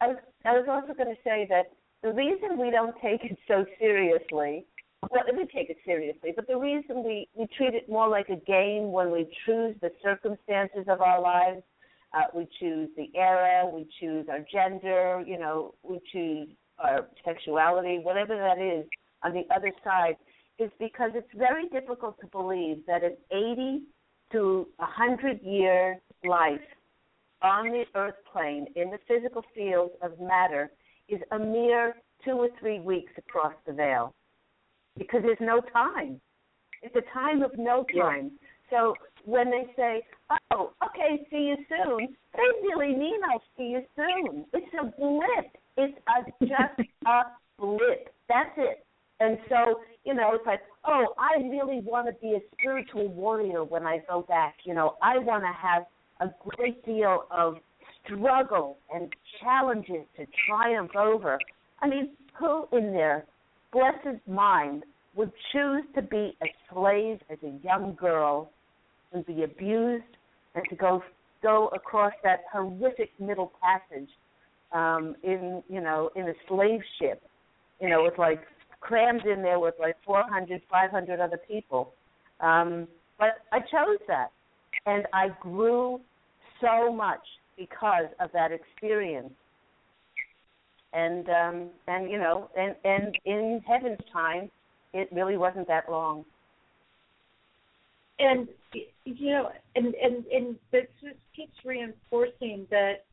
I 0.02 0.08
was 0.08 0.18
I 0.46 0.52
was 0.54 0.66
also 0.70 0.94
going 0.94 1.14
to 1.16 1.22
say 1.24 1.46
that 1.50 1.72
the 2.04 2.12
reason 2.12 2.58
we 2.58 2.72
don't 2.72 2.96
take 3.02 3.24
it 3.24 3.38
so 3.48 3.66
seriously 3.80 4.66
well, 5.10 5.24
we 5.36 5.46
take 5.46 5.70
it 5.70 5.78
seriously, 5.86 6.32
but 6.36 6.48
the 6.48 6.58
reason 6.58 7.04
we 7.04 7.28
we 7.34 7.48
treat 7.58 7.74
it 7.74 7.90
more 7.90 8.08
like 8.08 8.30
a 8.30 8.36
game 8.36 8.92
when 8.92 9.12
we 9.12 9.28
choose 9.46 9.76
the 9.82 9.92
circumstances 10.04 10.86
of 10.88 11.02
our 11.02 11.20
lives, 11.20 11.64
uh, 12.14 12.24
we 12.36 12.48
choose 12.60 12.90
the 12.96 13.10
era, 13.16 13.68
we 13.68 13.88
choose 14.00 14.28
our 14.30 14.46
gender, 14.52 15.24
you 15.26 15.40
know, 15.40 15.74
we 15.82 16.00
choose 16.12 16.50
our 16.78 17.08
sexuality, 17.26 18.00
whatever 18.04 18.36
that 18.36 18.60
is 18.60 18.86
on 19.24 19.34
the 19.34 19.44
other 19.54 19.72
side, 19.84 20.18
is 20.60 20.70
because 20.80 21.12
it's 21.16 21.34
very 21.36 21.68
difficult 21.70 22.20
to 22.20 22.28
believe 22.28 22.86
that 22.86 23.04
an 23.04 23.18
80 23.32 23.84
to 24.34 24.68
100 24.78 25.42
year 25.42 26.00
life 26.24 26.60
on 27.42 27.72
the 27.72 27.84
earth 27.96 28.16
plane 28.32 28.68
in 28.76 28.90
the 28.92 29.00
physical 29.08 29.44
field 29.56 29.92
of 30.02 30.20
matter 30.20 30.72
is 31.08 31.20
a 31.32 31.40
mere 31.40 31.96
two 32.24 32.32
or 32.32 32.50
three 32.60 32.80
weeks 32.80 33.12
across 33.18 33.54
the 33.66 33.74
veil 33.74 34.14
because 34.98 35.22
there's 35.24 35.38
no 35.40 35.62
time. 35.74 36.20
It's 36.82 36.96
a 36.96 37.14
time 37.14 37.44
of 37.44 37.52
no 37.58 37.86
time. 37.96 38.32
So 38.70 38.96
when 39.26 39.52
they 39.52 39.72
say, 39.76 40.04
"Oh, 40.52 40.74
okay, 40.84 41.26
see 41.30 41.50
you 41.50 41.58
soon," 41.70 42.16
they 42.34 42.68
really 42.68 42.96
mean 42.96 43.22
"I'll 43.24 43.44
see 43.58 43.70
you 43.70 43.86
soon." 43.96 44.46
It's 44.54 44.74
a 44.80 44.86
blip. 44.86 45.58
It's 45.78 45.98
a, 46.08 46.46
just 46.46 46.90
a 47.06 47.24
blip. 47.60 48.14
That's 48.28 48.52
it. 48.58 48.86
And 49.20 49.38
so, 49.50 49.82
you 50.04 50.16
know, 50.16 50.32
it's 50.34 50.46
like, 50.48 50.62
oh, 50.84 51.14
I 51.20 51.42
really 51.44 51.80
want 51.82 52.08
to 52.08 52.14
be 52.14 52.34
a 52.34 52.40
spiritual 52.54 53.08
warrior 53.10 53.64
when 53.64 53.86
I 53.86 54.00
go 54.10 54.24
back. 54.28 54.56
You 54.64 54.74
know, 54.74 54.96
I 55.04 55.20
want 55.20 55.44
to 55.44 55.52
have 55.52 55.84
a 56.22 56.32
great 56.56 56.86
deal 56.86 57.26
of 57.32 57.56
struggle 58.06 58.78
and 58.94 59.14
challenges 59.42 60.06
to 60.18 60.26
triumph 60.48 60.96
over. 60.96 61.38
I 61.82 61.88
mean, 61.88 62.12
who 62.40 62.68
in 62.72 62.92
their 62.94 63.26
blessed 63.74 64.20
mind 64.28 64.84
would 65.16 65.32
choose 65.52 65.84
to 65.96 66.02
be 66.02 66.38
a 66.42 66.48
slave 66.72 67.20
as 67.30 67.38
a 67.44 67.66
young 67.66 67.96
girl 68.00 68.52
and 69.12 69.26
be 69.26 69.44
abused 69.44 70.04
and 70.56 70.64
to 70.70 70.76
go 70.76 71.04
go 71.44 71.70
across 71.70 72.14
that 72.24 72.44
horrific 72.52 73.10
middle 73.20 73.52
passage 73.62 74.10
um 74.72 75.16
in 75.24 75.62
you 75.68 75.82
know 75.82 76.10
in 76.16 76.30
a 76.30 76.34
slave 76.48 76.82
ship 77.00 77.22
you 77.82 77.90
know 77.90 78.04
with 78.04 78.18
like 78.18 78.42
crammed 78.80 79.26
in 79.26 79.42
there 79.42 79.60
with 79.60 79.74
like 79.80 79.96
400 80.06 80.62
500 80.70 81.20
other 81.20 81.40
people 81.48 81.94
um 82.40 82.88
but 83.18 83.40
i 83.52 83.60
chose 83.60 84.00
that 84.08 84.32
and 84.86 85.06
i 85.14 85.30
grew 85.42 86.00
so 86.62 86.94
much 86.94 87.22
because 87.58 88.08
of 88.20 88.30
that 88.34 88.52
experience. 88.52 89.34
And 90.94 91.28
um 91.30 91.70
and 91.88 92.10
you 92.10 92.18
know 92.18 92.50
and 92.58 92.76
and 92.84 93.18
in 93.26 93.62
heaven's 93.68 94.00
time 94.12 94.50
it 94.94 95.10
really 95.12 95.38
wasn't 95.38 95.68
that 95.68 95.90
long. 95.90 96.26
And 98.20 98.48
you 99.06 99.30
know 99.32 99.52
and 99.76 99.94
and 99.96 100.26
and 100.26 100.56
this 100.72 100.88
just 101.02 101.20
keeps 101.36 101.54
reinforcing 101.66 102.68
that 102.70 103.06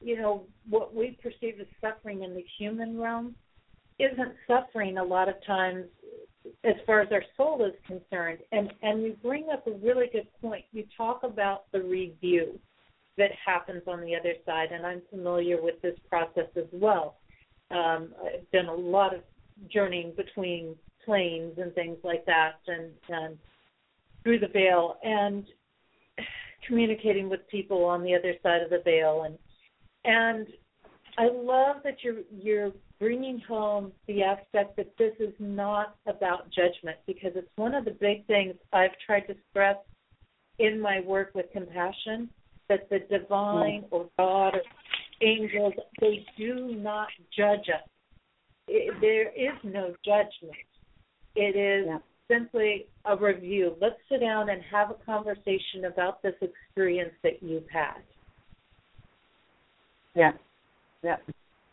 you 0.00 0.16
know 0.16 0.44
what 0.68 0.94
we 0.94 1.18
perceive 1.22 1.60
as 1.60 1.66
suffering 1.80 2.22
in 2.22 2.34
the 2.34 2.44
human 2.58 2.98
realm 2.98 3.34
isn't 3.98 4.32
suffering 4.46 4.98
a 4.98 5.04
lot 5.04 5.28
of 5.28 5.34
times 5.44 5.86
as 6.64 6.74
far 6.86 7.00
as 7.00 7.08
our 7.12 7.22
soul 7.36 7.64
is 7.64 7.74
concerned 7.86 8.38
and 8.52 8.72
and 8.82 9.02
you 9.02 9.16
bring 9.22 9.46
up 9.52 9.66
a 9.66 9.72
really 9.72 10.06
good 10.12 10.26
point 10.40 10.64
you 10.72 10.84
talk 10.96 11.22
about 11.22 11.70
the 11.72 11.80
review 11.80 12.58
that 13.18 13.30
happens 13.44 13.82
on 13.86 14.00
the 14.00 14.14
other 14.14 14.34
side, 14.46 14.68
and 14.72 14.86
I'm 14.86 15.02
familiar 15.10 15.60
with 15.60 15.80
this 15.82 15.98
process 16.08 16.48
as 16.56 16.64
well. 16.72 17.16
Um, 17.70 18.14
I've 18.24 18.50
done 18.52 18.66
a 18.66 18.74
lot 18.74 19.14
of 19.14 19.20
journeying 19.70 20.14
between 20.16 20.76
planes 21.04 21.58
and 21.58 21.74
things 21.74 21.98
like 22.02 22.24
that, 22.26 22.60
and, 22.66 22.92
and 23.08 23.36
through 24.22 24.38
the 24.38 24.48
veil, 24.48 24.96
and 25.02 25.44
communicating 26.66 27.28
with 27.28 27.40
people 27.50 27.84
on 27.84 28.02
the 28.02 28.14
other 28.14 28.34
side 28.42 28.62
of 28.62 28.70
the 28.70 28.82
veil, 28.84 29.24
and 29.26 29.36
and 30.04 30.46
I 31.18 31.28
love 31.30 31.82
that 31.84 31.98
you're 32.02 32.22
you're 32.30 32.72
bringing 33.00 33.40
home 33.46 33.92
the 34.06 34.22
aspect 34.22 34.76
that 34.76 34.92
this 34.98 35.12
is 35.20 35.32
not 35.38 35.96
about 36.06 36.50
judgment 36.50 36.96
because 37.06 37.32
it's 37.34 37.48
one 37.56 37.74
of 37.74 37.84
the 37.84 37.92
big 37.92 38.26
things 38.26 38.54
I've 38.72 38.90
tried 39.06 39.20
to 39.28 39.34
stress 39.50 39.76
in 40.58 40.80
my 40.80 41.00
work 41.00 41.30
with 41.34 41.46
compassion 41.52 42.28
that 42.68 42.88
the 42.90 42.98
divine 43.10 43.84
or 43.90 44.08
God 44.18 44.54
or 44.54 44.62
angels 45.22 45.74
they 46.00 46.24
do 46.36 46.74
not 46.76 47.08
judge 47.36 47.68
us. 47.72 47.88
It, 48.66 48.94
there 49.00 49.28
is 49.28 49.56
no 49.64 49.94
judgment. 50.04 50.56
It 51.34 51.56
is 51.56 51.86
yeah. 51.86 51.98
simply 52.28 52.86
a 53.04 53.16
review. 53.16 53.76
Let's 53.80 53.96
sit 54.10 54.20
down 54.20 54.50
and 54.50 54.60
have 54.70 54.90
a 54.90 55.04
conversation 55.04 55.86
about 55.90 56.22
this 56.22 56.34
experience 56.40 57.12
that 57.22 57.42
you've 57.42 57.68
had. 57.72 58.02
Yeah, 60.14 60.32
yeah. 61.02 61.16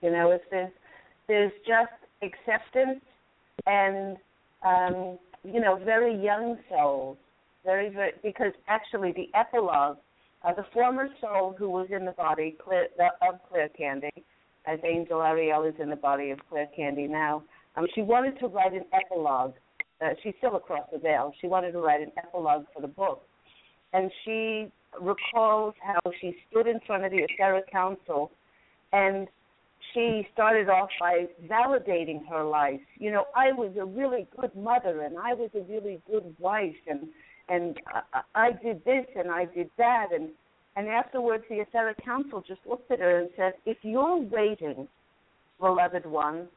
You 0.02 0.12
know, 0.12 0.32
if 0.32 0.42
there's 0.52 0.72
there's 1.28 1.52
just 1.68 1.92
acceptance 2.22 3.02
and 3.66 4.18
um, 4.66 5.18
you 5.44 5.60
know 5.60 5.80
very 5.84 6.16
young 6.16 6.58
souls, 6.70 7.18
very 7.64 7.90
very 7.90 8.14
because 8.24 8.54
actually 8.68 9.12
the 9.12 9.30
epilogue 9.38 9.98
uh, 10.46 10.54
the 10.54 10.66
former 10.74 11.08
soul 11.20 11.56
who 11.58 11.70
was 11.70 11.88
in 11.90 12.06
the 12.06 12.12
body 12.12 12.56
of 12.70 13.36
Claire 13.50 13.70
Candy, 13.70 14.12
as 14.68 14.80
Angel 14.84 15.22
Ariel 15.22 15.64
is 15.64 15.74
in 15.80 15.90
the 15.90 15.96
body 15.96 16.30
of 16.30 16.40
Claire 16.50 16.70
Candy 16.76 17.08
now, 17.08 17.44
um, 17.76 17.88
she 17.96 18.02
wanted 18.02 18.40
to 18.40 18.48
write 18.48 18.74
an 18.74 18.86
epilogue. 18.94 19.54
Uh, 20.02 20.10
she's 20.22 20.34
still 20.38 20.56
across 20.56 20.88
the 20.92 21.00
veil. 21.00 21.34
She 21.42 21.48
wanted 21.48 21.72
to 21.72 21.80
write 21.80 22.02
an 22.02 22.12
epilogue 22.18 22.66
for 22.74 22.82
the 22.82 22.88
book. 22.88 23.24
And 23.94 24.12
she 24.24 24.68
recalls 25.02 25.74
how 25.82 26.00
she 26.22 26.36
stood 26.50 26.68
in 26.68 26.80
front 26.86 27.06
of 27.06 27.12
the 27.12 27.26
Etheric 27.30 27.72
Council 27.72 28.32
and 28.94 29.28
she 29.94 30.28
started 30.34 30.70
off 30.70 30.90
by 31.00 31.28
validating 31.50 32.28
her 32.30 32.44
life. 32.44 32.80
You 32.98 33.12
know, 33.12 33.26
I 33.36 33.52
was 33.52 33.72
a 33.80 33.86
really 33.86 34.28
good 34.40 34.56
mother 34.56 35.02
and 35.02 35.18
I 35.18 35.34
was 35.34 35.50
a 35.56 35.62
really 35.62 36.02
good 36.10 36.36
wife 36.40 36.76
and 36.88 37.08
and 37.48 37.80
I, 38.14 38.22
I 38.34 38.52
did 38.52 38.84
this 38.86 39.06
and 39.16 39.30
I 39.30 39.46
did 39.46 39.70
that 39.78 40.08
and 40.14 40.30
and 40.76 40.88
afterwards 40.88 41.44
the 41.50 41.62
etheric 41.62 42.04
council 42.04 42.44
just 42.46 42.62
looked 42.68 42.92
at 42.92 43.00
her 43.00 43.20
and 43.20 43.30
said, 43.38 43.54
if 43.66 43.78
you're 43.82 44.18
waiting, 44.18 44.88
beloved 45.60 46.06
one, 46.06 46.48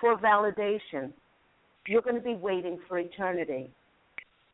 for 0.00 0.16
validation, 0.16 1.12
you're 1.86 2.02
going 2.02 2.14
to 2.14 2.22
be 2.22 2.34
waiting 2.34 2.78
for 2.88 2.98
eternity. 2.98 3.70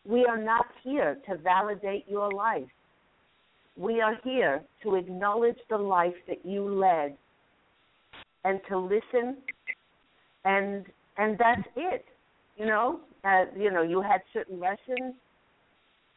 We 0.06 0.24
are 0.24 0.42
not 0.42 0.66
here 0.82 1.18
to 1.28 1.36
validate 1.36 2.06
your 2.08 2.32
life. 2.32 2.68
We 3.76 4.00
are 4.00 4.16
here 4.24 4.62
to 4.82 4.94
acknowledge 4.94 5.58
the 5.68 5.76
life 5.76 6.14
that 6.26 6.44
you 6.44 6.64
led 6.64 7.16
and 8.44 8.60
to 8.68 8.78
listen 8.78 9.36
and 10.44 10.86
and 11.18 11.36
that's 11.38 11.68
it. 11.76 12.04
You 12.56 12.66
know, 12.66 13.00
uh, 13.24 13.44
you 13.56 13.70
know, 13.70 13.82
you 13.82 14.00
had 14.00 14.22
certain 14.32 14.58
lessons 14.58 15.14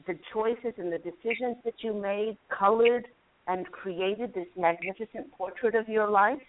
the 0.08 0.18
choices 0.34 0.74
and 0.78 0.91
the 0.91 0.98
decisions 0.98 1.58
that 1.64 1.76
you 1.80 1.94
made 1.94 2.38
colored 2.50 3.08
and 3.48 3.66
created 3.72 4.34
this 4.34 4.48
magnificent 4.58 5.32
portrait 5.38 5.76
of 5.76 5.88
your 5.88 6.10
life. 6.10 6.41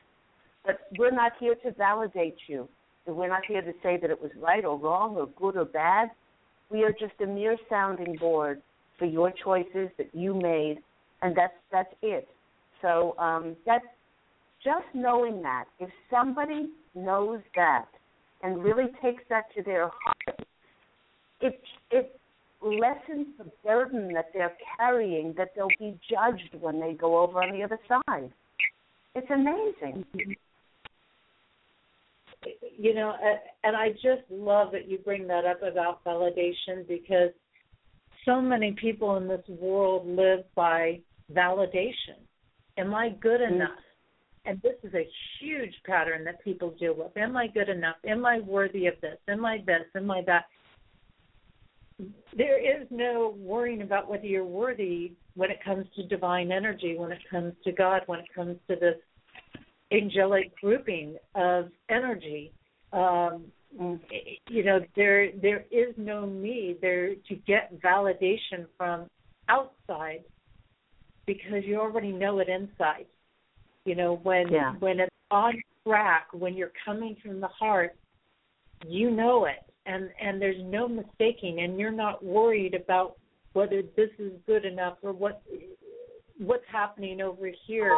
But 0.65 0.81
we're 0.99 1.11
not 1.11 1.33
here 1.39 1.55
to 1.65 1.73
validate 1.73 2.37
you. 2.47 2.69
We're 3.07 3.29
not 3.29 3.45
here 3.47 3.61
to 3.61 3.73
say 3.83 3.99
that 4.01 4.11
it 4.11 4.21
was 4.21 4.31
right 4.41 4.65
or 4.65 4.79
wrong 4.79 5.17
or 5.17 5.27
good 5.27 5.57
or 5.57 5.67
bad. 5.67 6.11
We 6.71 6.85
are 6.85 6.93
just 6.93 7.21
a 7.23 7.27
mere 7.27 7.57
sounding 7.69 8.17
board 8.17 8.63
for 8.99 9.05
your 9.05 9.33
choices 9.45 9.91
that 9.99 10.09
you 10.15 10.35
made, 10.35 10.79
and 11.21 11.37
that's 11.37 11.53
that's 11.71 11.93
it. 12.01 12.27
So 12.81 13.15
um, 13.19 13.57
that's 13.67 13.85
just 14.65 14.87
knowing 14.95 15.43
that. 15.43 15.67
If 15.79 15.91
somebody 16.11 16.71
knows 16.95 17.41
that 17.55 17.87
and 18.43 18.63
really 18.63 18.91
takes 19.03 19.23
that 19.29 19.45
to 19.57 19.63
their 19.63 19.89
heart, 19.89 20.47
it 21.41 21.61
it 21.91 22.19
lessens 22.63 23.27
the 23.39 23.51
burden 23.63 24.13
that 24.15 24.31
they're 24.33 24.57
carrying 24.77 25.35
that 25.37 25.51
they'll 25.55 25.69
be 25.79 25.99
judged 26.11 26.55
when 26.61 26.81
they 26.81 26.95
go 26.95 27.19
over 27.19 27.43
on 27.43 27.53
the 27.53 27.63
other 27.63 27.79
side. 27.89 28.33
It's 29.15 29.31
amazing. 29.31 30.05
You 32.79 32.95
know, 32.95 33.15
and 33.63 33.77
I 33.77 33.91
just 33.91 34.23
love 34.31 34.73
that 34.73 34.89
you 34.89 34.99
bring 34.99 35.27
that 35.29 35.45
up 35.45 35.63
about 35.63 36.05
validation 36.05 36.87
because 36.89 37.31
so 38.25 38.41
many 38.41 38.73
people 38.73 39.17
in 39.17 39.29
this 39.29 39.47
world 39.49 40.07
live 40.07 40.45
by 40.55 41.01
validation. 41.33 42.19
Am 42.77 42.95
I 42.95 43.11
good 43.11 43.41
mm-hmm. 43.41 43.55
enough? 43.55 43.84
And 44.47 44.61
this 44.63 44.77
is 44.83 44.93
a 44.95 45.09
huge 45.41 45.75
pattern 45.87 46.25
that 46.25 46.43
people 46.45 46.75
deal 46.79 46.95
with. 46.95 47.17
Am 47.17 47.37
I 47.37 47.47
good 47.47 47.69
enough? 47.69 47.97
Am 48.07 48.27
I 48.27 48.41
worthy 48.41 48.87
of 48.87 48.95
this? 49.01 49.17
Am 49.29 49.45
I 49.45 49.59
this? 49.67 49.85
Am 49.95 50.11
I 50.11 50.23
that? 50.27 50.45
there 52.37 52.59
is 52.59 52.87
no 52.91 53.35
worrying 53.39 53.83
about 53.83 54.11
whether 54.11 54.27
you're 54.27 54.45
worthy 54.45 55.13
when 55.35 55.51
it 55.51 55.63
comes 55.65 55.87
to 55.95 56.03
divine 56.09 56.51
energy, 56.51 56.97
when 56.99 57.13
it 57.13 57.23
comes 57.31 57.55
to 57.65 57.73
God, 57.73 58.03
when 58.07 58.19
it 58.19 58.27
comes 58.35 58.57
to 58.69 58.77
this 58.77 58.97
angelic 59.93 60.53
grouping 60.61 61.17
of 61.35 61.71
energy. 61.89 62.53
Um. 62.93 63.47
You 64.49 64.63
know, 64.63 64.79
there 64.95 65.33
there 65.43 65.65
is 65.73 65.95
no 65.97 66.27
need 66.27 66.79
there 66.81 67.17
to 67.17 67.35
get 67.45 67.83
validation 67.83 68.67
from 68.77 69.11
outside 69.49 70.23
because 71.27 71.65
you 71.65 71.81
already 71.81 72.13
know 72.13 72.39
it 72.39 72.49
inside. 72.49 73.07
You 73.85 73.95
know, 73.95 74.17
when 74.17 74.49
Yeah. 74.49 74.75
when 74.77 75.01
it's 75.01 75.15
on 75.31 75.61
track, 75.87 76.29
when 76.33 76.55
you're 76.55 76.73
coming 76.85 77.17
from 77.17 77.41
the 77.41 77.49
heart, 77.49 77.97
you 78.87 79.11
know 79.11 79.47
it 79.47 79.65
and 79.87 80.11
and 80.21 80.41
there's 80.41 80.63
no 80.65 80.89
mistaking 80.89 81.61
and 81.61 81.79
you're 81.79 81.91
not 81.91 82.25
worried 82.25 82.75
about 82.75 83.17
whether 83.53 83.83
this 83.97 84.11
is 84.19 84.33
good 84.47 84.65
enough 84.65 84.99
or 85.03 85.13
what 85.13 85.43
what's 86.39 86.65
happening 86.71 87.21
over 87.21 87.51
here 87.67 87.97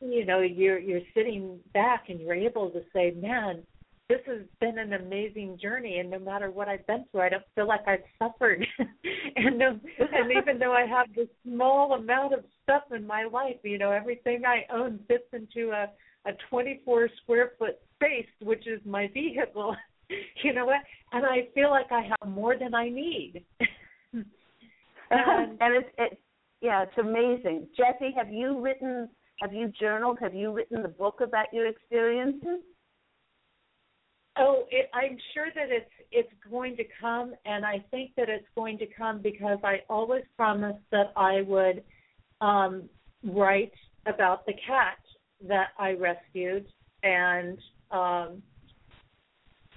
you 0.00 0.24
know 0.24 0.40
you're 0.40 0.78
you're 0.78 1.00
sitting 1.14 1.58
back 1.72 2.04
and 2.08 2.20
you're 2.20 2.34
able 2.34 2.70
to 2.70 2.80
say 2.92 3.12
man 3.12 3.62
this 4.08 4.20
has 4.26 4.42
been 4.60 4.78
an 4.78 4.92
amazing 4.92 5.58
journey 5.60 5.98
and 5.98 6.10
no 6.10 6.18
matter 6.18 6.50
what 6.50 6.68
I've 6.68 6.86
been 6.86 7.04
through 7.10 7.22
I 7.22 7.28
don't 7.30 7.44
feel 7.54 7.66
like 7.66 7.86
I've 7.86 8.04
suffered 8.18 8.64
and 9.36 9.58
no, 9.58 9.78
and 9.98 10.30
even 10.30 10.58
though 10.58 10.72
I 10.72 10.86
have 10.86 11.06
this 11.14 11.28
small 11.44 11.94
amount 11.94 12.34
of 12.34 12.44
stuff 12.62 12.82
in 12.94 13.06
my 13.06 13.24
life 13.24 13.56
you 13.62 13.78
know 13.78 13.90
everything 13.90 14.42
I 14.46 14.64
own 14.72 15.00
fits 15.08 15.24
into 15.32 15.70
a 15.70 15.90
a 16.26 16.32
24 16.48 17.10
square 17.22 17.52
foot 17.58 17.78
space 17.96 18.28
which 18.42 18.66
is 18.66 18.80
my 18.84 19.08
vehicle 19.12 19.76
you 20.42 20.52
know 20.52 20.66
what 20.66 20.80
and 21.12 21.24
I 21.24 21.48
feel 21.54 21.70
like 21.70 21.90
I 21.90 22.02
have 22.02 22.28
more 22.30 22.56
than 22.58 22.74
I 22.74 22.88
need 22.88 23.44
and, 23.60 23.68
and 25.10 25.58
and 25.60 25.76
it's 25.76 25.88
it, 25.98 26.18
yeah, 26.64 26.82
it's 26.84 26.96
amazing. 26.98 27.68
Jesse, 27.76 28.14
have 28.16 28.32
you 28.32 28.58
written? 28.58 29.10
Have 29.42 29.52
you 29.52 29.70
journaled? 29.78 30.16
Have 30.22 30.32
you 30.32 30.50
written 30.50 30.80
the 30.80 30.88
book 30.88 31.20
about 31.20 31.52
your 31.52 31.66
experiences? 31.66 32.60
Oh, 34.36 34.64
it, 34.70 34.90
I'm 34.92 35.16
sure 35.32 35.46
that 35.54 35.70
it's 35.70 35.90
it's 36.10 36.32
going 36.50 36.76
to 36.76 36.84
come, 37.00 37.34
and 37.44 37.64
I 37.64 37.84
think 37.90 38.12
that 38.16 38.28
it's 38.28 38.46
going 38.56 38.78
to 38.78 38.86
come 38.86 39.20
because 39.22 39.58
I 39.62 39.82
always 39.88 40.24
promised 40.36 40.82
that 40.90 41.12
I 41.16 41.42
would 41.42 41.82
um, 42.40 42.88
write 43.22 43.72
about 44.06 44.44
the 44.46 44.52
cat 44.66 44.98
that 45.46 45.68
I 45.78 45.92
rescued, 45.92 46.66
and 47.04 47.58
um, 47.92 48.42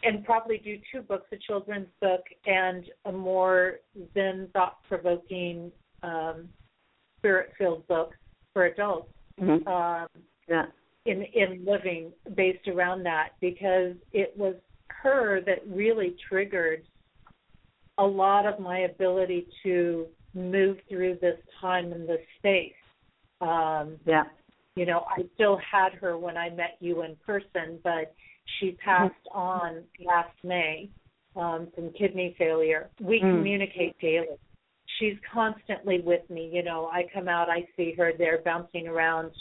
and 0.04 0.26
probably 0.26 0.58
do 0.58 0.78
two 0.92 1.02
books: 1.02 1.28
a 1.32 1.38
children's 1.38 1.90
book 2.02 2.24
and 2.48 2.86
a 3.06 3.12
more 3.12 3.76
Zen, 4.16 4.50
thought-provoking, 4.54 5.72
um, 6.02 6.50
spirit-filled 7.20 7.88
book 7.88 8.14
for 8.54 8.66
adults. 8.66 9.12
Mm-hmm. 9.40 9.68
Um, 9.68 10.08
Yeah. 10.48 10.66
In 11.08 11.24
in 11.24 11.66
living 11.66 12.12
based 12.36 12.68
around 12.68 13.04
that 13.04 13.30
because 13.42 13.96
it 14.12 14.34
was 14.38 14.56
her 15.04 15.42
that 15.46 15.66
really 15.68 16.16
triggered 16.30 16.84
a 17.98 18.04
lot 18.06 18.46
of 18.46 18.60
my 18.60 18.80
ability 18.80 19.48
to 19.64 20.06
move 20.34 20.78
through 20.90 21.18
this 21.22 21.40
time 21.60 21.92
and 21.94 22.08
this 22.08 22.22
space. 22.38 22.74
Um, 23.42 23.98
Yeah. 24.06 24.26
you 24.76 24.86
know, 24.86 25.06
I 25.10 25.24
still 25.34 25.58
had 25.58 25.94
her 25.96 26.18
when 26.18 26.38
I 26.38 26.50
met 26.52 26.78
you 26.80 27.02
in 27.02 27.16
person, 27.26 27.80
but 27.84 28.14
she 28.60 28.74
passed 28.74 29.28
on 29.32 29.84
last 30.06 30.36
May 30.44 30.90
um, 31.36 31.72
from 31.74 31.92
kidney 31.94 32.36
failure. 32.38 32.90
We 33.00 33.20
Mm. 33.22 33.32
communicate 33.32 33.98
daily. 34.00 34.38
She's 35.00 35.18
constantly 35.32 36.00
with 36.02 36.28
me. 36.30 36.50
You 36.54 36.64
know, 36.64 36.88
I 36.88 37.04
come 37.14 37.28
out, 37.28 37.50
I 37.50 37.68
see 37.76 37.94
her 37.94 38.14
there 38.14 38.40
bouncing 38.40 38.88
around 38.88 39.32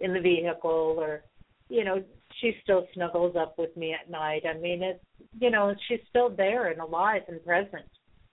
in 0.00 0.12
the 0.14 0.20
vehicle, 0.20 0.96
or 0.98 1.22
you 1.68 1.84
know, 1.84 2.02
she 2.40 2.52
still 2.62 2.86
snuggles 2.94 3.36
up 3.36 3.58
with 3.58 3.74
me 3.76 3.94
at 3.94 4.10
night. 4.10 4.42
I 4.48 4.58
mean, 4.58 4.82
it's 4.82 5.00
you 5.40 5.50
know, 5.50 5.74
she's 5.88 6.00
still 6.10 6.30
there 6.30 6.68
and 6.70 6.80
alive 6.80 7.22
and 7.28 7.44
present, 7.44 7.86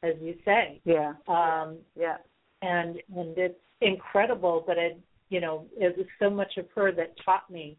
as 0.03 0.13
you 0.21 0.35
say. 0.45 0.81
Yeah. 0.85 1.13
Um, 1.27 1.77
Yeah. 1.95 2.17
and 2.61 2.97
and 3.15 3.37
it's 3.37 3.59
incredible 3.81 4.63
but 4.67 4.77
it 4.77 4.99
you 5.29 5.41
know 5.41 5.65
it 5.75 5.97
was 5.97 6.05
so 6.19 6.29
much 6.29 6.57
of 6.57 6.65
her 6.75 6.91
that 6.91 7.13
taught 7.25 7.49
me 7.49 7.77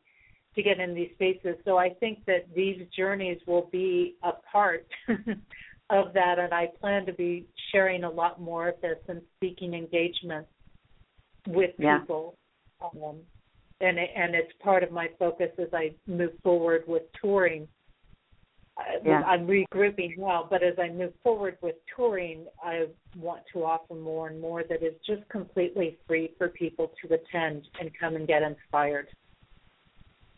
to 0.57 0.63
get 0.63 0.81
in 0.81 0.95
these 0.95 1.11
spaces 1.15 1.55
so 1.65 1.79
i 1.79 1.91
think 2.01 2.25
that 2.27 2.45
these 2.57 2.83
journeys 2.97 3.39
will 3.47 3.69
be 3.71 4.17
a 4.25 4.33
part 4.51 4.87
of 5.91 6.13
that 6.13 6.39
and 6.41 6.53
i 6.53 6.67
plan 6.81 7.07
to 7.07 7.13
be 7.13 7.47
sharing 7.71 8.03
a 8.03 8.11
lot 8.11 8.41
more 8.41 8.69
of 8.69 8.75
this 8.83 8.99
and 9.09 9.23
speaking 9.37 9.75
engagements 9.75 10.51
with 11.47 11.71
Yeah. 11.79 11.99
people 12.01 12.35
um, 12.81 13.17
and 13.83 13.99
it, 13.99 14.11
and 14.17 14.35
it's 14.35 14.53
part 14.63 14.83
of 14.83 14.91
my 14.91 15.09
focus 15.19 15.51
as 15.59 15.69
i 15.73 15.91
move 16.07 16.33
forward 16.43 16.85
with 16.87 17.03
touring 17.21 17.69
Yeah. 19.05 19.23
I'm 19.23 19.47
regrouping 19.47 20.17
now, 20.17 20.47
but 20.49 20.63
as 20.63 20.75
I 20.79 20.89
move 20.89 21.13
forward 21.23 21.59
with 21.61 21.77
touring, 21.95 22.47
I 22.63 22.87
want 23.17 23.43
to 23.53 23.65
offer 23.65 23.95
more 23.95 24.29
and 24.29 24.41
more 24.41 24.63
that 24.69 24.83
is 24.83 24.95
just 25.07 25.29
completely 25.29 25.99
free 26.07 26.33
for 26.39 26.49
people 26.49 26.93
to 27.03 27.15
attend 27.15 27.69
and 27.81 27.91
come 27.99 28.17
and 28.17 28.27
get 28.27 28.43
inspired. 28.43 29.09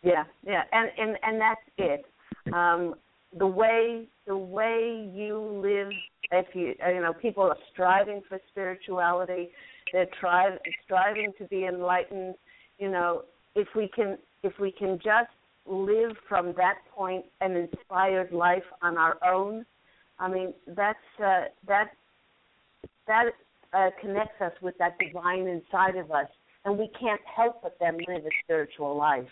Yeah, 0.03 0.25
yeah, 0.45 0.63
and 0.71 0.91
and 0.97 1.17
and 1.23 1.41
that's 1.41 1.61
it. 1.77 2.05
Um, 2.53 2.95
the 3.37 3.47
way 3.47 4.07
the 4.27 4.37
way 4.37 5.09
you 5.13 5.39
live, 5.63 5.91
if 6.31 6.53
you 6.53 6.75
you 6.93 7.01
know, 7.01 7.13
people 7.13 7.43
are 7.43 7.57
striving 7.73 8.21
for 8.27 8.39
spirituality, 8.51 9.49
they're 9.91 10.07
try, 10.19 10.57
striving 10.83 11.31
to 11.39 11.45
be 11.45 11.65
enlightened. 11.65 12.35
You 12.77 12.91
know, 12.91 13.23
if 13.55 13.67
we 13.75 13.87
can 13.87 14.17
if 14.43 14.53
we 14.59 14.71
can 14.71 14.97
just 14.97 15.31
live 15.65 16.11
from 16.29 16.53
that 16.57 16.75
point 16.95 17.25
an 17.41 17.55
inspired 17.55 18.31
life 18.31 18.63
on 18.81 18.97
our 18.97 19.17
own, 19.25 19.65
I 20.19 20.29
mean 20.29 20.53
that's 20.67 20.99
uh, 21.23 21.45
that 21.67 21.91
that 23.07 23.31
uh, 23.73 23.89
connects 24.01 24.41
us 24.41 24.53
with 24.61 24.77
that 24.77 24.97
divine 24.99 25.47
inside 25.47 25.95
of 25.95 26.11
us, 26.11 26.27
and 26.65 26.77
we 26.77 26.89
can't 26.99 27.21
help 27.35 27.61
but 27.63 27.77
then 27.79 27.97
live 28.07 28.25
a 28.25 28.29
spiritual 28.43 28.95
life 28.95 29.27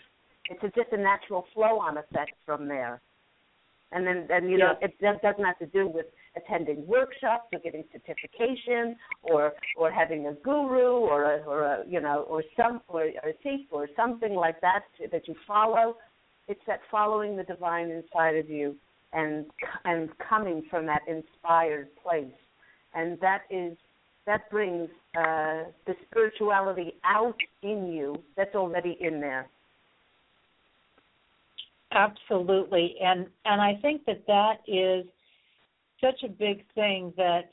it's 0.50 0.62
a, 0.62 0.68
just 0.68 0.92
a 0.92 0.96
natural 0.96 1.46
flow 1.54 1.78
on 1.80 1.96
effect 1.96 2.32
from 2.44 2.68
there. 2.68 3.00
And 3.92 4.06
then, 4.06 4.26
then 4.28 4.48
you 4.48 4.58
know, 4.58 4.74
it 4.82 4.94
does, 5.00 5.16
doesn't 5.22 5.44
have 5.44 5.58
to 5.58 5.66
do 5.66 5.88
with 5.88 6.06
attending 6.36 6.86
workshops 6.86 7.48
or 7.52 7.58
getting 7.60 7.84
certification 7.92 8.96
or 9.22 9.52
or 9.76 9.90
having 9.90 10.26
a 10.26 10.32
guru 10.32 10.96
or 10.96 11.34
a, 11.34 11.38
or 11.44 11.62
a 11.62 11.84
you 11.88 12.00
know 12.00 12.24
or 12.28 12.42
some 12.56 12.80
or, 12.88 13.02
or 13.22 13.30
a 13.30 13.32
thief 13.42 13.66
or 13.70 13.88
something 13.96 14.34
like 14.34 14.60
that 14.60 14.84
that 15.10 15.26
you 15.28 15.34
follow. 15.46 15.96
It's 16.46 16.60
that 16.66 16.80
following 16.90 17.36
the 17.36 17.44
divine 17.44 17.90
inside 17.90 18.36
of 18.36 18.50
you 18.50 18.76
and 19.12 19.46
and 19.84 20.10
coming 20.28 20.64
from 20.68 20.86
that 20.86 21.02
inspired 21.08 21.88
place, 22.02 22.26
and 22.94 23.18
that 23.20 23.42
is 23.50 23.76
that 24.26 24.50
brings 24.50 24.88
uh, 25.16 25.64
the 25.86 25.94
spirituality 26.10 26.94
out 27.04 27.36
in 27.62 27.92
you 27.92 28.16
that's 28.36 28.54
already 28.54 28.96
in 29.00 29.20
there. 29.20 29.48
Absolutely, 31.92 32.96
and 33.00 33.26
and 33.44 33.60
I 33.60 33.78
think 33.80 34.04
that 34.06 34.26
that 34.26 34.56
is 34.66 35.06
such 36.04 36.22
a 36.24 36.28
big 36.28 36.64
thing 36.74 37.12
that 37.16 37.48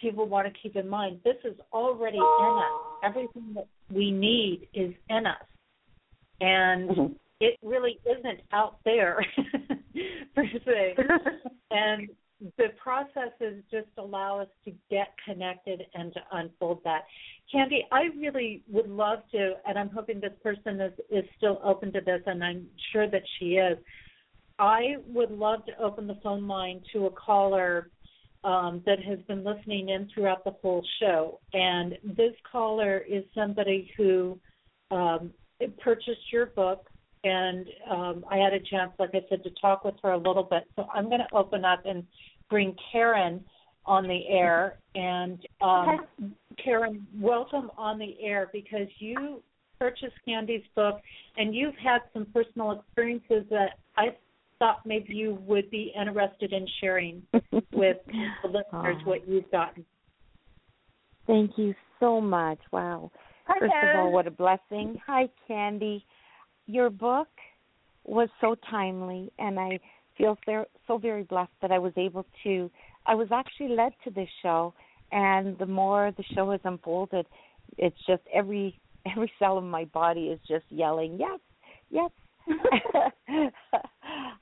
people 0.00 0.26
want 0.26 0.46
to 0.46 0.60
keep 0.60 0.76
in 0.76 0.88
mind. 0.88 1.20
This 1.24 1.36
is 1.44 1.58
already 1.72 2.16
in 2.16 2.22
us. 2.22 2.80
Everything 3.02 3.54
that 3.54 3.66
we 3.92 4.10
need 4.10 4.68
is 4.72 4.94
in 5.08 5.26
us, 5.26 5.46
and 6.40 6.90
Mhm. 6.90 7.16
it 7.40 7.58
really 7.62 7.98
isn't 8.04 8.40
out 8.52 8.78
there 8.84 9.24
per 10.34 10.46
se. 10.64 10.94
and 11.70 12.08
the 12.56 12.68
processes 12.82 13.62
just 13.70 13.88
allow 13.98 14.40
us 14.40 14.48
to 14.64 14.72
get 14.88 15.08
connected 15.26 15.86
and 15.94 16.12
to 16.14 16.20
unfold 16.32 16.82
that. 16.84 17.04
Candy, 17.52 17.86
I 17.92 18.04
really 18.16 18.62
would 18.68 18.88
love 18.88 19.18
to, 19.32 19.56
and 19.66 19.78
I'm 19.78 19.90
hoping 19.90 20.20
this 20.20 20.32
person 20.42 20.80
is, 20.80 20.92
is 21.10 21.24
still 21.36 21.60
open 21.62 21.92
to 21.92 22.00
this, 22.00 22.22
and 22.26 22.42
I'm 22.42 22.66
sure 22.92 23.06
that 23.08 23.22
she 23.38 23.56
is. 23.56 23.76
I 24.60 24.96
would 25.06 25.30
love 25.30 25.64
to 25.66 25.82
open 25.82 26.06
the 26.06 26.18
phone 26.22 26.46
line 26.46 26.82
to 26.92 27.06
a 27.06 27.10
caller 27.10 27.88
um, 28.44 28.82
that 28.84 29.02
has 29.02 29.18
been 29.26 29.42
listening 29.42 29.88
in 29.88 30.08
throughout 30.12 30.44
the 30.44 30.52
whole 30.62 30.84
show. 31.00 31.40
And 31.54 31.96
this 32.04 32.34
caller 32.50 32.98
is 32.98 33.24
somebody 33.34 33.90
who 33.96 34.38
um, 34.90 35.32
purchased 35.82 36.30
your 36.30 36.46
book, 36.46 36.86
and 37.24 37.66
um, 37.90 38.24
I 38.30 38.36
had 38.36 38.52
a 38.52 38.60
chance, 38.60 38.92
like 38.98 39.10
I 39.14 39.20
said, 39.30 39.42
to 39.44 39.50
talk 39.62 39.84
with 39.84 39.94
her 40.02 40.12
a 40.12 40.18
little 40.18 40.42
bit. 40.42 40.64
So 40.76 40.86
I'm 40.94 41.06
going 41.06 41.20
to 41.20 41.34
open 41.36 41.64
up 41.64 41.86
and 41.86 42.04
bring 42.50 42.76
Karen 42.92 43.42
on 43.86 44.06
the 44.06 44.28
air. 44.28 44.78
And 44.94 45.38
um, 45.62 46.06
Karen, 46.62 47.06
welcome 47.18 47.70
on 47.78 47.98
the 47.98 48.14
air 48.22 48.50
because 48.52 48.88
you 48.98 49.42
purchased 49.78 50.16
Candy's 50.26 50.64
book 50.76 51.00
and 51.38 51.54
you've 51.54 51.76
had 51.82 52.00
some 52.12 52.26
personal 52.26 52.72
experiences 52.72 53.44
that 53.50 53.78
I 53.96 54.08
thought 54.60 54.86
maybe 54.86 55.14
you 55.14 55.38
would 55.46 55.68
be 55.70 55.92
interested 56.00 56.52
in 56.52 56.64
sharing 56.80 57.22
with 57.72 57.96
the 58.06 58.46
listeners 58.48 58.64
Aw. 58.72 59.04
what 59.04 59.28
you've 59.28 59.50
gotten. 59.50 59.84
Thank 61.26 61.52
you 61.56 61.74
so 61.98 62.20
much. 62.20 62.58
Wow. 62.70 63.10
Hi, 63.46 63.58
First 63.58 63.72
of 63.82 63.98
all, 63.98 64.12
what 64.12 64.28
a 64.28 64.30
blessing. 64.30 64.96
Hi, 65.06 65.28
Candy. 65.48 66.04
Your 66.66 66.90
book 66.90 67.28
was 68.04 68.28
so 68.40 68.54
timely, 68.70 69.32
and 69.38 69.58
I 69.58 69.80
feel 70.16 70.38
so, 70.46 70.64
so 70.86 70.98
very 70.98 71.24
blessed 71.24 71.50
that 71.62 71.72
I 71.72 71.78
was 71.78 71.92
able 71.96 72.26
to. 72.44 72.70
I 73.06 73.14
was 73.14 73.28
actually 73.32 73.74
led 73.74 73.92
to 74.04 74.10
this 74.10 74.28
show, 74.42 74.74
and 75.10 75.58
the 75.58 75.66
more 75.66 76.12
the 76.16 76.24
show 76.34 76.50
has 76.52 76.60
unfolded, 76.64 77.26
it's 77.78 77.96
just 78.06 78.22
every 78.32 78.78
every 79.10 79.32
cell 79.38 79.56
of 79.56 79.64
my 79.64 79.86
body 79.86 80.26
is 80.26 80.38
just 80.46 80.64
yelling 80.68 81.16
yes, 81.18 81.40
yes. 81.90 82.10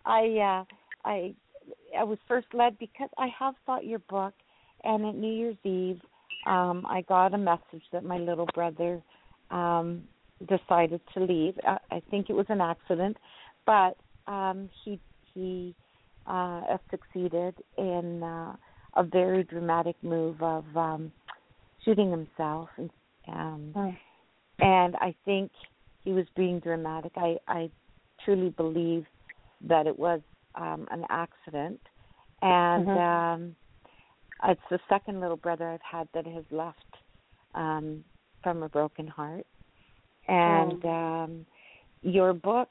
I 0.05 0.62
uh, 0.64 0.64
I 1.05 1.35
I 1.98 2.05
was 2.05 2.18
first 2.26 2.48
led 2.52 2.78
because 2.78 3.10
I 3.18 3.28
have 3.39 3.55
bought 3.66 3.85
your 3.85 4.01
book, 4.01 4.35
and 4.85 5.06
at 5.06 5.14
New 5.14 5.32
Year's 5.32 5.56
Eve, 5.64 6.01
um, 6.47 6.86
I 6.89 7.02
got 7.09 7.35
a 7.35 7.39
message 7.39 7.82
that 7.93 8.05
my 8.05 8.18
little 8.18 8.47
brother 8.55 9.02
um, 9.51 10.05
decided 10.48 11.01
to 11.14 11.20
leave. 11.20 11.55
I, 11.66 11.78
I 11.90 12.02
think 12.10 12.30
it 12.30 12.35
was 12.35 12.47
an 12.48 12.60
accident, 12.60 13.16
but 13.66 13.97
um, 14.26 14.68
he 14.85 15.01
he 15.35 15.74
uh, 16.26 16.76
succeeded 16.90 17.55
in 17.76 18.22
uh, 18.22 18.55
a 18.97 19.02
very 19.02 19.44
dramatic 19.44 19.97
move 20.02 20.43
of 20.43 20.64
um, 20.76 21.12
shooting 21.85 22.10
himself, 22.10 22.68
and 22.76 22.90
um, 23.28 23.72
oh. 23.76 23.94
and 24.60 24.97
I 24.97 25.14
think 25.24 25.51
he 26.05 26.12
was 26.12 26.26
being 26.36 26.60
dramatic. 26.60 27.12
I 27.16 27.36
I 27.47 27.70
truly 28.28 28.50
believe 28.50 29.06
that 29.66 29.86
it 29.86 29.98
was 29.98 30.20
um, 30.55 30.86
an 30.90 31.05
accident, 31.09 31.80
and 32.42 32.86
mm-hmm. 32.86 32.98
um, 32.98 33.56
it's 34.44 34.60
the 34.70 34.78
second 34.86 35.20
little 35.20 35.36
brother 35.36 35.66
I've 35.66 35.80
had 35.80 36.09
that 36.12 36.26
has 36.26 36.44
left 36.50 36.76
um, 37.55 38.05
from 38.42 38.62
a 38.62 38.68
broken 38.68 39.06
heart, 39.06 39.46
and 40.28 40.84
oh. 40.84 40.88
um, 40.90 41.46
your 42.02 42.34
book 42.34 42.68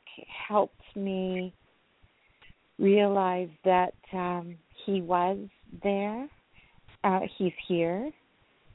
helped 0.48 0.84
me 0.96 1.52
realize 2.78 3.50
that 3.66 3.96
um, 4.14 4.56
he 4.86 5.02
was 5.02 5.40
there, 5.82 6.28
uh, 7.04 7.22
he's 7.40 7.54
here, 7.68 8.12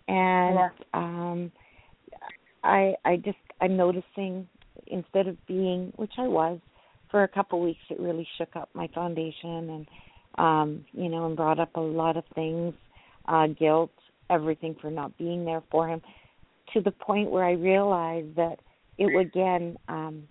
and 0.09 0.57
yeah. 0.57 0.69
um, 0.95 1.53
I 2.65 2.95
I 3.05 3.17
just 3.19 3.39
I'm 3.61 3.77
noticing 3.77 4.49
instead 4.89 5.29
of 5.29 5.37
being 5.47 5.93
which 5.95 6.15
I 6.19 6.27
was 6.27 6.59
for 7.13 7.23
a 7.23 7.29
couple 7.29 7.61
weeks 7.61 7.83
it 7.91 8.01
really 8.01 8.27
shook 8.39 8.57
up 8.57 8.69
my 8.75 8.89
foundation 8.89 9.71
and 9.71 9.87
um 10.39 10.85
you 10.93 11.09
know 11.09 11.27
and 11.27 11.37
brought 11.37 11.61
up 11.61 11.77
a 11.77 11.81
lot 11.81 12.17
of 12.17 12.25
things 12.35 12.75
uh 13.29 13.47
guilt 13.47 13.93
everything 14.31 14.75
for 14.81 14.91
not 14.91 15.17
being 15.19 15.45
there 15.45 15.63
for 15.71 15.87
him 15.87 16.01
to 16.73 16.81
the 16.81 16.91
point 16.91 17.31
where 17.31 17.45
I 17.45 17.53
realized 17.53 18.35
that 18.37 18.59
it 18.99 19.15
again 19.15 19.77
um 19.87 20.25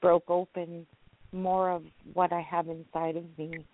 broke 0.00 0.28
open 0.28 0.86
more 1.30 1.70
of 1.70 1.82
what 2.14 2.32
I 2.32 2.40
have 2.40 2.68
inside 2.68 3.16
of 3.16 3.24
me 3.38 3.64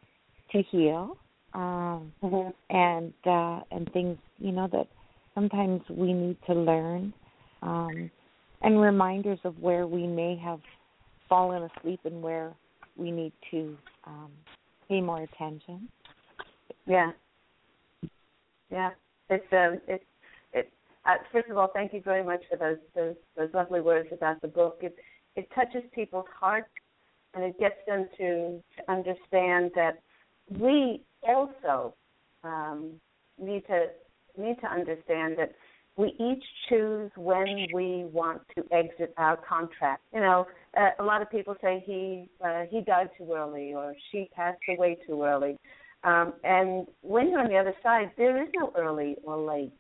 to 0.53 0.63
heal 0.71 1.17
um 1.55 2.13
mm-hmm. 2.23 2.51
and 2.77 3.13
uh 3.25 3.63
and 3.71 3.91
things 3.93 4.19
you 4.39 4.53
know 4.53 4.69
that 4.73 4.89
sometimes 5.35 5.83
we 5.89 6.13
need 6.13 6.37
to 6.49 6.55
learn 6.55 7.13
um 7.63 8.11
and 8.63 8.81
reminders 8.81 9.39
of 9.45 9.59
where 9.61 9.87
we 9.87 10.07
may 10.07 10.37
have 10.37 10.61
fallen 11.31 11.71
asleep 11.77 12.01
and 12.05 12.21
where 12.21 12.53
we 12.97 13.11
need 13.11 13.33
to 13.51 13.79
um, 14.07 14.31
pay 14.89 15.01
more 15.01 15.23
attention. 15.23 15.89
Yeah, 16.87 17.13
yeah. 18.71 18.91
It's 19.31 19.47
um, 19.53 19.81
it's 19.89 20.05
it. 20.53 20.71
Uh, 21.07 21.15
first 21.33 21.49
of 21.49 21.57
all, 21.57 21.71
thank 21.73 21.95
you 21.95 22.03
very 22.03 22.23
much 22.23 22.43
for 22.51 22.59
those 22.59 22.79
those 22.95 23.15
those 23.37 23.49
lovely 23.55 23.81
words 23.81 24.09
about 24.13 24.43
the 24.43 24.49
book. 24.49 24.81
It 24.83 24.95
it 25.37 25.49
touches 25.55 25.83
people's 25.95 26.27
hearts 26.39 26.69
and 27.35 27.45
it 27.45 27.59
gets 27.59 27.77
them 27.87 28.09
to, 28.19 28.61
to 28.77 28.91
understand 28.91 29.71
that 29.75 30.01
we 30.59 31.01
also 31.23 31.95
um, 32.43 32.93
need 33.39 33.65
to 33.67 33.87
need 34.37 34.57
to 34.61 34.67
understand 34.67 35.37
that 35.37 35.53
we 35.97 36.09
each 36.19 36.45
choose 36.69 37.11
when 37.17 37.67
we 37.75 38.05
want 38.13 38.43
to 38.57 38.65
exit 38.73 39.13
our 39.17 39.37
contract. 39.37 40.03
You 40.15 40.21
know, 40.21 40.47
uh, 40.77 40.91
a 40.99 41.05
lot 41.05 41.21
of 41.21 41.31
people 41.31 41.55
say 41.63 41.83
he 41.85 42.29
uh, 42.45 42.63
he 42.71 42.81
died 42.81 43.11
too 43.19 43.33
early 43.33 43.75
or 43.75 43.95
she 44.11 44.31
passed 44.35 44.61
away 44.69 44.99
too 45.07 45.23
early. 45.23 45.57
Um, 46.03 46.33
and 46.45 46.87
when 47.03 47.29
you're 47.29 47.41
on 47.41 47.49
the 47.49 47.59
other 47.59 47.75
side, 47.83 48.11
there 48.17 48.43
is 48.43 48.49
no 48.55 48.73
early 48.77 49.17
or 49.25 49.37
late. 49.37 49.73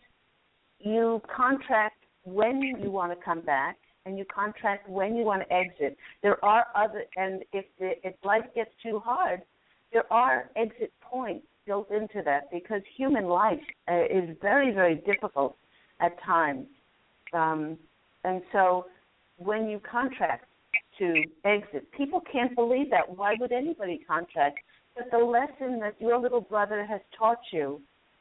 You 0.78 1.22
contract 1.34 2.04
when 2.24 2.60
you 2.60 2.90
want 2.90 3.18
to 3.18 3.24
come 3.24 3.40
back, 3.40 3.76
and 4.04 4.18
you 4.18 4.24
contract 4.24 4.88
when 4.88 5.14
you 5.14 5.24
want 5.24 5.42
to 5.42 5.52
exit. 5.52 5.96
There 6.22 6.42
are 6.44 6.66
other, 6.74 7.04
and 7.16 7.42
if 7.52 7.64
the, 7.78 7.92
if 8.02 8.14
life 8.24 8.44
gets 8.54 8.70
too 8.82 8.98
hard, 8.98 9.42
there 9.92 10.10
are 10.12 10.50
exit 10.56 10.92
points 11.00 11.46
built 11.66 11.90
into 11.90 12.22
that 12.24 12.50
because 12.50 12.80
human 12.96 13.26
life 13.26 13.60
uh, 13.90 14.04
is 14.04 14.36
very 14.40 14.72
very 14.72 14.96
difficult 14.96 15.56
at 16.00 16.20
times. 16.22 16.66
Um, 17.32 17.78
and 18.24 18.42
so 18.52 18.86
when 19.38 19.68
you 19.68 19.80
contract 19.80 20.46
to 20.98 21.22
exit, 21.44 21.90
people 21.92 22.22
can't 22.30 22.54
believe 22.54 22.90
that. 22.90 23.16
Why 23.16 23.34
would 23.38 23.52
anybody 23.52 24.00
contract? 24.06 24.58
But 24.96 25.10
the 25.10 25.24
lesson 25.24 25.80
that 25.80 25.94
your 25.98 26.18
little 26.18 26.40
brother 26.40 26.84
has 26.84 27.00
taught 27.16 27.38
you 27.52 27.80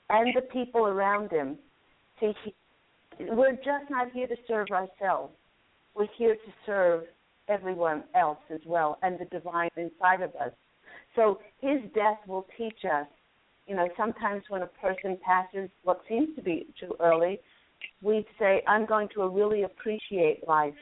and 0.09 0.35
the 0.35 0.41
people 0.41 0.87
around 0.87 1.31
him, 1.31 1.57
see, 2.19 2.33
we're 3.19 3.55
just 3.55 3.89
not 3.89 4.11
here 4.11 4.27
to 4.27 4.35
serve 4.47 4.67
ourselves. 4.71 5.33
We're 5.95 6.07
here 6.17 6.35
to 6.35 6.51
serve 6.65 7.03
everyone 7.49 8.03
else 8.15 8.37
as 8.53 8.61
well 8.65 8.97
and 9.01 9.19
the 9.19 9.25
divine 9.25 9.69
inside 9.75 10.21
of 10.21 10.33
us. 10.35 10.51
So 11.15 11.39
his 11.59 11.79
death 11.93 12.19
will 12.27 12.45
teach 12.57 12.85
us, 12.85 13.07
you 13.67 13.75
know, 13.75 13.89
sometimes 13.97 14.43
when 14.49 14.61
a 14.61 14.67
person 14.67 15.17
passes 15.25 15.69
what 15.83 16.01
seems 16.07 16.35
to 16.35 16.41
be 16.41 16.67
too 16.79 16.95
early, 16.99 17.39
we'd 18.01 18.25
say, 18.37 18.61
I'm 18.67 18.85
going 18.85 19.09
to 19.15 19.27
really 19.27 19.63
appreciate 19.63 20.47
life, 20.47 20.73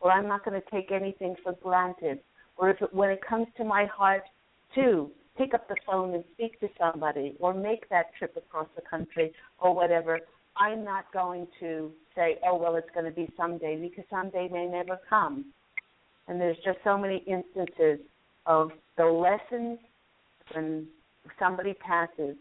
or 0.00 0.12
I'm 0.12 0.28
not 0.28 0.44
going 0.44 0.60
to 0.60 0.70
take 0.70 0.92
anything 0.92 1.36
for 1.42 1.52
granted, 1.62 2.20
or 2.56 2.70
if 2.70 2.80
it, 2.80 2.92
when 2.94 3.10
it 3.10 3.20
comes 3.26 3.46
to 3.56 3.64
my 3.64 3.86
heart, 3.86 4.22
to 4.74 5.10
pick 5.36 5.54
up 5.54 5.68
the 5.68 5.76
phone 5.86 6.14
and 6.14 6.24
speak 6.34 6.60
to 6.60 6.68
somebody, 6.78 7.34
or 7.40 7.54
make 7.54 7.88
that 7.88 8.06
trip 8.18 8.36
across 8.36 8.68
the 8.76 8.82
country, 8.82 9.32
or 9.58 9.74
whatever, 9.74 10.20
I'm 10.56 10.84
not 10.84 11.04
going 11.12 11.46
to 11.60 11.90
say, 12.14 12.38
oh, 12.46 12.56
well, 12.56 12.76
it's 12.76 12.90
going 12.94 13.06
to 13.06 13.12
be 13.12 13.32
someday, 13.36 13.76
because 13.80 14.04
someday 14.10 14.48
may 14.50 14.66
never 14.66 14.98
come. 15.08 15.46
And 16.28 16.40
there's 16.40 16.58
just 16.64 16.78
so 16.84 16.98
many 16.98 17.24
instances 17.26 17.98
of 18.46 18.70
the 18.96 19.04
lessons 19.04 19.78
when 20.52 20.86
somebody 21.38 21.74
passes 21.74 22.36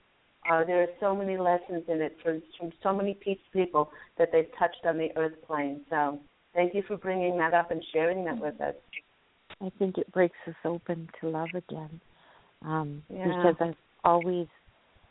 uh, 0.49 0.63
there 0.63 0.81
are 0.81 0.87
so 0.99 1.15
many 1.15 1.37
lessons 1.37 1.83
in 1.87 2.01
it 2.01 2.17
from, 2.23 2.41
from 2.57 2.71
so 2.81 2.93
many 2.93 3.13
peace 3.13 3.39
people 3.51 3.91
that 4.17 4.29
they've 4.31 4.49
touched 4.57 4.85
on 4.85 4.97
the 4.97 5.09
earth 5.15 5.33
plane. 5.45 5.81
So 5.89 6.19
thank 6.53 6.73
you 6.73 6.83
for 6.87 6.97
bringing 6.97 7.37
that 7.37 7.53
up 7.53 7.71
and 7.71 7.83
sharing 7.93 8.23
that 8.25 8.39
with 8.39 8.59
us. 8.61 8.75
I 9.61 9.71
think 9.77 9.97
it 9.97 10.11
breaks 10.11 10.37
us 10.47 10.55
open 10.63 11.09
to 11.19 11.29
love 11.29 11.49
again. 11.53 11.99
Um, 12.63 13.03
yeah. 13.13 13.27
Because 13.27 13.55
I've 13.59 13.75
always, 14.03 14.47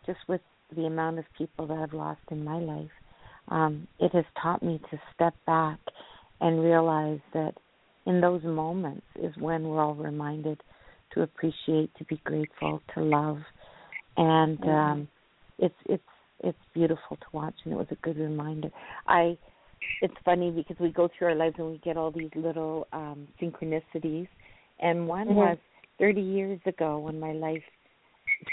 just 0.07 0.19
with 0.29 0.41
the 0.75 0.87
amount 0.87 1.19
of 1.19 1.25
people 1.37 1.67
that 1.67 1.79
I've 1.79 1.93
lost 1.93 2.21
in 2.31 2.45
my 2.45 2.59
life, 2.59 2.91
um, 3.49 3.87
it 3.99 4.13
has 4.13 4.25
taught 4.43 4.63
me 4.63 4.81
to 4.91 5.01
step 5.15 5.35
back 5.47 5.79
and 6.41 6.63
realize 6.63 7.21
that 7.35 7.55
in 8.07 8.21
those 8.21 8.43
moments 8.43 9.07
is 9.17 9.35
when 9.39 9.65
we're 9.69 9.83
all 9.83 9.95
reminded 9.95 10.63
to 11.13 11.23
appreciate, 11.23 11.95
to 11.97 12.05
be 12.05 12.21
grateful, 12.25 12.83
to 12.95 13.03
love, 13.03 13.39
and 14.17 14.63
um, 14.65 15.09
it's 15.59 15.75
it's 15.87 16.03
it's 16.41 16.59
beautiful 16.73 17.17
to 17.17 17.27
watch 17.33 17.55
and 17.65 17.73
it 17.73 17.77
was 17.77 17.89
a 17.91 17.97
good 17.97 18.17
reminder. 18.17 18.71
I 19.07 19.37
it's 20.03 20.15
funny 20.25 20.51
because 20.51 20.77
we 20.79 20.91
go 20.91 21.09
through 21.17 21.29
our 21.29 21.35
lives 21.35 21.57
and 21.59 21.71
we 21.71 21.79
get 21.79 21.97
all 21.97 22.11
these 22.11 22.31
little 22.35 22.87
um 22.93 23.29
synchronicities. 23.41 24.29
And 24.81 25.09
one 25.09 25.29
mm-hmm. 25.29 25.37
was 25.37 25.59
30 25.99 26.21
years 26.21 26.61
ago 26.67 26.99
when 26.99 27.19
my 27.19 27.33
life 27.33 27.63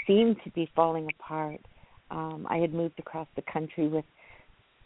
seemed 0.06 0.36
to 0.44 0.50
be 0.50 0.70
falling 0.74 1.08
apart. 1.18 1.60
Um 2.10 2.46
i 2.50 2.56
had 2.58 2.72
moved 2.74 2.98
across 2.98 3.28
the 3.36 3.42
country 3.42 3.88
with 3.88 4.04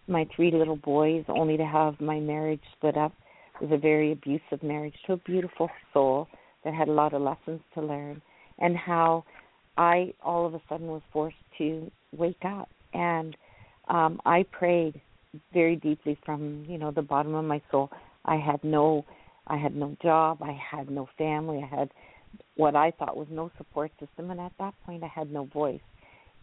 my 0.08 0.26
three 0.34 0.50
little 0.50 0.76
boys 0.76 1.24
only 1.28 1.56
to 1.56 1.64
have 1.64 2.00
my 2.00 2.18
marriage 2.18 2.62
split 2.76 2.96
up. 2.96 3.12
It 3.60 3.68
was 3.68 3.78
a 3.78 3.80
very 3.80 4.12
abusive 4.12 4.62
marriage 4.62 4.94
to 5.06 5.14
a 5.14 5.16
beautiful 5.18 5.70
soul 5.92 6.26
that 6.64 6.74
had 6.74 6.88
a 6.88 6.92
lot 6.92 7.14
of 7.14 7.22
lessons 7.22 7.60
to 7.74 7.80
learn. 7.80 8.20
And 8.58 8.76
how 8.76 9.24
I 9.76 10.12
all 10.22 10.46
of 10.46 10.54
a 10.54 10.60
sudden 10.68 10.88
was 10.88 11.02
forced 11.12 11.36
to 11.58 11.90
wake 12.16 12.44
up 12.44 12.68
and 12.92 13.36
um 13.88 14.20
I 14.24 14.44
prayed 14.50 15.00
very 15.52 15.76
deeply 15.76 16.18
from, 16.24 16.64
you 16.68 16.76
know, 16.76 16.90
the 16.90 17.02
bottom 17.02 17.34
of 17.34 17.44
my 17.44 17.62
soul. 17.70 17.90
I 18.24 18.36
had 18.36 18.62
no 18.64 19.04
I 19.46 19.56
had 19.56 19.74
no 19.74 19.96
job, 20.02 20.42
I 20.42 20.52
had 20.52 20.90
no 20.90 21.08
family, 21.18 21.62
I 21.62 21.76
had 21.76 21.90
what 22.56 22.76
I 22.76 22.92
thought 22.92 23.16
was 23.16 23.26
no 23.30 23.50
support 23.58 23.90
system 23.98 24.30
and 24.30 24.40
at 24.40 24.52
that 24.58 24.74
point 24.86 25.02
I 25.02 25.08
had 25.08 25.32
no 25.32 25.44
voice. 25.46 25.80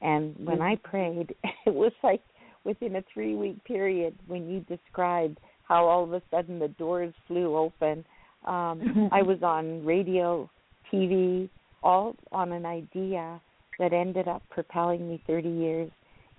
And 0.02 0.36
when 0.38 0.62
I 0.62 0.76
mm-hmm. 0.76 0.90
prayed, 0.90 1.36
it 1.66 1.74
was 1.74 1.94
like 2.04 2.22
within 2.64 2.96
a 2.98 3.04
3 3.14 3.36
week 3.36 3.64
period 3.64 4.16
when 4.28 4.50
you 4.50 4.60
described 4.62 5.40
how 5.64 5.86
all 5.86 6.04
of 6.04 6.14
a 6.14 6.22
sudden 6.32 6.60
the 6.60 6.68
doors 6.70 7.14
flew 7.28 7.56
open. 7.58 8.06
Um 8.46 9.10
I 9.12 9.22
was 9.22 9.42
on 9.44 9.86
radio 9.86 10.50
TV, 10.92 11.50
all 11.84 12.16
on 12.32 12.52
an 12.52 12.66
idea 12.66 13.42
that 13.80 13.94
ended 13.94 14.28
up 14.28 14.44
propelling 14.50 15.08
me 15.08 15.22
30 15.28 15.50
years 15.50 15.92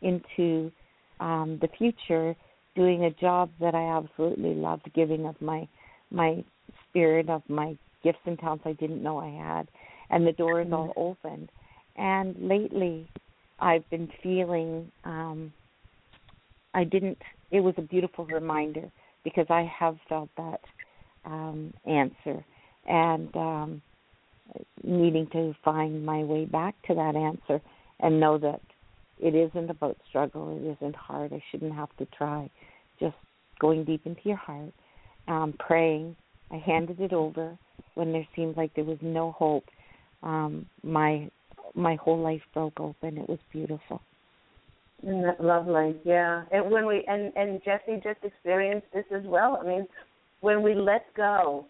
into 0.02 0.70
um, 1.20 1.58
the 1.60 1.68
future, 1.78 2.34
doing 2.74 3.04
a 3.04 3.10
job 3.10 3.50
that 3.60 3.74
I 3.74 3.96
absolutely 3.96 4.54
loved, 4.54 4.90
giving 4.94 5.26
of 5.26 5.40
my 5.40 5.68
my 6.10 6.42
spirit, 6.88 7.28
of 7.28 7.42
my 7.48 7.76
gifts 8.02 8.20
and 8.24 8.38
talents 8.38 8.64
I 8.66 8.72
didn't 8.72 9.02
know 9.02 9.18
I 9.18 9.30
had, 9.30 9.68
and 10.10 10.26
the 10.26 10.32
door 10.32 10.60
is 10.60 10.72
all 10.72 10.92
opened. 10.96 11.50
And 11.96 12.36
lately, 12.40 13.08
I've 13.58 13.88
been 13.90 14.08
feeling 14.22 14.90
um, 15.04 15.52
I 16.74 16.84
didn't. 16.84 17.18
It 17.50 17.60
was 17.60 17.74
a 17.76 17.82
beautiful 17.82 18.24
reminder 18.26 18.90
because 19.24 19.46
I 19.50 19.70
have 19.78 19.96
felt 20.08 20.28
that 20.36 20.60
um, 21.24 21.72
answer 21.86 22.44
and 22.86 23.34
um, 23.36 23.82
needing 24.82 25.26
to 25.32 25.54
find 25.64 26.04
my 26.04 26.22
way 26.24 26.44
back 26.44 26.74
to 26.86 26.94
that 26.94 27.16
answer 27.16 27.60
and 28.00 28.20
know 28.20 28.38
that 28.38 28.60
it 29.20 29.34
isn't 29.34 29.70
about 29.70 29.96
struggle. 30.08 30.56
It 30.56 30.76
isn't 30.76 30.96
hard. 30.96 31.32
I 31.32 31.42
shouldn't 31.50 31.74
have 31.74 31.94
to 31.98 32.06
try. 32.16 32.48
Just 33.00 33.16
going 33.60 33.84
deep 33.84 34.06
into 34.06 34.20
your 34.24 34.36
heart, 34.36 34.72
um, 35.26 35.54
praying. 35.58 36.16
I 36.50 36.56
handed 36.56 37.00
it 37.00 37.12
over 37.12 37.58
when 37.94 38.12
there 38.12 38.26
seemed 38.34 38.56
like 38.56 38.74
there 38.74 38.84
was 38.84 38.98
no 39.02 39.32
hope. 39.32 39.64
Um, 40.22 40.66
my 40.82 41.30
my 41.74 41.96
whole 41.96 42.18
life 42.18 42.40
broke 42.54 42.80
open. 42.80 43.18
It 43.18 43.28
was 43.28 43.38
beautiful. 43.52 44.00
Isn't 45.02 45.22
that 45.22 45.42
lovely? 45.42 45.96
Yeah. 46.04 46.44
And 46.50 46.70
when 46.70 46.86
we 46.86 47.04
and 47.06 47.32
and 47.36 47.62
Jesse 47.64 48.00
just 48.02 48.20
experienced 48.22 48.86
this 48.92 49.04
as 49.14 49.22
well. 49.24 49.60
I 49.62 49.66
mean, 49.66 49.86
when 50.40 50.62
we 50.62 50.74
let 50.74 51.12
go, 51.14 51.66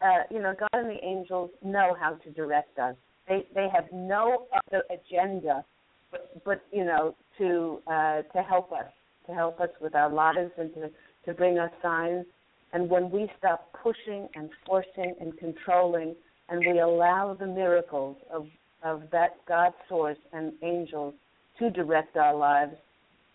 uh, 0.00 0.22
you 0.30 0.40
know, 0.40 0.54
God 0.58 0.68
and 0.72 0.90
the 0.90 1.04
angels 1.04 1.50
know 1.62 1.96
how 1.98 2.14
to 2.14 2.30
direct 2.30 2.78
us. 2.78 2.94
They 3.28 3.46
they 3.54 3.68
have 3.74 3.84
no 3.92 4.46
other 4.52 4.82
agenda, 4.90 5.64
but 6.10 6.44
but 6.44 6.62
you 6.72 6.84
know 6.84 7.14
to 7.38 7.80
uh, 7.86 8.22
to 8.22 8.42
help 8.42 8.72
us, 8.72 8.90
to 9.26 9.34
help 9.34 9.60
us 9.60 9.70
with 9.80 9.94
our 9.94 10.10
lives 10.10 10.52
and 10.56 10.72
to 10.74 10.90
to 11.26 11.34
bring 11.34 11.58
us 11.58 11.70
signs. 11.82 12.24
And 12.72 12.88
when 12.88 13.10
we 13.10 13.30
stop 13.38 13.72
pushing 13.82 14.28
and 14.34 14.50
forcing 14.66 15.14
and 15.20 15.36
controlling, 15.38 16.14
and 16.48 16.60
we 16.60 16.80
allow 16.80 17.36
the 17.38 17.46
miracles 17.46 18.16
of 18.32 18.46
of 18.82 19.02
that 19.12 19.36
God 19.46 19.72
source 19.88 20.18
and 20.32 20.52
angels 20.62 21.14
to 21.58 21.70
direct 21.70 22.16
our 22.16 22.34
lives, 22.34 22.74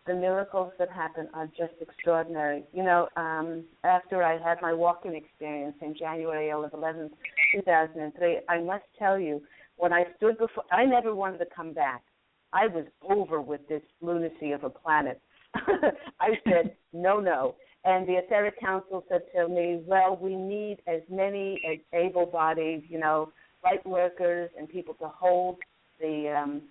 the 0.05 0.13
miracles 0.13 0.73
that 0.79 0.89
happen 0.89 1.29
are 1.33 1.47
just 1.47 1.73
extraordinary. 1.79 2.63
You 2.73 2.83
know, 2.83 3.07
um, 3.15 3.63
after 3.83 4.23
I 4.23 4.37
had 4.37 4.57
my 4.61 4.73
walk-in 4.73 5.15
experience 5.15 5.75
in 5.81 5.95
January 5.97 6.51
11th, 6.51 7.11
2003, 7.55 8.39
I 8.49 8.61
must 8.61 8.83
tell 8.99 9.19
you, 9.19 9.41
when 9.77 9.93
I 9.93 10.05
stood 10.17 10.37
before, 10.37 10.65
I 10.71 10.85
never 10.85 11.15
wanted 11.15 11.39
to 11.39 11.47
come 11.55 11.73
back. 11.73 12.03
I 12.51 12.67
was 12.67 12.85
over 13.09 13.41
with 13.41 13.67
this 13.67 13.81
lunacy 14.01 14.51
of 14.51 14.63
a 14.63 14.69
planet. 14.69 15.21
I 15.55 16.29
said, 16.43 16.75
no, 16.91 17.19
no. 17.19 17.55
And 17.85 18.07
the 18.07 18.13
Etheric 18.13 18.59
Council 18.59 19.03
said 19.09 19.23
to 19.35 19.47
me, 19.47 19.81
well, 19.85 20.17
we 20.21 20.35
need 20.35 20.77
as 20.87 21.01
many 21.09 21.81
able 21.93 22.25
bodied, 22.25 22.83
you 22.87 22.99
know, 22.99 23.31
light 23.63 23.85
workers 23.85 24.49
and 24.57 24.69
people 24.69 24.93
to 24.95 25.07
hold 25.07 25.57
the 25.99 26.33
um, 26.37 26.61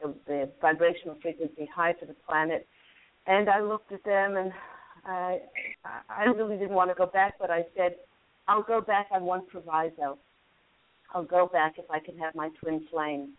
the, 0.00 0.14
the 0.26 0.50
vibrational 0.60 1.16
frequency 1.20 1.68
high 1.74 1.94
for 1.98 2.06
the 2.06 2.14
planet. 2.26 2.66
And 3.26 3.48
I 3.48 3.60
looked 3.60 3.92
at 3.92 4.04
them, 4.04 4.36
and 4.36 4.52
I 5.04 5.38
I 6.08 6.24
really 6.24 6.56
didn't 6.56 6.74
want 6.74 6.90
to 6.90 6.94
go 6.94 7.06
back, 7.06 7.34
but 7.38 7.50
I 7.50 7.64
said, 7.76 7.96
I'll 8.48 8.62
go 8.62 8.80
back 8.80 9.08
on 9.12 9.24
one 9.24 9.46
proviso. 9.46 10.18
I'll 11.12 11.24
go 11.24 11.46
back 11.46 11.74
if 11.78 11.90
I 11.90 11.98
can 12.00 12.16
have 12.18 12.34
my 12.34 12.50
twin 12.60 12.86
flame. 12.90 13.30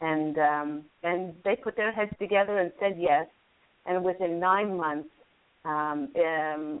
And 0.00 0.38
um, 0.38 0.84
and 1.02 1.34
they 1.44 1.56
put 1.56 1.76
their 1.76 1.92
heads 1.92 2.12
together 2.18 2.58
and 2.58 2.72
said 2.80 2.96
yes. 2.98 3.26
And 3.86 4.04
within 4.04 4.38
nine 4.38 4.76
months, 4.76 5.08
um, 5.64 6.08
um, 6.16 6.80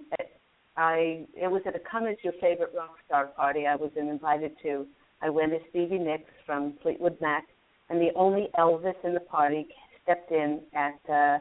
I 0.76 1.26
it 1.34 1.50
was 1.50 1.62
at 1.66 1.76
a 1.76 1.80
come 1.80 2.06
as 2.06 2.16
your 2.22 2.32
favorite 2.40 2.72
rock 2.76 2.96
star 3.06 3.26
party 3.26 3.66
I 3.66 3.76
was 3.76 3.90
invited 3.96 4.52
to. 4.62 4.86
I 5.20 5.30
went 5.30 5.52
as 5.52 5.60
Stevie 5.70 5.98
Nicks 5.98 6.30
from 6.44 6.74
Fleetwood 6.82 7.20
Mac 7.20 7.46
and 7.92 8.00
the 8.00 8.10
only 8.14 8.48
Elvis 8.58 8.94
in 9.04 9.12
the 9.12 9.20
party 9.20 9.68
stepped 10.02 10.32
in 10.32 10.60
at, 10.74 10.98
uh, 11.10 11.38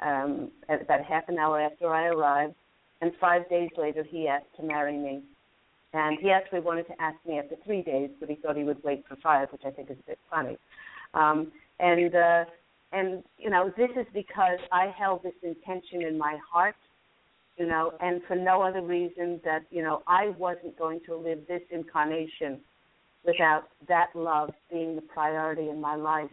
um, 0.00 0.50
about 0.68 1.04
half 1.04 1.28
an 1.28 1.38
hour 1.38 1.60
after 1.60 1.92
I 1.92 2.06
arrived, 2.06 2.54
and 3.00 3.12
five 3.20 3.48
days 3.48 3.70
later 3.76 4.02
he 4.02 4.28
asked 4.28 4.54
to 4.56 4.62
marry 4.62 4.96
me. 4.96 5.22
And 5.94 6.18
he 6.20 6.30
actually 6.30 6.60
wanted 6.60 6.86
to 6.88 7.00
ask 7.00 7.16
me 7.26 7.38
after 7.38 7.56
three 7.64 7.82
days, 7.82 8.10
but 8.20 8.28
he 8.28 8.36
thought 8.36 8.56
he 8.56 8.64
would 8.64 8.82
wait 8.84 9.04
for 9.08 9.16
five, 9.16 9.48
which 9.52 9.62
I 9.64 9.70
think 9.70 9.90
is 9.90 9.96
a 9.98 10.10
bit 10.10 10.18
funny. 10.30 10.58
Um, 11.14 11.50
and 11.80 12.14
uh, 12.14 12.44
and 12.92 13.22
you 13.38 13.50
know, 13.50 13.72
this 13.76 13.90
is 13.96 14.06
because 14.12 14.58
I 14.72 14.92
held 14.96 15.22
this 15.22 15.34
intention 15.42 16.02
in 16.02 16.18
my 16.18 16.38
heart, 16.52 16.76
you 17.56 17.66
know, 17.66 17.92
and 18.00 18.20
for 18.26 18.36
no 18.36 18.62
other 18.62 18.82
reason 18.82 19.40
that 19.44 19.64
you 19.70 19.82
know 19.82 20.02
I 20.06 20.30
wasn't 20.38 20.78
going 20.78 21.00
to 21.06 21.16
live 21.16 21.40
this 21.48 21.62
incarnation 21.70 22.60
without 23.24 23.64
that 23.88 24.08
love 24.14 24.50
being 24.70 24.94
the 24.94 25.02
priority 25.02 25.68
in 25.68 25.80
my 25.80 25.94
life. 25.94 26.30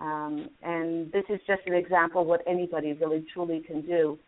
Um, 0.00 0.48
and 0.62 1.10
this 1.12 1.24
is 1.28 1.40
just 1.46 1.62
an 1.66 1.74
example 1.74 2.22
of 2.22 2.26
what 2.28 2.42
anybody 2.46 2.92
really 2.92 3.24
truly 3.32 3.60
can 3.66 3.82
do 3.82 4.18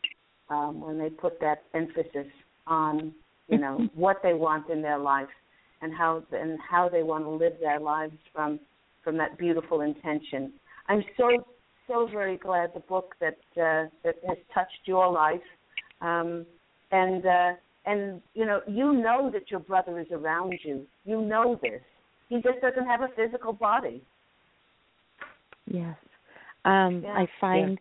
um, 0.49 0.81
when 0.81 0.99
they 0.99 1.11
put 1.11 1.39
that 1.41 1.63
emphasis 1.75 2.27
on, 2.67 3.13
you 3.49 3.59
know, 3.59 3.89
what 3.95 4.17
they 4.23 4.35
want 4.35 4.69
in 4.69 4.83
their 4.83 4.99
life 4.99 5.29
and 5.83 5.95
how 5.95 6.23
and 6.33 6.59
how 6.69 6.89
they 6.89 7.03
want 7.03 7.25
to 7.25 7.31
live 7.31 7.55
their 7.61 7.81
lives 7.81 8.15
from 8.35 8.59
from 9.03 9.17
that 9.17 9.39
beautiful 9.39 9.81
intention. 9.81 10.53
I'm 10.89 11.05
so 11.17 11.45
so 11.87 12.09
very 12.11 12.37
glad 12.37 12.71
the 12.75 12.81
book 12.81 13.15
that 13.21 13.39
uh, 13.57 13.89
that 14.05 14.17
has 14.27 14.39
touched 14.53 14.81
your 14.85 15.11
life, 15.11 15.41
um, 16.01 16.45
and 16.91 17.25
uh, 17.25 17.53
and 17.87 18.21
you 18.35 18.45
know 18.45 18.61
you 18.67 18.93
know 18.93 19.31
that 19.33 19.51
your 19.51 19.61
brother 19.61 19.99
is 20.01 20.07
around 20.11 20.59
you. 20.65 20.87
You 21.05 21.23
know 21.23 21.59
this, 21.63 21.81
he 22.29 22.37
just 22.37 22.61
doesn't 22.61 22.87
have 22.87 23.03
a 23.03 23.09
physical 23.17 23.53
body. 23.53 24.03
Yes. 25.71 25.97
Um 26.65 27.03
yeah. 27.05 27.13
I 27.13 27.27
find 27.41 27.79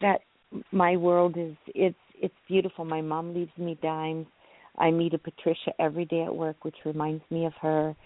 yeah. 0.00 0.12
that 0.52 0.62
my 0.72 0.96
world 0.96 1.36
is 1.36 1.56
it's 1.68 1.96
it's 2.20 2.34
beautiful. 2.46 2.84
My 2.84 3.00
mom 3.00 3.34
leaves 3.34 3.56
me 3.56 3.78
dimes. 3.82 4.26
I 4.78 4.90
meet 4.90 5.14
a 5.14 5.18
Patricia 5.18 5.72
every 5.78 6.04
day 6.04 6.22
at 6.22 6.34
work, 6.34 6.64
which 6.64 6.76
reminds 6.84 7.22
me 7.30 7.46
of 7.46 7.52
her. 7.60 7.96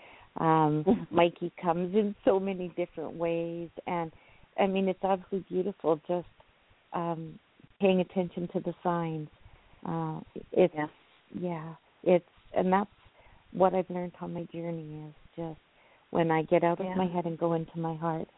Um 0.40 1.06
Mikey 1.10 1.52
comes 1.60 1.94
in 1.94 2.14
so 2.24 2.40
many 2.40 2.72
different 2.76 3.14
ways 3.14 3.68
and 3.86 4.12
I 4.58 4.66
mean 4.66 4.88
it's 4.88 5.04
absolutely 5.04 5.44
beautiful 5.48 6.00
just 6.08 6.26
um 6.92 7.38
paying 7.80 8.00
attention 8.00 8.48
to 8.52 8.60
the 8.60 8.74
signs. 8.82 9.28
Uh 9.86 10.20
it's 10.52 10.74
yeah, 10.74 10.86
yeah 11.38 11.74
it's 12.04 12.24
and 12.56 12.72
that's 12.72 12.90
what 13.52 13.74
I've 13.74 13.88
learned 13.88 14.12
on 14.20 14.34
my 14.34 14.46
journey 14.52 15.06
is 15.08 15.14
just 15.36 15.60
when 16.10 16.30
I 16.30 16.42
get 16.42 16.62
out 16.62 16.78
yeah. 16.80 16.90
of 16.90 16.96
my 16.96 17.06
head 17.06 17.24
and 17.24 17.38
go 17.38 17.54
into 17.54 17.78
my 17.78 17.96
heart. 17.96 18.28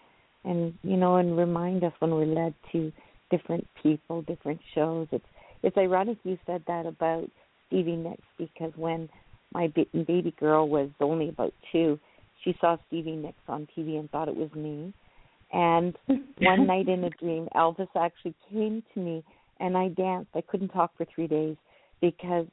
And 0.46 0.72
you 0.82 0.96
know, 0.96 1.16
and 1.16 1.36
remind 1.36 1.84
us 1.84 1.92
when 1.98 2.12
we're 2.12 2.24
led 2.24 2.54
to 2.72 2.92
different 3.30 3.66
people, 3.82 4.22
different 4.22 4.60
shows. 4.74 5.08
It's 5.12 5.24
it's 5.62 5.76
ironic 5.76 6.18
you 6.24 6.38
said 6.46 6.62
that 6.66 6.86
about 6.86 7.28
Stevie 7.66 7.96
Nicks 7.96 8.22
because 8.38 8.72
when 8.76 9.08
my 9.52 9.68
baby 9.92 10.34
girl 10.38 10.68
was 10.68 10.88
only 11.00 11.28
about 11.28 11.52
two, 11.72 11.98
she 12.44 12.56
saw 12.60 12.76
Stevie 12.86 13.16
Nicks 13.16 13.42
on 13.48 13.66
TV 13.76 13.98
and 13.98 14.10
thought 14.10 14.28
it 14.28 14.36
was 14.36 14.52
me. 14.54 14.92
And 15.52 15.96
one 16.38 16.66
night 16.66 16.88
in 16.88 17.04
a 17.04 17.10
dream, 17.10 17.48
Elvis 17.54 17.88
actually 17.96 18.34
came 18.50 18.82
to 18.94 19.00
me 19.00 19.24
and 19.60 19.76
I 19.76 19.88
danced. 19.88 20.30
I 20.34 20.42
couldn't 20.42 20.68
talk 20.68 20.92
for 20.96 21.06
three 21.14 21.26
days 21.26 21.56
because 22.00 22.46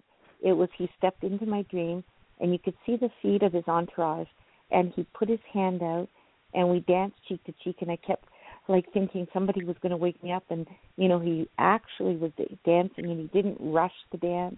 it 0.44 0.53
was 0.53 0.70
he 0.78 0.90
stepped 0.98 1.24
into 1.24 1.45
my 1.45 1.64
dream 1.64 2.03
and 2.40 2.52
you 2.52 2.60
could 2.60 2.76
see 2.86 2.98
the 2.98 3.10
feet 3.22 3.44
of 3.44 3.53
his 3.53 3.68
entourage 3.68 4.28
and 4.72 4.91
he 4.95 5.06
put 5.18 5.30
his 5.30 5.40
hand 5.52 5.82
out 5.82 6.07
and 6.53 6.69
we 6.69 6.81
danced 6.81 7.17
cheek 7.27 7.43
to 7.45 7.53
cheek 7.63 7.77
and 7.81 7.91
I 7.91 7.97
kept 7.97 8.25
like 8.67 8.85
thinking 8.93 9.27
somebody 9.34 9.65
was 9.65 9.75
going 9.81 9.91
to 9.91 9.97
wake 9.97 10.21
me 10.23 10.31
up 10.31 10.43
and 10.49 10.65
you 10.97 11.07
know 11.07 11.19
he 11.19 11.49
actually 11.57 12.15
was 12.15 12.31
dancing 12.65 13.05
and 13.05 13.19
he 13.19 13.27
didn't 13.34 13.57
rush 13.59 13.93
the 14.11 14.17
dance 14.17 14.57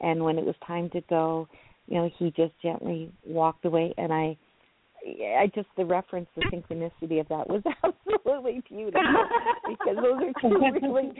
and 0.00 0.22
when 0.22 0.38
it 0.38 0.44
was 0.44 0.54
time 0.66 0.88
to 0.90 1.00
go 1.08 1.48
you 1.86 1.96
know 1.96 2.10
he 2.18 2.30
just 2.30 2.54
gently 2.62 3.12
walked 3.26 3.64
away 3.64 3.94
and 3.98 4.12
I 4.12 4.36
I 5.04 5.50
just 5.54 5.68
the 5.76 5.84
reference 5.84 6.28
the 6.36 6.42
synchronicity 6.42 7.20
of 7.20 7.28
that 7.28 7.48
was 7.48 7.62
absolutely 7.84 8.62
beautiful 8.68 9.02
because 9.68 9.96
those 9.96 10.22
are 10.22 10.40
two 10.40 10.58
really 10.88 11.12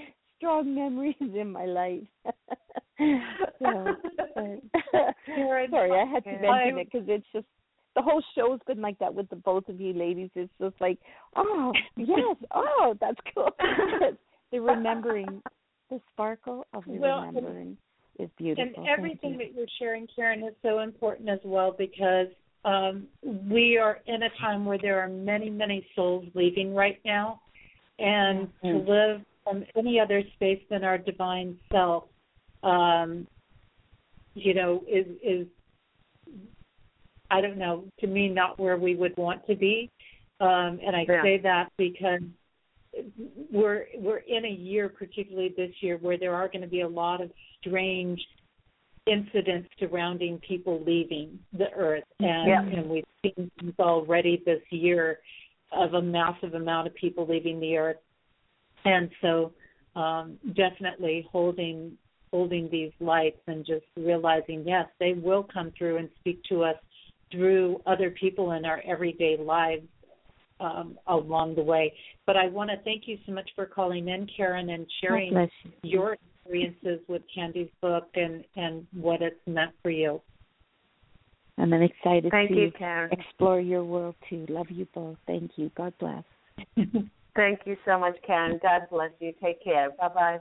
strong 0.43 0.75
memories 0.75 1.15
in 1.21 1.53
my 1.53 1.67
life. 1.67 2.03
so, 3.59 3.97
sorry, 5.71 5.93
I 5.93 6.05
had 6.13 6.25
to 6.25 6.33
mention 6.33 6.79
it 6.79 6.89
because 6.93 7.07
it's 7.09 7.27
just 7.33 7.47
the 7.95 8.03
whole 8.03 8.23
show's 8.35 8.61
been 8.67 8.81
like 8.81 8.99
that 8.99 9.15
with 9.15 9.29
the 9.29 9.37
both 9.37 9.69
of 9.69 9.81
you 9.81 9.93
ladies. 9.93 10.31
It's 10.35 10.53
just 10.61 10.75
like, 10.81 10.99
oh 11.37 11.73
yes, 11.97 12.37
oh 12.55 12.95
that's 13.01 13.21
cool. 13.35 13.51
the 14.53 14.61
remembering, 14.61 15.43
the 15.91 16.01
sparkle 16.13 16.67
of 16.73 16.85
the 16.85 16.93
well, 16.93 17.21
remembering 17.21 17.77
is 18.19 18.31
beautiful. 18.39 18.73
And 18.77 18.89
everything 18.89 19.37
that 19.39 19.55
you're 19.55 19.67
sharing, 19.79 20.07
Karen, 20.15 20.43
is 20.43 20.55
so 20.63 20.81
important 20.81 21.29
as 21.29 21.41
well 21.45 21.75
because 21.77 22.29
um, 22.65 23.07
we 23.23 23.77
are 23.77 24.01
in 24.07 24.23
a 24.23 24.29
time 24.41 24.65
where 24.65 24.79
there 24.79 25.01
are 25.01 25.09
many, 25.09 25.51
many 25.51 25.87
souls 25.97 26.25
leaving 26.35 26.75
right 26.75 26.99
now, 27.05 27.41
and 27.99 28.49
mm-hmm. 28.65 28.69
to 28.69 28.91
live 28.91 29.21
from 29.45 29.65
any 29.77 29.99
other 29.99 30.23
space 30.35 30.63
than 30.71 30.85
our 30.85 30.99
divine 30.99 31.57
self, 31.73 32.05
um, 32.63 33.27
you 34.35 34.55
know, 34.55 34.83
is 34.89 35.07
is 35.23 35.47
I 37.33 37.41
don't 37.41 37.57
know 37.57 37.85
to 38.01 38.07
me 38.07 38.29
not 38.29 38.61
where 38.61 38.77
we 38.77 38.95
would 38.95 39.17
want 39.17 39.47
to 39.47 39.57
be, 39.57 39.91
um, 40.41 40.79
and 40.85 40.95
I 40.95 41.07
yeah. 41.09 41.23
say 41.23 41.41
that 41.43 41.73
because 41.79 42.21
we're 43.51 43.87
we're 43.97 44.19
in 44.19 44.45
a 44.45 44.51
year, 44.51 44.91
particularly 44.91 45.55
this 45.57 45.73
year, 45.81 45.97
where 45.97 46.19
there 46.19 46.35
are 46.35 46.47
going 46.49 46.61
to 46.61 46.69
be 46.69 46.83
a 46.83 46.89
lot 46.89 47.23
of 47.23 47.31
strange 47.61 48.21
incidents 49.07 49.69
surrounding 49.81 50.39
people 50.47 50.83
leaving 50.87 51.39
the 51.57 51.73
earth, 51.75 52.05
and, 52.21 52.49
yeah. 52.49 52.61
and 52.61 52.89
we've 52.89 53.05
seen 53.23 53.51
things 53.59 53.75
already 53.79 54.43
this 54.45 54.61
year 54.71 55.19
of 55.73 55.95
a 55.95 56.03
massive 56.03 56.53
amount 56.55 56.87
of 56.87 56.95
people 56.95 57.27
leaving 57.27 57.59
the 57.59 57.79
earth, 57.79 57.97
and 58.85 59.11
so 59.23 59.53
um, 59.97 60.37
definitely 60.55 61.27
holding 61.33 61.97
holding 62.31 62.69
these 62.71 62.93
lights 63.01 63.41
and 63.47 63.65
just 63.65 63.85
realizing 63.97 64.65
yes, 64.67 64.87
they 65.01 65.15
will 65.15 65.47
come 65.53 65.73
through 65.79 65.97
and 65.97 66.11
speak 66.21 66.43
to 66.45 66.63
us 66.63 66.77
through 67.33 67.81
other 67.87 68.11
people 68.11 68.53
in 68.53 68.65
our 68.65 68.83
everyday 68.87 69.37
lives 69.37 69.87
um, 70.61 70.97
along 71.09 71.57
the 71.57 71.63
way. 71.63 71.93
But 72.27 72.37
I 72.37 72.47
want 72.47 72.71
to 72.71 72.77
thank 72.85 73.05
you 73.07 73.19
so 73.27 73.33
much 73.33 73.51
for 73.57 73.67
calling 73.67 74.09
in, 74.09 74.29
Karen, 74.37 74.71
and 74.71 74.87
sharing 75.03 75.33
you. 75.33 75.49
your 75.83 76.17
experiences 76.45 77.01
with 77.09 77.23
Candy's 77.35 77.71
book 77.81 78.09
and 78.15 78.45
and 78.57 78.87
what 78.93 79.23
it's 79.23 79.41
meant 79.47 79.73
for 79.83 79.91
you. 79.91 80.21
And 81.59 81.75
I'm 81.75 81.83
excited 81.83 82.31
Thank 82.31 82.51
to 82.51 82.57
you, 82.57 82.73
Karen. 82.79 83.11
explore 83.13 83.61
your 83.61 83.85
world 83.85 84.15
too. 84.29 84.47
Love 84.49 84.71
you 84.71 84.87
both. 84.95 85.17
Thank 85.27 85.53
you. 85.57 85.71
God 85.77 85.93
bless. 85.99 86.25
Thank 87.35 87.61
you 87.65 87.77
so 87.85 87.99
much, 87.99 88.17
Karen. 88.27 88.59
God 88.63 88.83
bless 88.91 89.11
you. 89.21 89.33
Take 89.43 89.63
care. 89.65 89.91
Bye 89.99 90.09
bye. 90.09 90.39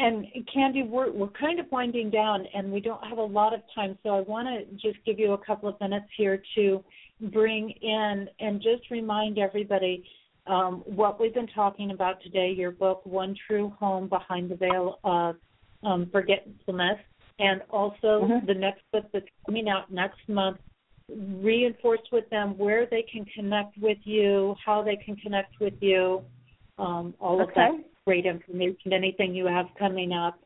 And 0.00 0.26
Candy, 0.52 0.82
we're 0.82 1.12
we're 1.12 1.28
kind 1.28 1.60
of 1.60 1.66
winding 1.70 2.08
down, 2.08 2.46
and 2.54 2.72
we 2.72 2.80
don't 2.80 3.04
have 3.06 3.18
a 3.18 3.22
lot 3.22 3.52
of 3.52 3.60
time, 3.74 3.98
so 4.02 4.16
I 4.16 4.20
want 4.22 4.48
to 4.48 4.64
just 4.76 5.04
give 5.04 5.18
you 5.18 5.34
a 5.34 5.38
couple 5.38 5.68
of 5.68 5.78
minutes 5.78 6.06
here 6.16 6.42
to 6.54 6.82
bring 7.20 7.70
in 7.82 8.26
and 8.40 8.62
just 8.62 8.90
remind 8.90 9.38
everybody 9.38 10.02
um, 10.46 10.82
what 10.86 11.20
we've 11.20 11.34
been 11.34 11.48
talking 11.48 11.90
about 11.90 12.22
today. 12.22 12.50
Your 12.50 12.70
book, 12.70 13.04
One 13.04 13.36
True 13.46 13.74
Home 13.78 14.08
Behind 14.08 14.50
the 14.50 14.56
Veil 14.56 15.00
of 15.04 15.36
um, 15.82 16.08
Forgetfulness, 16.10 16.98
and 17.38 17.60
also 17.68 18.22
mm-hmm. 18.24 18.46
the 18.46 18.54
next 18.54 18.80
book 18.92 19.04
that's 19.12 19.26
coming 19.44 19.68
out 19.68 19.92
next 19.92 20.26
month. 20.28 20.56
Reinforce 21.10 22.08
with 22.10 22.30
them 22.30 22.56
where 22.56 22.86
they 22.86 23.04
can 23.12 23.26
connect 23.36 23.76
with 23.76 23.98
you, 24.04 24.54
how 24.64 24.82
they 24.82 24.96
can 24.96 25.16
connect 25.16 25.60
with 25.60 25.74
you, 25.80 26.22
um, 26.78 27.12
all 27.20 27.42
okay. 27.42 27.50
of 27.50 27.54
that 27.54 27.89
great 28.10 28.26
information. 28.26 28.92
Anything 28.92 29.34
you 29.36 29.46
have 29.46 29.66
coming 29.78 30.12
up? 30.12 30.40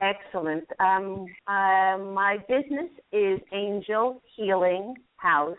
Excellent. 0.00 0.64
Um, 0.78 1.26
uh, 1.46 1.98
my 1.98 2.38
business 2.48 2.88
is 3.12 3.38
Angel 3.52 4.22
Healing 4.34 4.94
House, 5.18 5.58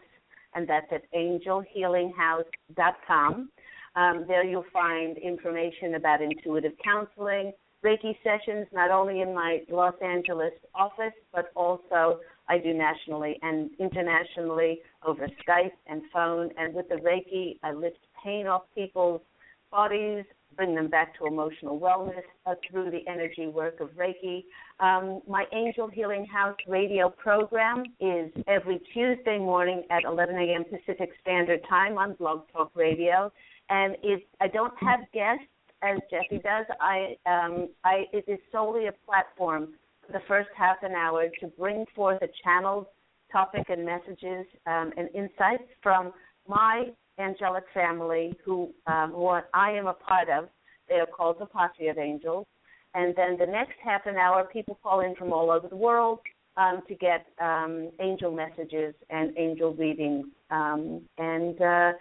and 0.56 0.68
that's 0.68 0.92
at 0.92 1.04
angelhealinghouse.com. 1.14 3.52
Um, 3.96 4.26
there 4.28 4.44
you'll 4.44 4.66
find 4.74 5.20
information 5.20 5.94
about 5.94 6.24
intuitive 6.24 6.72
counseling, 6.84 7.54
Reiki 7.86 8.18
sessions, 8.24 8.66
not 8.74 8.90
only 8.90 9.22
in 9.22 9.36
my 9.36 9.60
Los 9.70 9.94
Angeles 10.04 10.54
office, 10.74 11.14
but 11.32 11.52
also 11.56 12.22
I 12.50 12.58
do 12.58 12.74
nationally 12.74 13.38
and 13.44 13.70
internationally 13.80 14.80
over 15.06 15.28
Skype 15.48 15.74
and 15.86 16.02
phone. 16.12 16.50
And 16.58 16.74
with 16.74 16.90
the 16.90 16.96
Reiki, 16.96 17.60
I 17.62 17.72
lift 17.72 18.00
pain 18.24 18.48
off 18.48 18.64
people's 18.74 19.22
bodies, 19.70 20.26
bring 20.56 20.76
them 20.76 20.88
back 20.88 21.18
to 21.18 21.26
emotional 21.26 21.80
wellness 21.80 22.24
uh, 22.46 22.56
through 22.70 22.92
the 22.92 23.08
energy 23.08 23.48
work 23.48 23.80
of 23.80 23.90
Reiki. 23.90 24.44
Um, 24.80 25.22
my 25.28 25.46
Angel 25.54 25.88
Healing 25.88 26.26
House 26.26 26.58
radio 26.68 27.10
program 27.10 27.84
is 28.00 28.32
every 28.48 28.80
Tuesday 28.94 29.38
morning 29.38 29.84
at 29.90 30.04
11 30.04 30.36
a.m. 30.36 30.64
Pacific 30.64 31.12
Standard 31.22 31.62
Time 31.70 31.98
on 31.98 32.14
Blog 32.14 32.44
Talk 32.52 32.72
Radio, 32.76 33.32
and 33.70 33.96
it, 34.04 34.28
I 34.40 34.48
don't 34.48 34.74
have 34.82 35.00
guests 35.14 35.46
as 35.82 36.00
Jesse 36.10 36.42
does. 36.42 36.66
I, 36.80 37.16
um, 37.26 37.70
I, 37.84 38.06
it 38.14 38.26
is 38.28 38.40
solely 38.52 38.88
a 38.88 38.92
platform 39.06 39.70
for 40.06 40.14
the 40.14 40.22
first 40.28 40.50
half 40.56 40.78
an 40.84 40.94
hour 40.94 41.28
to 41.40 41.48
bring 41.48 41.86
forth 41.96 42.22
a 42.22 42.28
channeled 42.44 42.88
topic 43.32 43.68
and 43.70 43.86
messages 43.86 44.46
um, 44.68 44.92
and 44.98 45.10
insights 45.16 45.64
from 45.82 46.12
my 46.48 46.90
angelic 47.20 47.64
family 47.74 48.34
who 48.44 48.70
um, 48.88 49.12
what 49.14 49.50
I 49.54 49.72
am 49.72 49.88
a 49.88 49.94
part 49.94 50.30
of. 50.30 50.50
They 50.90 50.96
are 50.96 51.06
called 51.06 51.38
the 51.40 51.46
Posse 51.46 51.88
of 51.88 51.98
Angels. 51.98 52.46
And 52.94 53.16
then 53.16 53.38
the 53.38 53.46
next 53.46 53.76
half 53.84 54.06
an 54.06 54.18
hour, 54.18 54.44
people 54.52 54.78
call 54.84 55.00
in 55.00 55.16
from 55.16 55.32
all 55.32 55.50
over 55.50 55.68
the 55.68 55.76
world 55.78 56.20
um, 56.58 56.82
to 56.90 56.96
get 56.96 57.26
um, 57.42 57.90
angel 58.02 58.32
messages 58.32 58.94
and 59.10 59.38
angel 59.38 59.74
readings. 59.74 60.26
Um, 60.50 61.02
and 61.18 61.56
uh, 61.62 61.92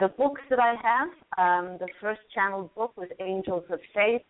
the 0.00 0.08
books 0.18 0.40
that 0.50 0.58
I 0.58 0.74
have, 0.82 1.08
um, 1.38 1.78
the 1.78 1.86
first 2.00 2.20
channeled 2.34 2.74
book 2.74 2.96
was 2.96 3.08
Angels 3.20 3.64
of 3.70 3.78
Faith. 3.94 4.22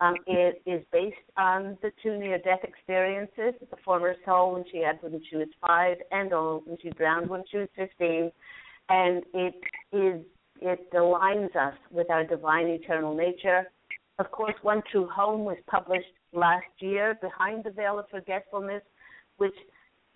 Um, 0.00 0.14
it 0.26 0.62
is 0.66 0.84
based 0.92 1.16
on 1.38 1.78
the 1.82 1.90
two 2.02 2.18
near-death 2.18 2.60
experiences 2.62 3.54
the 3.70 3.76
former 3.84 4.14
soul 4.26 4.52
when 4.52 4.64
she 4.70 4.78
had 4.78 4.98
when 5.00 5.20
she 5.30 5.36
was 5.36 5.48
five, 5.66 5.96
and 6.10 6.30
when 6.30 6.76
she 6.82 6.90
drowned 6.90 7.30
when 7.30 7.42
she 7.50 7.56
was 7.56 7.68
fifteen 7.74 8.30
and 8.88 9.22
it 9.34 9.54
is 9.92 10.22
it 10.60 10.90
aligns 10.92 11.54
us 11.54 11.74
with 11.90 12.10
our 12.10 12.24
divine 12.24 12.66
eternal 12.66 13.14
nature. 13.14 13.70
Of 14.18 14.30
course, 14.30 14.54
One 14.62 14.82
True 14.90 15.06
Home 15.08 15.44
was 15.44 15.58
published 15.70 16.06
last 16.32 16.64
year, 16.78 17.18
Behind 17.20 17.62
the 17.62 17.70
Veil 17.70 17.98
of 17.98 18.06
Forgetfulness, 18.10 18.82
which 19.36 19.54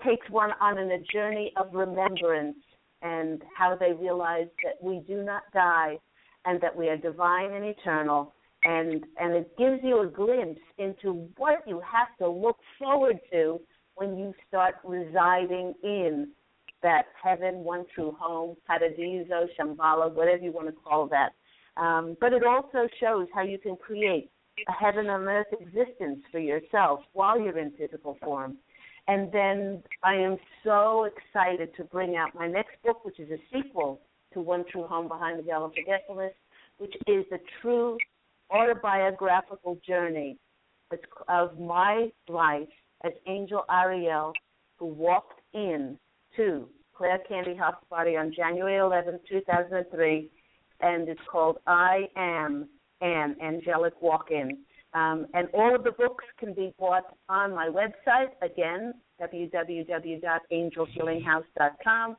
takes 0.03 0.29
one 0.31 0.53
on 0.61 0.79
a 0.79 0.99
journey 1.13 1.53
of 1.57 1.75
remembrance 1.75 2.57
and 3.03 3.43
how 3.55 3.77
they 3.77 3.93
realize 3.93 4.49
that 4.65 4.83
we 4.83 5.01
do 5.07 5.23
not 5.23 5.43
die 5.53 5.99
and 6.47 6.61
that 6.63 6.75
we 6.75 6.89
are 6.89 6.97
divine 6.97 7.53
and 7.53 7.65
eternal. 7.65 8.33
And 8.63 9.05
and 9.19 9.35
it 9.35 9.57
gives 9.59 9.81
you 9.83 10.03
a 10.03 10.07
glimpse 10.07 10.61
into 10.79 11.29
what 11.37 11.65
you 11.67 11.81
have 11.81 12.09
to 12.19 12.29
look 12.29 12.57
forward 12.79 13.19
to 13.33 13.61
when 13.95 14.17
you 14.19 14.35
start 14.49 14.77
residing 14.85 15.75
in 15.83 16.29
that 16.83 17.07
heaven, 17.23 17.57
one 17.65 17.85
true 17.95 18.17
home, 18.19 18.57
Paradiso, 18.67 19.47
Shambhala, 19.59 20.13
whatever 20.13 20.43
you 20.43 20.53
want 20.53 20.69
to 20.69 20.73
call 20.73 21.09
that. 21.09 21.31
Um, 21.77 22.17
but 22.21 22.33
it 22.33 22.45
also 22.45 22.89
shows 22.99 23.27
how 23.35 23.43
you 23.43 23.59
can 23.59 23.77
create 23.77 24.31
a 24.69 24.73
heaven 24.73 25.09
on 25.09 25.23
earth 25.23 25.47
existence 25.53 26.21
for 26.31 26.39
yourself 26.39 27.01
while 27.13 27.41
you're 27.41 27.59
in 27.59 27.73
physical 27.73 28.19
form. 28.23 28.57
And 29.09 29.33
then 29.33 29.83
I 30.03 30.15
am 30.15 30.37
so 30.65 31.05
excited 31.05 31.75
to 31.77 31.85
bring 31.85 32.17
out 32.17 32.35
my 32.35 32.47
next 32.47 32.73
book, 32.85 33.05
which 33.05 33.19
is 33.19 33.31
a 33.31 33.39
sequel 33.53 34.01
to 34.35 34.41
One 34.41 34.65
True 34.71 34.87
Home 34.87 35.09
Behind 35.09 35.39
the 35.39 35.43
Veil 35.43 35.65
of 35.65 35.73
Forgetfulness, 35.75 36.33
which 36.79 36.95
is 37.07 37.25
the 37.31 37.39
true 37.61 37.97
autobiographical 38.51 39.79
journey 39.87 40.39
of 41.29 41.59
my 41.59 42.11
life 42.29 42.69
as 43.05 43.13
Angel 43.27 43.65
Ariel, 43.71 44.33
who 44.77 44.87
walked 44.87 45.41
in 45.55 45.99
to 46.37 46.69
Claire 46.95 47.21
Candy 47.29 47.55
Hough's 47.55 47.85
body 47.89 48.17
on 48.17 48.33
January 48.35 48.77
11, 48.77 49.21
2003, 49.29 50.31
and 50.81 51.09
it's 51.09 51.21
called 51.31 51.59
I 51.67 52.09
Am 52.17 52.69
an 53.01 53.37
Angelic 53.43 54.03
Walk-In. 54.03 54.59
Um, 54.93 55.29
and 55.35 55.49
all 55.55 55.73
of 55.75 55.85
the 55.85 55.93
books 55.93 56.25
can 56.39 56.53
be 56.53 56.75
bought 56.79 57.17
on 57.29 57.55
my 57.55 57.69
website, 57.69 58.31
again, 58.43 58.93
www.angelhealinghouse.com. 59.21 62.17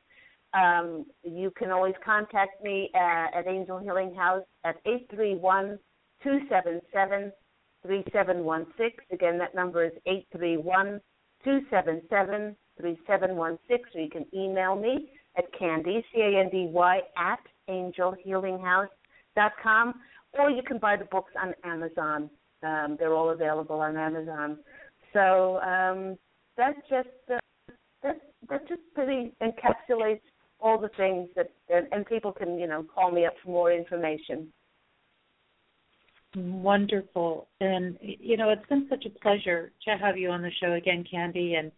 Um, 0.54 1.06
you 1.22 1.50
can 1.56 1.70
always 1.70 1.94
contact 2.04 2.62
me 2.62 2.90
at, 2.94 3.28
at 3.34 3.46
Angel 3.46 3.78
Healing 3.78 4.14
House 4.14 4.44
at 4.64 4.76
831 4.84 5.78
277 6.22 7.32
3716. 7.82 8.90
Again, 9.12 9.38
that 9.38 9.54
number 9.54 9.82
is 9.84 9.92
831 10.06 11.00
277 11.44 12.56
3716, 12.80 13.84
or 13.94 14.00
you 14.00 14.10
can 14.10 14.26
email 14.34 14.74
me 14.76 15.10
at 15.36 15.44
Candy, 15.58 16.04
C 16.12 16.20
A 16.20 16.40
N 16.40 16.50
D 16.50 16.68
Y, 16.70 17.00
at 17.16 17.40
angelhealinghouse.com, 17.68 19.94
or 20.38 20.50
you 20.50 20.62
can 20.62 20.78
buy 20.78 20.96
the 20.96 21.06
books 21.06 21.32
on 21.40 21.54
Amazon. 21.64 22.30
Um, 22.62 22.96
they're 22.98 23.14
all 23.14 23.30
available 23.30 23.80
on 23.80 23.96
Amazon. 23.96 24.58
So 25.12 25.58
um, 25.60 26.18
that 26.56 26.76
just 26.88 27.08
uh, 27.30 27.38
that 28.02 28.20
that 28.48 28.66
just 28.68 28.80
pretty 28.94 29.32
encapsulates 29.42 30.20
all 30.60 30.78
the 30.78 30.90
things 30.96 31.28
that, 31.36 31.50
and 31.68 32.06
people 32.06 32.32
can 32.32 32.58
you 32.58 32.66
know 32.66 32.82
call 32.82 33.10
me 33.10 33.26
up 33.26 33.34
for 33.42 33.50
more 33.50 33.72
information. 33.72 34.52
Wonderful, 36.34 37.48
and 37.60 37.98
you 38.00 38.36
know 38.36 38.48
it's 38.48 38.66
been 38.68 38.86
such 38.88 39.04
a 39.04 39.10
pleasure 39.20 39.72
to 39.84 39.98
have 39.98 40.16
you 40.16 40.30
on 40.30 40.40
the 40.40 40.50
show 40.62 40.72
again, 40.72 41.04
Candy, 41.10 41.56
and 41.56 41.70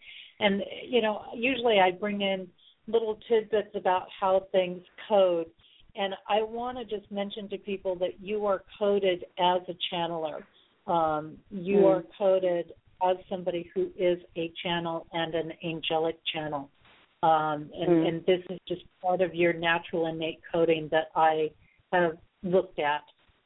And 0.45 0.63
you 0.87 1.01
know, 1.01 1.23
usually 1.35 1.81
I 1.81 1.91
bring 1.91 2.21
in 2.21 2.49
little 2.87 3.19
tidbits 3.29 3.75
about 3.75 4.07
how 4.21 4.47
things 4.53 4.83
code. 5.09 5.47
And 5.97 6.15
I 6.29 6.43
want 6.43 6.77
to 6.79 6.85
just 6.85 7.11
mention 7.11 7.49
to 7.51 7.59
people 7.59 7.97
that 7.97 8.21
you 8.21 8.47
are 8.47 8.63
coded 8.79 9.25
as 9.39 9.63
a 9.69 9.95
channeler. 9.95 10.43
Um, 10.87 11.39
you 11.51 11.79
mm. 11.79 11.87
are 11.87 12.05
coded 12.19 12.73
as 13.03 13.17
somebody 13.29 13.71
who 13.75 13.91
is 13.97 14.19
a 14.37 14.53
channel 14.63 15.07
and 15.13 15.35
an 15.35 15.53
angelic 15.65 16.19
channel. 16.33 16.69
Um, 17.23 17.71
and, 17.75 17.89
mm. 17.89 18.09
and 18.09 18.27
this 18.27 18.41
is 18.51 18.59
just 18.69 18.83
part 19.01 19.23
of 19.23 19.35
your 19.35 19.53
natural 19.53 20.07
innate 20.07 20.41
coding 20.53 20.89
that 20.91 21.09
I 21.15 21.51
have 21.93 22.19
looked 22.43 22.79
at 22.79 23.03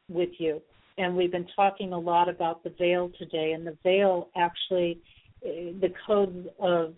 with 0.09 0.31
you. 0.39 0.61
And 0.97 1.17
we've 1.17 1.31
been 1.31 1.47
talking 1.55 1.93
a 1.93 1.99
lot 1.99 2.29
about 2.29 2.65
the 2.65 2.75
veil 2.77 3.13
today, 3.19 3.53
and 3.53 3.65
the 3.65 3.77
veil 3.85 4.31
actually, 4.37 4.99
the 5.43 5.93
code 6.07 6.51
of 6.59 6.95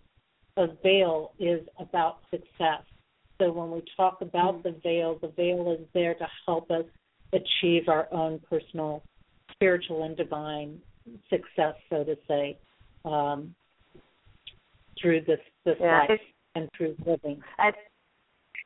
of 0.56 0.70
veil 0.82 1.32
is 1.38 1.66
about 1.78 2.18
success. 2.30 2.82
So 3.40 3.50
when 3.52 3.70
we 3.70 3.82
talk 3.96 4.18
about 4.20 4.58
mm. 4.58 4.62
the 4.64 4.76
veil, 4.82 5.18
the 5.20 5.28
veil 5.28 5.76
is 5.78 5.86
there 5.94 6.14
to 6.14 6.26
help 6.46 6.70
us 6.70 6.84
achieve 7.32 7.88
our 7.88 8.08
own 8.12 8.40
personal 8.50 9.02
spiritual 9.52 10.04
and 10.04 10.16
divine 10.16 10.80
success, 11.28 11.74
so 11.88 12.04
to 12.04 12.16
say, 12.28 12.58
um, 13.04 13.54
through 15.00 15.22
this 15.22 15.40
this 15.64 15.76
yeah, 15.80 16.06
life 16.08 16.20
and 16.54 16.68
through 16.76 16.96
living. 17.06 17.40
I, 17.58 17.70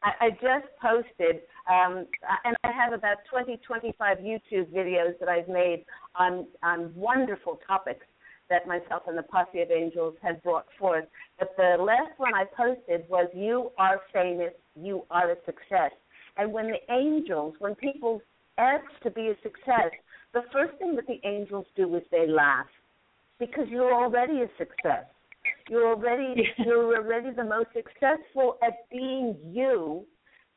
I 0.02 0.30
just 0.30 0.66
posted, 0.82 1.42
um, 1.70 2.06
and 2.44 2.56
I 2.62 2.72
have 2.72 2.92
about 2.92 3.18
20, 3.30 3.58
25 3.66 4.18
YouTube 4.18 4.66
videos 4.70 5.18
that 5.18 5.28
I've 5.28 5.48
made 5.48 5.84
on 6.16 6.46
on 6.62 6.92
wonderful 6.94 7.58
topics 7.66 8.06
that 8.50 8.66
myself 8.66 9.02
and 9.06 9.16
the 9.16 9.22
posse 9.22 9.60
of 9.60 9.70
angels 9.70 10.14
had 10.22 10.42
brought 10.42 10.66
forth. 10.78 11.06
But 11.38 11.56
the 11.56 11.76
last 11.80 12.18
one 12.18 12.34
I 12.34 12.44
posted 12.44 13.08
was 13.08 13.28
"You 13.34 13.72
are 13.78 14.00
famous, 14.12 14.52
you 14.74 15.04
are 15.10 15.30
a 15.30 15.36
success." 15.44 15.92
And 16.36 16.52
when 16.52 16.68
the 16.68 16.92
angels, 16.92 17.54
when 17.58 17.74
people 17.74 18.20
ask 18.58 18.84
to 19.02 19.10
be 19.10 19.28
a 19.28 19.36
success, 19.42 19.92
the 20.32 20.42
first 20.52 20.76
thing 20.78 20.96
that 20.96 21.06
the 21.06 21.20
angels 21.24 21.66
do 21.76 21.94
is 21.96 22.02
they 22.10 22.26
laugh 22.26 22.66
because 23.38 23.68
you're 23.68 23.94
already 23.94 24.42
a 24.42 24.48
success. 24.58 25.04
You're 25.68 25.88
already 25.88 26.48
you're 26.58 26.96
already 26.96 27.30
the 27.30 27.44
most 27.44 27.68
successful 27.72 28.58
at 28.62 28.88
being 28.90 29.36
you, 29.50 30.04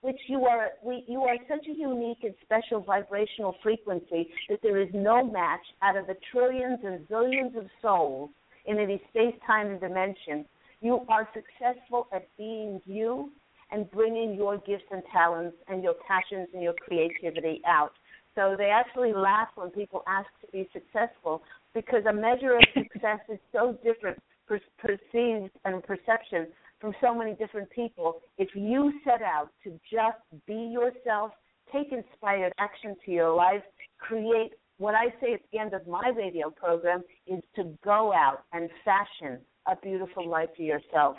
which 0.01 0.19
you 0.27 0.45
are. 0.45 0.69
We, 0.83 1.03
you 1.07 1.21
are 1.21 1.35
such 1.49 1.65
a 1.67 1.77
unique 1.77 2.19
and 2.23 2.33
special 2.43 2.81
vibrational 2.81 3.55
frequency 3.63 4.29
that 4.49 4.59
there 4.61 4.79
is 4.81 4.89
no 4.93 5.23
match 5.23 5.65
out 5.81 5.97
of 5.97 6.07
the 6.07 6.15
trillions 6.31 6.79
and 6.83 7.07
zillions 7.07 7.57
of 7.57 7.65
souls 7.81 8.29
in 8.65 8.77
any 8.77 9.01
space, 9.09 9.35
time, 9.45 9.67
and 9.67 9.79
dimension. 9.79 10.45
You 10.81 11.01
are 11.09 11.27
successful 11.33 12.07
at 12.13 12.27
being 12.37 12.81
you 12.85 13.31
and 13.71 13.89
bringing 13.91 14.35
your 14.35 14.57
gifts 14.57 14.85
and 14.91 15.01
talents 15.11 15.57
and 15.67 15.83
your 15.83 15.95
passions 16.07 16.47
and 16.53 16.61
your 16.61 16.73
creativity 16.73 17.61
out. 17.65 17.91
So 18.35 18.55
they 18.57 18.69
actually 18.69 19.13
laugh 19.13 19.47
when 19.55 19.71
people 19.71 20.03
ask 20.07 20.27
to 20.41 20.51
be 20.51 20.69
successful 20.71 21.41
because 21.73 22.03
a 22.07 22.13
measure 22.13 22.55
of 22.55 22.63
success 22.73 23.19
is 23.29 23.39
so 23.51 23.77
different 23.83 24.19
per- 24.47 24.61
perceived 24.77 25.51
and 25.65 25.83
perception 25.83 26.47
from 26.79 26.93
so 27.01 27.13
many 27.13 27.33
different 27.33 27.69
people. 27.69 28.21
If 28.37 28.49
you 28.53 28.93
set 29.03 29.21
out 29.21 29.49
to 29.63 29.71
just 29.91 30.17
be 30.45 30.53
yourself, 30.53 31.31
take 31.71 31.91
inspired 31.91 32.53
action 32.59 32.95
to 33.05 33.11
your 33.11 33.35
life, 33.35 33.63
create 33.99 34.53
what 34.77 34.93
I 34.93 35.07
say 35.19 35.33
at 35.33 35.41
the 35.51 35.59
end 35.59 35.73
of 35.73 35.87
my 35.87 36.11
radio 36.15 36.49
program 36.49 37.01
is 37.25 37.41
to 37.55 37.73
go 37.83 38.13
out 38.13 38.43
and 38.53 38.69
fashion 38.85 39.39
a 39.67 39.75
beautiful 39.75 40.27
life 40.27 40.49
for 40.55 40.61
yourself. 40.61 41.17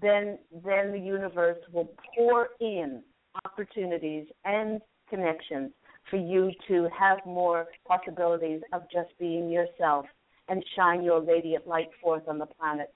Then 0.00 0.38
then 0.64 0.92
the 0.92 0.98
universe 0.98 1.58
will 1.72 1.90
pour 2.16 2.50
in 2.60 3.02
opportunities 3.44 4.26
and 4.44 4.80
connections 5.08 5.72
for 6.08 6.16
you 6.16 6.50
to 6.68 6.88
have 6.98 7.18
more 7.26 7.66
possibilities 7.86 8.60
of 8.72 8.82
just 8.92 9.10
being 9.18 9.50
yourself 9.50 10.06
and 10.48 10.64
shine 10.76 11.02
your 11.02 11.20
radiant 11.20 11.66
light 11.66 11.88
forth 12.02 12.22
on 12.28 12.38
the 12.38 12.46
planet. 12.46 12.92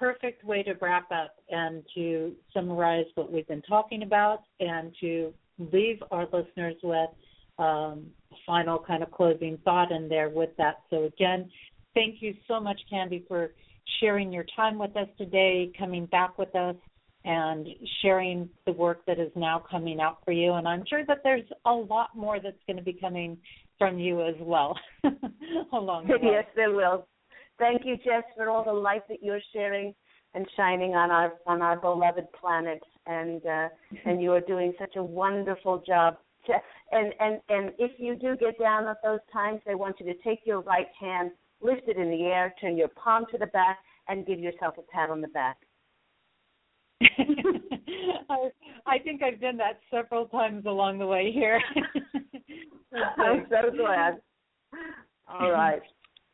Perfect 0.00 0.42
way 0.44 0.62
to 0.62 0.72
wrap 0.80 1.12
up 1.12 1.36
and 1.50 1.84
to 1.94 2.32
summarize 2.54 3.04
what 3.16 3.30
we've 3.30 3.46
been 3.46 3.60
talking 3.62 4.02
about 4.02 4.44
and 4.58 4.92
to 5.00 5.32
leave 5.58 5.98
our 6.10 6.26
listeners 6.32 6.74
with 6.82 7.10
um, 7.58 8.06
a 8.32 8.36
final 8.46 8.78
kind 8.78 9.02
of 9.02 9.10
closing 9.10 9.58
thought 9.62 9.92
in 9.92 10.08
there 10.08 10.30
with 10.30 10.48
that. 10.56 10.76
So, 10.88 11.04
again, 11.04 11.50
thank 11.92 12.22
you 12.22 12.34
so 12.48 12.58
much, 12.58 12.80
Candy, 12.88 13.26
for 13.28 13.50
sharing 14.00 14.32
your 14.32 14.46
time 14.56 14.78
with 14.78 14.96
us 14.96 15.08
today, 15.18 15.70
coming 15.78 16.06
back 16.06 16.38
with 16.38 16.54
us 16.54 16.76
and 17.24 17.68
sharing 18.00 18.48
the 18.64 18.72
work 18.72 19.04
that 19.06 19.18
is 19.18 19.30
now 19.36 19.62
coming 19.70 20.00
out 20.00 20.18
for 20.24 20.32
you. 20.32 20.54
And 20.54 20.66
I'm 20.66 20.84
sure 20.88 21.04
that 21.06 21.18
there's 21.22 21.44
a 21.66 21.72
lot 21.72 22.16
more 22.16 22.40
that's 22.40 22.56
going 22.66 22.78
to 22.78 22.82
be 22.82 22.94
coming 22.94 23.36
from 23.78 23.98
you 23.98 24.26
as 24.26 24.34
well 24.40 24.78
along 25.72 26.06
the 26.06 26.14
way. 26.14 26.32
Yes, 26.32 26.44
there 26.56 26.72
will. 26.72 27.06
Thank 27.60 27.82
you, 27.84 27.96
Jess, 27.98 28.24
for 28.34 28.48
all 28.48 28.64
the 28.64 28.72
light 28.72 29.06
that 29.08 29.22
you're 29.22 29.40
sharing 29.52 29.94
and 30.34 30.46
shining 30.56 30.94
on 30.94 31.10
our 31.10 31.34
on 31.46 31.60
our 31.60 31.78
beloved 31.78 32.26
planet. 32.32 32.80
And 33.06 33.44
uh, 33.44 33.68
and 34.06 34.20
you 34.20 34.32
are 34.32 34.40
doing 34.40 34.72
such 34.78 34.96
a 34.96 35.04
wonderful 35.04 35.84
job. 35.86 36.16
And 36.92 37.14
and 37.20 37.40
and 37.48 37.70
if 37.78 37.92
you 38.00 38.16
do 38.16 38.36
get 38.36 38.58
down 38.58 38.88
at 38.88 38.96
those 39.04 39.20
times, 39.32 39.60
they 39.64 39.76
want 39.76 40.00
you 40.00 40.06
to 40.06 40.14
take 40.24 40.40
your 40.44 40.60
right 40.62 40.88
hand, 40.98 41.30
lift 41.60 41.82
it 41.86 41.96
in 41.96 42.10
the 42.10 42.24
air, 42.24 42.52
turn 42.60 42.76
your 42.76 42.88
palm 42.88 43.26
to 43.30 43.38
the 43.38 43.46
back, 43.46 43.78
and 44.08 44.26
give 44.26 44.40
yourself 44.40 44.74
a 44.76 44.82
pat 44.92 45.08
on 45.08 45.20
the 45.20 45.28
back. 45.28 45.56
I, 48.28 48.48
I 48.86 48.98
think 48.98 49.22
I've 49.22 49.40
done 49.40 49.56
that 49.58 49.78
several 49.88 50.26
times 50.26 50.66
along 50.66 50.98
the 50.98 51.06
way 51.06 51.30
here. 51.32 51.60
I'm 52.92 53.46
so 53.48 53.70
glad. 53.76 54.20
All 55.28 55.52
right. 55.52 55.82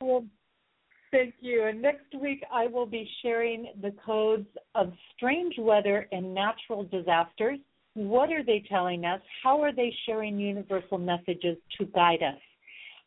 Well, 0.01 0.25
thank 1.17 1.35
you. 1.41 1.65
And 1.65 1.81
next 1.81 2.15
week 2.21 2.43
I 2.53 2.67
will 2.67 2.87
be 2.87 3.09
sharing 3.23 3.73
the 3.81 3.93
codes 4.05 4.49
of 4.75 4.93
strange 5.17 5.55
weather 5.59 6.07
and 6.13 6.35
natural 6.35 6.85
disasters. 6.85 7.59
What 7.95 8.31
are 8.31 8.45
they 8.45 8.65
telling 8.69 9.05
us? 9.05 9.21
How 9.43 9.63
are 9.63 9.73
they 9.73 9.95
sharing 10.05 10.39
universal 10.39 10.99
messages 10.99 11.57
to 11.79 11.87
guide 11.87 12.23
us? 12.23 12.41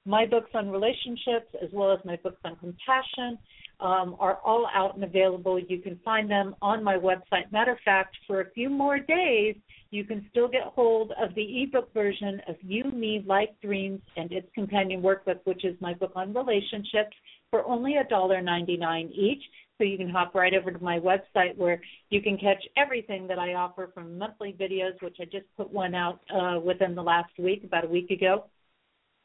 My 0.05 0.25
books 0.25 0.49
on 0.55 0.69
relationships, 0.69 1.53
as 1.61 1.69
well 1.71 1.91
as 1.91 1.99
my 2.03 2.15
books 2.15 2.39
on 2.43 2.55
compassion, 2.55 3.37
um, 3.79 4.15
are 4.19 4.39
all 4.43 4.67
out 4.73 4.95
and 4.95 5.03
available. 5.03 5.59
You 5.59 5.79
can 5.79 5.99
find 6.03 6.29
them 6.29 6.55
on 6.61 6.83
my 6.83 6.95
website. 6.95 7.51
Matter 7.51 7.73
of 7.73 7.77
fact, 7.85 8.15
for 8.25 8.41
a 8.41 8.49
few 8.51 8.69
more 8.69 8.97
days, 8.97 9.55
you 9.91 10.03
can 10.03 10.25
still 10.31 10.47
get 10.47 10.63
hold 10.63 11.11
of 11.21 11.35
the 11.35 11.63
ebook 11.63 11.93
version 11.93 12.41
of 12.47 12.55
You, 12.61 12.85
Me, 12.85 13.23
Like 13.25 13.59
Dreams 13.61 14.01
and 14.17 14.31
its 14.31 14.47
companion 14.55 15.01
workbook, 15.01 15.39
which 15.43 15.63
is 15.63 15.75
my 15.79 15.93
book 15.93 16.11
on 16.15 16.33
relationships, 16.33 17.15
for 17.51 17.65
only 17.65 17.95
$1.99 18.11 19.11
each. 19.11 19.43
So 19.77 19.85
you 19.85 19.97
can 19.97 20.09
hop 20.09 20.35
right 20.35 20.53
over 20.53 20.71
to 20.71 20.83
my 20.83 20.99
website 20.99 21.55
where 21.55 21.81
you 22.09 22.21
can 22.21 22.37
catch 22.37 22.61
everything 22.75 23.27
that 23.27 23.39
I 23.39 23.53
offer 23.53 23.89
from 23.93 24.17
monthly 24.17 24.53
videos, 24.59 25.01
which 25.01 25.17
I 25.21 25.25
just 25.25 25.45
put 25.55 25.71
one 25.71 25.95
out 25.95 26.19
uh, 26.33 26.59
within 26.59 26.95
the 26.95 27.01
last 27.01 27.31
week, 27.39 27.63
about 27.63 27.85
a 27.85 27.87
week 27.87 28.11
ago 28.11 28.45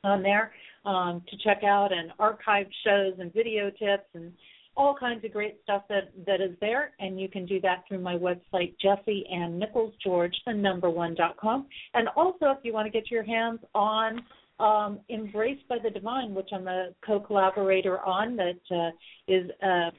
on 0.04 0.22
there 0.22 0.52
um, 0.84 1.22
to 1.28 1.36
check 1.38 1.64
out 1.64 1.90
and 1.92 2.12
archived 2.20 2.70
shows 2.84 3.14
and 3.18 3.32
video 3.32 3.70
tips 3.70 4.06
and 4.14 4.32
all 4.76 4.94
kinds 4.98 5.24
of 5.24 5.32
great 5.32 5.58
stuff 5.62 5.82
that 5.88 6.10
that 6.26 6.40
is 6.40 6.56
there 6.60 6.92
and 6.98 7.20
you 7.20 7.28
can 7.28 7.46
do 7.46 7.60
that 7.60 7.84
through 7.86 8.00
my 8.00 8.16
website 8.16 8.74
Jesse 8.82 9.24
Ann 9.32 9.58
Nichols 9.58 9.94
George 10.02 10.34
the 10.46 10.52
number 10.52 10.90
one 10.90 11.14
dot 11.14 11.36
com 11.36 11.66
and 11.94 12.08
also 12.16 12.46
if 12.46 12.58
you 12.64 12.72
want 12.72 12.86
to 12.86 12.90
get 12.90 13.10
your 13.10 13.22
hands 13.22 13.60
on 13.74 14.20
um, 14.60 15.00
Embraced 15.10 15.66
by 15.68 15.78
the 15.82 15.90
Divine, 15.90 16.34
which 16.34 16.50
I'm 16.52 16.68
a 16.68 16.90
co-collaborator 17.04 18.00
on, 18.00 18.36
that 18.36 18.60
uh, 18.70 18.90
is 19.28 19.50
uh, 19.62 19.90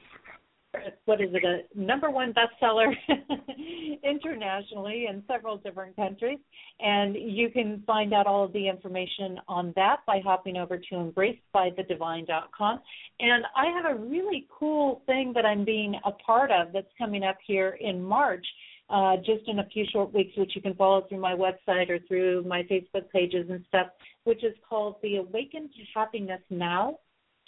what 1.06 1.20
is 1.20 1.30
it 1.32 1.44
a 1.44 1.78
number 1.78 2.10
one 2.10 2.34
bestseller 2.34 2.92
internationally 4.04 5.06
in 5.08 5.22
several 5.26 5.56
different 5.56 5.96
countries. 5.96 6.38
And 6.80 7.16
you 7.16 7.48
can 7.50 7.82
find 7.86 8.12
out 8.12 8.26
all 8.26 8.44
of 8.44 8.52
the 8.52 8.68
information 8.68 9.38
on 9.48 9.72
that 9.76 10.00
by 10.06 10.20
hopping 10.22 10.56
over 10.58 10.76
to 10.76 10.94
embracedbythedivine.com 10.94 12.80
and 13.20 13.44
i 13.56 13.66
have 13.66 13.96
a 13.96 13.98
really 13.98 14.46
cool 14.50 15.02
thing 15.06 15.32
that 15.34 15.46
i'm 15.46 15.64
being 15.64 15.94
a 16.04 16.12
part 16.12 16.50
of 16.50 16.68
that's 16.72 16.86
coming 16.98 17.24
up 17.24 17.38
here 17.46 17.78
in 17.80 18.02
march 18.02 18.46
uh, 18.88 19.16
just 19.16 19.48
in 19.48 19.58
a 19.58 19.66
few 19.72 19.84
short 19.92 20.12
weeks, 20.14 20.36
which 20.36 20.52
you 20.54 20.62
can 20.62 20.74
follow 20.74 21.02
through 21.08 21.20
my 21.20 21.34
website 21.34 21.90
or 21.90 21.98
through 22.06 22.44
my 22.44 22.62
Facebook 22.64 23.10
pages 23.12 23.46
and 23.50 23.64
stuff, 23.68 23.88
which 24.24 24.44
is 24.44 24.54
called 24.68 24.96
the 25.02 25.16
Awaken 25.16 25.62
to 25.62 25.82
Happiness 25.94 26.40
Now 26.50 26.98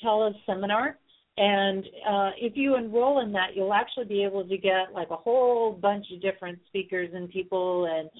teleseminar. 0.04 0.94
And 1.36 1.84
uh, 2.08 2.30
if 2.36 2.56
you 2.56 2.76
enroll 2.76 3.20
in 3.20 3.30
that, 3.32 3.54
you'll 3.54 3.72
actually 3.72 4.06
be 4.06 4.24
able 4.24 4.44
to 4.48 4.58
get 4.58 4.92
like 4.92 5.10
a 5.10 5.16
whole 5.16 5.72
bunch 5.72 6.06
of 6.12 6.20
different 6.20 6.58
speakers 6.66 7.10
and 7.14 7.30
people, 7.30 7.86
and 7.86 8.10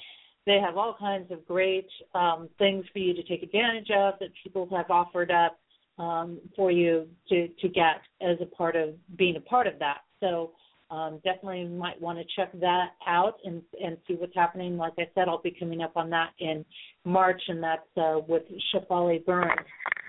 they 0.47 0.61
have 0.61 0.77
all 0.77 0.95
kinds 0.99 1.31
of 1.33 1.47
great 1.47 1.89
um, 2.15 2.49
things 2.59 2.85
for 2.93 3.01
you 3.01 3.15
to 3.15 3.23
take 3.25 3.43
advantage 3.43 3.91
of 3.91 4.15
that 4.21 4.29
people 4.45 4.69
have 4.71 4.91
offered 4.91 5.31
up. 5.31 5.59
um, 5.99 6.39
for 6.57 6.71
you 6.71 7.09
to 7.29 7.49
to 7.49 7.69
get 7.69 8.01
as 8.21 8.37
a 8.41 8.47
part 8.47 8.77
of 8.77 8.91
being 9.17 9.37
a 9.37 9.41
part 9.41 9.67
of 9.67 9.79
that. 9.81 9.99
So 10.21 10.53
um, 10.91 11.21
definitely 11.25 11.67
might 11.69 12.01
want 12.01 12.19
to 12.19 12.25
check 12.35 12.51
that 12.61 12.89
out 13.07 13.39
and 13.45 13.63
and 13.83 13.97
see 14.07 14.15
what's 14.15 14.35
happening. 14.35 14.77
Like 14.77 14.95
I 14.99 15.09
said, 15.15 15.29
I'll 15.29 15.43
be 15.43 15.55
coming 15.59 15.83
up 15.83 15.97
on 15.97 16.11
that 16.11 16.31
in 16.39 16.65
March, 17.05 17.41
and 17.49 17.63
that's 17.63 17.97
uh, 17.97 18.21
with 18.27 18.45
Shefali 18.73 19.25
Burns. 19.25 19.51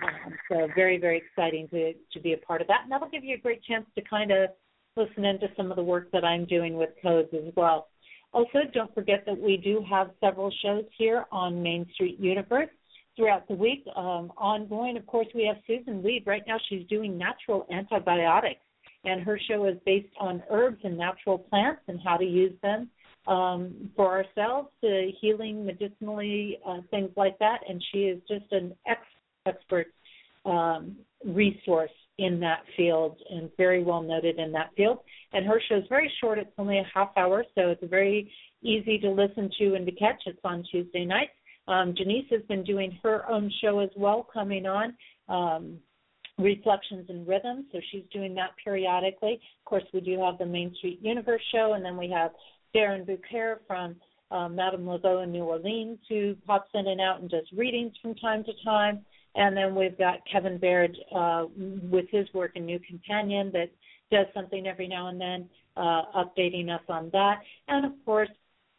Um, 0.02 0.32
so 0.50 0.68
very 0.74 0.98
very 0.98 1.18
exciting 1.18 1.68
to 1.68 1.92
to 2.12 2.20
be 2.20 2.32
a 2.32 2.38
part 2.38 2.62
of 2.62 2.66
that, 2.68 2.80
and 2.82 2.92
that'll 2.92 3.10
give 3.10 3.24
you 3.24 3.34
a 3.34 3.40
great 3.40 3.62
chance 3.64 3.86
to 3.94 4.02
kind 4.02 4.30
of 4.30 4.50
listen 4.96 5.24
into 5.24 5.48
some 5.56 5.70
of 5.70 5.76
the 5.76 5.82
work 5.82 6.10
that 6.12 6.24
I'm 6.24 6.46
doing 6.46 6.74
with 6.74 6.90
codes 7.02 7.28
as 7.34 7.52
well. 7.56 7.88
Also, 8.32 8.60
don't 8.72 8.94
forget 8.94 9.24
that 9.26 9.38
we 9.38 9.56
do 9.56 9.84
have 9.88 10.10
several 10.20 10.52
shows 10.62 10.84
here 10.96 11.24
on 11.32 11.62
Main 11.62 11.86
Street 11.94 12.18
Universe 12.20 12.68
throughout 13.16 13.46
the 13.48 13.54
week. 13.54 13.84
Um, 13.96 14.32
ongoing, 14.38 14.96
of 14.96 15.06
course, 15.06 15.26
we 15.34 15.44
have 15.46 15.56
Susun 15.68 16.02
Weed. 16.02 16.24
Right 16.26 16.42
now, 16.46 16.56
she's 16.68 16.86
doing 16.86 17.18
natural 17.18 17.66
antibiotics, 17.72 18.60
and 19.04 19.22
her 19.22 19.38
show 19.48 19.66
is 19.66 19.76
based 19.86 20.12
on 20.18 20.42
herbs 20.50 20.80
and 20.84 20.96
natural 20.96 21.38
plants 21.38 21.82
and 21.88 21.98
how 22.04 22.16
to 22.16 22.24
use 22.24 22.52
them 22.62 22.90
um, 23.26 23.90
for 23.96 24.10
ourselves, 24.10 24.68
to 24.82 25.10
healing 25.20 25.64
medicinally, 25.64 26.58
uh, 26.66 26.78
things 26.90 27.10
like 27.16 27.38
that. 27.38 27.60
And 27.68 27.82
she 27.92 28.00
is 28.00 28.20
just 28.28 28.50
an 28.52 28.74
ex- 28.86 29.00
expert 29.46 29.86
um, 30.44 30.96
resource 31.24 31.90
in 32.18 32.40
that 32.40 32.60
field 32.76 33.16
and 33.30 33.50
very 33.56 33.82
well 33.82 34.02
noted 34.02 34.38
in 34.38 34.52
that 34.52 34.70
field. 34.76 34.98
And 35.32 35.46
her 35.46 35.60
show 35.68 35.76
is 35.76 35.84
very 35.88 36.10
short; 36.20 36.38
it's 36.38 36.50
only 36.58 36.78
a 36.78 36.86
half 36.92 37.10
hour, 37.16 37.44
so 37.54 37.68
it's 37.70 37.84
very 37.88 38.30
easy 38.62 38.98
to 38.98 39.10
listen 39.10 39.50
to 39.58 39.74
and 39.74 39.86
to 39.86 39.92
catch. 39.92 40.22
It's 40.26 40.38
on 40.44 40.64
Tuesday 40.70 41.04
nights. 41.04 41.32
Um, 41.68 41.94
Janice 41.96 42.26
has 42.30 42.42
been 42.48 42.64
doing 42.64 42.98
her 43.02 43.28
own 43.30 43.50
show 43.62 43.78
as 43.78 43.90
well, 43.96 44.26
coming 44.32 44.66
on. 44.66 44.94
Um, 45.28 45.78
Reflections 46.42 47.06
and 47.08 47.26
Rhythms, 47.26 47.66
so 47.72 47.80
she's 47.90 48.04
doing 48.12 48.34
that 48.34 48.50
periodically. 48.62 49.34
Of 49.34 49.64
course, 49.64 49.84
we 49.92 50.00
do 50.00 50.20
have 50.20 50.38
the 50.38 50.46
Main 50.46 50.74
Street 50.76 51.00
Universe 51.02 51.42
show, 51.52 51.74
and 51.74 51.84
then 51.84 51.96
we 51.96 52.10
have 52.10 52.32
Darren 52.74 53.06
Bouquet 53.06 53.54
from 53.66 53.96
uh, 54.30 54.48
Madame 54.48 54.84
Laveau 54.84 55.22
in 55.24 55.32
New 55.32 55.44
Orleans, 55.44 55.98
who 56.08 56.36
pops 56.46 56.70
in 56.74 56.86
and 56.86 57.00
out 57.00 57.20
and 57.20 57.30
does 57.30 57.46
readings 57.56 57.92
from 58.00 58.14
time 58.14 58.44
to 58.44 58.52
time. 58.64 59.04
And 59.34 59.56
then 59.56 59.74
we've 59.74 59.96
got 59.96 60.18
Kevin 60.30 60.58
Baird 60.58 60.96
uh, 61.14 61.46
with 61.56 62.06
his 62.10 62.26
work 62.34 62.52
in 62.56 62.66
New 62.66 62.80
Companion 62.80 63.50
that 63.52 63.70
does 64.10 64.26
something 64.34 64.66
every 64.66 64.88
now 64.88 65.08
and 65.08 65.20
then, 65.20 65.48
uh, 65.76 66.02
updating 66.16 66.68
us 66.68 66.82
on 66.88 67.10
that. 67.12 67.38
And 67.68 67.86
of 67.86 67.92
course, 68.04 68.28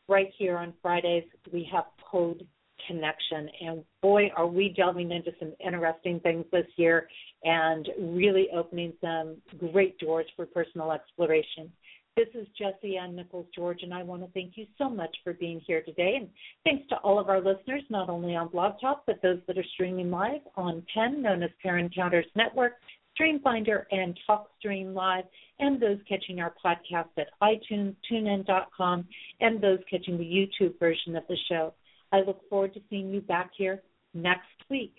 right 0.10 0.30
here 0.38 0.58
on 0.58 0.74
Fridays, 0.82 1.24
we 1.54 1.68
have 1.72 1.86
Code 2.10 2.46
Connection. 2.88 3.50
And 3.62 3.84
boy, 4.02 4.32
are 4.36 4.48
we 4.48 4.74
delving 4.76 5.12
into 5.12 5.32
some 5.40 5.54
interesting 5.66 6.20
things 6.20 6.46
this 6.52 6.68
year 6.76 7.08
and 7.44 7.88
really 8.00 8.48
opening 8.56 8.94
some 9.02 9.38
great 9.72 9.98
doors 9.98 10.28
for 10.36 10.46
personal 10.46 10.92
exploration. 10.92 11.72
This 12.18 12.28
is 12.36 12.46
Jesse 12.58 12.98
Ann 12.98 13.16
Nichols 13.16 13.48
George, 13.56 13.84
and 13.84 13.94
I 13.94 14.04
want 14.04 14.22
to 14.22 14.28
thank 14.34 14.58
you 14.58 14.66
so 14.78 14.90
much 14.90 15.16
for 15.24 15.34
being 15.34 15.62
here 15.66 15.82
today. 15.82 16.18
And 16.20 16.30
thanks 16.66 16.88
to 16.90 16.98
all 16.98 17.18
of 17.18 17.30
our 17.30 17.40
listeners, 17.40 17.84
not 17.90 18.10
only 18.10 18.36
on 18.36 18.50
Blog 18.50 18.74
Talk, 18.82 19.04
but 19.08 19.22
those 19.24 19.40
that 19.48 19.58
are 19.58 19.66
streaming 19.74 20.12
live 20.12 20.42
on 20.56 20.84
PEN, 20.94 21.22
known 21.22 21.42
as 21.42 21.50
Parent 21.64 21.86
Encounters 21.86 22.26
Network, 22.36 22.74
Streamfinder, 23.20 23.86
and 23.92 24.20
TalkStream 24.30 24.94
Live, 24.94 25.24
and 25.60 25.82
those 25.82 26.00
catching 26.08 26.42
our 26.42 26.54
podcast 26.64 27.10
at 27.18 27.28
iTunes, 27.42 27.96
TuneIn.com, 28.12 29.08
and 29.40 29.62
those 29.62 29.80
catching 29.90 30.18
the 30.18 30.24
YouTube 30.24 30.78
version 30.80 31.16
of 31.16 31.24
the 31.30 31.38
show. 31.48 31.74
I 32.12 32.22
look 32.22 32.48
forward 32.50 32.74
to 32.74 32.82
seeing 32.90 33.12
you 33.12 33.22
back 33.22 33.52
here 33.58 33.82
next 34.14 34.48
week 34.70 34.94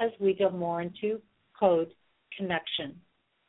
as 0.00 0.10
we 0.20 0.34
go 0.34 0.50
more 0.50 0.82
into 0.82 1.20
Code 1.58 1.92
Connection. 2.36 2.94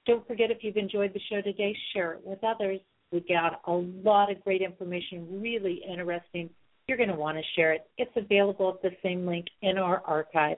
Don't 0.06 0.26
forget 0.28 0.52
if 0.52 0.60
you've 0.62 0.78
enjoyed 0.78 1.14
the 1.14 1.22
show 1.30 1.42
today, 1.42 1.76
share 1.94 2.14
it 2.14 2.22
with 2.24 2.40
others. 2.44 2.80
We 3.12 3.22
got 3.22 3.62
a 3.66 3.72
lot 3.72 4.32
of 4.32 4.44
great 4.44 4.62
information, 4.62 5.42
really 5.42 5.82
interesting. 5.90 6.50
You're 6.88 6.98
going 6.98 7.10
to 7.10 7.16
want 7.16 7.38
to 7.38 7.44
share 7.56 7.74
it. 7.74 7.90
It's 7.98 8.12
available 8.16 8.70
at 8.70 8.82
the 8.82 8.96
same 9.04 9.26
link 9.26 9.46
in 9.62 9.78
our 9.78 10.02
archive. 10.06 10.58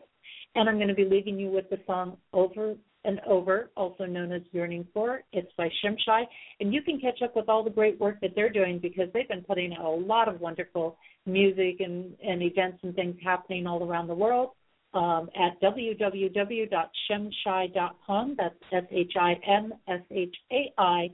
And 0.55 0.67
I'm 0.69 0.75
going 0.75 0.87
to 0.87 0.95
be 0.95 1.05
leaving 1.05 1.39
you 1.39 1.49
with 1.49 1.69
the 1.69 1.79
song 1.87 2.17
Over 2.33 2.75
and 3.05 3.21
Over, 3.27 3.69
also 3.77 4.05
known 4.05 4.31
as 4.31 4.41
Yearning 4.51 4.87
For. 4.93 5.21
It's 5.31 5.51
by 5.57 5.69
Shimshai. 5.83 6.23
And 6.59 6.73
you 6.73 6.81
can 6.81 6.99
catch 6.99 7.21
up 7.23 7.35
with 7.35 7.49
all 7.49 7.63
the 7.63 7.69
great 7.69 7.99
work 7.99 8.19
that 8.21 8.31
they're 8.35 8.49
doing 8.49 8.79
because 8.79 9.09
they've 9.13 9.27
been 9.27 9.43
putting 9.43 9.73
out 9.73 9.85
a 9.85 9.89
lot 9.89 10.27
of 10.27 10.41
wonderful 10.41 10.97
music 11.25 11.79
and, 11.79 12.13
and 12.23 12.41
events 12.41 12.79
and 12.83 12.95
things 12.95 13.15
happening 13.23 13.67
all 13.67 13.83
around 13.83 14.07
the 14.07 14.15
world 14.15 14.49
um, 14.93 15.29
at 15.35 15.61
www.shimshai.com. 15.61 18.35
That's 18.37 18.55
S 18.71 18.83
H 18.91 19.13
I 19.19 19.33
M 19.47 19.73
S 19.87 20.01
H 20.11 20.35
A 20.51 20.71
I 20.77 21.09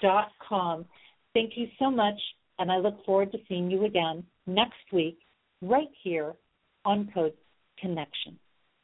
dot 0.00 0.32
com. 0.46 0.84
Thank 1.34 1.52
you 1.56 1.66
so 1.78 1.90
much, 1.90 2.20
and 2.58 2.72
I 2.72 2.78
look 2.78 3.04
forward 3.04 3.30
to 3.32 3.38
seeing 3.48 3.70
you 3.70 3.84
again 3.84 4.24
next 4.46 4.92
week, 4.92 5.18
right 5.62 5.90
here 6.02 6.32
on 6.84 7.10
Code 7.14 7.34
Connection. 7.78 8.38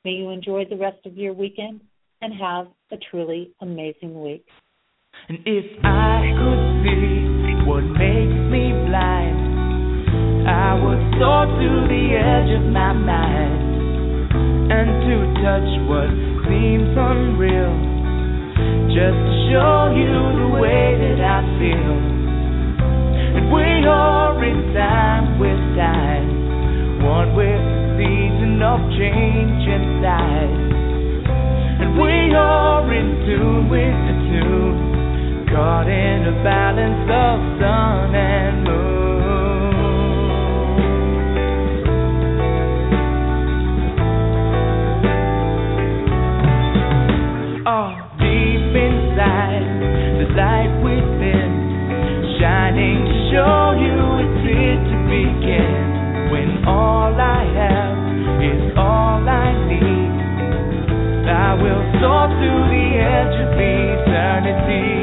May 0.04 0.12
you 0.12 0.30
enjoy 0.30 0.64
the 0.68 0.76
rest 0.76 1.04
of 1.06 1.16
your 1.16 1.32
weekend 1.32 1.80
and 2.26 2.34
have 2.34 2.66
a 2.90 2.96
truly 3.08 3.52
amazing 3.60 4.20
week. 4.20 4.44
And 5.28 5.38
if 5.46 5.78
I 5.84 6.26
could 6.34 6.62
see 6.82 7.54
what 7.62 7.86
makes 7.86 8.40
me 8.50 8.74
blind, 8.90 9.38
I 10.50 10.74
would 10.74 11.02
soar 11.22 11.46
to 11.46 11.70
the 11.86 12.04
edge 12.18 12.50
of 12.58 12.66
my 12.66 12.92
mind 12.94 13.62
and 14.74 14.90
to 15.06 15.14
touch 15.38 15.70
what 15.86 16.10
seems 16.50 16.98
unreal 16.98 17.78
just 18.90 19.18
to 19.22 19.34
show 19.46 19.94
you 19.94 20.18
the 20.42 20.50
way 20.58 20.98
that 20.98 21.22
I 21.22 21.46
feel. 21.62 21.94
And 23.38 23.54
we 23.54 23.86
are 23.86 24.34
in 24.42 24.74
time 24.74 25.38
with 25.38 25.62
time, 25.78 27.06
one 27.06 27.36
with 27.38 27.62
the 27.62 28.02
season 28.02 28.58
of 28.66 28.80
change 28.98 29.62
inside. 29.62 30.65
And 31.78 31.98
we 32.00 32.34
are 32.34 32.92
in 32.92 33.08
tune 33.26 33.68
with 33.68 33.96
the 34.08 34.16
tune, 34.30 35.46
caught 35.52 35.88
in 35.88 36.26
a 36.26 36.44
balance 36.44 37.04
of 37.10 37.60
sun 37.60 38.14
and 38.14 38.64
moon. 38.64 38.85
Soar 62.06 62.28
to 62.28 62.52
the 62.70 62.86
edge 63.02 63.36
of 63.46 63.58
eternity, 63.58 64.95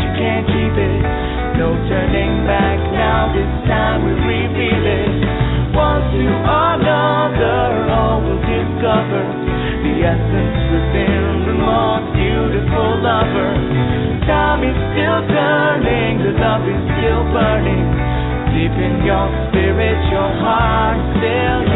you 0.00 0.12
can't 0.16 0.46
keep 0.48 0.74
it. 0.76 0.96
No 1.60 1.76
turning 1.88 2.44
back 2.48 2.78
now, 2.92 3.32
this 3.32 3.52
time 3.68 4.04
we 4.04 4.12
reveal 4.12 4.84
it. 4.86 5.12
One 5.76 6.02
to 6.14 6.24
another, 6.24 7.92
all 7.92 8.24
will 8.24 8.40
discover 8.40 9.24
the 9.84 9.94
essence 10.08 10.58
within 10.72 11.52
the 11.52 11.56
most 11.56 12.06
beautiful 12.16 12.88
lover. 13.04 13.52
Time 14.24 14.64
is 14.64 14.78
still 14.96 15.20
turning, 15.28 16.24
the 16.24 16.32
love 16.40 16.64
is 16.64 16.82
still 16.96 17.24
burning. 17.32 17.84
Deep 18.56 18.72
in 18.72 19.04
your 19.04 19.28
spirit, 19.52 20.00
your 20.08 20.32
heart 20.40 20.96
still 21.20 21.75